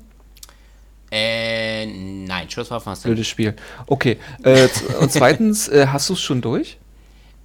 Äh, 1.12 1.86
nein, 1.86 2.50
Schusswaffen 2.50 2.92
hast 2.92 3.04
du 3.04 3.10
Blödes 3.10 3.28
Spiel. 3.28 3.56
Okay. 3.86 4.18
Äh, 4.44 4.68
und 5.00 5.12
zweitens, 5.12 5.68
äh, 5.68 5.88
hast 5.88 6.10
du 6.10 6.14
es 6.14 6.22
schon 6.22 6.42
durch? 6.42 6.78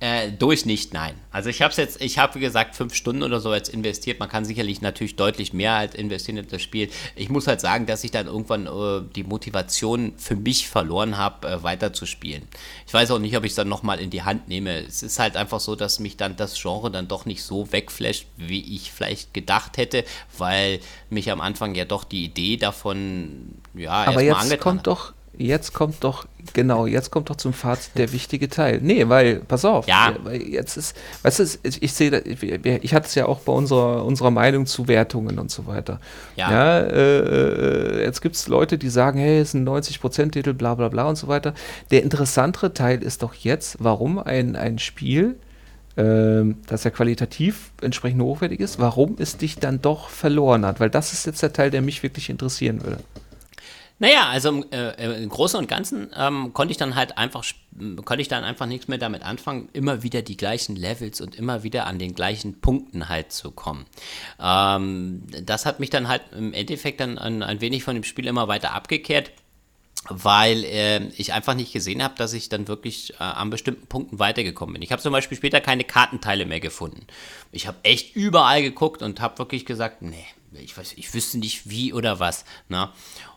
Äh, 0.03 0.33
durch 0.33 0.67
nicht, 0.67 0.93
nein. 0.93 1.15
Also 1.31 1.49
ich 1.49 1.63
habe 1.63 1.71
es 1.71 1.77
jetzt, 1.77 2.03
ich 2.03 2.19
habe 2.19 2.35
wie 2.35 2.41
gesagt 2.41 2.75
fünf 2.75 2.93
Stunden 2.93 3.23
oder 3.23 3.39
so 3.39 3.55
jetzt 3.55 3.69
investiert. 3.69 4.19
Man 4.19 4.29
kann 4.29 4.45
sicherlich 4.45 4.81
natürlich 4.81 5.15
deutlich 5.15 5.53
mehr 5.53 5.75
als 5.75 5.95
investieren 5.95 6.39
in 6.39 6.49
das 6.49 6.61
Spiel. 6.61 6.91
Ich 7.15 7.29
muss 7.29 7.47
halt 7.47 7.61
sagen, 7.61 7.87
dass 7.87 8.03
ich 8.03 8.11
dann 8.11 8.27
irgendwann 8.27 8.67
äh, 8.67 9.09
die 9.15 9.23
Motivation 9.23 10.15
für 10.17 10.35
mich 10.35 10.69
verloren 10.69 11.19
habe, 11.19 11.47
äh, 11.47 11.63
weiter 11.63 11.93
zu 11.93 12.05
spielen. 12.05 12.43
Ich 12.85 12.93
weiß 12.93 13.13
auch 13.13 13.21
nicht, 13.21 13.37
ob 13.37 13.45
ich 13.45 13.53
es 13.53 13.55
dann 13.55 13.69
nochmal 13.69 14.01
in 14.01 14.11
die 14.11 14.23
Hand 14.23 14.49
nehme. 14.49 14.85
Es 14.85 15.05
ist 15.05 15.21
halt 15.21 15.37
einfach 15.37 15.61
so, 15.61 15.77
dass 15.77 16.01
mich 16.01 16.17
dann 16.17 16.35
das 16.35 16.61
Genre 16.61 16.91
dann 16.91 17.07
doch 17.07 17.25
nicht 17.25 17.45
so 17.45 17.71
wegflasht, 17.71 18.27
wie 18.37 18.75
ich 18.75 18.91
vielleicht 18.91 19.33
gedacht 19.33 19.77
hätte, 19.77 20.03
weil 20.37 20.81
mich 21.11 21.31
am 21.31 21.41
Anfang 21.41 21.77
ja 21.77 21.85
doch 21.85 22.03
die 22.03 22.25
Idee 22.25 22.57
davon, 22.57 23.55
ja, 23.73 24.03
Aber 24.03 24.21
erstmal 24.21 24.51
jetzt 24.51 24.61
kommt 24.61 24.81
hat. 24.81 24.89
doch, 24.89 25.13
jetzt 25.39 25.73
kommt 25.73 26.05
doch, 26.05 26.27
genau, 26.53 26.87
jetzt 26.87 27.11
kommt 27.11 27.31
doch 27.31 27.37
zum 27.37 27.53
Fazit 27.53 27.97
der 27.97 28.13
wichtige 28.13 28.49
Teil. 28.49 28.81
Nee, 28.83 29.09
weil, 29.09 29.37
pass 29.37 29.65
auf, 29.65 29.87
Ja. 29.89 30.15
weil 30.23 30.43
jetzt 30.43 30.77
ist, 30.77 30.97
weißt 31.23 31.39
du, 31.41 31.45
ich, 31.63 31.93
sehe, 31.93 32.19
ich, 32.21 32.43
ich 32.43 32.95
hatte 32.95 33.07
es 33.07 33.15
ja 33.15 33.27
auch 33.27 33.41
bei 33.41 33.53
unserer, 33.53 34.05
unserer 34.05 34.31
Meinung 34.31 34.67
zu 34.67 34.89
Wertungen 34.89 35.39
und 35.39 35.51
so 35.51 35.67
weiter. 35.67 36.01
Ja. 36.37 36.81
äh, 36.81 38.01
äh, 38.01 38.05
jetzt 38.05 38.21
gibt 38.21 38.37
es 38.37 38.49
Leute, 38.49 38.79
die 38.79 38.89
sagen, 38.89 39.19
hey, 39.19 39.39
es 39.41 39.49
ist 39.49 39.55
ein 39.55 39.69
90%-Titel, 39.69 40.53
bla 40.53 40.75
bla 40.75 40.89
bla 40.89 41.09
und 41.09 41.17
so 41.17 41.29
weiter. 41.29 41.55
Der 41.91 42.03
interessantere 42.03 42.75
Teil 42.75 43.03
ist 43.03 43.23
doch 43.23 43.35
jetzt, 43.35 43.77
warum 43.81 44.19
ein, 44.19 44.57
ein 44.57 44.79
Spiel, 44.79 45.37
ähm, 45.97 46.57
das 46.67 46.85
ja 46.85 46.91
qualitativ 46.91 47.71
entsprechend 47.83 48.23
hochwertig 48.23 48.61
ist, 48.61 48.79
warum 48.79 49.17
es 49.19 49.37
dich 49.37 49.57
dann 49.59 49.83
doch 49.83 50.09
verloren 50.09 50.65
hat. 50.65 50.81
Weil 50.81 50.91
das 50.91 51.13
ist 51.13 51.27
jetzt 51.27 51.43
der 51.43 51.53
Teil, 51.53 51.71
der 51.71 51.83
mich 51.83 52.03
wirklich 52.03 52.31
interessieren 52.31 52.83
würde. 52.83 52.99
Naja, 54.03 54.31
also 54.31 54.65
äh, 54.73 55.23
im 55.23 55.29
Großen 55.29 55.57
und 55.61 55.69
Ganzen 55.69 56.11
ähm, 56.17 56.53
konnte 56.53 56.73
ich 56.73 56.77
dann 56.77 56.97
halt 56.97 57.19
einfach, 57.19 57.45
konnte 58.05 58.21
ich 58.21 58.27
dann 58.27 58.43
einfach 58.43 58.67
nichts 58.67 58.89
mehr 58.89 58.99
damit 58.99 59.23
anfangen, 59.23 59.69
immer 59.75 60.03
wieder 60.03 60.23
die 60.23 60.37
gleichen 60.37 60.75
Levels 60.75 61.21
und 61.21 61.37
immer 61.37 61.63
wieder 61.63 61.87
an 61.87 62.01
den 62.01 62.13
gleichen 62.13 62.61
Punkten 62.61 63.09
halt 63.09 63.31
zu 63.31 63.53
kommen. 63.53 63.87
Ähm, 64.41 65.23
das 65.45 65.67
hat 65.67 65.79
mich 65.79 65.91
dann 65.91 66.09
halt 66.09 66.23
im 66.37 66.53
Endeffekt 66.53 66.99
dann 66.99 67.17
ein, 67.17 67.45
ein 67.45 67.61
wenig 67.61 67.85
von 67.85 67.95
dem 67.95 68.03
Spiel 68.03 68.27
immer 68.27 68.49
weiter 68.49 68.75
abgekehrt 68.75 69.31
weil 70.09 70.65
äh, 70.65 71.07
ich 71.17 71.33
einfach 71.33 71.55
nicht 71.55 71.73
gesehen 71.73 72.03
habe, 72.03 72.17
dass 72.17 72.33
ich 72.33 72.49
dann 72.49 72.67
wirklich 72.67 73.15
äh, 73.15 73.23
an 73.23 73.51
bestimmten 73.51 73.87
Punkten 73.87 74.19
weitergekommen 74.19 74.73
bin. 74.73 74.83
Ich 74.83 74.91
habe 74.91 75.01
zum 75.01 75.13
Beispiel 75.13 75.39
später 75.39 75.61
keine 75.61 75.85
Kartenteile 75.85 76.45
mehr 76.45 76.59
gefunden. 76.59 77.07
Ich 77.53 77.69
habe 77.69 77.77
echt 77.85 78.17
überall 78.17 78.63
geguckt 78.63 79.01
und 79.01 79.21
habe 79.21 79.39
wirklich 79.39 79.65
gesagt, 79.65 80.03
nee, 80.03 80.27
ich 80.61 80.77
weiß, 80.77 80.95
ich 80.97 81.15
wüsste 81.15 81.39
nicht 81.39 81.71
wie 81.71 81.93
oder 81.93 82.19
was. 82.19 82.45
Ne? 82.69 82.91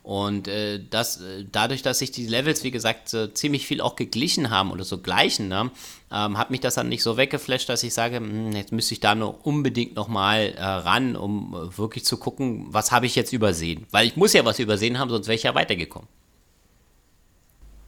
Und 0.05 0.47
äh, 0.47 0.79
das, 0.87 1.19
äh, 1.19 1.45
dadurch, 1.51 1.81
dass 1.81 1.97
sich 1.97 2.11
die 2.11 2.27
Levels, 2.27 2.63
wie 2.63 2.69
gesagt, 2.69 3.09
so 3.09 3.25
ziemlich 3.25 3.65
viel 3.65 3.81
auch 3.81 3.95
geglichen 3.95 4.51
haben 4.51 4.69
oder 4.69 4.83
so 4.83 4.99
gleichen, 4.99 5.47
ne, 5.47 5.71
ähm, 6.11 6.37
hat 6.37 6.51
mich 6.51 6.59
das 6.59 6.75
dann 6.75 6.89
nicht 6.89 7.01
so 7.01 7.17
weggeflasht, 7.17 7.67
dass 7.67 7.81
ich 7.81 7.95
sage, 7.95 8.19
mh, 8.19 8.27
hm, 8.27 8.51
jetzt 8.51 8.71
müsste 8.71 8.93
ich 8.93 8.99
da 8.99 9.15
nur 9.15 9.43
unbedingt 9.47 9.95
nochmal 9.95 10.53
äh, 10.57 10.63
ran, 10.63 11.15
um 11.15 11.55
äh, 11.55 11.75
wirklich 11.79 12.05
zu 12.05 12.17
gucken, 12.17 12.67
was 12.69 12.91
habe 12.91 13.07
ich 13.07 13.15
jetzt 13.15 13.33
übersehen. 13.33 13.87
Weil 13.89 14.05
ich 14.05 14.15
muss 14.15 14.33
ja 14.33 14.45
was 14.45 14.59
übersehen 14.59 14.99
haben, 14.99 15.09
sonst 15.09 15.25
wäre 15.25 15.37
ich 15.37 15.43
ja 15.43 15.55
weitergekommen. 15.55 16.07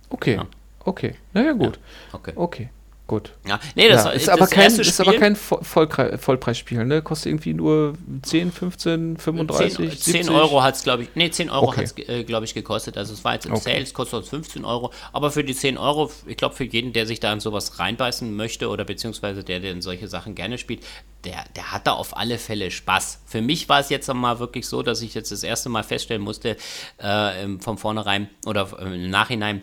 Okay, 0.10 0.38
ja. 0.38 0.48
okay. 0.86 1.14
Naja, 1.34 1.52
gut. 1.52 1.76
Ja, 1.76 2.16
okay. 2.16 2.34
okay. 2.36 2.70
Gut. 3.08 3.32
Ja, 3.48 3.58
nee, 3.76 3.88
das, 3.88 4.04
ja, 4.04 4.12
ist, 4.12 4.28
aber 4.28 4.48
kein, 4.48 4.70
ist 4.70 5.00
aber 5.00 5.14
kein 5.14 5.38
Voll 5.38 5.88
Vollpreisspiel, 6.18 6.84
ne? 6.84 7.02
Kostet 7.02 7.28
irgendwie 7.28 7.54
nur 7.54 7.94
10, 8.22 8.52
15, 8.52 9.16
35, 9.16 9.98
10, 9.98 10.24
10 10.26 10.30
Euro 10.30 10.62
hat 10.62 10.76
es, 10.76 10.84
glaube 10.84 11.04
ich, 11.04 11.10
nee, 11.16 11.32
10 11.32 11.50
Euro 11.50 11.70
okay. 11.70 11.78
hat 11.78 11.86
es, 11.86 12.10
äh, 12.10 12.26
glaube 12.26 12.44
ich, 12.44 12.54
gekostet. 12.54 12.98
Also 12.98 13.14
es 13.14 13.24
war 13.24 13.36
jetzt 13.36 13.46
im 13.46 13.54
okay. 13.54 13.62
Sale, 13.62 13.82
es 13.84 13.94
kostet 13.94 14.26
15 14.26 14.66
Euro. 14.66 14.92
Aber 15.14 15.32
für 15.32 15.46
die 15.46 15.56
10 15.56 15.78
Euro, 15.78 16.12
ich 16.26 16.36
glaube, 16.36 16.56
für 16.56 16.66
jeden, 16.66 16.92
der 16.92 17.06
sich 17.06 17.22
da 17.22 17.32
in 17.32 17.40
sowas 17.40 17.80
reinbeißen 17.80 18.36
möchte 18.36 18.68
oder 18.68 18.84
beziehungsweise 18.84 19.42
der, 19.42 19.62
der 19.62 19.72
in 19.72 19.82
solche 19.82 20.10
Sachen 20.10 20.36
gerne 20.36 20.58
spielt, 20.58 20.84
der, 21.24 21.46
der 21.56 21.72
hat 21.72 21.88
da 21.88 21.94
auf 21.94 22.18
alle 22.18 22.38
Fälle 22.38 22.72
Spaß. 22.72 23.22
Für 23.26 23.42
mich 23.42 23.70
war 23.70 23.80
es 23.80 23.90
jetzt 23.90 24.14
mal 24.14 24.40
wirklich 24.40 24.68
so, 24.68 24.84
dass 24.84 25.02
ich 25.02 25.14
jetzt 25.14 25.32
das 25.32 25.44
erste 25.44 25.70
Mal 25.70 25.84
feststellen 25.84 26.22
musste, 26.22 26.58
äh, 26.98 27.48
von 27.60 27.78
vornherein 27.78 28.30
oder 28.46 28.68
im 28.82 29.10
Nachhinein, 29.10 29.62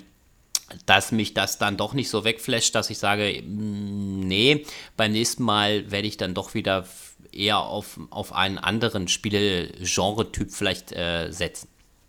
dass 0.87 1.13
mich 1.13 1.35
das 1.35 1.59
dann 1.59 1.77
doch 1.77 1.95
nicht 1.95 2.09
so 2.09 2.25
wegflasht, 2.25 2.75
dass 2.75 2.91
ich 2.91 2.99
sage, 2.99 3.43
mm, 3.43 4.21
nee, 4.21 4.65
beim 4.97 5.13
nächsten 5.13 5.43
Mal 5.43 5.91
werde 5.91 6.09
ich 6.09 6.17
dann 6.17 6.35
doch 6.35 6.55
wieder 6.55 6.87
eher 7.33 7.59
auf, 7.59 7.99
auf 8.11 8.33
einen 8.33 8.59
anderen 8.59 9.09
Spielgenre-Typ 9.09 10.51
vielleicht 10.51 10.93
äh, 10.93 11.31
setzen. 11.31 11.69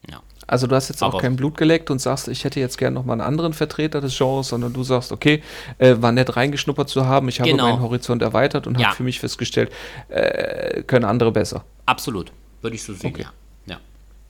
Ja. 0.10 0.22
Also 0.46 0.68
du 0.68 0.76
hast 0.76 0.90
jetzt 0.90 1.02
Aber 1.02 1.16
auch 1.16 1.22
kein 1.22 1.36
Blut 1.36 1.58
geleckt 1.58 1.90
und 1.90 2.00
sagst, 2.00 2.28
ich 2.28 2.44
hätte 2.44 2.60
jetzt 2.60 2.78
gerne 2.78 2.94
noch 2.94 3.06
mal 3.06 3.14
einen 3.14 3.22
anderen 3.22 3.54
Vertreter 3.54 4.02
des 4.02 4.16
Genres, 4.16 4.50
sondern 4.50 4.74
du 4.74 4.84
sagst, 4.84 5.12
okay, 5.12 5.42
äh, 5.80 5.96
war 6.00 6.12
nett 6.12 6.36
reingeschnuppert 6.36 6.90
zu 6.90 7.06
haben, 7.06 7.28
ich 7.28 7.40
habe 7.40 7.50
genau. 7.50 7.70
meinen 7.70 7.82
Horizont 7.82 8.22
erweitert 8.22 8.68
und 8.68 8.80
ja. 8.80 8.88
habe 8.88 8.96
für 8.96 9.04
mich 9.04 9.20
festgestellt, 9.20 9.72
äh, 10.10 10.84
können 10.84 11.06
andere 11.06 11.32
besser. 11.32 11.66
Absolut, 11.88 12.32
würde 12.62 12.76
ich 12.76 12.84
so 12.84 12.94
sehen, 12.94 13.12
okay. 13.12 13.24
ja. 13.24 13.32
ja. 13.66 13.80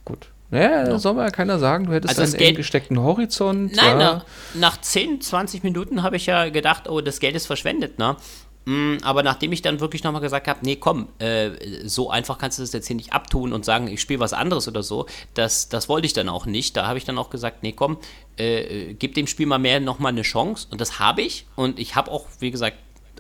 Gut. 0.06 0.30
Naja, 0.56 0.88
no. 0.88 0.98
soll 0.98 1.16
mal 1.16 1.26
ja 1.26 1.32
keiner 1.32 1.60
sagen, 1.60 1.86
du 1.86 1.94
hättest 1.94 2.18
also 2.18 2.32
einen 2.32 2.40
Geld, 2.40 2.56
gesteckten 2.56 3.02
Horizont. 3.02 3.76
Nein, 3.76 4.00
ja. 4.00 4.14
nach, 4.14 4.26
nach 4.54 4.82
10, 4.82 5.20
20 5.20 5.64
Minuten 5.64 6.02
habe 6.02 6.16
ich 6.16 6.28
ja 6.28 6.50
gedacht, 6.50 6.90
oh, 6.90 7.02
das 7.02 7.20
Geld 7.20 7.36
ist 7.36 7.46
verschwendet, 7.46 8.00
ne? 8.00 8.16
Mm, 8.64 8.98
aber 9.04 9.22
nachdem 9.22 9.52
ich 9.52 9.62
dann 9.62 9.82
wirklich 9.82 10.04
nochmal 10.04 10.22
gesagt 10.22 10.48
habe, 10.48 10.60
nee, 10.64 10.78
komm, 10.78 11.10
äh, 11.20 11.52
so 11.84 12.10
einfach 12.10 12.38
kannst 12.38 12.58
du 12.58 12.64
das 12.64 12.72
jetzt 12.72 12.88
hier 12.88 12.96
nicht 12.96 13.12
abtun 13.12 13.52
und 13.52 13.66
sagen, 13.66 13.90
ich 13.90 14.00
spiele 14.00 14.22
was 14.22 14.32
anderes 14.32 14.68
oder 14.70 14.82
so, 14.82 15.08
das, 15.34 15.68
das 15.68 15.90
wollte 15.90 16.06
ich 16.06 16.14
dann 16.14 16.30
auch 16.30 16.46
nicht. 16.46 16.78
Da 16.78 16.88
habe 16.88 16.98
ich 16.98 17.04
dann 17.04 17.18
auch 17.18 17.30
gesagt, 17.30 17.62
nee, 17.62 17.74
komm, 17.74 17.98
äh, 18.38 18.94
gib 18.94 19.14
dem 19.14 19.28
Spiel 19.28 19.48
mal 19.48 19.60
mehr 19.60 19.82
nochmal 19.82 20.14
eine 20.14 20.22
Chance. 20.22 20.68
Und 20.72 20.80
das 20.80 21.00
habe 21.00 21.22
ich. 21.22 21.46
Und 21.58 21.80
ich 21.80 21.96
habe 21.96 22.10
auch, 22.10 22.28
wie 22.40 22.50
gesagt, 22.50 22.78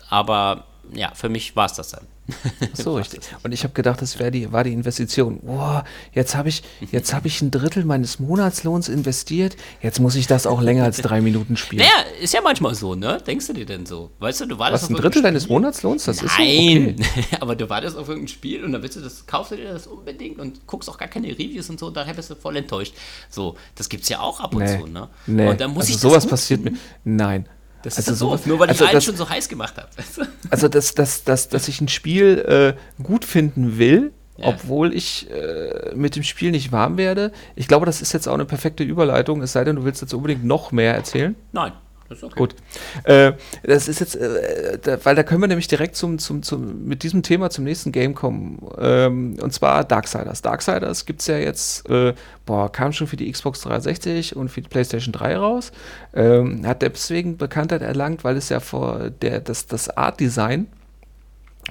aber 0.09 0.65
ja, 0.93 1.11
für 1.13 1.27
mich 1.27 1.55
war 1.57 1.65
es 1.65 1.73
das 1.73 1.89
dann. 1.89 2.07
so 2.73 2.95
richtig. 2.95 3.21
Und 3.43 3.51
ich 3.51 3.63
habe 3.63 3.73
gedacht, 3.73 4.01
das 4.01 4.17
die, 4.17 4.51
war 4.51 4.63
die 4.63 4.73
Investition. 4.73 5.39
Boah, 5.41 5.83
jetzt 6.13 6.35
habe 6.35 6.49
ich, 6.49 6.63
jetzt 6.91 7.13
habe 7.13 7.27
ich 7.27 7.41
ein 7.41 7.51
Drittel 7.51 7.85
meines 7.85 8.19
Monatslohns 8.19 8.89
investiert. 8.89 9.55
Jetzt 9.81 9.99
muss 9.99 10.15
ich 10.15 10.25
das 10.25 10.47
auch 10.47 10.61
länger 10.61 10.83
als 10.83 10.97
drei 10.97 11.21
Minuten 11.21 11.55
spielen. 11.55 11.83
Naja, 11.83 12.05
ist 12.21 12.33
ja 12.33 12.41
manchmal 12.41 12.73
so, 12.73 12.95
ne? 12.95 13.21
Denkst 13.25 13.47
du 13.47 13.53
dir 13.53 13.65
denn 13.65 13.85
so? 13.85 14.11
Weißt 14.19 14.41
du, 14.41 14.45
du 14.47 14.57
wartest 14.57 14.85
Was, 14.85 14.89
ein 14.89 14.95
Drittel 14.95 15.21
deines 15.21 15.47
Monatslohns? 15.49 16.05
Das 16.05 16.21
Nein. 16.21 16.25
ist 16.25 16.35
so? 16.35 16.43
Okay. 16.43 16.95
aber 17.39 17.55
du 17.55 17.69
wartest 17.69 17.97
auf 17.97 18.07
irgendein 18.07 18.29
Spiel 18.29 18.63
und 18.63 18.71
dann 18.71 18.81
willst 18.81 18.97
du 18.97 19.01
das, 19.01 19.25
kaufst 19.25 19.51
du 19.51 19.57
dir 19.57 19.71
das 19.71 19.85
unbedingt 19.85 20.39
und 20.39 20.65
guckst 20.65 20.89
auch 20.89 20.97
gar 20.97 21.07
keine 21.07 21.27
Reviews 21.27 21.69
und 21.69 21.79
so 21.79 21.87
und 21.87 21.97
daher 21.97 22.13
bist 22.13 22.29
du 22.29 22.35
voll 22.35 22.55
enttäuscht. 22.57 22.95
So, 23.29 23.55
das 23.75 23.87
gibt's 23.89 24.09
ja 24.09 24.19
auch 24.19 24.39
ab 24.39 24.55
und 24.55 24.63
nee, 24.63 24.79
zu, 24.79 24.87
ne? 24.87 25.09
Nee. 25.27 25.47
Und 25.47 25.61
dann 25.61 25.71
muss 25.71 25.85
also 25.85 25.93
ich 25.93 25.99
sowas 25.99 26.25
passiert 26.25 26.63
mir. 26.63 26.73
Nein. 27.03 27.47
Das 27.85 27.97
also 27.97 28.33
ist 28.33 28.43
so, 28.43 28.49
nur 28.49 28.59
weil 28.59 28.69
also 28.69 28.83
ich 28.83 28.91
das, 28.91 29.03
schon 29.03 29.15
so 29.15 29.29
heiß 29.29 29.47
gemacht 29.47 29.75
habe. 29.77 29.89
also, 30.49 30.67
dass, 30.67 30.95
dass, 30.95 31.23
dass, 31.23 31.49
dass 31.49 31.67
ich 31.67 31.81
ein 31.81 31.87
Spiel 31.87 32.75
äh, 32.97 33.03
gut 33.03 33.25
finden 33.25 33.77
will, 33.77 34.11
ja. 34.37 34.47
obwohl 34.47 34.91
ich 34.93 35.29
äh, 35.29 35.93
mit 35.93 36.15
dem 36.15 36.23
Spiel 36.23 36.49
nicht 36.49 36.71
warm 36.71 36.97
werde. 36.97 37.31
Ich 37.55 37.67
glaube, 37.67 37.85
das 37.85 38.01
ist 38.01 38.11
jetzt 38.11 38.27
auch 38.27 38.33
eine 38.33 38.45
perfekte 38.45 38.83
Überleitung, 38.83 39.43
es 39.43 39.51
sei 39.51 39.63
denn, 39.63 39.75
du 39.75 39.85
willst 39.85 40.01
jetzt 40.01 40.15
unbedingt 40.15 40.43
noch 40.43 40.71
mehr 40.71 40.95
erzählen. 40.95 41.35
Nein. 41.51 41.73
Das 42.07 42.19
ist 42.19 42.23
okay. 42.23 42.35
Gut. 42.37 42.55
Äh, 43.03 43.33
das 43.63 43.87
ist 43.87 43.99
jetzt, 43.99 44.15
äh, 44.15 44.77
da, 44.81 45.03
weil 45.03 45.15
da 45.15 45.23
können 45.23 45.41
wir 45.41 45.47
nämlich 45.47 45.67
direkt 45.67 45.95
zum, 45.95 46.19
zum, 46.19 46.43
zum, 46.43 46.85
mit 46.85 47.01
diesem 47.01 47.23
Thema 47.23 47.49
zum 47.49 47.63
nächsten 47.63 47.91
Game 47.91 48.13
kommen. 48.13 48.59
Ähm, 48.77 49.37
und 49.41 49.53
zwar 49.53 49.83
Darksiders. 49.83 50.41
Darksiders 50.43 51.05
gibt 51.05 51.21
es 51.21 51.27
ja 51.27 51.37
jetzt, 51.37 51.89
äh, 51.89 52.13
boah, 52.45 52.71
kam 52.71 52.93
schon 52.93 53.07
für 53.07 53.17
die 53.17 53.31
Xbox 53.31 53.61
360 53.61 54.35
und 54.35 54.49
für 54.49 54.61
die 54.61 54.69
PlayStation 54.69 55.13
3 55.13 55.37
raus. 55.37 55.71
Ähm, 56.13 56.65
hat 56.67 56.83
deswegen 56.83 57.37
Bekanntheit 57.37 57.81
erlangt, 57.81 58.23
weil 58.23 58.37
es 58.37 58.49
ja 58.49 58.59
vor 58.59 59.09
der, 59.09 59.39
das, 59.39 59.65
das 59.65 59.89
Art-Design 59.89 60.67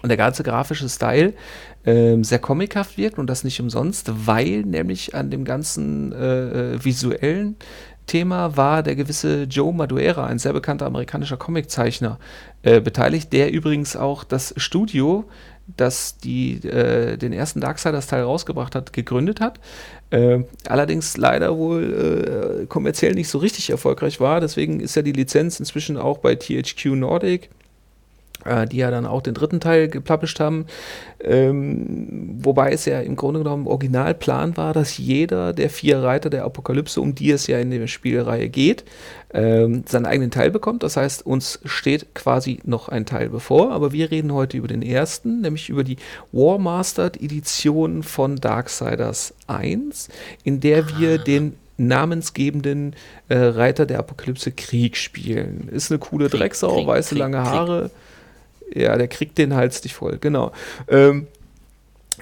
und 0.02 0.08
der 0.08 0.16
ganze 0.16 0.42
grafische 0.42 0.88
Style 0.88 1.34
ähm, 1.86 2.24
sehr 2.24 2.38
comichaft 2.38 2.96
wirkt 2.96 3.18
und 3.18 3.28
das 3.28 3.44
nicht 3.44 3.60
umsonst, 3.60 4.10
weil 4.26 4.62
nämlich 4.62 5.14
an 5.14 5.30
dem 5.30 5.44
ganzen 5.44 6.12
äh, 6.12 6.72
äh 6.74 6.84
visuellen 6.84 7.56
Thema 8.06 8.56
war 8.56 8.82
der 8.82 8.96
gewisse 8.96 9.44
Joe 9.44 9.72
Madureira, 9.72 10.26
ein 10.26 10.38
sehr 10.38 10.52
bekannter 10.52 10.86
amerikanischer 10.86 11.36
Comiczeichner, 11.36 12.18
äh, 12.62 12.80
beteiligt, 12.80 13.32
der 13.32 13.52
übrigens 13.52 13.96
auch 13.96 14.24
das 14.24 14.54
Studio, 14.56 15.24
das 15.76 16.18
die, 16.18 16.56
äh, 16.66 17.16
den 17.16 17.32
ersten 17.32 17.60
Darksiders-Teil 17.60 18.22
rausgebracht 18.22 18.74
hat, 18.74 18.92
gegründet 18.92 19.40
hat. 19.40 19.60
Äh, 20.10 20.44
allerdings 20.68 21.16
leider 21.16 21.56
wohl 21.56 22.62
äh, 22.62 22.66
kommerziell 22.66 23.14
nicht 23.14 23.28
so 23.28 23.38
richtig 23.38 23.70
erfolgreich 23.70 24.20
war. 24.20 24.40
Deswegen 24.40 24.80
ist 24.80 24.96
ja 24.96 25.02
die 25.02 25.12
Lizenz 25.12 25.58
inzwischen 25.58 25.96
auch 25.96 26.18
bei 26.18 26.34
THQ 26.34 26.86
Nordic 26.96 27.50
äh, 28.44 28.66
die 28.66 28.78
ja 28.78 28.90
dann 28.90 29.06
auch 29.06 29.22
den 29.22 29.34
dritten 29.34 29.60
Teil 29.60 29.88
gepublished 29.88 30.40
haben. 30.40 30.66
Ähm, 31.20 32.36
wobei 32.38 32.72
es 32.72 32.84
ja 32.84 33.00
im 33.00 33.16
Grunde 33.16 33.40
genommen 33.40 33.66
Originalplan 33.66 34.56
war, 34.56 34.72
dass 34.74 34.98
jeder 34.98 35.52
der 35.52 35.70
vier 35.70 36.02
Reiter 36.02 36.28
der 36.30 36.44
Apokalypse, 36.44 37.00
um 37.00 37.14
die 37.14 37.30
es 37.30 37.46
ja 37.46 37.58
in 37.58 37.70
der 37.70 37.86
Spielreihe 37.86 38.48
geht, 38.48 38.84
ähm, 39.32 39.84
seinen 39.88 40.06
eigenen 40.06 40.30
Teil 40.30 40.50
bekommt. 40.50 40.82
Das 40.82 40.96
heißt, 40.96 41.24
uns 41.26 41.60
steht 41.64 42.14
quasi 42.14 42.60
noch 42.64 42.88
ein 42.88 43.06
Teil 43.06 43.30
bevor, 43.30 43.72
aber 43.72 43.92
wir 43.92 44.10
reden 44.10 44.32
heute 44.32 44.56
über 44.56 44.68
den 44.68 44.82
ersten, 44.82 45.40
nämlich 45.40 45.68
über 45.70 45.84
die 45.84 45.96
Warmastered 46.32 47.20
Edition 47.20 48.02
von 48.02 48.36
Darksiders 48.36 49.34
1, 49.46 50.08
in 50.44 50.60
der 50.60 50.98
wir 50.98 51.14
ah. 51.14 51.24
den 51.24 51.54
namensgebenden 51.76 52.94
äh, 53.28 53.36
Reiter 53.36 53.86
der 53.86 53.98
Apokalypse 53.98 54.52
Krieg 54.52 54.96
spielen. 54.96 55.68
Ist 55.70 55.90
eine 55.90 55.98
coole 55.98 56.28
Krieg, 56.28 56.40
Drecksau, 56.40 56.76
Krieg, 56.76 56.86
weiße 56.86 57.08
Krieg, 57.10 57.18
lange 57.18 57.42
Haare. 57.42 57.90
Ja, 58.74 58.96
der 58.98 59.08
kriegt 59.08 59.38
den 59.38 59.54
Hals 59.54 59.82
nicht 59.84 59.94
voll, 59.94 60.18
genau. 60.20 60.52
Ähm, 60.88 61.28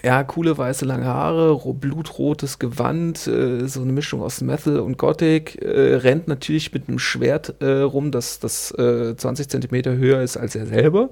ja, 0.02 0.24
coole 0.24 0.56
weiße 0.56 0.84
lange 0.84 1.04
Haare, 1.04 1.58
blutrotes 1.74 2.58
Gewand, 2.58 3.26
äh, 3.26 3.68
so 3.68 3.82
eine 3.82 3.92
Mischung 3.92 4.22
aus 4.22 4.40
Metal 4.40 4.80
und 4.80 4.98
Gothic, 4.98 5.62
äh, 5.62 5.94
rennt 5.96 6.28
natürlich 6.28 6.72
mit 6.72 6.88
einem 6.88 6.98
Schwert 6.98 7.60
äh, 7.60 7.80
rum, 7.80 8.10
das, 8.10 8.40
das 8.40 8.68
20 8.68 9.26
äh, 9.26 9.48
Zentimeter 9.48 9.94
höher 9.94 10.22
ist 10.22 10.36
als 10.36 10.54
er 10.56 10.66
selber. 10.66 11.10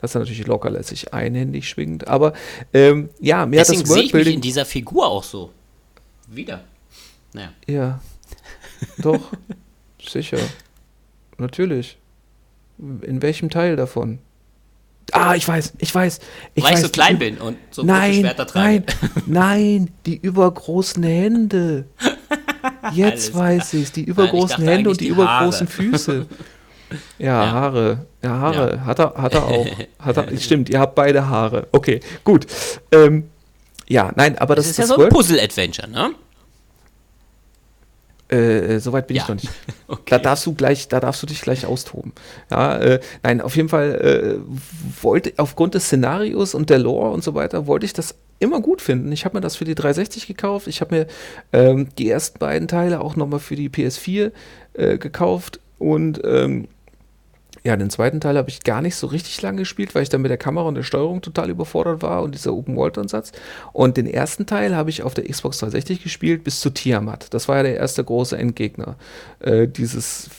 Das 0.00 0.12
ist 0.12 0.14
natürlich 0.14 0.46
lockerlässig 0.46 1.12
einhändig 1.12 1.68
schwingend, 1.68 2.08
aber 2.08 2.32
ähm, 2.72 3.10
ja, 3.20 3.46
mehr 3.46 3.60
Deswegen 3.60 3.82
das 3.82 3.90
Worldbuilding. 3.90 4.10
Sehe 4.12 4.20
ich 4.20 4.26
mich 4.26 4.34
in 4.36 4.40
dieser 4.40 4.64
Figur 4.64 5.06
auch 5.06 5.24
so. 5.24 5.50
Wieder. 6.28 6.62
Naja. 7.32 7.52
Ja. 7.66 8.00
Doch, 8.98 9.20
sicher. 10.02 10.38
Natürlich. 11.36 11.98
In 12.78 13.20
welchem 13.20 13.50
Teil 13.50 13.76
davon? 13.76 14.20
Ah, 15.12 15.34
ich 15.34 15.46
weiß, 15.46 15.74
ich 15.78 15.94
weiß. 15.94 16.20
Ich 16.54 16.64
Weil 16.64 16.72
weiß, 16.72 16.78
ich 16.80 16.86
so 16.86 16.92
klein 16.92 17.18
bin 17.18 17.38
und 17.38 17.56
so 17.70 17.82
nein, 17.82 18.14
Schwerter 18.14 18.46
trage. 18.46 18.84
Nein, 18.84 18.84
nein, 19.26 19.90
die 20.06 20.16
übergroßen 20.16 21.02
Hände. 21.02 21.84
Jetzt 22.92 23.34
weiß 23.34 23.74
ich 23.74 23.84
es, 23.84 23.92
die 23.92 24.04
übergroßen 24.04 24.56
nein, 24.58 24.68
ich 24.68 24.74
Hände 24.76 24.90
und 24.90 25.00
die, 25.00 25.04
die 25.04 25.10
übergroßen 25.10 25.66
Füße. 25.68 26.26
Ja, 27.18 27.44
ja, 27.44 27.52
Haare. 27.52 28.06
Ja, 28.20 28.30
Haare. 28.30 28.74
Ja. 28.74 28.84
Hat, 28.84 28.98
er, 28.98 29.14
hat 29.14 29.34
er 29.34 29.44
auch. 29.44 29.66
Hat 30.00 30.16
er, 30.16 30.36
stimmt, 30.38 30.68
ihr 30.70 30.80
habt 30.80 30.96
beide 30.96 31.28
Haare. 31.28 31.68
Okay, 31.70 32.00
gut. 32.24 32.48
Ähm, 32.90 33.30
ja, 33.86 34.10
nein, 34.16 34.36
aber 34.38 34.56
das, 34.56 34.64
das 34.64 34.72
ist 34.72 34.78
ja 34.78 34.86
so 34.86 35.00
ein 35.00 35.08
Puzzle-Adventure, 35.08 35.88
ne? 35.88 36.10
Äh, 38.30 38.76
äh 38.76 38.78
Soweit 38.80 39.06
bin 39.06 39.16
ja. 39.16 39.22
ich 39.22 39.28
noch 39.28 39.36
nicht. 39.36 39.50
Okay. 39.90 40.02
Da 40.06 40.18
darfst 40.18 40.46
du 40.46 40.54
gleich, 40.54 40.86
da 40.86 41.00
darfst 41.00 41.20
du 41.20 41.26
dich 41.26 41.40
gleich 41.40 41.66
austoben. 41.66 42.12
Ja, 42.48 42.76
äh, 42.76 43.00
nein, 43.24 43.40
auf 43.40 43.56
jeden 43.56 43.68
Fall 43.68 44.40
äh, 44.46 45.02
wollte 45.02 45.32
aufgrund 45.36 45.74
des 45.74 45.86
Szenarios 45.86 46.54
und 46.54 46.70
der 46.70 46.78
Lore 46.78 47.10
und 47.10 47.24
so 47.24 47.34
weiter 47.34 47.66
wollte 47.66 47.86
ich 47.86 47.92
das 47.92 48.14
immer 48.38 48.60
gut 48.60 48.80
finden. 48.80 49.10
Ich 49.10 49.24
habe 49.24 49.36
mir 49.36 49.40
das 49.40 49.56
für 49.56 49.64
die 49.64 49.74
360 49.74 50.28
gekauft. 50.28 50.68
Ich 50.68 50.80
habe 50.80 50.94
mir 50.94 51.06
ähm, 51.52 51.88
die 51.98 52.08
ersten 52.08 52.38
beiden 52.38 52.68
Teile 52.68 53.00
auch 53.00 53.16
nochmal 53.16 53.40
für 53.40 53.56
die 53.56 53.68
PS4 53.68 54.30
äh, 54.74 54.98
gekauft 54.98 55.58
und 55.78 56.20
ähm, 56.24 56.68
ja, 57.62 57.76
den 57.76 57.90
zweiten 57.90 58.20
Teil 58.20 58.36
habe 58.36 58.48
ich 58.48 58.62
gar 58.62 58.80
nicht 58.82 58.96
so 58.96 59.06
richtig 59.06 59.40
lange 59.42 59.58
gespielt, 59.58 59.94
weil 59.94 60.02
ich 60.02 60.08
dann 60.08 60.22
mit 60.22 60.30
der 60.30 60.38
Kamera 60.38 60.66
und 60.66 60.74
der 60.74 60.82
Steuerung 60.82 61.20
total 61.20 61.50
überfordert 61.50 62.02
war 62.02 62.22
und 62.22 62.34
dieser 62.34 62.54
Open-World-Ansatz. 62.54 63.32
Und 63.72 63.96
den 63.96 64.06
ersten 64.06 64.46
Teil 64.46 64.74
habe 64.74 64.90
ich 64.90 65.02
auf 65.02 65.14
der 65.14 65.24
Xbox 65.24 65.58
360 65.58 66.02
gespielt 66.02 66.44
bis 66.44 66.60
zu 66.60 66.70
Tiamat. 66.70 67.32
Das 67.34 67.48
war 67.48 67.58
ja 67.58 67.62
der 67.64 67.76
erste 67.76 68.02
große 68.02 68.36
Endgegner. 68.36 68.96
Äh, 69.40 69.68
dieses 69.68 70.30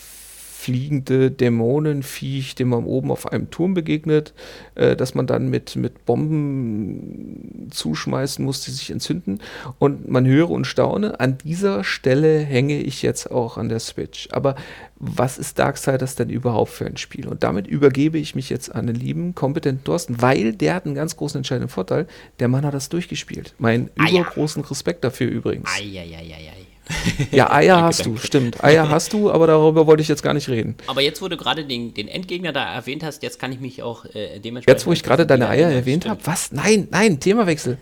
fliegende 0.62 1.32
Dämonenviech, 1.32 2.54
dem 2.54 2.70
man 2.70 2.86
oben 2.86 3.10
auf 3.10 3.32
einem 3.32 3.50
Turm 3.50 3.74
begegnet, 3.74 4.34
äh, 4.76 4.96
dass 4.96 5.16
man 5.16 5.26
dann 5.26 5.50
mit, 5.50 5.76
mit 5.76 6.06
Bomben 6.06 7.68
zuschmeißen 7.72 8.46
muss, 8.46 8.62
die 8.62 8.70
sich 8.70 8.92
entzünden. 8.92 9.40
Und 9.80 10.08
man 10.08 10.28
höre 10.28 10.52
und 10.52 10.66
staune, 10.66 11.20
an 11.20 11.40
dieser 11.40 11.84
Stelle 11.84 12.40
hänge 12.40 12.80
ich 12.80 13.02
jetzt 13.02 13.32
auch 13.32 13.58
an 13.58 13.70
der 13.70 13.80
Switch. 13.80 14.30
Aber 14.32 14.56
was 14.98 15.40
ist 15.40 15.58
Darksiders 15.58 16.14
denn 16.14 16.30
überhaupt 16.30 16.72
für 16.72 16.86
ein 16.86 16.98
Spiel? 16.98 17.28
Und 17.28 17.42
damit 17.42 17.66
übergebe 17.66 18.20
ich 18.20 18.36
mich 18.36 18.52
jetzt 18.52 18.74
an 18.76 18.86
den 18.86 18.96
lieben, 18.96 19.34
kompetenten 19.34 19.84
Thorsten, 19.84 20.22
weil 20.22 20.54
der 20.54 20.76
hat 20.76 20.86
einen 20.86 20.94
ganz 20.94 21.18
großen 21.18 21.40
entscheidenden 21.40 21.70
Vorteil. 21.70 22.06
Der 22.40 22.50
Mann 22.50 22.66
hat 22.68 22.76
das 22.76 22.90
durchgespielt. 22.90 23.56
Mein 23.58 23.90
übergroßen. 23.96 24.64
Respekt 24.64 25.04
dafür 25.04 25.28
übrigens. 25.28 25.72
Eieieiei. 25.76 26.68
Ja, 27.32 27.52
Eier 27.52 27.76
danke, 27.76 27.86
hast 27.86 28.00
danke. 28.02 28.20
du, 28.20 28.26
stimmt. 28.26 28.64
Eier 28.64 28.90
hast 28.90 29.14
du, 29.14 29.32
aber 29.32 29.48
darüber 29.48 29.88
wollte 29.88 30.02
ich 30.02 30.08
jetzt 30.08 30.24
gar 30.24 30.34
nicht 30.34 30.50
reden. 30.50 30.76
Aber 30.88 31.02
jetzt, 31.02 31.22
wo 31.22 31.28
du 31.28 31.38
gerade 31.38 31.66
den, 31.66 31.94
den 31.94 32.08
Endgegner 32.08 32.52
da 32.52 32.74
erwähnt 32.74 33.04
hast, 33.04 33.24
jetzt 33.24 33.40
kann 33.40 33.52
ich 33.52 33.60
mich 33.60 33.82
auch 33.84 34.06
äh, 34.06 34.40
dementsprechend. 34.40 34.68
Jetzt, 34.68 34.88
wo 34.88 34.92
ich 34.92 35.04
gerade 35.04 35.26
deine 35.26 35.50
Eier 35.50 35.70
erwähnt 35.70 36.08
habe, 36.08 36.20
was? 36.26 36.52
Nein, 36.52 36.88
nein, 36.92 37.20
Themawechsel. 37.20 37.78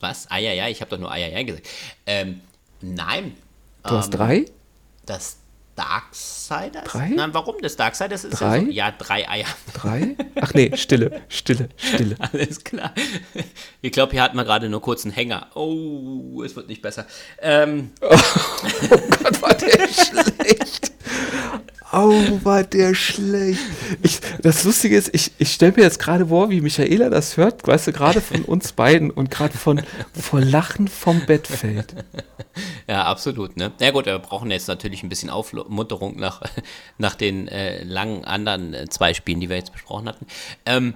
Was? 0.00 0.30
Eier, 0.30 0.54
ja, 0.54 0.68
ich 0.68 0.80
habe 0.80 0.90
doch 0.90 0.98
nur 0.98 1.12
Eier, 1.12 1.28
ja 1.28 1.42
gesagt. 1.42 1.68
Ähm, 2.06 2.40
nein. 2.80 3.34
Du 3.84 3.90
ähm, 3.90 3.96
hast 3.96 4.10
drei? 4.10 4.46
Das 5.06 5.39
Darksiders? 5.80 6.84
Drei? 6.84 7.08
Nein, 7.08 7.32
warum 7.32 7.56
das 7.62 7.76
Darksiders 7.76 8.24
ist 8.24 8.40
drei? 8.40 8.58
ja 8.58 8.64
so, 8.64 8.70
ja, 8.70 8.90
drei 8.90 9.28
Eier. 9.28 9.46
Drei? 9.72 10.14
Ach 10.40 10.52
nee, 10.52 10.76
Stille, 10.76 11.22
Stille, 11.28 11.70
Stille. 11.76 12.16
Alles 12.32 12.62
klar. 12.64 12.92
Ich 13.80 13.92
glaube, 13.92 14.12
hier 14.12 14.22
hatten 14.22 14.36
wir 14.36 14.44
gerade 14.44 14.68
nur 14.68 14.82
kurz 14.82 15.04
einen 15.04 15.14
Hänger. 15.14 15.46
Oh, 15.54 16.42
es 16.44 16.54
wird 16.54 16.68
nicht 16.68 16.82
besser. 16.82 17.06
Ähm. 17.40 17.92
Oh, 18.02 18.08
oh 18.90 18.98
Gott, 19.22 19.42
war 19.42 19.54
der 19.54 19.88
schlecht. 19.88 20.92
Oh, 21.92 22.38
war 22.44 22.62
der 22.62 22.94
schlecht. 22.94 23.60
Ich, 24.02 24.20
das 24.42 24.62
Lustige 24.62 24.96
ist, 24.96 25.12
ich, 25.12 25.32
ich 25.38 25.52
stelle 25.52 25.72
mir 25.72 25.82
jetzt 25.82 25.98
gerade 25.98 26.28
vor, 26.28 26.48
wie 26.50 26.60
Michaela 26.60 27.10
das 27.10 27.36
hört, 27.36 27.66
weißt 27.66 27.88
du, 27.88 27.92
gerade 27.92 28.20
von 28.20 28.44
uns 28.44 28.72
beiden 28.72 29.10
und 29.10 29.30
gerade 29.30 29.58
von 29.58 29.82
vor 30.12 30.40
Lachen 30.40 30.86
vom 30.86 31.26
Bett 31.26 31.48
fällt. 31.48 31.94
Ja, 32.86 33.04
absolut. 33.04 33.56
Ne? 33.56 33.72
Na 33.78 33.86
ja, 33.86 33.92
gut, 33.92 34.06
wir 34.06 34.18
brauchen 34.18 34.50
jetzt 34.50 34.68
natürlich 34.68 35.02
ein 35.02 35.08
bisschen 35.08 35.30
Aufmunterung 35.30 36.16
nach, 36.16 36.42
nach 36.98 37.14
den 37.14 37.48
äh, 37.48 37.82
langen 37.82 38.24
anderen 38.24 38.74
äh, 38.74 38.88
zwei 38.88 39.14
Spielen, 39.14 39.40
die 39.40 39.48
wir 39.48 39.56
jetzt 39.56 39.72
besprochen 39.72 40.08
hatten. 40.08 40.26
Ähm, 40.66 40.94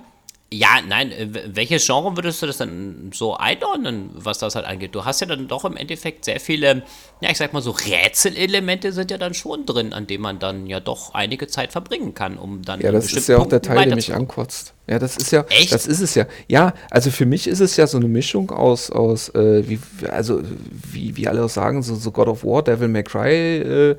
ja, 0.55 0.81
nein, 0.87 1.11
äh, 1.11 1.29
welches 1.55 1.85
Genre 1.85 2.17
würdest 2.17 2.41
du 2.43 2.47
das 2.47 2.59
dann 2.59 3.11
so 3.13 3.37
einordnen, 3.37 4.11
was 4.15 4.39
das 4.39 4.55
halt 4.55 4.67
angeht? 4.67 4.95
Du 4.95 5.05
hast 5.05 5.21
ja 5.21 5.27
dann 5.27 5.49
doch 5.49 5.65
im 5.65 5.77
Endeffekt 5.77 6.25
sehr 6.25 6.39
viele, 6.39 6.83
ja, 7.21 7.31
ich 7.31 7.39
sag 7.39 7.53
mal 7.53 7.63
so 7.63 7.73
Rätselelemente 7.73 8.93
sind 8.93 9.11
ja 9.11 9.19
dann 9.19 9.35
schon 9.35 9.67
drin, 9.67 9.93
an 9.93 10.07
denen 10.07 10.23
man 10.23 10.39
dann 10.39 10.67
ja 10.67 10.81
doch 10.81 11.15
einige 11.15 11.49
Zeit 11.49 11.73
verbringen 11.73 12.15
kann, 12.15 12.39
um 12.39 12.63
dann 12.63 12.81
Ja, 12.81 12.93
das 12.93 13.13
ist 13.13 13.29
ja 13.29 13.39
auch 13.39 13.49
der 13.49 13.63
Teil, 13.63 13.87
der 13.87 13.97
mich 13.97 14.15
ankotzt. 14.15 14.75
Ja, 14.87 14.99
das 14.99 15.17
ist 15.17 15.33
ja, 15.33 15.45
Echt? 15.49 15.73
das 15.73 15.87
ist 15.87 16.01
es 16.01 16.15
ja. 16.15 16.27
Ja, 16.47 16.75
also 16.91 17.11
für 17.11 17.25
mich 17.25 17.47
ist 17.47 17.61
es 17.61 17.77
ja 17.77 17.87
so 17.87 17.97
eine 17.97 18.07
Mischung 18.07 18.51
aus, 18.51 18.91
aus 18.91 19.31
äh, 19.31 19.67
wie, 19.67 19.81
also 20.11 20.43
wie, 20.71 21.17
wie 21.17 21.27
alle 21.27 21.43
auch 21.43 21.49
sagen, 21.49 21.83
so, 21.83 21.95
so 21.95 22.11
God 22.11 22.29
of 22.29 22.45
War, 22.45 22.63
Devil 22.63 22.89
May 22.89 23.03
Cry, 23.03 23.59
äh, 23.59 23.97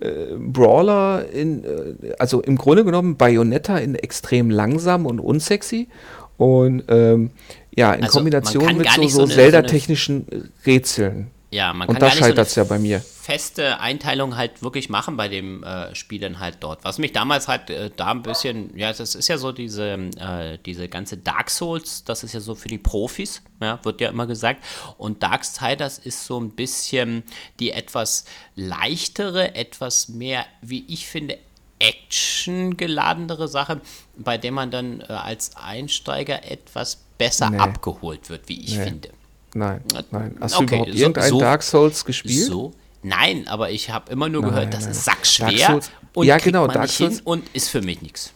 äh, 0.00 0.34
Brawler 0.36 1.26
in, 1.32 1.64
äh, 1.64 2.12
also 2.18 2.42
im 2.42 2.56
Grunde 2.56 2.84
genommen 2.84 3.16
Bayonetta 3.16 3.78
in 3.78 3.94
extrem 3.94 4.50
langsam 4.50 5.06
und 5.06 5.20
unsexy 5.20 5.88
und 6.36 6.84
ähm, 6.88 7.30
ja, 7.74 7.92
in 7.92 8.04
also 8.04 8.18
Kombination 8.18 8.76
mit 8.76 8.88
so, 8.90 9.02
so, 9.02 9.26
so 9.26 9.26
Zelda-technischen 9.26 10.26
so 10.30 10.38
Rätseln. 10.64 11.30
Ja, 11.56 11.72
man 11.72 11.86
kann 11.86 11.96
Und 11.96 12.02
da 12.02 12.10
scheitert 12.10 12.48
es 12.48 12.54
so 12.54 12.60
ja 12.60 12.64
bei 12.64 12.78
mir. 12.78 13.00
Feste 13.00 13.80
Einteilung 13.80 14.36
halt 14.36 14.62
wirklich 14.62 14.90
machen 14.90 15.16
bei 15.16 15.28
dem 15.28 15.62
äh, 15.62 15.94
Spielen 15.94 16.38
halt 16.38 16.56
dort. 16.60 16.84
Was 16.84 16.98
mich 16.98 17.14
damals 17.14 17.48
halt 17.48 17.70
äh, 17.70 17.90
da 17.96 18.10
ein 18.10 18.22
bisschen, 18.22 18.76
ja, 18.76 18.92
das 18.92 19.14
ist 19.14 19.26
ja 19.28 19.38
so 19.38 19.52
diese, 19.52 19.92
äh, 19.92 20.58
diese 20.66 20.86
ganze 20.90 21.16
Dark 21.16 21.48
Souls, 21.48 22.04
das 22.04 22.24
ist 22.24 22.34
ja 22.34 22.40
so 22.40 22.54
für 22.54 22.68
die 22.68 22.76
Profis, 22.76 23.40
ja, 23.62 23.80
wird 23.84 24.02
ja 24.02 24.10
immer 24.10 24.26
gesagt. 24.26 24.62
Und 24.98 25.22
Darksiders 25.22 25.96
ist 25.96 26.26
so 26.26 26.38
ein 26.38 26.50
bisschen 26.50 27.22
die 27.58 27.70
etwas 27.70 28.26
leichtere, 28.54 29.54
etwas 29.54 30.10
mehr, 30.10 30.44
wie 30.60 30.84
ich 30.88 31.06
finde, 31.06 31.38
actiongeladenere 31.78 33.48
Sache, 33.48 33.80
bei 34.14 34.36
der 34.36 34.52
man 34.52 34.70
dann 34.70 35.00
äh, 35.00 35.04
als 35.04 35.56
Einsteiger 35.56 36.44
etwas 36.44 36.98
besser 37.16 37.48
nee. 37.48 37.56
abgeholt 37.56 38.28
wird, 38.28 38.46
wie 38.50 38.60
ich 38.60 38.76
nee. 38.76 38.84
finde. 38.84 39.08
Nein, 39.56 39.80
nein. 40.10 40.36
Hast 40.40 40.56
okay, 40.56 40.66
du 40.66 40.74
überhaupt 40.74 40.94
irgendein 40.94 41.30
so, 41.30 41.40
Dark 41.40 41.62
Souls 41.62 42.04
gespielt? 42.04 42.46
So? 42.46 42.72
Nein, 43.02 43.46
aber 43.48 43.70
ich 43.70 43.90
habe 43.90 44.12
immer 44.12 44.28
nur 44.28 44.42
nein, 44.42 44.50
gehört, 44.50 44.74
das 44.74 44.82
nein. 44.82 44.90
ist 44.90 45.04
sackschwer 45.04 45.80
und 46.14 46.26
ja, 46.26 46.38
genau, 46.38 46.66
Dark 46.66 46.90
Souls 46.90 47.20
und 47.22 47.44
ist 47.54 47.68
für 47.68 47.80
mich 47.80 48.02
nichts. 48.02 48.32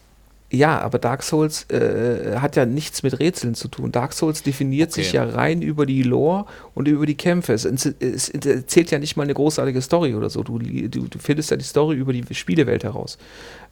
Ja, 0.52 0.80
aber 0.80 0.98
Dark 0.98 1.22
Souls 1.22 1.70
äh, 1.70 2.36
hat 2.38 2.56
ja 2.56 2.66
nichts 2.66 3.04
mit 3.04 3.20
Rätseln 3.20 3.54
zu 3.54 3.68
tun. 3.68 3.92
Dark 3.92 4.12
Souls 4.12 4.42
definiert 4.42 4.90
okay. 4.90 5.02
sich 5.02 5.12
ja 5.12 5.24
rein 5.24 5.62
über 5.62 5.86
die 5.86 6.02
Lore 6.02 6.46
und 6.74 6.88
über 6.88 7.06
die 7.06 7.16
Kämpfe. 7.16 7.52
Es, 7.52 7.64
es, 7.64 8.28
erzählt 8.30 8.90
ja 8.90 8.98
nicht 8.98 9.16
mal 9.16 9.22
eine 9.22 9.34
großartige 9.34 9.80
Story 9.80 10.14
oder 10.14 10.28
so. 10.28 10.42
Du, 10.42 10.58
du, 10.58 10.88
du 10.88 11.18
findest 11.20 11.52
ja 11.52 11.56
die 11.56 11.64
Story 11.64 11.96
über 11.96 12.12
die 12.12 12.24
Spielewelt 12.34 12.82
heraus. 12.82 13.16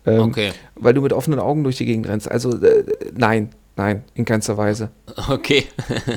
Ähm, 0.06 0.20
okay. 0.20 0.52
Weil 0.76 0.94
du 0.94 1.02
mit 1.02 1.12
offenen 1.12 1.40
Augen 1.40 1.64
durch 1.64 1.76
die 1.78 1.84
Gegend 1.84 2.06
rennst. 2.06 2.30
Also 2.30 2.56
äh, 2.62 2.84
nein, 3.14 3.50
Nein, 3.78 4.02
in 4.14 4.24
keinster 4.24 4.56
Weise. 4.56 4.90
Okay. 5.28 5.68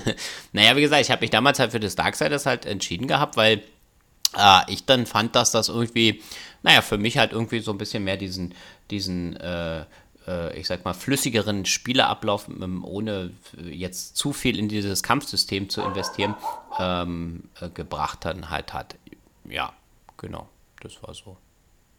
naja, 0.52 0.76
wie 0.76 0.82
gesagt, 0.82 1.04
ich 1.04 1.12
habe 1.12 1.22
mich 1.22 1.30
damals 1.30 1.60
halt 1.60 1.72
für 1.72 1.80
das 1.80 1.94
Darksiders 1.94 2.48
halt 2.48 2.66
entschieden 2.66 3.06
gehabt, 3.06 3.38
weil 3.38 3.62
äh, 4.36 4.62
ich 4.68 4.88
dann 4.88 5.06
fand, 5.06 5.36
dass 5.36 5.52
das 5.52 5.70
irgendwie, 5.70 6.24
naja, 6.64 6.82
für 6.82 6.98
mich 6.98 7.20
halt 7.20 7.34
irgendwie 7.34 7.60
so 7.60 7.70
ein 7.70 7.78
bisschen 7.78 8.04
mehr 8.04 8.18
diesen, 8.18 8.56
diesen, 8.90 9.36
äh, 9.36 9.86
äh, 10.32 10.58
ich 10.58 10.68
sag 10.68 10.86
mal, 10.86 10.94
flüssigeren 10.94 11.66
Spieleablauf, 11.66 12.48
ähm, 12.48 12.84
ohne 12.84 13.32
jetzt 13.64 14.16
zu 14.16 14.34
viel 14.34 14.58
in 14.58 14.70
dieses 14.70 15.04
Kampfsystem 15.04 15.70
zu 15.70 15.82
investieren, 15.82 16.36
ähm, 16.80 17.44
äh, 17.60 17.70
gebracht 17.70 18.20
dann 18.26 18.50
halt 18.50 18.74
hat. 18.74 18.96
Ja, 19.50 19.74
genau, 20.18 20.48
das 20.82 21.02
war 21.04 21.14
so 21.14 21.38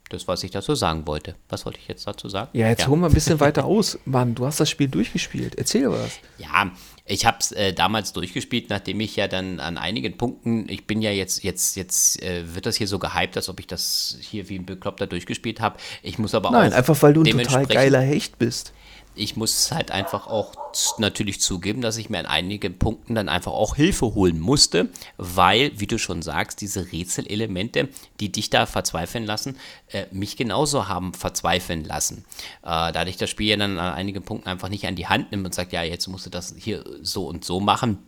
das, 0.09 0.29
was 0.29 0.43
ich 0.45 0.51
dazu 0.51 0.75
sagen 0.75 1.07
wollte. 1.07 1.35
Was 1.49 1.65
wollte 1.65 1.79
ich 1.79 1.89
jetzt 1.89 2.07
dazu 2.07 2.29
sagen? 2.29 2.51
Ja, 2.53 2.69
jetzt 2.69 2.83
ja. 2.83 2.89
hol 2.89 2.99
mal 2.99 3.07
ein 3.07 3.15
bisschen 3.15 3.41
weiter 3.41 3.65
aus. 3.65 3.99
Mann, 4.05 4.35
du 4.35 4.47
hast 4.47 4.61
das 4.61 4.69
Spiel 4.69 4.89
durchgespielt. 4.89 5.55
Erzähl 5.57 5.91
was. 5.91 6.19
Ja, 6.39 6.71
ich 7.05 7.27
habe 7.27 7.39
es 7.41 7.53
äh, 7.53 7.73
damals 7.73 8.13
durchgespielt, 8.13 8.71
nachdem 8.71 9.01
ich 9.01 9.17
ja 9.17 9.27
dann 9.29 9.59
an 9.61 9.77
einigen 9.77 10.17
Punkten, 10.17 10.69
ich 10.69 10.87
bin 10.87 11.03
ja 11.03 11.11
jetzt, 11.11 11.43
jetzt, 11.43 11.77
jetzt 11.77 12.23
äh, 12.23 12.55
wird 12.55 12.67
das 12.67 12.77
hier 12.77 12.87
so 12.87 12.99
gehypt, 12.99 13.37
als 13.37 13.49
ob 13.49 13.59
ich 13.59 13.67
das 13.67 14.19
hier 14.21 14.49
wie 14.49 14.59
ein 14.59 14.67
Bekloppter 14.67 15.07
durchgespielt 15.07 15.61
habe. 15.61 15.79
Ich 16.03 16.19
muss 16.19 16.35
aber 16.35 16.51
Nein, 16.51 16.59
auch. 16.59 16.63
Nein, 16.65 16.73
einfach 16.75 17.03
weil 17.03 17.13
du 17.13 17.23
ein 17.23 17.39
total 17.39 17.67
geiler 17.67 18.01
Hecht 18.01 18.39
bist 18.39 18.73
ich 19.15 19.37
muss 19.37 19.73
halt 19.73 19.91
einfach 19.91 20.27
auch 20.27 20.53
natürlich 20.99 21.41
zugeben, 21.41 21.83
dass 21.83 21.97
ich 21.97 22.09
mir 22.09 22.19
an 22.19 22.27
einigen 22.27 22.79
Punkten 22.79 23.15
dann 23.15 23.29
einfach 23.29 23.53
auch 23.53 23.77
Hilfe 23.77 24.15
holen 24.15 24.41
musste, 24.41 24.89
weil, 25.17 25.79
wie 25.79 25.87
du 25.87 25.99
schon 25.99 26.23
sagst, 26.23 26.61
diese 26.61 26.93
Rätselelemente, 26.93 27.89
die 28.21 28.33
dich 28.33 28.49
da 28.51 28.67
verzweifeln 28.67 29.25
lassen, 29.25 29.59
äh, 29.89 30.07
mich 30.11 30.37
genauso 30.37 30.89
haben 30.89 31.13
verzweifeln 31.13 31.85
lassen. 31.85 32.25
Äh, 32.63 32.93
da 32.93 33.07
ich 33.07 33.17
das 33.17 33.31
Spiel 33.31 33.49
ja 33.49 33.57
dann 33.57 33.79
an 33.79 33.95
einigen 33.95 34.23
Punkten 34.23 34.49
einfach 34.49 34.69
nicht 34.69 34.87
an 34.87 34.97
die 34.97 35.07
Hand 35.07 35.31
nimmt 35.31 35.45
und 35.45 35.55
sagt, 35.55 35.73
ja, 35.73 35.83
jetzt 35.83 36.07
musst 36.09 36.27
du 36.27 36.31
das 36.31 36.55
hier 36.57 36.85
so 37.03 37.27
und 37.27 37.45
so 37.45 37.61
machen, 37.61 37.99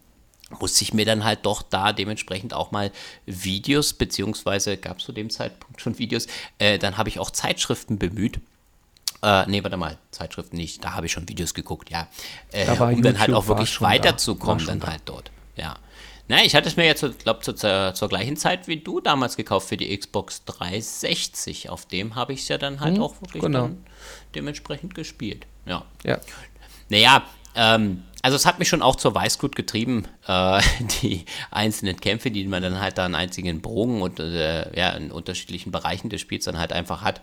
musste 0.61 0.85
ich 0.85 0.95
mir 0.95 1.05
dann 1.05 1.25
halt 1.25 1.45
doch 1.45 1.63
da 1.63 1.93
dementsprechend 1.93 2.55
auch 2.55 2.71
mal 2.71 2.93
Videos, 3.27 3.93
beziehungsweise 3.93 4.77
gab 4.77 4.99
es 4.99 5.05
zu 5.05 5.13
dem 5.13 5.31
Zeitpunkt 5.31 5.81
schon 5.81 5.99
Videos, 5.99 6.27
äh, 6.59 6.79
dann 6.79 6.97
habe 6.97 7.09
ich 7.09 7.19
auch 7.19 7.31
Zeitschriften 7.31 7.99
bemüht 7.99 8.41
äh, 9.25 9.47
nee, 9.49 9.63
warte 9.63 9.77
mal, 9.77 9.99
Zeitschriften 10.11 10.57
nicht, 10.57 10.85
da 10.85 10.95
habe 10.95 11.07
ich 11.07 11.13
schon 11.13 11.29
Videos 11.29 11.55
geguckt, 11.55 11.91
ja. 11.91 12.09
Äh, 12.53 12.71
um 12.71 12.91
YouTube 12.91 13.03
dann 13.03 13.19
halt 13.19 13.33
auch 13.33 13.47
wirklich 13.47 13.81
weiterzukommen, 13.81 14.67
dann 14.67 14.81
da. 14.81 14.89
halt 14.89 15.03
dort. 15.07 15.31
Ja. 15.57 15.77
Na, 16.27 16.43
ich 16.43 16.55
hatte 16.55 16.69
es 16.69 16.77
mir 16.77 16.87
jetzt, 16.87 17.05
glaube 17.19 17.41
zu, 17.41 17.55
zur, 17.55 17.93
zur 17.95 18.09
gleichen 18.09 18.37
Zeit 18.37 18.67
wie 18.67 18.79
du 18.79 19.01
damals 19.01 19.37
gekauft 19.37 19.69
für 19.69 19.77
die 19.77 19.97
Xbox 19.97 20.45
360. 20.45 21.69
Auf 21.69 21.87
dem 21.87 22.15
habe 22.15 22.33
ich 22.33 22.41
es 22.41 22.49
ja 22.49 22.57
dann 22.57 22.81
halt 22.81 22.97
hm, 22.97 23.03
auch 23.03 23.21
wirklich 23.21 23.43
genau. 23.43 23.63
dann 23.63 23.85
dementsprechend 24.35 24.95
gespielt. 24.95 25.47
Ja. 25.67 25.85
Ja. 26.05 26.19
Naja, 26.89 27.25
ähm, 27.55 28.05
also 28.23 28.37
es 28.37 28.47
hat 28.47 28.59
mich 28.59 28.69
schon 28.69 28.81
auch 28.81 28.97
zur 28.97 29.15
Weißglut 29.15 29.55
getrieben, 29.55 30.09
äh, 30.27 30.63
die 31.03 31.27
einzelnen 31.51 32.01
Kämpfe, 32.01 32.31
die 32.31 32.47
man 32.47 32.63
dann 32.63 32.81
halt 32.81 32.97
da 32.97 33.05
in 33.05 33.15
einzigen 33.15 33.61
Bogen 33.61 34.01
und 34.01 34.19
äh, 34.19 34.75
ja, 34.79 34.91
in 34.91 35.13
unterschiedlichen 35.13 35.73
Bereichen 35.73 36.09
des 36.09 36.23
Spiels 36.23 36.47
dann 36.47 36.59
halt 36.59 36.73
einfach 36.73 37.03
hat, 37.03 37.21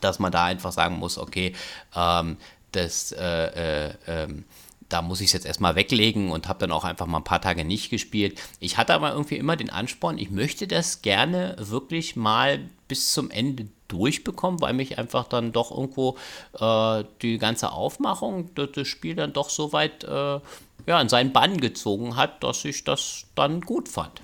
dass 0.00 0.18
man 0.18 0.32
da 0.32 0.44
einfach 0.44 0.72
sagen 0.72 0.98
muss, 0.98 1.18
okay, 1.18 1.54
ähm, 1.94 2.36
das 2.72 3.12
äh, 3.12 3.88
äh 3.88 3.94
ähm, 4.06 4.44
da 4.88 5.02
muss 5.02 5.20
ich 5.20 5.26
es 5.26 5.32
jetzt 5.32 5.46
erstmal 5.46 5.74
weglegen 5.74 6.30
und 6.30 6.48
habe 6.48 6.60
dann 6.60 6.70
auch 6.70 6.84
einfach 6.84 7.06
mal 7.06 7.18
ein 7.18 7.24
paar 7.24 7.40
Tage 7.40 7.64
nicht 7.64 7.90
gespielt. 7.90 8.40
Ich 8.60 8.76
hatte 8.76 8.94
aber 8.94 9.12
irgendwie 9.12 9.36
immer 9.36 9.56
den 9.56 9.70
Ansporn, 9.70 10.18
ich 10.18 10.30
möchte 10.30 10.68
das 10.68 11.02
gerne 11.02 11.56
wirklich 11.58 12.16
mal 12.16 12.60
bis 12.88 13.12
zum 13.12 13.30
Ende 13.30 13.66
durchbekommen, 13.88 14.60
weil 14.60 14.74
mich 14.74 14.98
einfach 14.98 15.26
dann 15.26 15.52
doch 15.52 15.70
irgendwo 15.70 16.16
äh, 16.58 17.04
die 17.22 17.38
ganze 17.38 17.72
Aufmachung 17.72 18.50
das 18.54 18.86
Spiel 18.86 19.14
dann 19.14 19.32
doch 19.32 19.50
so 19.50 19.72
weit 19.72 20.04
äh, 20.04 20.40
ja, 20.86 21.00
in 21.00 21.08
seinen 21.08 21.32
Bann 21.32 21.60
gezogen 21.60 22.16
hat, 22.16 22.42
dass 22.42 22.64
ich 22.64 22.84
das 22.84 23.24
dann 23.34 23.60
gut 23.60 23.88
fand. 23.88 24.22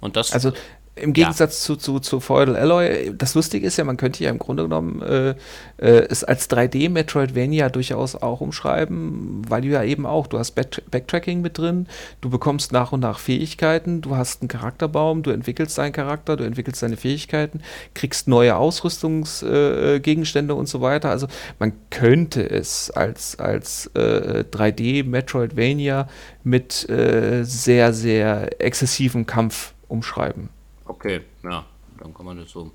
Und 0.00 0.14
das 0.14 0.32
also 0.32 0.52
im 1.00 1.12
Gegensatz 1.12 1.62
ja. 1.62 1.66
zu, 1.66 1.76
zu, 1.76 2.00
zu 2.00 2.20
Feudal 2.20 2.56
Alloy, 2.56 3.12
das 3.16 3.34
Lustige 3.34 3.66
ist 3.66 3.76
ja, 3.76 3.84
man 3.84 3.96
könnte 3.96 4.22
ja 4.22 4.30
im 4.30 4.38
Grunde 4.38 4.64
genommen 4.64 5.02
äh, 5.02 5.30
äh, 5.78 6.06
es 6.08 6.24
als 6.24 6.50
3D-Metroidvania 6.50 7.68
durchaus 7.68 8.16
auch 8.16 8.40
umschreiben, 8.40 9.42
weil 9.48 9.62
du 9.62 9.68
ja 9.68 9.82
eben 9.82 10.06
auch, 10.06 10.26
du 10.26 10.38
hast 10.38 10.52
Back 10.52 10.82
Backtracking 10.90 11.40
mit 11.40 11.58
drin, 11.58 11.86
du 12.20 12.30
bekommst 12.30 12.72
nach 12.72 12.92
und 12.92 13.00
nach 13.00 13.18
Fähigkeiten, 13.18 14.00
du 14.00 14.16
hast 14.16 14.42
einen 14.42 14.48
Charakterbaum, 14.48 15.22
du 15.22 15.30
entwickelst 15.30 15.78
deinen 15.78 15.92
Charakter, 15.92 16.36
du 16.36 16.44
entwickelst 16.44 16.82
deine 16.82 16.96
Fähigkeiten, 16.96 17.60
kriegst 17.94 18.28
neue 18.28 18.56
Ausrüstungsgegenstände 18.56 20.54
äh, 20.54 20.56
und 20.56 20.68
so 20.68 20.80
weiter. 20.80 21.10
Also 21.10 21.26
man 21.58 21.72
könnte 21.90 22.48
es 22.48 22.90
als, 22.90 23.38
als 23.38 23.86
äh, 23.94 24.44
3D-Metroidvania 24.50 26.08
mit 26.44 26.88
äh, 26.88 27.44
sehr, 27.44 27.92
sehr 27.92 28.60
exzessivem 28.60 29.26
Kampf 29.26 29.74
umschreiben. 29.88 30.50
Okay, 30.88 31.20
ja, 31.44 31.64
dann 31.98 32.14
kann 32.14 32.26
man 32.26 32.38
das 32.38 32.50
so 32.50 32.72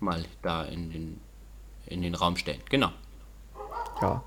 mal 0.00 0.24
da 0.42 0.64
in 0.64 0.90
den, 0.90 1.20
in 1.86 2.02
den 2.02 2.14
Raum 2.14 2.36
stellen. 2.36 2.60
Genau. 2.70 2.90
Ja. 4.00 4.22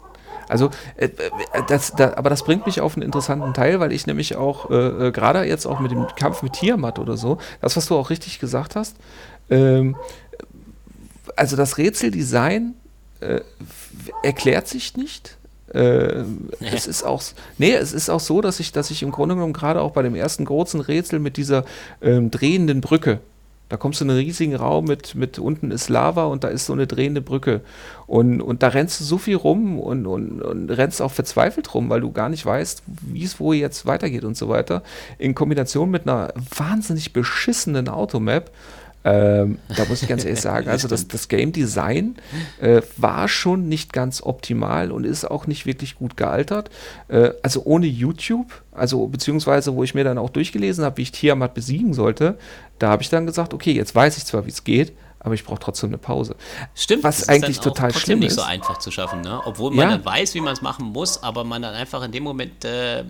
Also, 0.48 0.70
äh, 0.98 1.06
äh, 1.06 1.32
das, 1.68 1.94
da, 1.94 2.14
aber 2.16 2.30
das 2.30 2.44
bringt 2.44 2.66
mich 2.66 2.82
auf 2.82 2.95
einen 2.95 3.03
interessanten 3.03 3.53
Teil, 3.53 3.80
weil 3.80 3.94
ich 3.94 4.06
nämlich 4.06 4.36
auch, 4.36 4.70
äh, 4.70 5.08
äh, 5.08 5.12
gerade 5.12 5.44
jetzt 5.44 5.66
auch 5.66 5.80
mit 5.80 5.91
dem 5.91 6.08
Kampf 6.16 6.44
mit 6.44 6.53
Tiamat 6.53 6.99
oder 6.99 7.16
so, 7.16 7.38
das, 7.62 7.78
was 7.78 7.86
du 7.86 7.95
auch 7.95 8.10
richtig 8.10 8.40
gesagt 8.40 8.76
hast, 8.76 8.98
ähm, 9.49 9.95
also 11.38 11.56
das 11.56 11.78
Rätseldesign 11.78 12.74
äh, 13.22 13.41
erklärt 14.24 14.68
sich 14.68 14.98
nicht. 14.98 15.38
Äh, 15.73 16.23
es 16.60 16.88
ist 16.88 17.03
auch, 17.03 17.22
nee, 17.57 17.73
es 17.73 17.93
ist 17.93 18.10
auch 18.10 18.19
so, 18.19 18.41
dass 18.41 18.60
ich, 18.60 18.72
dass 18.72 18.91
ich 18.91 19.03
im 19.03 19.11
Grunde 19.11 19.35
genommen 19.35 19.53
gerade 19.53 19.81
auch 19.81 19.91
bei 19.91 20.02
dem 20.02 20.15
ersten 20.15 20.45
großen 20.45 20.81
Rätsel 20.81 21.19
mit 21.19 21.38
dieser 21.38 21.65
ähm, 22.02 22.30
drehenden 22.30 22.81
Brücke, 22.81 23.19
da 23.72 23.77
kommst 23.77 24.02
du 24.02 24.03
in 24.03 24.11
einen 24.11 24.19
riesigen 24.19 24.53
Raum 24.53 24.84
mit, 24.84 25.15
mit 25.15 25.39
unten 25.39 25.72
ist 25.72 25.88
Lava 25.88 26.26
und 26.26 26.43
da 26.43 26.49
ist 26.49 26.65
so 26.65 26.73
eine 26.73 26.88
drehende 26.88 27.22
Brücke. 27.22 27.61
Und, 28.06 28.41
und 28.41 28.64
da 28.64 28.68
rennst 28.68 28.99
du 28.99 29.06
so 29.06 29.18
viel 29.18 29.38
rum 29.38 29.80
und, 29.80 30.07
und, 30.07 30.41
und 30.41 30.69
rennst 30.72 31.02
auch 31.02 31.14
verzweifelt 31.14 31.73
rum, 31.73 31.89
weil 31.89 32.02
du 32.02 32.11
gar 32.11 32.27
nicht 32.27 32.45
weißt, 32.45 32.84
wie 32.85 33.23
es 33.23 33.39
wo 33.39 33.53
jetzt 33.53 33.85
weitergeht 33.85 34.26
und 34.26 34.35
so 34.35 34.49
weiter. 34.49 34.84
In 35.18 35.35
Kombination 35.35 35.89
mit 35.89 36.06
einer 36.06 36.34
wahnsinnig 36.53 37.14
beschissenen 37.14 37.88
Automap. 37.88 38.52
Ähm, 39.03 39.57
da 39.76 39.86
muss 39.86 40.03
ich 40.03 40.07
ganz 40.07 40.26
ehrlich 40.26 40.41
sagen, 40.41 40.69
also 40.69 40.88
das, 40.88 41.07
das 41.07 41.28
Game 41.28 41.52
Design 41.52 42.15
äh, 42.60 42.82
war 42.98 43.28
schon 43.28 43.68
nicht 43.68 43.94
ganz 43.94 44.22
optimal 44.22 44.91
und 44.91 45.06
ist 45.06 45.26
auch 45.26 45.48
nicht 45.48 45.65
wirklich 45.65 45.95
gut 45.95 46.18
gealtert. 46.18 46.69
Äh, 47.07 47.32
also 47.41 47.64
ohne 47.65 47.88
YouTube, 47.88 48.61
also 48.72 49.07
beziehungsweise 49.07 49.76
wo 49.76 49.84
ich 49.84 49.95
mir 49.95 50.03
dann 50.03 50.18
auch 50.18 50.30
durchgelesen 50.30 50.86
habe, 50.86 50.98
wie 50.98 51.03
ich 51.03 51.11
Tiamat 51.11 51.53
besiegen 51.53 51.94
sollte, 51.94 52.38
da 52.80 52.90
habe 52.90 53.02
ich 53.02 53.10
dann 53.10 53.26
gesagt, 53.26 53.53
okay, 53.53 53.72
jetzt 53.72 53.95
weiß 53.95 54.18
ich 54.18 54.26
zwar, 54.26 54.45
wie 54.45 54.52
es 54.52 54.64
geht, 54.64 54.94
aber 55.23 55.36
ich 55.36 55.44
brauche 55.44 55.60
trotzdem 55.60 55.91
eine 55.91 55.98
Pause. 55.99 56.36
Stimmt, 56.73 57.03
was 57.03 57.30
eigentlich 57.30 57.60
total 57.60 57.94
schlimm 57.94 58.19
nicht 58.19 58.30
ist. 58.30 58.38
nicht 58.38 58.44
so 58.44 58.49
einfach 58.49 58.80
zu 58.80 58.90
schaffen, 58.90 59.22
ne? 59.22 59.40
Obwohl 59.45 59.69
man 59.72 59.90
ja. 59.90 59.98
dann 59.98 60.06
weiß, 60.06 60.34
wie 60.34 60.41
man 60.41 60.53
es 60.53 60.61
machen 60.61 60.86
muss, 60.88 61.22
aber 61.22 61.44
man 61.44 61.61
dann 61.61 61.76
einfach 61.76 62.03
in 62.03 62.11
dem 62.11 62.23
Moment 62.23 62.65
äh, 62.65 63.03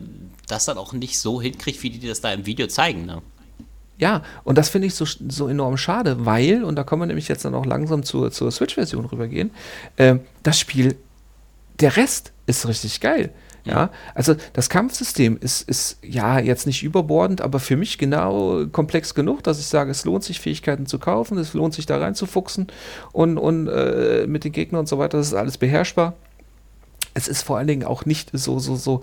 das 0.47 0.65
dann 0.65 0.77
auch 0.77 0.91
nicht 0.91 1.17
so 1.17 1.41
hinkriegt, 1.41 1.81
wie 1.83 1.89
die 1.89 2.05
das 2.05 2.19
da 2.19 2.33
im 2.33 2.45
Video 2.45 2.67
zeigen, 2.67 3.05
ne? 3.05 3.21
Ja, 4.01 4.23
und 4.43 4.57
das 4.57 4.69
finde 4.69 4.87
ich 4.87 4.95
so, 4.95 5.05
so 5.05 5.47
enorm 5.47 5.77
schade, 5.77 6.25
weil, 6.25 6.63
und 6.63 6.75
da 6.75 6.83
kommen 6.83 7.03
wir 7.03 7.05
nämlich 7.05 7.27
jetzt 7.27 7.45
dann 7.45 7.53
auch 7.53 7.67
langsam 7.67 8.01
zur, 8.01 8.31
zur 8.31 8.51
Switch-Version 8.51 9.05
rübergehen, 9.05 9.51
äh, 9.95 10.15
das 10.41 10.59
Spiel, 10.59 10.95
der 11.79 11.95
Rest 11.97 12.33
ist 12.47 12.67
richtig 12.67 12.99
geil. 12.99 13.29
Ja, 13.63 13.91
also 14.15 14.33
das 14.53 14.69
Kampfsystem 14.69 15.37
ist, 15.39 15.69
ist 15.69 15.99
ja 16.01 16.39
jetzt 16.39 16.65
nicht 16.65 16.81
überbordend, 16.81 17.41
aber 17.41 17.59
für 17.59 17.77
mich 17.77 17.99
genau 17.99 18.65
komplex 18.71 19.13
genug, 19.13 19.43
dass 19.43 19.59
ich 19.59 19.67
sage, 19.67 19.91
es 19.91 20.03
lohnt 20.03 20.23
sich, 20.23 20.39
Fähigkeiten 20.39 20.87
zu 20.87 20.97
kaufen, 20.97 21.37
es 21.37 21.53
lohnt 21.53 21.75
sich 21.75 21.85
da 21.85 21.99
reinzufuchsen 21.99 22.67
und, 23.11 23.37
und 23.37 23.67
äh, 23.67 24.25
mit 24.25 24.45
den 24.45 24.51
Gegnern 24.51 24.79
und 24.79 24.89
so 24.89 24.97
weiter, 24.97 25.19
das 25.19 25.27
ist 25.27 25.35
alles 25.35 25.59
beherrschbar 25.59 26.15
es 27.13 27.27
ist 27.27 27.41
vor 27.41 27.57
allen 27.57 27.67
Dingen 27.67 27.83
auch 27.83 28.05
nicht 28.05 28.29
so, 28.33 28.59
so, 28.59 28.75
so 28.75 29.01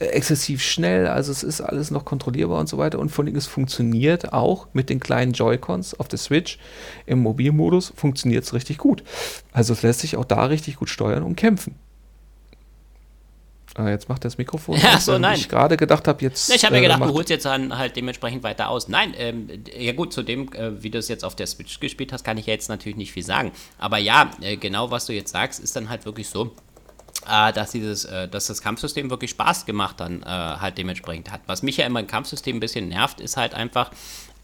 exzessiv 0.00 0.62
schnell, 0.62 1.06
also 1.06 1.30
es 1.30 1.42
ist 1.42 1.60
alles 1.60 1.90
noch 1.90 2.04
kontrollierbar 2.04 2.58
und 2.58 2.68
so 2.68 2.78
weiter 2.78 2.98
und 2.98 3.10
vor 3.10 3.24
Dingen 3.24 3.36
es 3.36 3.46
funktioniert 3.46 4.32
auch 4.32 4.68
mit 4.72 4.88
den 4.88 4.98
kleinen 4.98 5.32
Joy-Cons 5.32 6.00
auf 6.00 6.08
der 6.08 6.18
Switch 6.18 6.58
im 7.06 7.20
Mobilmodus 7.20 7.92
funktioniert 7.94 8.44
es 8.44 8.54
richtig 8.54 8.78
gut. 8.78 9.04
Also 9.52 9.74
es 9.74 9.82
lässt 9.82 10.00
sich 10.00 10.16
auch 10.16 10.24
da 10.24 10.44
richtig 10.46 10.76
gut 10.76 10.88
steuern 10.88 11.22
und 11.22 11.36
kämpfen. 11.36 11.74
Ah, 13.74 13.88
jetzt 13.88 14.08
macht 14.08 14.24
das 14.24 14.36
Mikrofon. 14.36 14.76
Ja, 14.78 14.98
so, 14.98 15.16
nein. 15.18 15.38
Ich 15.38 15.48
gerade 15.48 15.76
gedacht 15.76 16.08
habe, 16.08 16.22
jetzt. 16.22 16.52
Ich 16.52 16.64
habe 16.64 16.74
mir 16.74 16.80
äh, 16.80 16.82
gedacht, 16.82 17.02
du 17.02 17.12
holst 17.12 17.30
jetzt 17.30 17.44
dann 17.44 17.78
halt 17.78 17.94
dementsprechend 17.94 18.42
weiter 18.42 18.68
aus. 18.68 18.88
Nein, 18.88 19.14
ähm, 19.16 19.48
ja 19.78 19.92
gut, 19.92 20.12
zu 20.12 20.22
dem, 20.22 20.52
äh, 20.54 20.82
wie 20.82 20.90
du 20.90 20.98
es 20.98 21.08
jetzt 21.08 21.24
auf 21.24 21.36
der 21.36 21.46
Switch 21.46 21.78
gespielt 21.78 22.12
hast, 22.12 22.24
kann 22.24 22.36
ich 22.36 22.46
jetzt 22.46 22.68
natürlich 22.68 22.96
nicht 22.96 23.12
viel 23.12 23.22
sagen. 23.22 23.52
Aber 23.78 23.98
ja, 23.98 24.32
äh, 24.40 24.56
genau 24.56 24.90
was 24.90 25.06
du 25.06 25.12
jetzt 25.12 25.30
sagst, 25.30 25.60
ist 25.60 25.76
dann 25.76 25.88
halt 25.88 26.04
wirklich 26.04 26.28
so 26.28 26.52
äh, 27.28 27.52
dass 27.52 27.72
dieses, 27.72 28.04
äh, 28.04 28.28
dass 28.28 28.46
das 28.46 28.62
Kampfsystem 28.62 29.10
wirklich 29.10 29.30
Spaß 29.30 29.66
gemacht 29.66 30.00
dann 30.00 30.22
äh, 30.22 30.26
halt 30.26 30.78
dementsprechend 30.78 31.30
hat. 31.30 31.40
Was 31.46 31.62
mich 31.62 31.76
ja 31.76 31.86
immer 31.86 32.00
im 32.00 32.06
Kampfsystem 32.06 32.56
ein 32.56 32.60
bisschen 32.60 32.88
nervt, 32.88 33.20
ist 33.20 33.36
halt 33.36 33.54
einfach, 33.54 33.90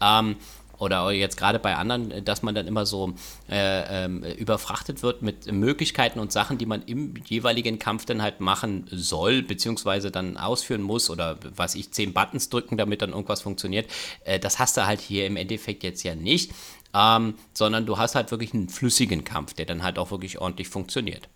ähm, 0.01 0.35
oder 0.79 1.11
jetzt 1.11 1.37
gerade 1.37 1.57
bei 1.59 1.75
anderen, 1.75 2.23
dass 2.23 2.43
man 2.43 2.53
dann 2.53 2.67
immer 2.67 2.85
so 2.85 3.13
äh, 3.49 4.05
ähm, 4.05 4.23
überfrachtet 4.23 5.01
wird 5.01 5.21
mit 5.21 5.51
Möglichkeiten 5.51 6.19
und 6.19 6.31
Sachen, 6.31 6.57
die 6.57 6.65
man 6.65 6.83
im 6.83 7.15
jeweiligen 7.25 7.79
Kampf 7.79 8.05
dann 8.05 8.21
halt 8.21 8.41
machen 8.41 8.87
soll, 8.91 9.41
beziehungsweise 9.41 10.11
dann 10.11 10.37
ausführen 10.37 10.81
muss 10.81 11.09
oder 11.09 11.37
was 11.55 11.75
ich, 11.75 11.91
zehn 11.91 12.13
Buttons 12.13 12.49
drücken, 12.49 12.77
damit 12.77 13.01
dann 13.01 13.11
irgendwas 13.11 13.41
funktioniert. 13.41 13.89
Äh, 14.23 14.39
das 14.39 14.59
hast 14.59 14.77
du 14.77 14.85
halt 14.85 15.01
hier 15.01 15.25
im 15.25 15.35
Endeffekt 15.35 15.83
jetzt 15.83 16.03
ja 16.03 16.13
nicht, 16.13 16.51
ähm, 16.93 17.35
sondern 17.53 17.85
du 17.85 17.97
hast 17.97 18.15
halt 18.15 18.29
wirklich 18.31 18.53
einen 18.53 18.69
flüssigen 18.69 19.23
Kampf, 19.23 19.53
der 19.53 19.65
dann 19.65 19.83
halt 19.83 19.97
auch 19.97 20.11
wirklich 20.11 20.39
ordentlich 20.39 20.69
funktioniert. 20.69 21.27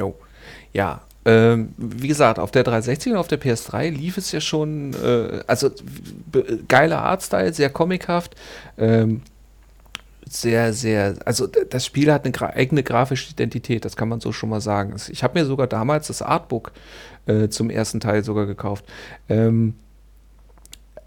Jo. 0.00 0.14
Ja, 0.72 1.02
ähm, 1.26 1.74
wie 1.76 2.08
gesagt, 2.08 2.38
auf 2.38 2.50
der 2.50 2.64
360 2.64 3.12
und 3.12 3.18
auf 3.18 3.28
der 3.28 3.38
PS3 3.38 3.90
lief 3.90 4.16
es 4.16 4.32
ja 4.32 4.40
schon, 4.40 4.94
äh, 4.94 5.42
also 5.46 5.70
geiler 6.68 7.02
Artstyle, 7.02 7.52
sehr 7.52 7.68
comichaft, 7.68 8.34
ähm, 8.78 9.20
sehr, 10.26 10.72
sehr, 10.72 11.16
also 11.26 11.46
das 11.46 11.84
Spiel 11.84 12.10
hat 12.10 12.24
eine 12.24 12.54
eigene 12.54 12.82
grafische 12.82 13.32
Identität, 13.32 13.84
das 13.84 13.96
kann 13.96 14.08
man 14.08 14.20
so 14.20 14.32
schon 14.32 14.48
mal 14.48 14.62
sagen. 14.62 14.96
Ich 15.10 15.22
habe 15.22 15.38
mir 15.38 15.44
sogar 15.44 15.66
damals 15.66 16.06
das 16.06 16.22
Artbook 16.22 16.72
äh, 17.26 17.48
zum 17.48 17.68
ersten 17.68 18.00
Teil 18.00 18.24
sogar 18.24 18.46
gekauft. 18.46 18.86
Ähm, 19.28 19.74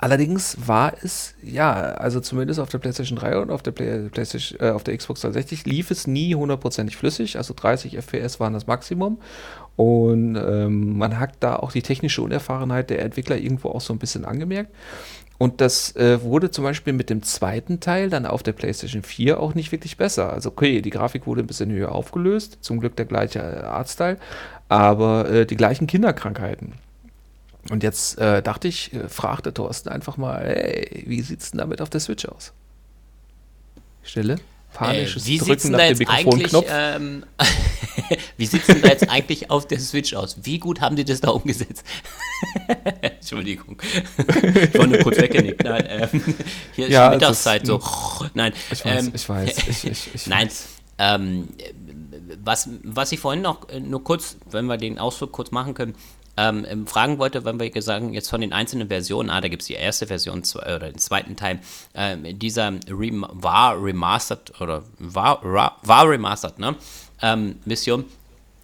Allerdings 0.04 0.58
war 0.68 0.96
es, 1.02 1.34
ja, 1.42 1.72
also 1.72 2.20
zumindest 2.20 2.60
auf 2.60 2.68
der 2.68 2.78
PlayStation 2.80 3.18
3 3.18 3.38
und 3.38 3.52
auf 3.52 3.64
der, 3.64 3.72
Play 3.72 4.10
PlayStation, 4.10 4.60
äh, 4.60 4.72
auf 4.72 4.84
der 4.84 4.98
Xbox 4.98 5.22
360 5.22 5.66
lief 5.66 5.92
es 5.92 6.08
nie 6.08 6.36
hundertprozentig 6.36 6.98
flüssig, 6.98 7.38
also 7.38 7.54
30 7.56 7.96
FPS 7.96 8.38
waren 8.42 8.52
das 8.52 8.68
Maximum. 8.68 9.18
Und 9.78 10.36
ähm, 10.36 10.98
man 10.98 11.22
hat 11.22 11.36
da 11.40 11.56
auch 11.56 11.72
die 11.72 11.82
technische 11.82 12.22
Unerfahrenheit 12.22 12.90
der 12.90 13.02
Entwickler 13.02 13.38
irgendwo 13.38 13.70
auch 13.70 13.80
so 13.80 13.94
ein 13.94 13.98
bisschen 13.98 14.26
angemerkt. 14.26 14.76
Und 15.38 15.62
das 15.62 15.96
äh, 15.96 16.22
wurde 16.22 16.52
zum 16.52 16.66
Beispiel 16.66 16.92
mit 16.92 17.10
dem 17.10 17.24
zweiten 17.24 17.80
Teil 17.80 18.10
dann 18.10 18.26
auf 18.26 18.44
der 18.44 18.52
PlayStation 18.52 19.04
4 19.04 19.40
auch 19.40 19.56
nicht 19.56 19.72
wirklich 19.72 19.96
besser. 19.96 20.34
Also, 20.34 20.50
okay, 20.50 20.82
die 20.82 20.90
Grafik 20.90 21.28
wurde 21.28 21.40
ein 21.40 21.48
bisschen 21.48 21.72
höher 21.72 21.94
aufgelöst, 21.94 22.58
zum 22.60 22.82
Glück 22.82 22.98
der 22.98 23.06
gleiche 23.06 23.66
Artstyle, 23.66 24.18
aber 24.68 25.30
äh, 25.30 25.46
die 25.46 25.56
gleichen 25.56 25.88
Kinderkrankheiten. 25.88 26.74
Und 27.70 27.84
jetzt 27.84 28.18
äh, 28.18 28.42
dachte 28.42 28.68
ich, 28.68 28.94
äh, 28.94 29.08
fragte 29.08 29.54
Thorsten 29.54 29.90
einfach 29.90 30.18
mal, 30.18 30.44
hey, 30.44 31.04
wie 31.08 31.22
sieht's 31.22 31.52
denn 31.52 31.60
damit 31.60 31.82
auf 31.82 31.90
der 31.90 32.02
Switch 32.02 32.26
aus? 32.26 32.52
Stille, 34.04 34.36
panisches 34.74 35.24
äh, 35.24 35.28
wie 35.28 35.38
Drücken 35.38 35.72
nach 35.72 35.80
dem 35.80 35.98
Mikrofonknopf. 35.98 36.68
Ähm, 36.70 37.26
wie 38.38 38.46
sieht's 38.46 38.68
denn 38.68 38.82
da 38.82 38.90
jetzt 38.90 39.10
eigentlich 39.10 39.50
auf 39.50 39.66
der 39.66 39.80
Switch 39.80 40.14
aus? 40.14 40.38
Wie 40.44 40.60
gut 40.60 40.82
haben 40.82 40.98
die 40.98 41.06
das 41.06 41.22
da 41.22 41.30
umgesetzt? 41.30 41.86
Entschuldigung. 43.02 43.82
ich 44.18 44.78
war 44.78 44.88
nur 44.88 45.00
kurz 45.00 45.18
weggenickt. 45.18 45.64
Nein, 45.64 45.86
ähm, 45.88 46.36
hier 46.76 46.88
ist 46.88 46.94
ja, 46.94 47.12
Mittagszeit 47.12 47.66
so. 47.66 47.82
Nein, 48.34 48.52
ich 48.72 48.84
weiß, 48.84 49.08
ähm, 49.08 49.12
ich 49.16 49.30
weiß. 49.30 49.58
Ich, 49.70 49.86
ich, 49.86 50.16
ich 50.16 50.28
nein, 50.28 50.50
ähm, 50.98 51.48
was, 52.44 52.68
was 52.84 53.14
ich 53.14 53.22
vorhin 53.22 53.42
noch 53.42 53.70
äh, 53.70 53.80
nur 53.80 54.04
kurz, 54.04 54.36
wenn 54.52 54.66
wir 54.66 54.76
den 54.76 55.00
Ausflug 55.00 55.32
kurz 55.32 55.52
machen 55.52 55.74
können, 55.74 55.96
ähm, 56.38 56.66
ähm 56.68 56.88
fragen 56.88 57.18
wollte, 57.20 57.46
wenn 57.46 57.60
wir 57.60 57.82
sagen, 57.82 58.14
jetzt 58.14 58.30
von 58.30 58.42
den 58.42 58.54
einzelnen 58.54 58.88
Versionen, 58.88 59.30
ah, 59.30 59.42
da 59.42 59.48
gibt 59.48 59.62
es 59.62 59.68
die 59.68 59.74
erste 59.74 60.08
Version 60.08 60.44
zwei, 60.44 60.76
oder 60.76 60.92
den 60.92 60.98
zweiten 60.98 61.36
Teil, 61.36 61.60
ähm, 61.94 62.40
dieser 62.40 62.74
Rem 62.90 63.26
war 63.30 63.82
remastered 63.82 64.60
oder 64.62 64.84
war, 65.00 65.78
war 65.82 66.10
remastered, 66.10 66.60
ne? 66.60 66.76
Ähm, 67.22 67.56
Mission 67.66 68.06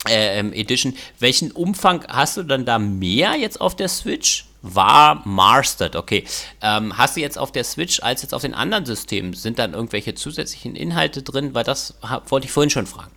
äh, 0.08 0.40
ähm, 0.40 0.54
Edition. 0.54 0.96
Welchen 1.20 1.52
Umfang 1.52 2.06
hast 2.08 2.38
du 2.38 2.44
dann 2.44 2.66
da 2.66 2.80
mehr 2.80 3.36
jetzt 3.36 3.60
auf 3.60 3.76
der 3.76 3.90
Switch? 3.90 4.46
War 4.62 5.26
mastered, 5.26 5.96
okay. 5.96 6.26
Ähm, 6.62 6.98
hast 6.98 7.16
du 7.16 7.22
jetzt 7.22 7.38
auf 7.38 7.52
der 7.52 7.64
Switch 7.64 8.02
als 8.02 8.22
jetzt 8.22 8.34
auf 8.34 8.42
den 8.42 8.54
anderen 8.54 8.86
Systemen? 8.86 9.34
Sind 9.34 9.58
dann 9.58 9.74
irgendwelche 9.74 10.16
zusätzlichen 10.16 10.76
Inhalte 10.76 11.24
drin? 11.24 11.54
Weil 11.54 11.64
das 11.64 11.96
wollte 12.28 12.46
ich 12.46 12.52
vorhin 12.52 12.70
schon 12.70 12.86
fragen. 12.86 13.12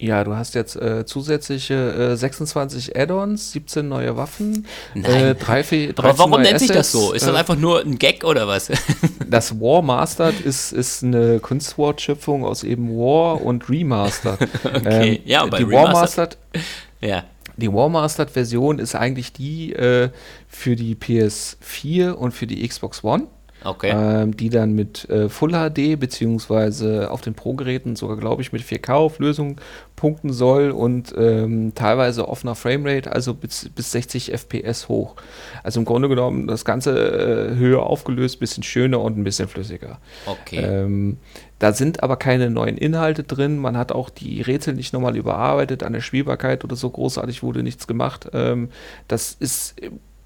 Ja, 0.00 0.24
du 0.24 0.34
hast 0.34 0.54
jetzt 0.54 0.76
äh, 0.76 1.04
zusätzliche 1.04 1.74
äh, 1.74 2.16
26 2.16 2.96
Add-ons, 2.96 3.52
17 3.52 3.86
neue 3.86 4.16
Waffen, 4.16 4.66
äh, 4.94 5.34
3, 5.34 5.92
13 5.92 5.98
Aber 5.98 6.18
warum 6.18 6.40
nennt 6.40 6.58
sich 6.58 6.70
das 6.70 6.90
so? 6.90 7.12
Ist 7.12 7.26
das 7.26 7.34
äh, 7.34 7.38
einfach 7.38 7.56
nur 7.56 7.82
ein 7.82 7.98
Gag 7.98 8.24
oder 8.24 8.48
was? 8.48 8.72
das 9.28 9.60
War 9.60 9.82
Mastered 9.82 10.40
ist, 10.40 10.72
ist 10.72 11.04
eine 11.04 11.38
Kunstwortschöpfung 11.40 12.46
aus 12.46 12.64
eben 12.64 12.88
War 12.96 13.42
und 13.42 13.68
Remastered. 13.68 14.40
okay, 14.64 15.16
ähm, 15.16 15.22
ja, 15.26 15.44
bei 15.44 15.58
die 15.58 15.70
War 15.70 15.92
Mastered, 15.92 16.38
ja. 17.02 17.24
Die 17.58 17.70
War 17.70 17.90
Mastered 17.90 18.30
Version 18.30 18.78
ist 18.78 18.94
eigentlich 18.94 19.34
die 19.34 19.74
äh, 19.74 20.08
für 20.48 20.76
die 20.76 20.94
PS4 20.94 22.12
und 22.12 22.32
für 22.32 22.46
die 22.46 22.66
Xbox 22.66 23.04
One 23.04 23.26
okay. 23.64 23.92
ähm, 23.94 24.36
die 24.36 24.50
dann 24.50 24.72
mit 24.74 25.08
äh, 25.08 25.28
Full 25.28 25.52
HD 25.52 25.98
beziehungsweise 25.98 27.10
auf 27.10 27.20
den 27.20 27.34
Pro-Geräten 27.34 27.96
sogar, 27.96 28.16
glaube 28.16 28.42
ich, 28.42 28.52
mit 28.52 28.62
4K-Auflösung 28.62 29.60
punkten 29.96 30.32
soll 30.32 30.70
und 30.70 31.14
ähm, 31.16 31.72
teilweise 31.74 32.28
offener 32.28 32.54
Framerate, 32.54 33.12
also 33.12 33.34
bis, 33.34 33.68
bis 33.68 33.92
60 33.92 34.32
FPS 34.32 34.88
hoch. 34.88 35.16
Also 35.62 35.80
im 35.80 35.84
Grunde 35.84 36.08
genommen 36.08 36.46
das 36.46 36.64
Ganze 36.64 37.50
äh, 37.52 37.56
höher 37.56 37.82
aufgelöst, 37.82 38.40
bisschen 38.40 38.62
schöner 38.62 39.00
und 39.00 39.18
ein 39.18 39.24
bisschen 39.24 39.48
flüssiger. 39.48 39.98
Okay. 40.26 40.64
Ähm, 40.64 41.18
da 41.58 41.74
sind 41.74 42.02
aber 42.02 42.16
keine 42.16 42.48
neuen 42.48 42.78
Inhalte 42.78 43.22
drin. 43.22 43.58
Man 43.58 43.76
hat 43.76 43.92
auch 43.92 44.08
die 44.08 44.40
Rätsel 44.40 44.72
nicht 44.72 44.94
nochmal 44.94 45.14
überarbeitet. 45.14 45.82
An 45.82 45.92
der 45.92 46.00
Spielbarkeit 46.00 46.64
oder 46.64 46.74
so 46.74 46.88
großartig 46.88 47.42
wurde 47.42 47.62
nichts 47.62 47.86
gemacht. 47.86 48.30
Ähm, 48.32 48.70
das 49.08 49.36
ist 49.38 49.74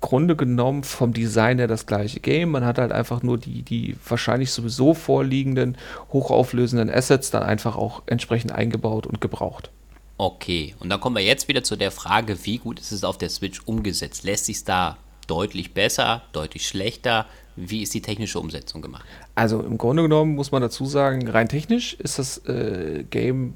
Grunde 0.04 0.36
genommen 0.36 0.84
vom 0.84 1.14
Design 1.14 1.56
her 1.56 1.66
das 1.66 1.86
gleiche 1.86 2.20
Game. 2.20 2.50
Man 2.50 2.62
hat 2.62 2.76
halt 2.76 2.92
einfach 2.92 3.22
nur 3.22 3.38
die, 3.38 3.62
die 3.62 3.96
wahrscheinlich 4.06 4.50
sowieso 4.50 4.92
vorliegenden, 4.92 5.78
hochauflösenden 6.12 6.90
Assets 6.90 7.30
dann 7.30 7.42
einfach 7.42 7.74
auch 7.76 8.02
entsprechend 8.04 8.52
eingebaut 8.52 9.06
und 9.06 9.22
gebraucht. 9.22 9.70
Okay, 10.18 10.74
und 10.78 10.90
dann 10.90 11.00
kommen 11.00 11.16
wir 11.16 11.22
jetzt 11.22 11.48
wieder 11.48 11.62
zu 11.62 11.76
der 11.76 11.90
Frage, 11.90 12.44
wie 12.44 12.58
gut 12.58 12.80
ist 12.80 12.92
es 12.92 13.02
auf 13.02 13.16
der 13.16 13.30
Switch 13.30 13.62
umgesetzt? 13.64 14.24
Lässt 14.24 14.44
sich 14.44 14.62
da 14.62 14.98
deutlich 15.26 15.72
besser, 15.72 16.22
deutlich 16.32 16.68
schlechter? 16.68 17.24
Wie 17.56 17.82
ist 17.82 17.94
die 17.94 18.02
technische 18.02 18.38
Umsetzung 18.38 18.82
gemacht? 18.82 19.06
Also 19.34 19.62
im 19.62 19.78
Grunde 19.78 20.02
genommen 20.02 20.34
muss 20.34 20.52
man 20.52 20.60
dazu 20.60 20.84
sagen, 20.84 21.26
rein 21.28 21.48
technisch 21.48 21.94
ist 21.94 22.18
das 22.18 22.44
äh, 22.46 23.06
Game 23.08 23.54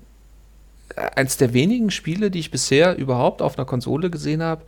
äh, 0.97 1.03
eins 1.15 1.37
der 1.37 1.53
wenigen 1.53 1.91
Spiele, 1.91 2.31
die 2.31 2.39
ich 2.39 2.51
bisher 2.51 2.97
überhaupt 2.97 3.43
auf 3.43 3.59
einer 3.59 3.67
Konsole 3.67 4.09
gesehen 4.09 4.43
habe, 4.43 4.63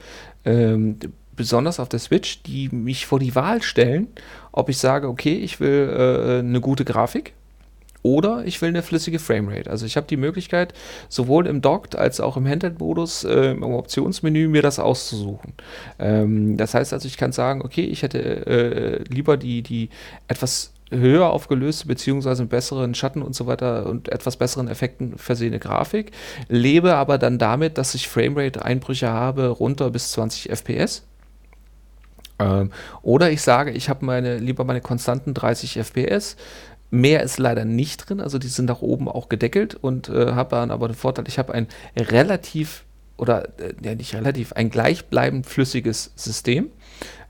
ähm, 0.44 0.98
besonders 1.40 1.80
auf 1.80 1.88
der 1.88 2.00
Switch, 2.00 2.42
die 2.42 2.68
mich 2.68 3.06
vor 3.06 3.18
die 3.18 3.34
Wahl 3.34 3.62
stellen, 3.62 4.08
ob 4.52 4.68
ich 4.68 4.76
sage, 4.76 5.08
okay, 5.08 5.32
ich 5.32 5.58
will 5.58 5.88
äh, 5.88 6.38
eine 6.40 6.60
gute 6.60 6.84
Grafik 6.84 7.32
oder 8.02 8.44
ich 8.44 8.60
will 8.60 8.68
eine 8.68 8.82
flüssige 8.82 9.18
Framerate. 9.18 9.70
Also 9.70 9.86
ich 9.86 9.96
habe 9.96 10.06
die 10.06 10.18
Möglichkeit, 10.18 10.74
sowohl 11.08 11.46
im 11.46 11.62
Docked 11.62 11.96
als 11.96 12.20
auch 12.20 12.36
im 12.36 12.46
Handheld-Modus 12.46 13.24
äh, 13.24 13.52
im 13.52 13.62
Optionsmenü 13.62 14.48
mir 14.48 14.60
das 14.60 14.78
auszusuchen. 14.78 15.54
Ähm, 15.98 16.58
das 16.58 16.74
heißt 16.74 16.92
also, 16.92 17.08
ich 17.08 17.16
kann 17.16 17.32
sagen, 17.32 17.62
okay, 17.62 17.84
ich 17.84 18.02
hätte 18.02 18.18
äh, 18.18 19.04
lieber 19.08 19.38
die, 19.38 19.62
die 19.62 19.88
etwas 20.28 20.74
höher 20.90 21.30
aufgelöste 21.30 21.86
beziehungsweise 21.86 22.42
mit 22.42 22.50
besseren 22.50 22.94
Schatten 22.94 23.22
und 23.22 23.34
so 23.34 23.46
weiter 23.46 23.86
und 23.86 24.10
etwas 24.10 24.36
besseren 24.36 24.68
Effekten 24.68 25.16
versehene 25.16 25.58
Grafik, 25.58 26.10
lebe 26.48 26.96
aber 26.96 27.16
dann 27.16 27.38
damit, 27.38 27.78
dass 27.78 27.94
ich 27.94 28.08
Framerate-Einbrüche 28.08 29.08
habe 29.08 29.48
runter 29.48 29.88
bis 29.88 30.10
20 30.12 30.50
FPS 30.50 31.04
ähm, 32.40 32.72
oder 33.02 33.30
ich 33.30 33.42
sage, 33.42 33.70
ich 33.70 33.88
habe 33.88 34.04
meine, 34.04 34.38
lieber 34.38 34.64
meine 34.64 34.80
konstanten 34.80 35.34
30 35.34 35.78
FPS. 35.78 36.36
Mehr 36.90 37.22
ist 37.22 37.38
leider 37.38 37.64
nicht 37.64 38.08
drin, 38.08 38.20
also 38.20 38.38
die 38.38 38.48
sind 38.48 38.66
nach 38.66 38.82
oben 38.82 39.08
auch 39.08 39.28
gedeckelt 39.28 39.76
und 39.76 40.08
äh, 40.08 40.32
habe 40.32 40.56
dann 40.56 40.72
aber 40.72 40.88
den 40.88 40.96
Vorteil, 40.96 41.26
ich 41.28 41.38
habe 41.38 41.54
ein 41.54 41.68
relativ 41.96 42.84
oder 43.16 43.48
äh, 43.60 43.94
nicht 43.94 44.14
relativ, 44.14 44.54
ein 44.54 44.70
gleichbleibend 44.70 45.46
flüssiges 45.46 46.12
System. 46.16 46.70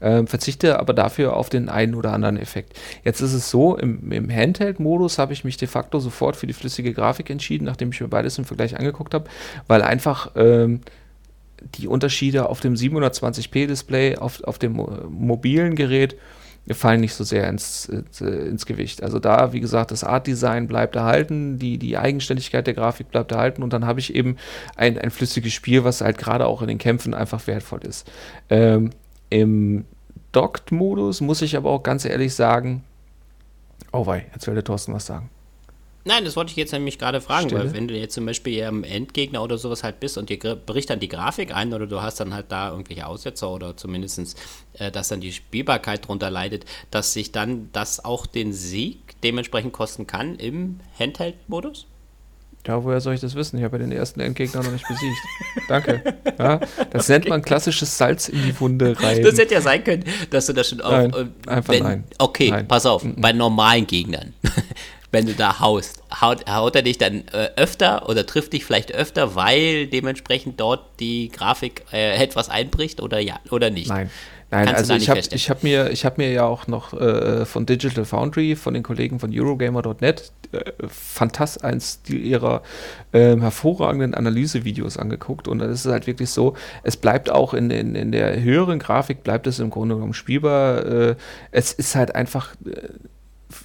Ähm, 0.01 0.27
verzichte 0.27 0.78
aber 0.78 0.95
dafür 0.95 1.37
auf 1.37 1.51
den 1.51 1.69
einen 1.69 1.95
oder 1.95 2.12
anderen 2.12 2.39
Effekt. 2.39 2.73
Jetzt 3.05 3.20
ist 3.20 3.35
es 3.35 3.51
so, 3.51 3.77
im, 3.77 4.11
im 4.12 4.31
Handheld-Modus 4.31 5.19
habe 5.19 5.35
ich 5.35 5.45
mich 5.45 5.59
de 5.59 5.69
facto 5.69 6.01
sofort 6.01 6.37
für 6.37 6.47
die 6.47 6.55
flüssige 6.55 6.95
Grafik 6.95 7.28
entschieden, 7.28 7.66
nachdem 7.66 7.91
ich 7.91 8.01
mir 8.01 8.09
beides 8.09 8.39
im 8.39 8.47
Vergleich 8.47 8.78
angeguckt 8.78 9.12
habe, 9.12 9.28
weil 9.66 9.82
einfach 9.82 10.31
ähm, 10.37 10.81
die 11.74 11.89
Unterschiede 11.89 12.49
auf 12.49 12.61
dem 12.61 12.74
720p-Display, 12.74 14.16
auf, 14.16 14.43
auf 14.45 14.59
dem 14.59 14.73
mobilen 15.09 15.74
Gerät, 15.74 16.16
fallen 16.74 17.01
nicht 17.01 17.15
so 17.15 17.24
sehr 17.24 17.49
ins, 17.49 17.87
ins 18.20 18.66
Gewicht. 18.66 19.03
Also 19.03 19.19
da, 19.19 19.53
wie 19.53 19.61
gesagt, 19.61 19.91
das 19.91 20.05
Art-Design 20.05 20.69
bleibt 20.69 20.95
erhalten, 20.97 21.59
die, 21.59 21.78
die 21.78 21.99
Eigenständigkeit 21.99 22.66
der 22.66 22.74
Grafik 22.74 23.11
bleibt 23.11 23.32
erhalten 23.32 23.62
und 23.62 23.73
dann 23.73 23.87
habe 23.87 24.01
ich 24.01 24.15
eben 24.15 24.37
ein, 24.77 24.99
ein 24.99 25.11
flüssiges 25.11 25.53
Spiel, 25.53 25.85
was 25.85 26.01
halt 26.01 26.19
gerade 26.19 26.47
auch 26.47 26.62
in 26.62 26.69
den 26.69 26.78
Kämpfen 26.78 27.15
einfach 27.15 27.47
wertvoll 27.47 27.81
ist. 27.85 28.11
Ähm, 28.51 28.91
Im 29.31 29.85
Docked-Modus 30.32 31.20
muss 31.20 31.43
ich 31.43 31.57
aber 31.57 31.70
auch 31.70 31.82
ganz 31.82 32.05
ehrlich 32.05 32.35
sagen, 32.35 32.85
oh 33.93 34.07
wei, 34.07 34.27
jetzt 34.32 34.47
will 34.47 34.55
der 34.55 34.65
Thorsten 34.65 34.93
was 34.93 35.07
sagen. 35.07 35.31
Nein, 36.05 36.24
das 36.24 36.35
wollte 36.35 36.51
ich 36.51 36.56
jetzt 36.56 36.72
nämlich 36.72 36.98
gerade 36.98 37.20
fragen, 37.20 37.48
Stille? 37.48 37.64
weil 37.64 37.74
wenn 37.74 37.86
du 37.86 37.94
jetzt 37.94 38.14
zum 38.14 38.24
Beispiel 38.24 38.64
am 38.64 38.85
Endgegner 38.85 39.43
oder 39.43 39.59
sowas 39.59 39.85
halt 39.85 40.01
bist 40.01 40.16
und 40.16 40.31
dir 40.31 40.39
bricht 40.39 40.89
dann 40.89 40.98
die 40.98 41.09
Grafik 41.09 41.55
ein 41.55 41.74
oder 41.74 41.86
du 41.86 42.01
hast 42.01 42.20
dann 42.20 42.32
halt 42.32 42.47
da 42.48 42.70
irgendwelche 42.70 43.06
Aussetzer 43.06 43.51
oder 43.51 43.77
zumindest, 43.77 44.36
äh, 44.78 44.90
dass 44.90 45.09
dann 45.09 45.20
die 45.20 45.32
Spielbarkeit 45.32 46.09
drunter 46.09 46.31
leidet, 46.31 46.64
dass 46.90 47.12
sich 47.12 47.32
dann 47.32 47.68
das 47.72 48.02
auch 48.02 48.27
den 48.27 48.55
Sieg 48.55 49.20
dementsprechend 49.22 49.74
kosten 49.74 50.06
kann 50.06 50.36
im 50.36 50.81
Handheld-Modus? 50.98 51.86
Ja, 52.66 52.82
woher 52.85 53.01
soll 53.01 53.14
ich 53.14 53.20
das 53.20 53.35
wissen? 53.35 53.59
Ich 53.59 53.64
habe 53.64 53.78
ja 53.78 53.85
den 53.85 53.93
ersten 53.93 54.20
Endgegner 54.20 54.62
noch 54.62 54.72
nicht 54.72 54.86
besiegt. 54.86 55.18
Danke. 55.68 56.02
Ja, 56.39 56.60
das 56.90 57.05
okay. 57.05 57.12
nennt 57.12 57.28
man 57.28 57.43
klassisches 57.43 57.97
Salz 57.97 58.28
in 58.28 58.43
die 58.43 58.59
Wunde 58.60 58.97
rein. 59.01 59.22
Das 59.22 59.39
hätte 59.39 59.55
ja 59.55 59.60
sein 59.62 59.82
können, 59.82 60.05
dass 60.31 60.47
du 60.47 60.52
das 60.52 60.68
schon 60.68 60.81
auch. 60.82 60.90
Nein, 60.90 61.12
äh, 61.47 61.51
einfach 61.51 61.72
wenn, 61.72 61.82
nein. 61.82 62.05
Okay, 62.18 62.51
nein. 62.51 62.68
pass 62.68 62.85
auf, 62.85 63.02
bei 63.16 63.32
normalen 63.32 63.86
Gegnern 63.86 64.35
wenn 65.12 65.27
du 65.27 65.35
da 65.35 65.61
haust? 65.61 66.03
Haut, 66.20 66.49
haut 66.49 66.77
er 66.77 66.82
dich 66.82 66.99
dann 66.99 67.24
äh, 67.32 67.51
öfter 67.57 68.09
oder 68.09 68.27
trifft 68.27 68.53
dich 68.53 68.65
vielleicht 68.65 68.93
öfter, 68.93 69.35
weil 69.35 69.87
dementsprechend 69.87 70.61
dort 70.61 71.01
die 71.01 71.31
Grafik 71.31 71.85
äh, 71.93 72.23
etwas 72.23 72.49
einbricht 72.49 73.01
oder 73.01 73.19
ja 73.19 73.39
oder 73.51 73.70
nicht? 73.70 73.89
Nein. 73.89 74.11
Nein, 74.53 74.66
Kannst 74.66 74.91
also 74.91 74.95
ich 74.95 75.09
habe 75.09 75.20
ich 75.20 75.49
hab 75.49 75.62
mir, 75.62 75.93
hab 75.93 76.19
mir 76.19 76.32
ja 76.32 76.45
auch 76.45 76.66
noch 76.66 76.93
äh, 76.93 77.45
von 77.45 77.66
Digital 77.66 78.05
Foundry, 78.05 78.57
von 78.57 78.74
den 78.74 78.82
Kollegen 78.82 79.20
von 79.20 79.31
Eurogamer.net, 79.32 80.32
äh, 80.51 80.73
fantast 80.89 81.62
eins 81.62 82.01
ihrer 82.09 82.62
äh, 83.12 83.37
hervorragenden 83.37 84.12
Analysevideos 84.15 84.97
angeguckt. 84.97 85.47
Und 85.47 85.61
das 85.61 85.85
ist 85.85 85.93
halt 85.93 86.09
wirklich 86.09 86.31
so, 86.31 86.55
es 86.82 86.97
bleibt 86.97 87.31
auch 87.31 87.55
in, 87.55 87.70
in, 87.70 87.95
in 87.95 88.11
der 88.11 88.43
höheren 88.43 88.81
Grafik, 88.81 89.23
bleibt 89.23 89.47
es 89.47 89.61
im 89.61 89.70
Grunde 89.70 89.95
genommen 89.95 90.15
spielbar. 90.15 90.85
Äh, 90.85 91.16
es 91.53 91.73
ist 91.73 91.95
halt 91.95 92.16
einfach 92.16 92.57
äh, 92.66 92.89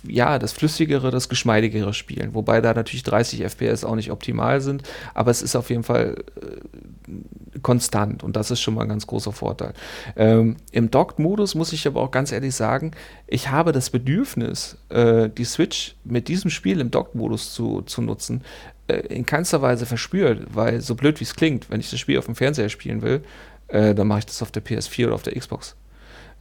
ja, 0.04 0.40
das 0.40 0.54
flüssigere, 0.54 1.12
das 1.12 1.30
geschmeidigere 1.30 1.94
Spielen. 1.94 2.34
Wobei 2.34 2.62
da 2.62 2.74
natürlich 2.74 3.04
30 3.04 3.42
FPS 3.44 3.84
auch 3.84 3.96
nicht 3.96 4.12
optimal 4.12 4.62
sind, 4.62 4.84
aber 5.14 5.32
es 5.32 5.42
ist 5.42 5.56
auf 5.56 5.70
jeden 5.70 5.84
Fall 5.84 6.24
äh, 6.42 7.60
konstant 7.62 8.24
und 8.24 8.36
das 8.36 8.52
ist 8.52 8.62
schon 8.62 8.74
mal 8.74 8.84
ein 8.84 8.90
ganz 8.90 9.08
großer 9.08 9.32
Vorteil. 9.32 9.74
Ähm, 10.16 10.58
Im 10.72 10.92
Docked-Modus 10.92 11.56
muss 11.56 11.74
ich 11.74 11.88
aber 11.88 12.02
auch 12.02 12.12
ganz 12.12 12.32
ehrlich 12.32 12.56
sagen, 12.56 12.92
ich 13.28 13.50
habe 13.50 13.72
das 13.72 13.90
Bedürfnis, 13.90 14.78
äh, 14.90 15.30
die 15.30 15.46
Switch 15.46 15.96
mit 16.04 16.28
diesem 16.28 16.50
Spiel 16.50 16.80
im 16.80 16.92
Docked-Modus 16.92 17.54
zu, 17.54 17.82
zu 17.82 18.02
nutzen, 18.02 18.44
äh, 18.88 18.98
in 19.08 19.26
keinster 19.26 19.62
Weise 19.62 19.86
verspürt, 19.86 20.48
weil 20.54 20.82
so 20.82 20.96
blöd 20.96 21.20
wie 21.20 21.24
es 21.24 21.36
klingt, 21.36 21.70
wenn 21.70 21.80
ich 21.80 21.90
das 21.90 22.00
Spiel 22.00 22.18
auf 22.18 22.26
dem 22.26 22.36
Fernseher 22.36 22.70
spielen 22.70 23.02
will, 23.02 23.24
äh, 23.68 23.96
dann 23.96 24.08
mache 24.08 24.20
ich 24.20 24.26
das 24.26 24.42
auf 24.42 24.52
der 24.52 24.64
PS4 24.64 25.08
oder 25.08 25.16
auf 25.16 25.24
der 25.24 25.34
Xbox. 25.34 25.76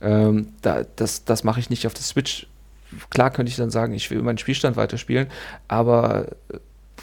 Ähm, 0.01 0.49
da, 0.61 0.85
das 0.97 1.25
das 1.25 1.45
mache 1.45 1.61
ich 1.61 1.71
nicht 1.71 1.87
auf 1.87 1.95
der 1.95 2.03
Switch 2.03 2.47
klar 3.11 3.31
könnte 3.31 3.51
ich 3.51 3.57
dann 3.57 3.71
sagen, 3.71 3.95
ich 3.95 4.11
will 4.11 4.23
meinen 4.23 4.39
Spielstand 4.39 4.77
weiterspielen, 4.77 5.29
aber 5.69 6.27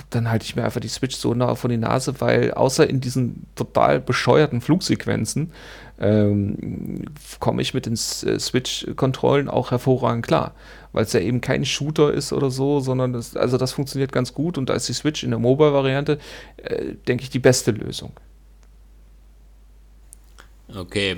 dann 0.09 0.30
halte 0.30 0.45
ich 0.45 0.55
mir 0.55 0.63
einfach 0.63 0.80
die 0.80 0.88
Switch 0.88 1.15
so 1.15 1.34
nah 1.34 1.55
vor 1.55 1.69
die 1.69 1.77
Nase, 1.77 2.19
weil 2.19 2.51
außer 2.51 2.89
in 2.89 3.01
diesen 3.01 3.45
total 3.55 3.99
bescheuerten 3.99 4.61
Flugsequenzen 4.61 5.51
ähm, 5.99 7.05
komme 7.39 7.61
ich 7.61 7.73
mit 7.73 7.85
den 7.85 7.93
äh, 7.93 8.39
Switch-Kontrollen 8.39 9.49
auch 9.49 9.72
hervorragend 9.72 10.26
klar, 10.26 10.55
weil 10.93 11.03
es 11.03 11.13
ja 11.13 11.19
eben 11.19 11.41
kein 11.41 11.65
Shooter 11.65 12.13
ist 12.13 12.34
oder 12.34 12.49
so, 12.49 12.80
sondern 12.80 13.13
das, 13.13 13.35
also 13.35 13.57
das 13.57 13.73
funktioniert 13.73 14.11
ganz 14.11 14.34
gut 14.34 14.57
und 14.57 14.69
da 14.69 14.73
ist 14.73 14.89
die 14.89 14.93
Switch 14.93 15.23
in 15.23 15.30
der 15.30 15.39
Mobile-Variante, 15.39 16.18
äh, 16.57 16.93
denke 17.07 17.23
ich, 17.23 17.30
die 17.30 17.39
beste 17.39 17.72
Lösung. 17.72 18.13
Okay, 20.73 21.18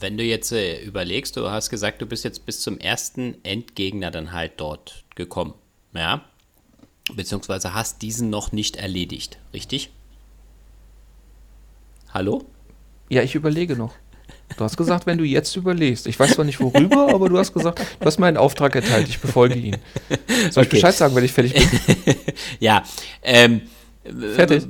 wenn 0.00 0.16
du 0.16 0.24
jetzt 0.24 0.52
äh, 0.52 0.80
überlegst, 0.80 1.36
du 1.36 1.50
hast 1.50 1.70
gesagt, 1.70 2.00
du 2.00 2.06
bist 2.06 2.24
jetzt 2.24 2.46
bis 2.46 2.60
zum 2.60 2.78
ersten 2.78 3.36
Endgegner 3.44 4.10
dann 4.10 4.32
halt 4.32 4.52
dort 4.56 5.04
gekommen, 5.14 5.54
ja? 5.94 6.24
Beziehungsweise 7.14 7.74
hast 7.74 8.02
diesen 8.02 8.30
noch 8.30 8.52
nicht 8.52 8.76
erledigt, 8.76 9.38
richtig? 9.54 9.90
Hallo? 12.12 12.44
Ja, 13.08 13.22
ich 13.22 13.34
überlege 13.34 13.76
noch. 13.76 13.94
Du 14.56 14.64
hast 14.64 14.76
gesagt, 14.76 15.06
wenn 15.06 15.18
du 15.18 15.24
jetzt 15.24 15.54
überlegst. 15.56 16.06
Ich 16.06 16.18
weiß 16.18 16.32
zwar 16.32 16.44
nicht 16.44 16.60
worüber, 16.60 17.08
aber 17.14 17.28
du 17.28 17.38
hast 17.38 17.52
gesagt, 17.52 17.80
du 18.00 18.06
hast 18.06 18.18
mir 18.18 18.26
einen 18.26 18.36
Auftrag 18.36 18.74
erteilt, 18.74 19.08
ich 19.08 19.20
befolge 19.20 19.54
ihn. 19.54 19.76
Soll 20.50 20.64
ich 20.64 20.68
okay. 20.68 20.76
Bescheid 20.76 20.94
sagen, 20.94 21.14
wenn 21.14 21.24
ich 21.24 21.32
fertig 21.32 21.54
bin? 21.54 22.14
ja, 22.60 22.82
ähm, 23.22 23.62
Fertig. 24.34 24.66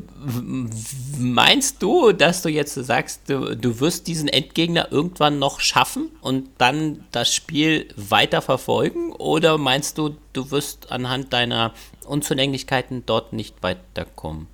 Meinst 1.18 1.82
du, 1.82 2.12
dass 2.12 2.42
du 2.42 2.48
jetzt 2.48 2.74
sagst, 2.74 3.28
du, 3.28 3.56
du 3.56 3.80
wirst 3.80 4.06
diesen 4.06 4.28
Endgegner 4.28 4.90
irgendwann 4.90 5.38
noch 5.38 5.60
schaffen 5.60 6.08
und 6.20 6.48
dann 6.58 7.04
das 7.12 7.34
Spiel 7.34 7.88
weiter 7.96 8.42
verfolgen? 8.42 9.12
Oder 9.12 9.58
meinst 9.58 9.98
du, 9.98 10.16
du 10.32 10.50
wirst 10.50 10.90
anhand 10.90 11.32
deiner 11.32 11.72
Unzulänglichkeiten 12.06 13.04
dort 13.06 13.32
nicht 13.32 13.62
weiterkommen? 13.62 14.46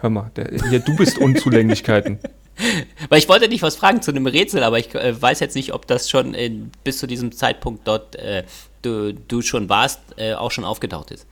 Hör 0.00 0.10
mal, 0.10 0.30
der, 0.36 0.50
hier, 0.68 0.80
du 0.80 0.96
bist 0.96 1.18
Unzulänglichkeiten. 1.18 2.18
Weil 3.08 3.18
ich 3.18 3.28
wollte 3.28 3.48
dich 3.48 3.62
was 3.62 3.76
fragen 3.76 4.02
zu 4.02 4.10
einem 4.10 4.26
Rätsel, 4.26 4.62
aber 4.62 4.78
ich 4.78 4.94
äh, 4.94 5.20
weiß 5.20 5.40
jetzt 5.40 5.56
nicht, 5.56 5.72
ob 5.72 5.86
das 5.86 6.10
schon 6.10 6.34
in, 6.34 6.70
bis 6.84 6.98
zu 6.98 7.06
diesem 7.06 7.32
Zeitpunkt 7.32 7.86
dort 7.86 8.16
äh, 8.16 8.44
du, 8.82 9.14
du 9.14 9.42
schon 9.42 9.68
warst, 9.68 10.00
äh, 10.16 10.34
auch 10.34 10.50
schon 10.50 10.64
aufgetaucht 10.64 11.10
ist. 11.10 11.26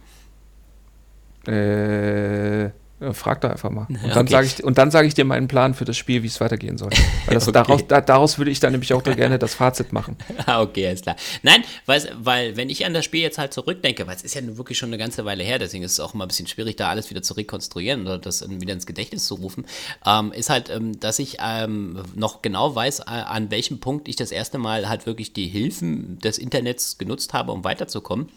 Äh. 1.46 2.70
Ja, 3.00 3.12
frag 3.12 3.40
da 3.42 3.50
einfach 3.50 3.70
mal. 3.70 3.86
Und 3.88 4.02
dann 4.02 4.26
okay. 4.26 4.30
sage 4.30 4.46
ich, 4.46 4.64
und 4.64 4.76
dann 4.76 4.90
sage 4.90 5.06
ich 5.06 5.14
dir 5.14 5.24
meinen 5.24 5.46
Plan 5.46 5.74
für 5.74 5.84
das 5.84 5.96
Spiel, 5.96 6.24
wie 6.24 6.26
es 6.26 6.40
weitergehen 6.40 6.78
soll. 6.78 6.90
Weil 7.26 7.34
das, 7.34 7.44
okay. 7.44 7.52
daraus, 7.52 7.86
da, 7.86 8.00
daraus 8.00 8.38
würde 8.38 8.50
ich 8.50 8.58
dann 8.58 8.72
nämlich 8.72 8.92
auch 8.92 9.02
da 9.02 9.14
gerne 9.14 9.38
das 9.38 9.54
Fazit 9.54 9.92
machen. 9.92 10.16
Ah, 10.46 10.62
okay, 10.62 10.86
alles 10.86 11.02
klar. 11.02 11.16
Nein, 11.42 11.62
weil, 11.84 12.00
weil 12.22 12.56
wenn 12.56 12.70
ich 12.70 12.86
an 12.86 12.94
das 12.94 13.04
Spiel 13.04 13.20
jetzt 13.20 13.36
halt 13.36 13.52
zurückdenke, 13.52 14.06
weil 14.06 14.16
es 14.16 14.22
ist 14.22 14.34
ja 14.34 14.40
wirklich 14.56 14.78
schon 14.78 14.88
eine 14.88 14.96
ganze 14.96 15.26
Weile 15.26 15.42
her, 15.42 15.58
deswegen 15.58 15.84
ist 15.84 15.92
es 15.92 16.00
auch 16.00 16.14
immer 16.14 16.24
ein 16.24 16.28
bisschen 16.28 16.46
schwierig, 16.46 16.76
da 16.76 16.88
alles 16.88 17.10
wieder 17.10 17.22
zu 17.22 17.34
rekonstruieren 17.34 18.02
oder 18.02 18.18
das 18.18 18.48
wieder 18.48 18.72
ins 18.72 18.86
Gedächtnis 18.86 19.26
zu 19.26 19.34
rufen, 19.34 19.66
ähm, 20.06 20.32
ist 20.32 20.48
halt, 20.48 20.70
ähm, 20.70 20.98
dass 21.00 21.18
ich 21.18 21.36
ähm, 21.44 22.02
noch 22.14 22.40
genau 22.40 22.74
weiß, 22.74 23.00
äh, 23.00 23.04
an 23.08 23.50
welchem 23.50 23.80
Punkt 23.80 24.08
ich 24.08 24.16
das 24.16 24.30
erste 24.30 24.56
Mal 24.56 24.88
halt 24.88 25.04
wirklich 25.04 25.34
die 25.34 25.48
Hilfen 25.48 26.18
des 26.20 26.38
Internets 26.38 26.96
genutzt 26.96 27.34
habe, 27.34 27.52
um 27.52 27.62
weiterzukommen. 27.62 28.28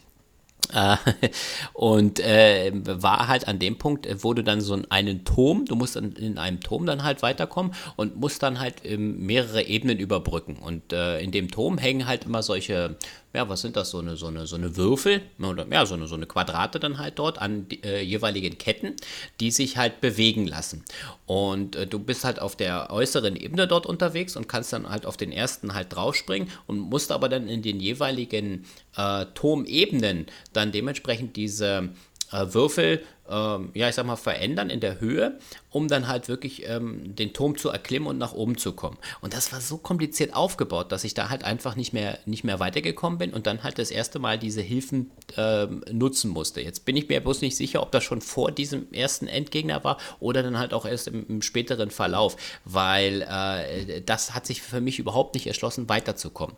Und 1.73 2.19
äh, 2.19 2.71
war 2.73 3.27
halt 3.27 3.47
an 3.47 3.59
dem 3.59 3.77
Punkt, 3.77 4.05
äh, 4.05 4.23
du 4.33 4.43
dann 4.43 4.61
so 4.61 4.77
einen 4.89 5.25
Turm, 5.25 5.65
du 5.65 5.75
musst 5.75 5.95
dann 5.95 6.13
in 6.13 6.37
einem 6.37 6.61
Turm 6.61 6.85
dann 6.85 7.03
halt 7.03 7.21
weiterkommen 7.21 7.73
und 7.95 8.15
musst 8.15 8.43
dann 8.43 8.59
halt 8.59 8.75
ähm, 8.83 9.25
mehrere 9.25 9.63
Ebenen 9.63 9.99
überbrücken. 9.99 10.57
Und 10.57 10.93
äh, 10.93 11.19
in 11.19 11.31
dem 11.31 11.51
Turm 11.51 11.77
hängen 11.77 12.07
halt 12.07 12.25
immer 12.25 12.43
solche 12.43 12.97
ja, 13.33 13.47
was 13.47 13.61
sind 13.61 13.75
das, 13.75 13.91
so 13.91 13.99
eine, 13.99 14.17
so 14.17 14.27
eine, 14.27 14.45
so 14.45 14.55
eine 14.55 14.75
Würfel, 14.75 15.21
oder 15.39 15.65
ja, 15.71 15.85
so 15.85 15.93
eine, 15.93 16.07
so 16.07 16.15
eine 16.15 16.25
Quadrate 16.25 16.79
dann 16.79 16.97
halt 16.97 17.17
dort 17.17 17.39
an 17.39 17.67
die, 17.69 17.83
äh, 17.83 18.01
jeweiligen 18.01 18.57
Ketten, 18.57 18.95
die 19.39 19.51
sich 19.51 19.77
halt 19.77 20.01
bewegen 20.01 20.47
lassen. 20.47 20.83
Und 21.25 21.75
äh, 21.75 21.87
du 21.87 21.99
bist 21.99 22.25
halt 22.25 22.41
auf 22.41 22.55
der 22.55 22.91
äußeren 22.91 23.35
Ebene 23.35 23.67
dort 23.67 23.85
unterwegs 23.85 24.35
und 24.35 24.49
kannst 24.49 24.73
dann 24.73 24.89
halt 24.89 25.05
auf 25.05 25.15
den 25.15 25.31
ersten 25.31 25.73
halt 25.73 25.95
draufspringen 25.95 26.49
und 26.67 26.79
musst 26.79 27.11
aber 27.11 27.29
dann 27.29 27.47
in 27.47 27.61
den 27.61 27.79
jeweiligen 27.79 28.65
äh, 28.97 29.25
Turmebenen 29.33 30.25
dann 30.53 30.71
dementsprechend 30.71 31.35
diese 31.37 31.89
äh, 32.31 32.53
Würfel, 32.53 33.03
ähm, 33.29 33.69
ja, 33.73 33.87
ich 33.87 33.95
sag 33.95 34.05
mal, 34.05 34.15
verändern 34.15 34.69
in 34.69 34.79
der 34.79 34.99
Höhe, 34.99 35.37
um 35.69 35.87
dann 35.87 36.07
halt 36.07 36.27
wirklich 36.27 36.67
ähm, 36.67 37.15
den 37.15 37.33
Turm 37.33 37.57
zu 37.57 37.69
erklimmen 37.69 38.07
und 38.07 38.17
nach 38.17 38.33
oben 38.33 38.57
zu 38.57 38.73
kommen. 38.73 38.97
Und 39.21 39.33
das 39.33 39.53
war 39.53 39.61
so 39.61 39.77
kompliziert 39.77 40.35
aufgebaut, 40.35 40.91
dass 40.91 41.03
ich 41.03 41.13
da 41.13 41.29
halt 41.29 41.43
einfach 41.43 41.75
nicht 41.75 41.93
mehr, 41.93 42.19
nicht 42.25 42.43
mehr 42.43 42.59
weitergekommen 42.59 43.19
bin 43.19 43.33
und 43.33 43.47
dann 43.47 43.63
halt 43.63 43.79
das 43.79 43.91
erste 43.91 44.19
Mal 44.19 44.37
diese 44.37 44.61
Hilfen 44.61 45.11
ähm, 45.37 45.83
nutzen 45.91 46.31
musste. 46.31 46.61
Jetzt 46.61 46.85
bin 46.85 46.97
ich 46.97 47.07
mir 47.07 47.21
bloß 47.21 47.41
nicht 47.41 47.55
sicher, 47.55 47.81
ob 47.81 47.91
das 47.91 48.03
schon 48.03 48.21
vor 48.21 48.51
diesem 48.51 48.91
ersten 48.91 49.27
Endgegner 49.27 49.83
war 49.83 49.97
oder 50.19 50.43
dann 50.43 50.57
halt 50.57 50.73
auch 50.73 50.85
erst 50.85 51.07
im, 51.07 51.25
im 51.27 51.41
späteren 51.41 51.91
Verlauf, 51.91 52.35
weil 52.65 53.21
äh, 53.21 54.01
das 54.01 54.33
hat 54.33 54.45
sich 54.45 54.61
für 54.61 54.81
mich 54.81 54.99
überhaupt 54.99 55.35
nicht 55.35 55.47
erschlossen, 55.47 55.87
weiterzukommen. 55.87 56.55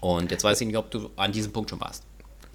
Und 0.00 0.30
jetzt 0.30 0.44
weiß 0.44 0.60
ich 0.60 0.66
nicht, 0.66 0.76
ob 0.76 0.90
du 0.90 1.08
an 1.16 1.32
diesem 1.32 1.52
Punkt 1.52 1.70
schon 1.70 1.80
warst. 1.80 2.04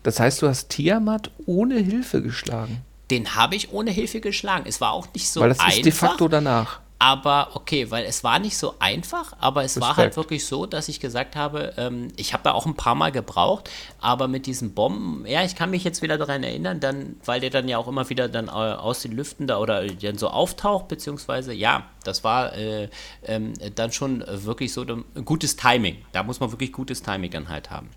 Das 0.03 0.19
heißt, 0.19 0.41
du 0.41 0.47
hast 0.47 0.69
Tiamat 0.69 1.31
ohne 1.45 1.77
Hilfe 1.77 2.21
geschlagen. 2.21 2.81
Den 3.11 3.35
habe 3.35 3.55
ich 3.55 3.73
ohne 3.73 3.91
Hilfe 3.91 4.21
geschlagen. 4.21 4.65
Es 4.67 4.81
war 4.81 4.93
auch 4.93 5.07
nicht 5.13 5.29
so 5.29 5.41
weil 5.41 5.49
das 5.49 5.59
einfach. 5.59 5.75
Ist 5.75 5.85
de 5.85 5.91
facto 5.91 6.27
danach. 6.27 6.79
Aber 7.01 7.51
okay, 7.53 7.89
weil 7.91 8.03
es 8.03 8.25
war 8.25 8.39
nicht 8.39 8.57
so 8.57 8.75
einfach, 8.79 9.31
aber 9.39 9.63
es 9.63 9.77
Respekt. 9.77 9.81
war 9.81 9.95
halt 9.95 10.17
wirklich 10.17 10.45
so, 10.45 10.65
dass 10.65 10.89
ich 10.89 10.99
gesagt 10.99 11.37
habe, 11.37 11.73
ähm, 11.77 12.09
ich 12.17 12.33
habe 12.33 12.49
ja 12.49 12.53
auch 12.53 12.65
ein 12.65 12.75
paar 12.75 12.93
Mal 12.93 13.13
gebraucht, 13.13 13.69
aber 14.01 14.27
mit 14.27 14.45
diesen 14.45 14.73
Bomben, 14.73 15.25
ja, 15.25 15.45
ich 15.45 15.55
kann 15.55 15.71
mich 15.71 15.85
jetzt 15.85 16.01
wieder 16.01 16.17
daran 16.17 16.43
erinnern, 16.43 16.81
dann, 16.81 17.15
weil 17.23 17.39
der 17.39 17.51
dann 17.51 17.69
ja 17.69 17.77
auch 17.77 17.87
immer 17.87 18.09
wieder 18.09 18.27
dann 18.27 18.47
äh, 18.47 18.51
aus 18.51 19.01
den 19.01 19.13
Lüften 19.13 19.47
da 19.47 19.59
oder 19.59 19.87
dann 19.87 20.17
so 20.17 20.27
auftaucht, 20.27 20.89
beziehungsweise 20.89 21.53
ja, 21.53 21.85
das 22.03 22.25
war 22.25 22.53
äh, 22.57 22.89
äh, 23.21 23.39
dann 23.73 23.93
schon 23.93 24.21
wirklich 24.27 24.73
so 24.73 24.81
ein 24.81 25.05
gutes 25.23 25.55
Timing. 25.55 25.99
Da 26.11 26.23
muss 26.23 26.41
man 26.41 26.51
wirklich 26.51 26.73
gutes 26.73 27.01
Timing 27.01 27.31
dann 27.31 27.47
halt 27.47 27.71
haben. 27.71 27.89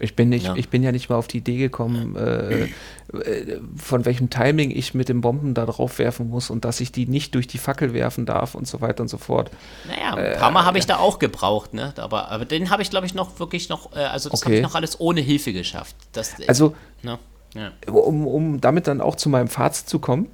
Ich 0.00 0.14
bin, 0.14 0.28
nicht, 0.28 0.46
ja. 0.46 0.54
ich 0.54 0.68
bin 0.68 0.82
ja 0.82 0.92
nicht 0.92 1.08
mal 1.08 1.16
auf 1.16 1.26
die 1.26 1.38
Idee 1.38 1.56
gekommen, 1.56 2.14
äh, 2.16 2.68
äh, 3.12 3.60
von 3.76 4.04
welchem 4.04 4.30
Timing 4.30 4.70
ich 4.70 4.94
mit 4.94 5.08
den 5.08 5.20
Bomben 5.20 5.54
da 5.54 5.66
drauf 5.66 5.98
werfen 5.98 6.28
muss 6.28 6.50
und 6.50 6.64
dass 6.64 6.80
ich 6.80 6.92
die 6.92 7.06
nicht 7.06 7.34
durch 7.34 7.46
die 7.46 7.58
Fackel 7.58 7.92
werfen 7.94 8.26
darf 8.26 8.54
und 8.54 8.68
so 8.68 8.80
weiter 8.80 9.02
und 9.02 9.08
so 9.08 9.18
fort. 9.18 9.50
Naja, 9.86 10.14
ein 10.14 10.38
paar 10.38 10.50
Mal 10.50 10.62
äh, 10.62 10.66
habe 10.66 10.78
ich 10.78 10.86
da 10.86 10.98
auch 10.98 11.18
gebraucht, 11.18 11.74
ne? 11.74 11.92
Aber, 11.96 12.30
aber 12.30 12.44
den 12.44 12.70
habe 12.70 12.82
ich, 12.82 12.90
glaube 12.90 13.06
ich, 13.06 13.14
noch 13.14 13.40
wirklich 13.40 13.68
noch, 13.68 13.94
äh, 13.96 14.00
also 14.00 14.30
das 14.30 14.42
okay. 14.42 14.46
habe 14.46 14.56
ich 14.56 14.62
noch 14.62 14.74
alles 14.74 15.00
ohne 15.00 15.20
Hilfe 15.20 15.52
geschafft. 15.52 15.96
Das, 16.12 16.34
also, 16.46 16.74
ne? 17.02 17.18
ja. 17.54 17.72
um, 17.90 18.26
um 18.26 18.60
damit 18.60 18.86
dann 18.86 19.00
auch 19.00 19.16
zu 19.16 19.28
meinem 19.28 19.48
Fazit 19.48 19.88
zu 19.88 19.98
kommen. 19.98 20.28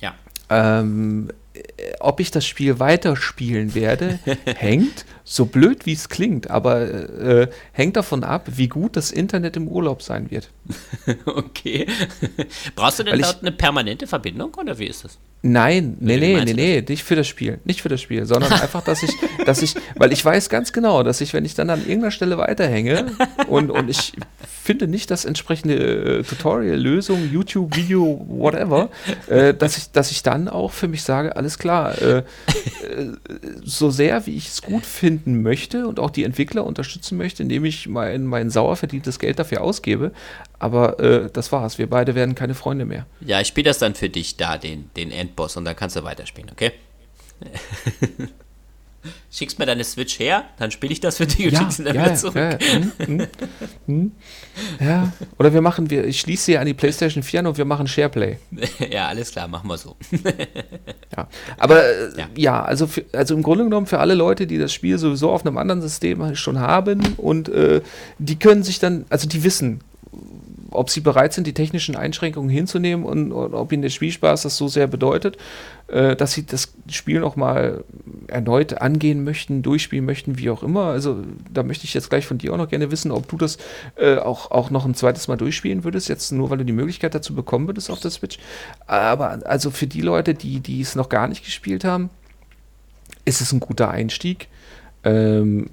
Ja. 0.00 0.14
Ähm, 0.50 1.30
ob 2.00 2.20
ich 2.20 2.30
das 2.30 2.46
Spiel 2.46 2.78
weiterspielen 2.78 3.74
werde, 3.74 4.18
hängt, 4.44 5.04
so 5.24 5.46
blöd 5.46 5.86
wie 5.86 5.92
es 5.92 6.08
klingt, 6.08 6.50
aber 6.50 6.80
äh, 6.88 7.48
hängt 7.72 7.96
davon 7.96 8.24
ab, 8.24 8.48
wie 8.56 8.68
gut 8.68 8.96
das 8.96 9.10
Internet 9.10 9.56
im 9.56 9.68
Urlaub 9.68 10.02
sein 10.02 10.30
wird. 10.30 10.50
okay. 11.26 11.86
Brauchst 12.74 12.98
du 12.98 13.02
denn 13.02 13.14
Weil 13.14 13.22
dort 13.22 13.36
ich, 13.36 13.42
eine 13.42 13.52
permanente 13.52 14.06
Verbindung 14.06 14.54
oder 14.54 14.78
wie 14.78 14.86
ist 14.86 15.04
das? 15.04 15.18
Nein, 15.42 15.96
nee, 16.00 16.16
nee, 16.16 16.42
nee, 16.44 16.52
nee, 16.52 16.84
nicht 16.86 17.04
für 17.04 17.14
das 17.14 17.28
Spiel. 17.28 17.60
Nicht 17.64 17.82
für 17.82 17.88
das 17.88 18.00
Spiel, 18.00 18.26
sondern 18.26 18.52
einfach, 18.60 18.82
dass 18.82 19.02
ich, 19.02 19.10
dass 19.46 19.62
ich, 19.62 19.74
weil 19.94 20.12
ich 20.12 20.24
weiß 20.24 20.48
ganz 20.48 20.72
genau, 20.72 21.02
dass 21.02 21.20
ich, 21.20 21.32
wenn 21.32 21.44
ich 21.44 21.54
dann 21.54 21.70
an 21.70 21.80
irgendeiner 21.80 22.10
Stelle 22.10 22.38
weiterhänge 22.38 23.12
und, 23.46 23.70
und 23.70 23.88
ich 23.88 24.14
finde 24.64 24.88
nicht 24.88 25.10
das 25.10 25.24
entsprechende 25.24 26.18
äh, 26.18 26.22
Tutorial, 26.24 26.76
Lösung, 26.76 27.30
YouTube, 27.32 27.76
Video, 27.76 28.26
whatever, 28.28 28.90
äh, 29.28 29.54
dass, 29.54 29.78
ich, 29.78 29.92
dass 29.92 30.10
ich 30.10 30.22
dann 30.22 30.48
auch 30.48 30.72
für 30.72 30.88
mich 30.88 31.02
sage, 31.02 31.36
alles 31.36 31.47
klar, 31.56 31.96
äh, 32.02 32.18
äh 32.18 32.24
so 33.64 33.90
sehr 33.90 34.26
wie 34.26 34.36
ich 34.36 34.48
es 34.48 34.60
gut 34.60 34.84
finden 34.84 35.40
möchte 35.42 35.86
und 35.86 36.00
auch 36.00 36.10
die 36.10 36.24
Entwickler 36.24 36.66
unterstützen 36.66 37.16
möchte, 37.16 37.42
indem 37.42 37.64
ich 37.64 37.86
mein, 37.86 38.26
mein 38.26 38.50
sauer 38.50 38.76
verdientes 38.76 39.18
Geld 39.18 39.38
dafür 39.38 39.62
ausgebe, 39.62 40.12
aber 40.58 40.98
äh, 40.98 41.30
das 41.32 41.52
war's. 41.52 41.78
Wir 41.78 41.88
beide 41.88 42.14
werden 42.14 42.34
keine 42.34 42.54
Freunde 42.54 42.84
mehr. 42.84 43.06
Ja, 43.20 43.40
ich 43.40 43.48
spiele 43.48 43.70
das 43.70 43.78
dann 43.78 43.94
für 43.94 44.08
dich 44.08 44.36
da, 44.36 44.58
den, 44.58 44.90
den 44.96 45.12
Endboss, 45.12 45.56
und 45.56 45.64
dann 45.64 45.76
kannst 45.76 45.96
du 45.96 46.02
weiterspielen, 46.02 46.50
okay? 46.50 46.72
Schickst 49.38 49.60
mir 49.60 49.66
deine 49.66 49.84
Switch 49.84 50.18
her, 50.18 50.46
dann 50.58 50.72
spiele 50.72 50.92
ich 50.92 50.98
das 50.98 51.18
für 51.18 51.26
dich 51.28 51.46
und 51.46 51.52
ja, 51.52 51.60
schickst 51.60 51.78
ihn 51.78 51.84
dann 51.84 51.94
ja, 51.94 52.04
wieder 52.06 52.14
zurück. 52.16 52.34
Ja, 52.34 52.58
hm, 52.58 52.92
hm, 52.98 53.28
hm. 53.86 54.12
ja, 54.80 55.12
oder 55.38 55.54
wir 55.54 55.60
machen, 55.60 55.90
wir, 55.90 56.04
ich 56.04 56.18
schließe 56.18 56.46
sie 56.46 56.58
an 56.58 56.66
die 56.66 56.74
PlayStation 56.74 57.22
4 57.22 57.38
an 57.38 57.46
und 57.46 57.56
wir 57.56 57.64
machen 57.64 57.86
Shareplay. 57.86 58.38
ja, 58.90 59.06
alles 59.06 59.30
klar, 59.30 59.46
machen 59.46 59.68
wir 59.68 59.78
so. 59.78 59.94
ja, 61.16 61.28
aber 61.56 61.84
äh, 61.84 62.18
ja, 62.18 62.28
ja 62.36 62.62
also, 62.64 62.88
für, 62.88 63.04
also 63.12 63.36
im 63.36 63.44
Grunde 63.44 63.62
genommen 63.62 63.86
für 63.86 64.00
alle 64.00 64.14
Leute, 64.14 64.48
die 64.48 64.58
das 64.58 64.72
Spiel 64.72 64.98
sowieso 64.98 65.30
auf 65.30 65.46
einem 65.46 65.56
anderen 65.56 65.82
System 65.82 66.34
schon 66.34 66.58
haben 66.58 67.14
und 67.16 67.48
äh, 67.48 67.80
die 68.18 68.40
können 68.40 68.64
sich 68.64 68.80
dann, 68.80 69.04
also 69.08 69.28
die 69.28 69.44
wissen, 69.44 69.84
ob 70.70 70.90
sie 70.90 71.00
bereit 71.00 71.32
sind, 71.32 71.46
die 71.46 71.54
technischen 71.54 71.96
Einschränkungen 71.96 72.50
hinzunehmen 72.50 73.04
und, 73.04 73.32
und 73.32 73.54
ob 73.54 73.72
ihnen 73.72 73.82
der 73.82 73.88
Spielspaß 73.88 74.42
das 74.42 74.56
so 74.56 74.68
sehr 74.68 74.86
bedeutet, 74.86 75.38
äh, 75.88 76.16
dass 76.16 76.32
sie 76.32 76.44
das 76.44 76.72
Spiel 76.90 77.20
nochmal 77.20 77.84
erneut 78.26 78.80
angehen 78.80 79.24
möchten, 79.24 79.62
durchspielen 79.62 80.04
möchten, 80.04 80.38
wie 80.38 80.50
auch 80.50 80.62
immer. 80.62 80.84
Also 80.84 81.22
da 81.50 81.62
möchte 81.62 81.84
ich 81.84 81.94
jetzt 81.94 82.10
gleich 82.10 82.26
von 82.26 82.38
dir 82.38 82.52
auch 82.52 82.58
noch 82.58 82.68
gerne 82.68 82.90
wissen, 82.90 83.10
ob 83.10 83.28
du 83.28 83.36
das 83.36 83.58
äh, 83.96 84.16
auch, 84.16 84.50
auch 84.50 84.70
noch 84.70 84.84
ein 84.84 84.94
zweites 84.94 85.28
Mal 85.28 85.36
durchspielen 85.36 85.84
würdest, 85.84 86.08
jetzt 86.08 86.32
nur 86.32 86.50
weil 86.50 86.58
du 86.58 86.64
die 86.64 86.72
Möglichkeit 86.72 87.14
dazu 87.14 87.34
bekommen 87.34 87.66
würdest 87.66 87.90
auf 87.90 88.00
der 88.00 88.10
Switch. 88.10 88.38
Aber 88.86 89.46
also 89.46 89.70
für 89.70 89.86
die 89.86 90.02
Leute, 90.02 90.34
die, 90.34 90.60
die 90.60 90.80
es 90.80 90.94
noch 90.94 91.08
gar 91.08 91.28
nicht 91.28 91.44
gespielt 91.44 91.84
haben, 91.84 92.10
ist 93.24 93.40
es 93.40 93.52
ein 93.52 93.60
guter 93.60 93.90
Einstieg. 93.90 94.48
Ähm, 95.04 95.68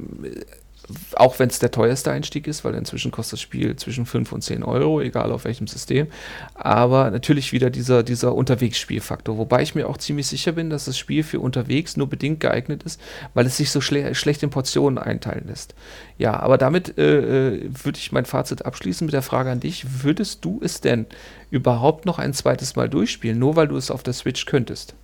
auch 1.16 1.40
wenn 1.40 1.49
es 1.49 1.60
der 1.60 1.72
teuerste 1.72 2.12
Einstieg 2.12 2.48
ist, 2.48 2.64
weil 2.64 2.76
inzwischen 2.76 3.12
kostet 3.12 3.34
das 3.34 3.41
Spiel 3.41 3.76
zwischen 3.76 4.06
5 4.06 4.32
und 4.32 4.41
10 4.41 4.64
Euro, 4.64 5.02
egal 5.02 5.32
auf 5.32 5.45
welchem 5.45 5.68
System. 5.68 6.07
Aber 6.53 7.12
natürlich 7.12 7.52
wieder 7.52 7.70
dieser, 7.70 8.03
dieser 8.03 8.36
Unterwegsspielfaktor, 8.36 9.38
wobei 9.38 9.62
ich 9.62 9.76
mir 9.76 9.88
auch 9.88 9.98
ziemlich 9.98 10.28
sicher 10.28 10.52
bin, 10.52 10.70
dass 10.70 10.86
das 10.86 10.98
Spiel 10.98 11.24
für 11.24 11.40
unterwegs 11.40 11.98
nur 11.98 12.07
bedingt 12.07 12.40
geeignet 12.40 12.84
ist, 12.84 13.02
weil 13.34 13.45
es 13.45 13.57
sich 13.57 13.72
so 13.72 13.82
schle 13.82 14.14
schlecht 14.16 14.44
in 14.44 14.49
Portionen 14.49 14.98
einteilen 14.98 15.48
lässt. 15.48 15.74
Ja, 16.18 16.40
aber 16.40 16.57
damit 16.57 16.98
äh, 16.98 17.56
äh 17.56 17.70
würde 17.84 17.98
ich 17.98 18.12
mein 18.12 18.26
Fazit 18.26 18.66
abschließen 18.66 19.06
mit 19.06 19.14
der 19.14 19.22
Frage 19.22 19.52
an 19.52 19.60
dich: 19.60 20.03
Würdest 20.03 20.45
du 20.45 20.60
es 20.64 20.82
denn 20.82 21.06
überhaupt 21.49 22.06
noch 22.06 22.20
ein 22.20 22.34
zweites 22.34 22.76
Mal 22.76 22.90
durchspielen, 22.90 23.40
nur 23.40 23.56
weil 23.56 23.68
du 23.68 23.78
es 23.78 23.91
auf 23.91 24.03
der 24.03 24.14
Switch 24.14 24.45
könntest? 24.45 24.95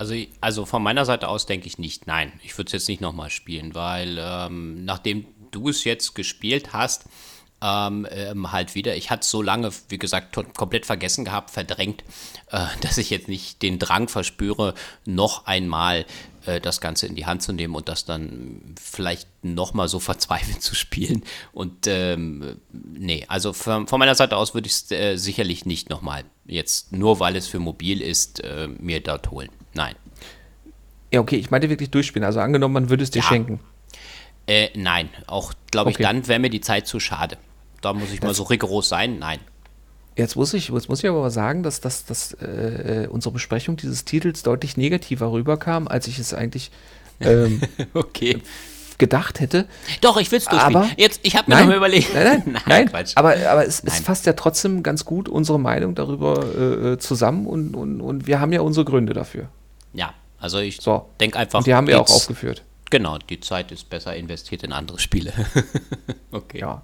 Also, 0.00 0.14
also 0.40 0.64
von 0.64 0.82
meiner 0.82 1.04
Seite 1.04 1.28
aus 1.28 1.44
denke 1.44 1.66
ich 1.66 1.76
nicht. 1.76 2.06
Nein, 2.06 2.32
ich 2.42 2.56
würde 2.56 2.68
es 2.68 2.72
jetzt 2.72 2.88
nicht 2.88 3.02
nochmal 3.02 3.28
spielen, 3.28 3.74
weil 3.74 4.16
ähm, 4.18 4.86
nachdem 4.86 5.26
du 5.50 5.68
es 5.68 5.84
jetzt 5.84 6.14
gespielt 6.14 6.72
hast, 6.72 7.04
ähm, 7.60 8.06
ähm, 8.10 8.50
halt 8.50 8.74
wieder. 8.74 8.96
Ich 8.96 9.10
hatte 9.10 9.20
es 9.20 9.30
so 9.30 9.42
lange, 9.42 9.70
wie 9.90 9.98
gesagt, 9.98 10.34
komplett 10.56 10.86
vergessen 10.86 11.26
gehabt, 11.26 11.50
verdrängt, 11.50 12.02
äh, 12.50 12.64
dass 12.80 12.96
ich 12.96 13.10
jetzt 13.10 13.28
nicht 13.28 13.60
den 13.60 13.78
Drang 13.78 14.08
verspüre, 14.08 14.72
noch 15.04 15.44
einmal 15.44 16.06
äh, 16.46 16.60
das 16.60 16.80
Ganze 16.80 17.06
in 17.06 17.14
die 17.14 17.26
Hand 17.26 17.42
zu 17.42 17.52
nehmen 17.52 17.74
und 17.74 17.88
das 17.88 18.04
dann 18.04 18.74
vielleicht 18.80 19.28
nochmal 19.42 19.88
so 19.88 20.00
verzweifelt 20.00 20.62
zu 20.62 20.74
spielen. 20.74 21.22
Und 21.52 21.86
ähm, 21.86 22.56
nee, 22.72 23.24
also 23.28 23.52
von, 23.52 23.86
von, 23.86 23.98
meiner 23.98 24.14
Seite 24.14 24.36
aus 24.36 24.54
würde 24.54 24.66
ich 24.66 24.74
es 24.74 24.90
äh, 24.90 25.16
sicherlich 25.16 25.66
nicht 25.66 25.90
nochmal 25.90 26.24
jetzt, 26.46 26.92
nur 26.92 27.20
weil 27.20 27.36
es 27.36 27.46
für 27.46 27.58
mobil 27.58 28.00
ist, 28.00 28.40
äh, 28.40 28.68
mir 28.68 29.00
dort 29.00 29.30
holen. 29.30 29.50
Nein. 29.74 29.94
Ja, 31.12 31.20
okay, 31.20 31.36
ich 31.36 31.50
meinte 31.50 31.68
wirklich 31.68 31.90
durchspielen. 31.90 32.24
Also 32.24 32.40
angenommen, 32.40 32.74
man 32.74 32.90
würde 32.90 33.02
es 33.02 33.10
dir 33.10 33.20
ja. 33.20 33.24
schenken. 33.24 33.60
Äh, 34.46 34.70
nein, 34.74 35.10
auch 35.26 35.52
glaube 35.70 35.90
okay. 35.90 36.02
ich, 36.02 36.06
dann 36.06 36.26
wäre 36.26 36.38
mir 36.38 36.50
die 36.50 36.60
Zeit 36.60 36.86
zu 36.86 37.00
schade. 37.00 37.36
Da 37.80 37.92
muss 37.92 38.12
ich 38.12 38.20
das 38.20 38.26
mal 38.26 38.34
so 38.34 38.44
rigoros 38.44 38.88
sein. 38.88 39.18
Nein. 39.18 39.40
Jetzt 40.16 40.36
muss 40.36 40.52
ich, 40.54 40.68
jetzt 40.68 40.88
muss 40.88 41.02
ich 41.02 41.08
aber 41.08 41.30
sagen, 41.30 41.62
dass, 41.62 41.80
dass, 41.80 42.04
dass 42.04 42.32
äh, 42.34 43.08
unsere 43.10 43.32
Besprechung 43.32 43.76
dieses 43.76 44.04
Titels 44.04 44.42
deutlich 44.42 44.76
negativer 44.76 45.32
rüberkam, 45.32 45.88
als 45.88 46.08
ich 46.08 46.18
es 46.18 46.34
eigentlich 46.34 46.70
ähm, 47.20 47.60
okay. 47.94 48.42
gedacht 48.98 49.40
hätte. 49.40 49.66
Doch, 50.00 50.18
ich 50.18 50.30
will 50.32 50.38
es 50.38 50.46
durchspielen. 50.46 50.90
Jetzt, 50.96 51.20
ich 51.22 51.36
habe 51.36 51.50
mir 51.50 51.64
noch 51.64 51.74
überlegt. 51.74 52.12
Nein, 52.12 52.24
nein, 52.24 52.62
nein, 52.66 52.90
nein 52.92 53.06
aber, 53.14 53.36
aber 53.48 53.66
es, 53.66 53.84
nein. 53.84 53.94
es, 53.94 54.00
fasst 54.00 54.26
ja 54.26 54.32
trotzdem 54.32 54.82
ganz 54.82 55.04
gut 55.04 55.28
unsere 55.28 55.60
Meinung 55.60 55.94
darüber 55.94 56.92
äh, 56.92 56.98
zusammen 56.98 57.46
und, 57.46 57.74
und, 57.74 58.00
und 58.00 58.26
wir 58.26 58.40
haben 58.40 58.52
ja 58.52 58.60
unsere 58.60 58.84
Gründe 58.84 59.12
dafür. 59.12 59.48
Ja, 59.92 60.12
also 60.38 60.58
ich 60.58 60.80
so. 60.80 61.08
denke 61.20 61.38
einfach. 61.38 61.60
Und 61.60 61.66
die 61.66 61.74
haben 61.74 61.86
wir 61.86 62.00
auch 62.00 62.10
aufgeführt. 62.10 62.62
Genau, 62.90 63.18
die 63.18 63.38
Zeit 63.38 63.70
ist 63.70 63.88
besser 63.88 64.16
investiert 64.16 64.64
in 64.64 64.72
andere 64.72 64.98
Spiele. 64.98 65.32
okay. 66.32 66.58
Ja. 66.58 66.82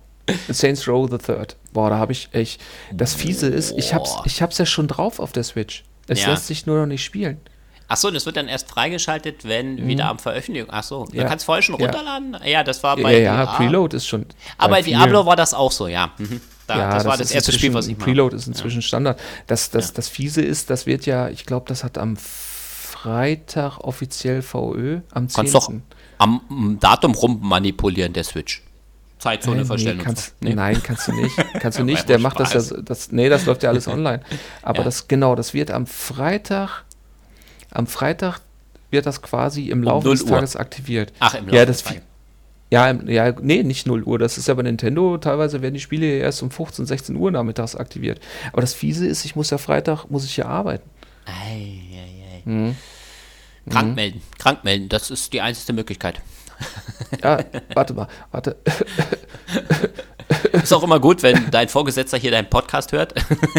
Saints 0.49 0.89
Row 0.89 1.09
the 1.11 1.19
Third. 1.19 1.57
Boah, 1.73 1.91
da 1.91 1.99
habe 1.99 2.13
ich 2.13 2.29
echt. 2.33 2.61
Das 2.93 3.15
Fiese 3.15 3.49
ist, 3.49 3.77
ich 3.77 3.95
hab's, 3.95 4.17
ich 4.25 4.43
hab's 4.43 4.59
ja 4.59 4.67
schon 4.67 4.89
drauf 4.89 5.21
auf 5.21 5.33
der 5.33 5.45
Switch. 5.45 5.85
Es 6.09 6.23
ja. 6.23 6.31
lässt 6.31 6.47
sich 6.47 6.67
nur 6.67 6.79
noch 6.79 6.87
nicht 6.87 7.05
spielen. 7.05 7.41
Achso, 7.89 8.11
das 8.11 8.27
wird 8.27 8.37
dann 8.37 8.49
erst 8.49 8.69
freigeschaltet, 8.69 9.45
wenn 9.45 9.77
mhm. 9.77 9.89
wieder 9.89 10.09
am 10.09 10.19
Veröffentlichung. 10.19 10.71
Achso, 10.71 11.07
du 11.11 11.17
ja. 11.17 11.25
kannst 11.25 11.45
vorher 11.45 11.63
schon 11.63 11.77
runterladen? 11.77 12.37
Ja, 12.45 12.65
das 12.65 12.83
war 12.83 12.97
bei. 12.97 13.21
Ja, 13.21 13.45
ja, 13.45 13.47
Preload 13.47 13.97
ist 13.97 14.07
schon. 14.07 14.27
Aber 14.59 14.75
bei 14.75 14.83
Diablo 14.83 15.25
war 15.25 15.37
das 15.37 15.55
auch 15.55 15.71
so, 15.71 15.87
ja. 15.87 16.11
Mhm. 16.19 16.41
Da, 16.67 16.79
ja, 16.79 16.87
das, 16.87 16.95
das 16.95 17.05
war 17.05 17.17
das 17.17 17.31
erste 17.31 17.53
Spiel, 17.53 17.75
was 17.75 17.87
ich 17.87 17.97
mache. 17.97 18.07
Preload 18.07 18.35
ist 18.35 18.49
inzwischen 18.49 18.81
ja. 18.81 18.83
Standard. 18.83 19.21
Das, 19.47 19.71
das, 19.71 19.93
das 19.93 20.09
Fiese 20.09 20.43
ist, 20.43 20.69
das 20.69 20.87
wird 20.87 21.07
ja, 21.07 21.29
ich 21.29 21.47
glaube, 21.47 21.67
das 21.69 21.85
hat 21.85 21.97
am 21.97 22.17
Freitag 22.17 23.79
offiziell 23.79 24.43
VÖ, 24.43 25.01
am 25.13 25.29
10. 25.29 25.37
Kannst 25.37 25.55
doch 25.55 25.73
am 26.19 26.79
Datum 26.81 27.15
rum 27.15 27.39
manipulieren, 27.41 28.13
der 28.13 28.25
Switch. 28.25 28.66
Zeitzone 29.19 29.63
äh, 29.63 29.65
verstellen. 29.65 29.99
Nee, 29.99 30.05
kannst, 30.05 30.35
nee. 30.41 30.55
Nein, 30.55 30.83
kannst 30.83 31.09
du 31.09 31.13
nicht. 31.13 31.37
Kannst 31.61 31.79
du 31.79 31.85
nicht. 31.85 32.09
Der 32.09 32.19
macht 32.19 32.39
das 32.39 32.53
ja. 32.53 32.77
Das, 32.83 33.13
nee, 33.13 33.29
das 33.29 33.47
läuft 33.47 33.63
ja 33.63 33.71
alles 33.71 33.89
online. 33.89 34.21
Aber 34.63 34.79
ja. 34.79 34.85
das, 34.85 35.09
genau, 35.09 35.35
das 35.35 35.55
wird 35.55 35.71
am 35.71 35.87
Freitag. 35.87 36.85
Am 37.71 37.87
Freitag 37.87 38.41
wird 38.91 39.07
das 39.07 39.23
quasi 39.23 39.71
im 39.71 39.83
Laufe 39.83 40.09
um 40.09 40.15
des 40.15 40.25
Tages 40.25 40.55
Uhr. 40.55 40.61
aktiviert. 40.61 41.13
Ach, 41.19 41.35
im 41.35 41.47
Laufe 41.47 41.57
ja, 41.57 41.67
das, 41.67 41.85
ja, 42.71 42.93
ja, 42.93 43.35
nee, 43.41 43.63
nicht 43.63 43.87
0 43.87 44.03
Uhr. 44.03 44.19
Das 44.19 44.39
ist 44.39 44.49
ja 44.49 44.55
bei 44.55 44.63
Nintendo. 44.63 45.19
Teilweise 45.19 45.63
werden 45.63 45.75
die 45.75 45.81
Spiele 45.81 46.07
erst 46.07 46.43
um 46.43 46.51
15, 46.51 46.87
16 46.87 47.17
Uhr 47.17 47.31
nachmittags 47.31 47.77
aktiviert. 47.77 48.21
Aber 48.53 48.61
das 48.61 48.75
Fiese 48.75 49.07
ist, 49.07 49.25
ich 49.25 49.37
muss 49.37 49.51
ja 49.51 49.59
Freitag, 49.59 50.07
muss 50.11 50.25
ich 50.25 50.37
ja 50.37 50.47
arbeiten. 50.47 50.89
Ei, 51.27 51.81
ei, 51.93 52.25
ei. 52.35 52.43
Mhm. 52.45 52.77
Krank 53.69 53.97
melden, 53.97 54.23
krank 54.39 54.63
melden, 54.63 54.89
das 54.89 55.11
ist 55.11 55.33
die 55.33 55.41
einzige 55.41 55.73
Möglichkeit. 55.73 56.21
Ja, 57.23 57.39
warte 57.75 57.95
mal, 57.95 58.09
warte. 58.31 58.57
Ist 60.53 60.73
auch 60.73 60.83
immer 60.83 60.99
gut, 60.99 61.23
wenn 61.23 61.51
dein 61.51 61.69
Vorgesetzter 61.69 62.19
hier 62.19 62.31
deinen 62.31 62.51
Podcast 62.51 62.93
hört. 62.93 63.15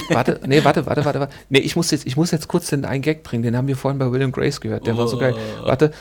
Warte, 0.10 0.40
nee, 0.45 0.64
warte, 0.64 0.86
warte, 0.86 1.06
warte, 1.06 1.19
warte. 1.19 1.34
Nee, 1.49 1.60
ich 1.60 1.76
muss 1.76 1.91
jetzt, 1.91 2.06
ich 2.06 2.18
muss 2.18 2.32
jetzt 2.32 2.48
kurz 2.48 2.68
den 2.68 2.86
einen 2.86 3.02
Gag 3.02 3.24
bringen, 3.24 3.44
den 3.44 3.56
haben 3.56 3.68
wir 3.68 3.78
vorhin 3.78 3.99
bei 3.99 4.11
William 4.11 4.32
Grace 4.32 4.60
gehört. 4.60 4.88
Der 4.88 4.95
oh. 4.95 4.98
war 4.98 5.07
so 5.07 5.18
geil. 5.18 5.36
Oh. 5.61 5.68
Warte. 5.68 5.91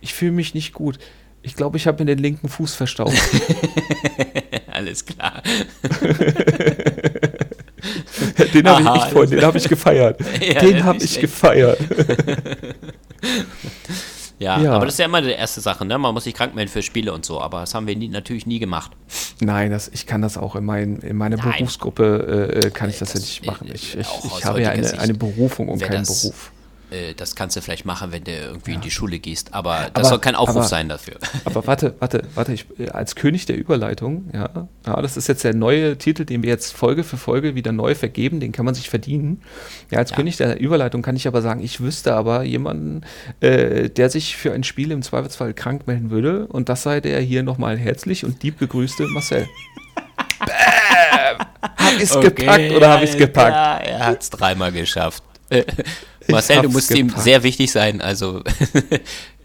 Ich 0.00 0.14
fühle 0.14 0.32
mich 0.32 0.54
nicht 0.54 0.74
gut. 0.74 0.98
Ich 1.42 1.56
glaube, 1.56 1.76
ich 1.76 1.86
habe 1.86 2.02
mir 2.02 2.14
den 2.14 2.22
linken 2.22 2.48
Fuß 2.48 2.74
verstaubt. 2.74 3.12
Alles 4.70 5.04
klar. 5.04 5.42
den 8.54 8.68
habe 8.68 8.82
ich 8.82 8.90
nicht 8.90 9.10
vorhin, 9.10 9.30
den 9.30 9.44
habe 9.44 9.58
ich 9.58 9.68
gefeiert. 9.68 10.20
Ja, 10.40 10.60
den 10.60 10.84
habe 10.84 10.98
ich 10.98 11.20
gefeiert. 11.20 11.78
ja, 14.38 14.60
ja, 14.60 14.72
aber 14.72 14.86
das 14.86 14.94
ist 14.94 14.98
ja 14.98 15.06
immer 15.06 15.22
die 15.22 15.30
erste 15.30 15.60
Sache, 15.60 15.84
ne? 15.84 15.96
Man 15.98 16.12
muss 16.12 16.24
sich 16.24 16.34
krank 16.34 16.54
melden 16.54 16.70
für 16.70 16.82
Spiele 16.82 17.12
und 17.12 17.24
so, 17.24 17.40
aber 17.40 17.60
das 17.60 17.74
haben 17.74 17.86
wir 17.86 17.96
nie, 17.96 18.08
natürlich 18.08 18.46
nie 18.46 18.58
gemacht. 18.58 18.92
Nein, 19.40 19.70
das, 19.70 19.88
ich 19.88 20.06
kann 20.06 20.22
das 20.22 20.36
auch 20.36 20.56
in, 20.56 20.64
mein, 20.64 20.96
in 20.98 21.16
meiner 21.16 21.36
Nein. 21.36 21.52
Berufsgruppe, 21.58 22.62
äh, 22.64 22.70
kann 22.70 22.90
ich 22.90 22.98
das, 22.98 23.12
das 23.12 23.20
ja 23.20 23.26
nicht 23.26 23.46
machen. 23.46 23.70
Ich, 23.72 23.96
ich, 23.96 24.08
ich 24.36 24.44
habe 24.44 24.60
ja 24.60 24.70
eine, 24.70 24.98
eine 24.98 25.14
Berufung 25.14 25.68
und 25.68 25.80
keinen 25.80 26.04
das, 26.04 26.22
Beruf. 26.22 26.52
Äh, 26.90 27.14
das 27.14 27.34
kannst 27.34 27.56
du 27.56 27.60
vielleicht 27.60 27.84
machen, 27.84 28.12
wenn 28.12 28.24
du 28.24 28.32
irgendwie 28.32 28.72
ja. 28.72 28.76
in 28.76 28.82
die 28.82 28.90
Schule 28.90 29.18
gehst, 29.18 29.54
aber 29.54 29.90
das 29.92 30.04
aber, 30.04 30.04
soll 30.04 30.18
kein 30.20 30.34
Aufruf 30.34 30.56
aber, 30.56 30.64
sein 30.66 30.88
dafür. 30.88 31.14
Aber 31.44 31.66
warte, 31.66 31.94
warte, 31.98 32.22
warte, 32.34 32.52
ich, 32.52 32.66
äh, 32.78 32.90
als 32.90 33.14
König 33.16 33.46
der 33.46 33.56
Überleitung, 33.56 34.30
ja, 34.32 34.68
ja, 34.86 35.02
das 35.02 35.16
ist 35.16 35.28
jetzt 35.28 35.44
der 35.44 35.54
neue 35.54 35.96
Titel, 35.98 36.24
den 36.24 36.42
wir 36.42 36.50
jetzt 36.50 36.72
Folge 36.72 37.04
für 37.04 37.16
Folge 37.16 37.54
wieder 37.54 37.72
neu 37.72 37.94
vergeben, 37.94 38.40
den 38.40 38.52
kann 38.52 38.64
man 38.64 38.74
sich 38.74 38.90
verdienen. 38.90 39.42
Ja, 39.90 39.98
als 39.98 40.10
ja. 40.10 40.16
König 40.16 40.36
der 40.36 40.60
Überleitung 40.60 41.02
kann 41.02 41.16
ich 41.16 41.26
aber 41.26 41.42
sagen, 41.42 41.62
ich 41.62 41.80
wüsste 41.80 42.14
aber 42.14 42.42
jemanden, 42.44 43.02
äh, 43.40 43.88
der 43.88 44.10
sich 44.10 44.36
für 44.36 44.52
ein 44.52 44.64
Spiel 44.64 44.90
im 44.90 45.02
Zweifelsfall 45.02 45.54
krank 45.54 45.86
melden 45.86 46.10
würde 46.10 46.46
und 46.46 46.68
das 46.68 46.82
sei 46.82 47.00
der 47.00 47.20
hier 47.20 47.42
nochmal 47.42 47.78
herzlich 47.78 48.24
und 48.24 48.42
lieb 48.42 48.58
begrüßte 48.58 49.06
Marcel. 49.08 49.48
Bäm! 50.40 51.38
Hab 51.62 52.00
ich's 52.00 52.14
okay, 52.14 52.30
gepackt 52.30 52.72
oder 52.72 52.92
hab 52.92 53.02
ich's 53.02 53.16
gepackt? 53.16 53.54
Ja, 53.54 53.76
er 53.78 54.06
hat's 54.06 54.30
dreimal 54.30 54.72
geschafft. 54.72 55.22
Marcel, 56.28 56.62
du 56.62 56.68
musst 56.68 56.88
gepackt. 56.88 57.16
ihm 57.16 57.22
sehr 57.22 57.42
wichtig 57.42 57.70
sein. 57.72 58.00
Also 58.00 58.42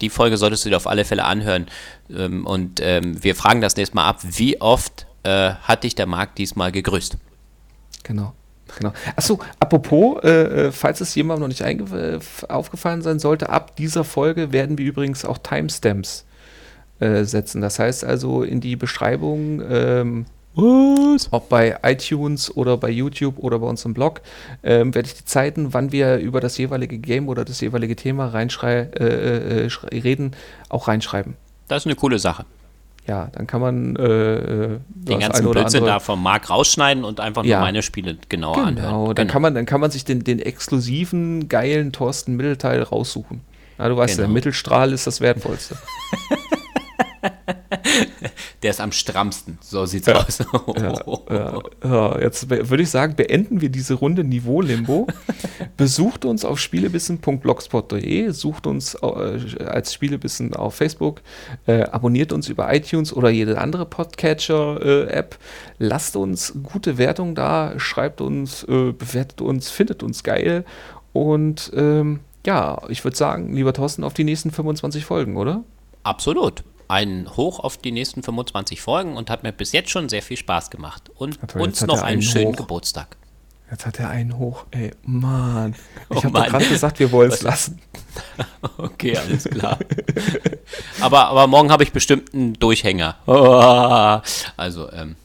die 0.00 0.10
Folge 0.10 0.36
solltest 0.36 0.64
du 0.64 0.70
dir 0.70 0.76
auf 0.76 0.86
alle 0.86 1.04
Fälle 1.04 1.24
anhören. 1.24 1.66
Ähm, 2.14 2.46
und 2.46 2.80
ähm, 2.82 3.22
wir 3.22 3.34
fragen 3.34 3.60
das 3.60 3.76
nächste 3.76 3.96
Mal 3.96 4.06
ab, 4.06 4.20
wie 4.22 4.60
oft 4.60 5.06
äh, 5.22 5.52
hat 5.54 5.84
dich 5.84 5.94
der 5.94 6.06
Marc 6.06 6.34
diesmal 6.36 6.72
gegrüßt? 6.72 7.16
Genau. 8.04 8.32
Genau. 8.78 8.92
Achso, 9.14 9.38
apropos, 9.60 10.22
äh, 10.24 10.66
äh, 10.66 10.72
falls 10.72 11.00
es 11.00 11.14
jemandem 11.14 11.42
noch 11.42 11.48
nicht 11.48 11.60
äh, 11.62 12.18
aufgefallen 12.48 13.00
sein 13.00 13.18
sollte, 13.18 13.48
ab 13.48 13.76
dieser 13.76 14.04
Folge 14.04 14.52
werden 14.52 14.76
wir 14.76 14.84
übrigens 14.84 15.24
auch 15.24 15.38
Timestamps 15.38 16.26
äh, 16.98 17.24
setzen. 17.24 17.60
Das 17.60 17.78
heißt 17.78 18.04
also 18.04 18.42
in 18.42 18.60
die 18.60 18.76
Beschreibung 18.76 19.62
ähm, 19.68 20.26
was? 20.56 21.28
Ob 21.32 21.48
bei 21.48 21.78
iTunes 21.82 22.54
oder 22.56 22.76
bei 22.76 22.90
YouTube 22.90 23.38
oder 23.38 23.58
bei 23.58 23.66
uns 23.66 23.84
im 23.84 23.94
Blog 23.94 24.22
ähm, 24.62 24.94
werde 24.94 25.08
ich 25.08 25.14
die 25.14 25.24
Zeiten, 25.24 25.74
wann 25.74 25.92
wir 25.92 26.18
über 26.18 26.40
das 26.40 26.58
jeweilige 26.58 26.98
Game 26.98 27.28
oder 27.28 27.44
das 27.44 27.60
jeweilige 27.60 27.96
Thema 27.96 28.28
reinschrei 28.28 28.88
äh, 28.98 29.66
äh, 29.66 29.70
reden, 29.92 30.32
auch 30.68 30.88
reinschreiben. 30.88 31.34
Das 31.68 31.82
ist 31.82 31.86
eine 31.86 31.96
coole 31.96 32.18
Sache. 32.18 32.44
Ja, 33.06 33.28
dann 33.32 33.46
kann 33.46 33.60
man 33.60 33.94
äh, 33.96 34.78
den 34.88 35.20
ganzen 35.20 35.48
Blödsinn 35.48 35.84
da 35.84 36.00
vom 36.00 36.20
Markt 36.20 36.50
rausschneiden 36.50 37.04
und 37.04 37.20
einfach 37.20 37.42
nur 37.42 37.50
ja. 37.50 37.60
meine 37.60 37.82
Spiele 37.82 38.16
genauer 38.28 38.54
genau, 38.54 38.66
anhören. 38.66 38.92
Genau, 38.92 39.12
dann 39.12 39.28
kann 39.28 39.42
man, 39.42 39.54
dann 39.54 39.64
kann 39.64 39.80
man 39.80 39.92
sich 39.92 40.04
den, 40.04 40.24
den 40.24 40.40
exklusiven, 40.40 41.48
geilen 41.48 41.92
Thorsten 41.92 42.34
Mittelteil 42.34 42.82
raussuchen. 42.82 43.42
Ja, 43.78 43.88
du 43.88 43.96
weißt, 43.96 44.16
genau. 44.16 44.26
der 44.26 44.34
Mittelstrahl 44.34 44.92
ist 44.92 45.06
das 45.06 45.20
Wertvollste. 45.20 45.76
der 48.62 48.70
ist 48.70 48.80
am 48.80 48.92
strammsten. 48.92 49.58
So 49.60 49.86
sieht's 49.86 50.06
ja. 50.06 50.14
aus. 50.16 50.38
ja, 51.28 51.62
ja, 51.84 52.20
jetzt 52.20 52.48
würde 52.50 52.82
ich 52.82 52.90
sagen, 52.90 53.16
beenden 53.16 53.60
wir 53.60 53.68
diese 53.68 53.94
Runde 53.94 54.24
Niveau 54.24 54.60
Limbo. 54.60 55.06
Besucht 55.76 56.24
uns 56.24 56.44
auf 56.44 56.58
spielebissen.blogspot.de, 56.58 58.30
sucht 58.30 58.66
uns 58.66 58.94
äh, 58.94 59.64
als 59.64 59.92
Spielebissen 59.92 60.54
auf 60.54 60.74
Facebook, 60.74 61.22
äh, 61.66 61.82
abonniert 61.82 62.32
uns 62.32 62.48
über 62.48 62.72
iTunes 62.72 63.12
oder 63.12 63.30
jede 63.30 63.58
andere 63.60 63.86
Podcatcher-App. 63.86 65.34
Äh, 65.34 65.38
Lasst 65.78 66.16
uns 66.16 66.54
gute 66.62 66.98
Wertungen 66.98 67.34
da, 67.34 67.74
schreibt 67.78 68.20
uns, 68.20 68.62
äh, 68.64 68.92
bewertet 68.92 69.40
uns, 69.40 69.68
findet 69.70 70.02
uns 70.02 70.22
geil. 70.22 70.64
Und 71.12 71.70
ähm, 71.74 72.20
ja, 72.46 72.80
ich 72.88 73.04
würde 73.04 73.16
sagen, 73.16 73.54
lieber 73.54 73.72
Thorsten, 73.72 74.04
auf 74.04 74.14
die 74.14 74.24
nächsten 74.24 74.50
25 74.50 75.04
Folgen, 75.04 75.36
oder? 75.36 75.64
Absolut. 76.02 76.62
Ein 76.88 77.28
Hoch 77.36 77.60
auf 77.60 77.76
die 77.76 77.92
nächsten 77.92 78.22
25 78.22 78.80
Folgen 78.80 79.16
und 79.16 79.30
hat 79.30 79.42
mir 79.42 79.52
bis 79.52 79.72
jetzt 79.72 79.90
schon 79.90 80.08
sehr 80.08 80.22
viel 80.22 80.36
Spaß 80.36 80.70
gemacht. 80.70 81.10
Und 81.14 81.38
ja, 81.54 81.60
uns 81.60 81.80
noch 81.82 81.96
einen, 81.96 82.04
einen 82.04 82.22
schönen 82.22 82.52
hoch. 82.52 82.56
Geburtstag. 82.56 83.16
Jetzt 83.70 83.84
hat 83.84 83.98
er 83.98 84.10
einen 84.10 84.38
hoch. 84.38 84.64
Ey, 84.70 84.92
Mann. 85.02 85.74
Ich 86.10 86.18
oh, 86.18 86.24
habe 86.24 86.50
gerade 86.50 86.66
gesagt, 86.66 87.00
wir 87.00 87.10
wollen 87.10 87.32
es 87.32 87.42
lassen. 87.42 87.80
okay, 88.78 89.16
alles 89.16 89.44
klar. 89.44 89.78
aber, 91.00 91.26
aber 91.26 91.46
morgen 91.48 91.72
habe 91.72 91.82
ich 91.82 91.92
bestimmt 91.92 92.32
einen 92.32 92.54
Durchhänger. 92.54 93.16
Also, 94.56 94.92
ähm, 94.92 95.16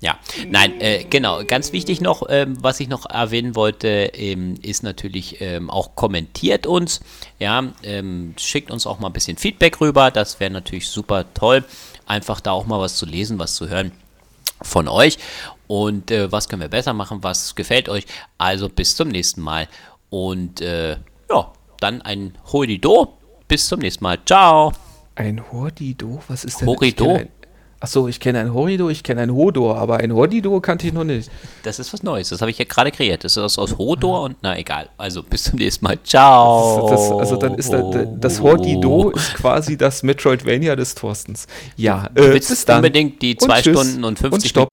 ja, 0.00 0.18
nein, 0.48 0.80
äh, 0.80 1.04
genau. 1.04 1.44
Ganz 1.44 1.72
wichtig 1.72 2.00
noch, 2.00 2.22
ähm, 2.28 2.56
was 2.60 2.80
ich 2.80 2.88
noch 2.88 3.08
erwähnen 3.08 3.54
wollte, 3.54 3.88
ähm, 3.88 4.54
ist 4.62 4.82
natürlich 4.82 5.40
ähm, 5.40 5.70
auch 5.70 5.94
kommentiert 5.94 6.66
uns. 6.66 7.00
Ja, 7.38 7.72
ähm, 7.82 8.34
schickt 8.36 8.70
uns 8.70 8.86
auch 8.86 8.98
mal 8.98 9.08
ein 9.08 9.12
bisschen 9.12 9.36
Feedback 9.36 9.80
rüber. 9.80 10.10
Das 10.10 10.40
wäre 10.40 10.50
natürlich 10.50 10.88
super 10.88 11.24
toll. 11.34 11.64
Einfach 12.06 12.40
da 12.40 12.52
auch 12.52 12.66
mal 12.66 12.80
was 12.80 12.96
zu 12.96 13.06
lesen, 13.06 13.38
was 13.38 13.54
zu 13.56 13.68
hören 13.68 13.92
von 14.62 14.88
euch. 14.88 15.18
Und 15.66 16.10
äh, 16.10 16.30
was 16.30 16.48
können 16.48 16.62
wir 16.62 16.68
besser 16.68 16.92
machen? 16.92 17.22
Was 17.22 17.54
gefällt 17.54 17.88
euch? 17.88 18.06
Also 18.38 18.68
bis 18.68 18.96
zum 18.96 19.08
nächsten 19.08 19.40
Mal. 19.40 19.68
Und 20.10 20.60
äh, 20.60 20.96
ja, 21.30 21.52
dann 21.80 22.02
ein 22.02 22.36
Horido. 22.52 23.14
Bis 23.48 23.66
zum 23.68 23.80
nächsten 23.80 24.04
Mal. 24.04 24.18
Ciao. 24.24 24.72
Ein 25.14 25.42
Horido? 25.50 26.22
Was 26.28 26.44
ist 26.44 26.60
denn 26.60 26.68
Horido? 26.68 27.20
Achso, 27.78 28.08
ich 28.08 28.20
kenne 28.20 28.40
ein 28.40 28.54
Horido, 28.54 28.88
ich 28.88 29.02
kenne 29.02 29.20
ein 29.20 29.34
Hodor, 29.34 29.76
aber 29.76 29.98
ein 29.98 30.12
Horido 30.14 30.60
kannte 30.60 30.86
ich 30.86 30.94
noch 30.94 31.04
nicht. 31.04 31.30
Das 31.62 31.78
ist 31.78 31.92
was 31.92 32.02
Neues, 32.02 32.30
das 32.30 32.40
habe 32.40 32.50
ich 32.50 32.58
ja 32.58 32.64
gerade 32.64 32.90
kreiert. 32.90 33.22
Das 33.24 33.36
ist 33.36 33.58
aus, 33.58 33.76
Hodor 33.76 34.22
und 34.22 34.36
na 34.40 34.58
egal. 34.58 34.88
Also 34.96 35.22
bis 35.22 35.44
zum 35.44 35.58
nächsten 35.58 35.84
Mal. 35.84 35.98
Ciao. 36.02 36.88
Das, 36.88 37.08
das, 37.08 37.18
also 37.18 37.36
dann 37.36 37.54
ist 37.54 37.72
da, 37.72 37.82
das 38.18 38.40
Horido 38.40 39.10
ist 39.10 39.34
quasi 39.34 39.76
das 39.76 40.02
Metroidvania 40.02 40.74
des 40.74 40.94
Thorstens. 40.94 41.46
Ja, 41.76 42.08
äh, 42.14 42.30
bis 42.30 42.64
dann. 42.64 42.76
unbedingt 42.76 43.20
die 43.20 43.36
2 43.36 43.60
Stunden 43.60 44.04
und 44.04 44.18
50 44.18 44.56
und 44.56 44.68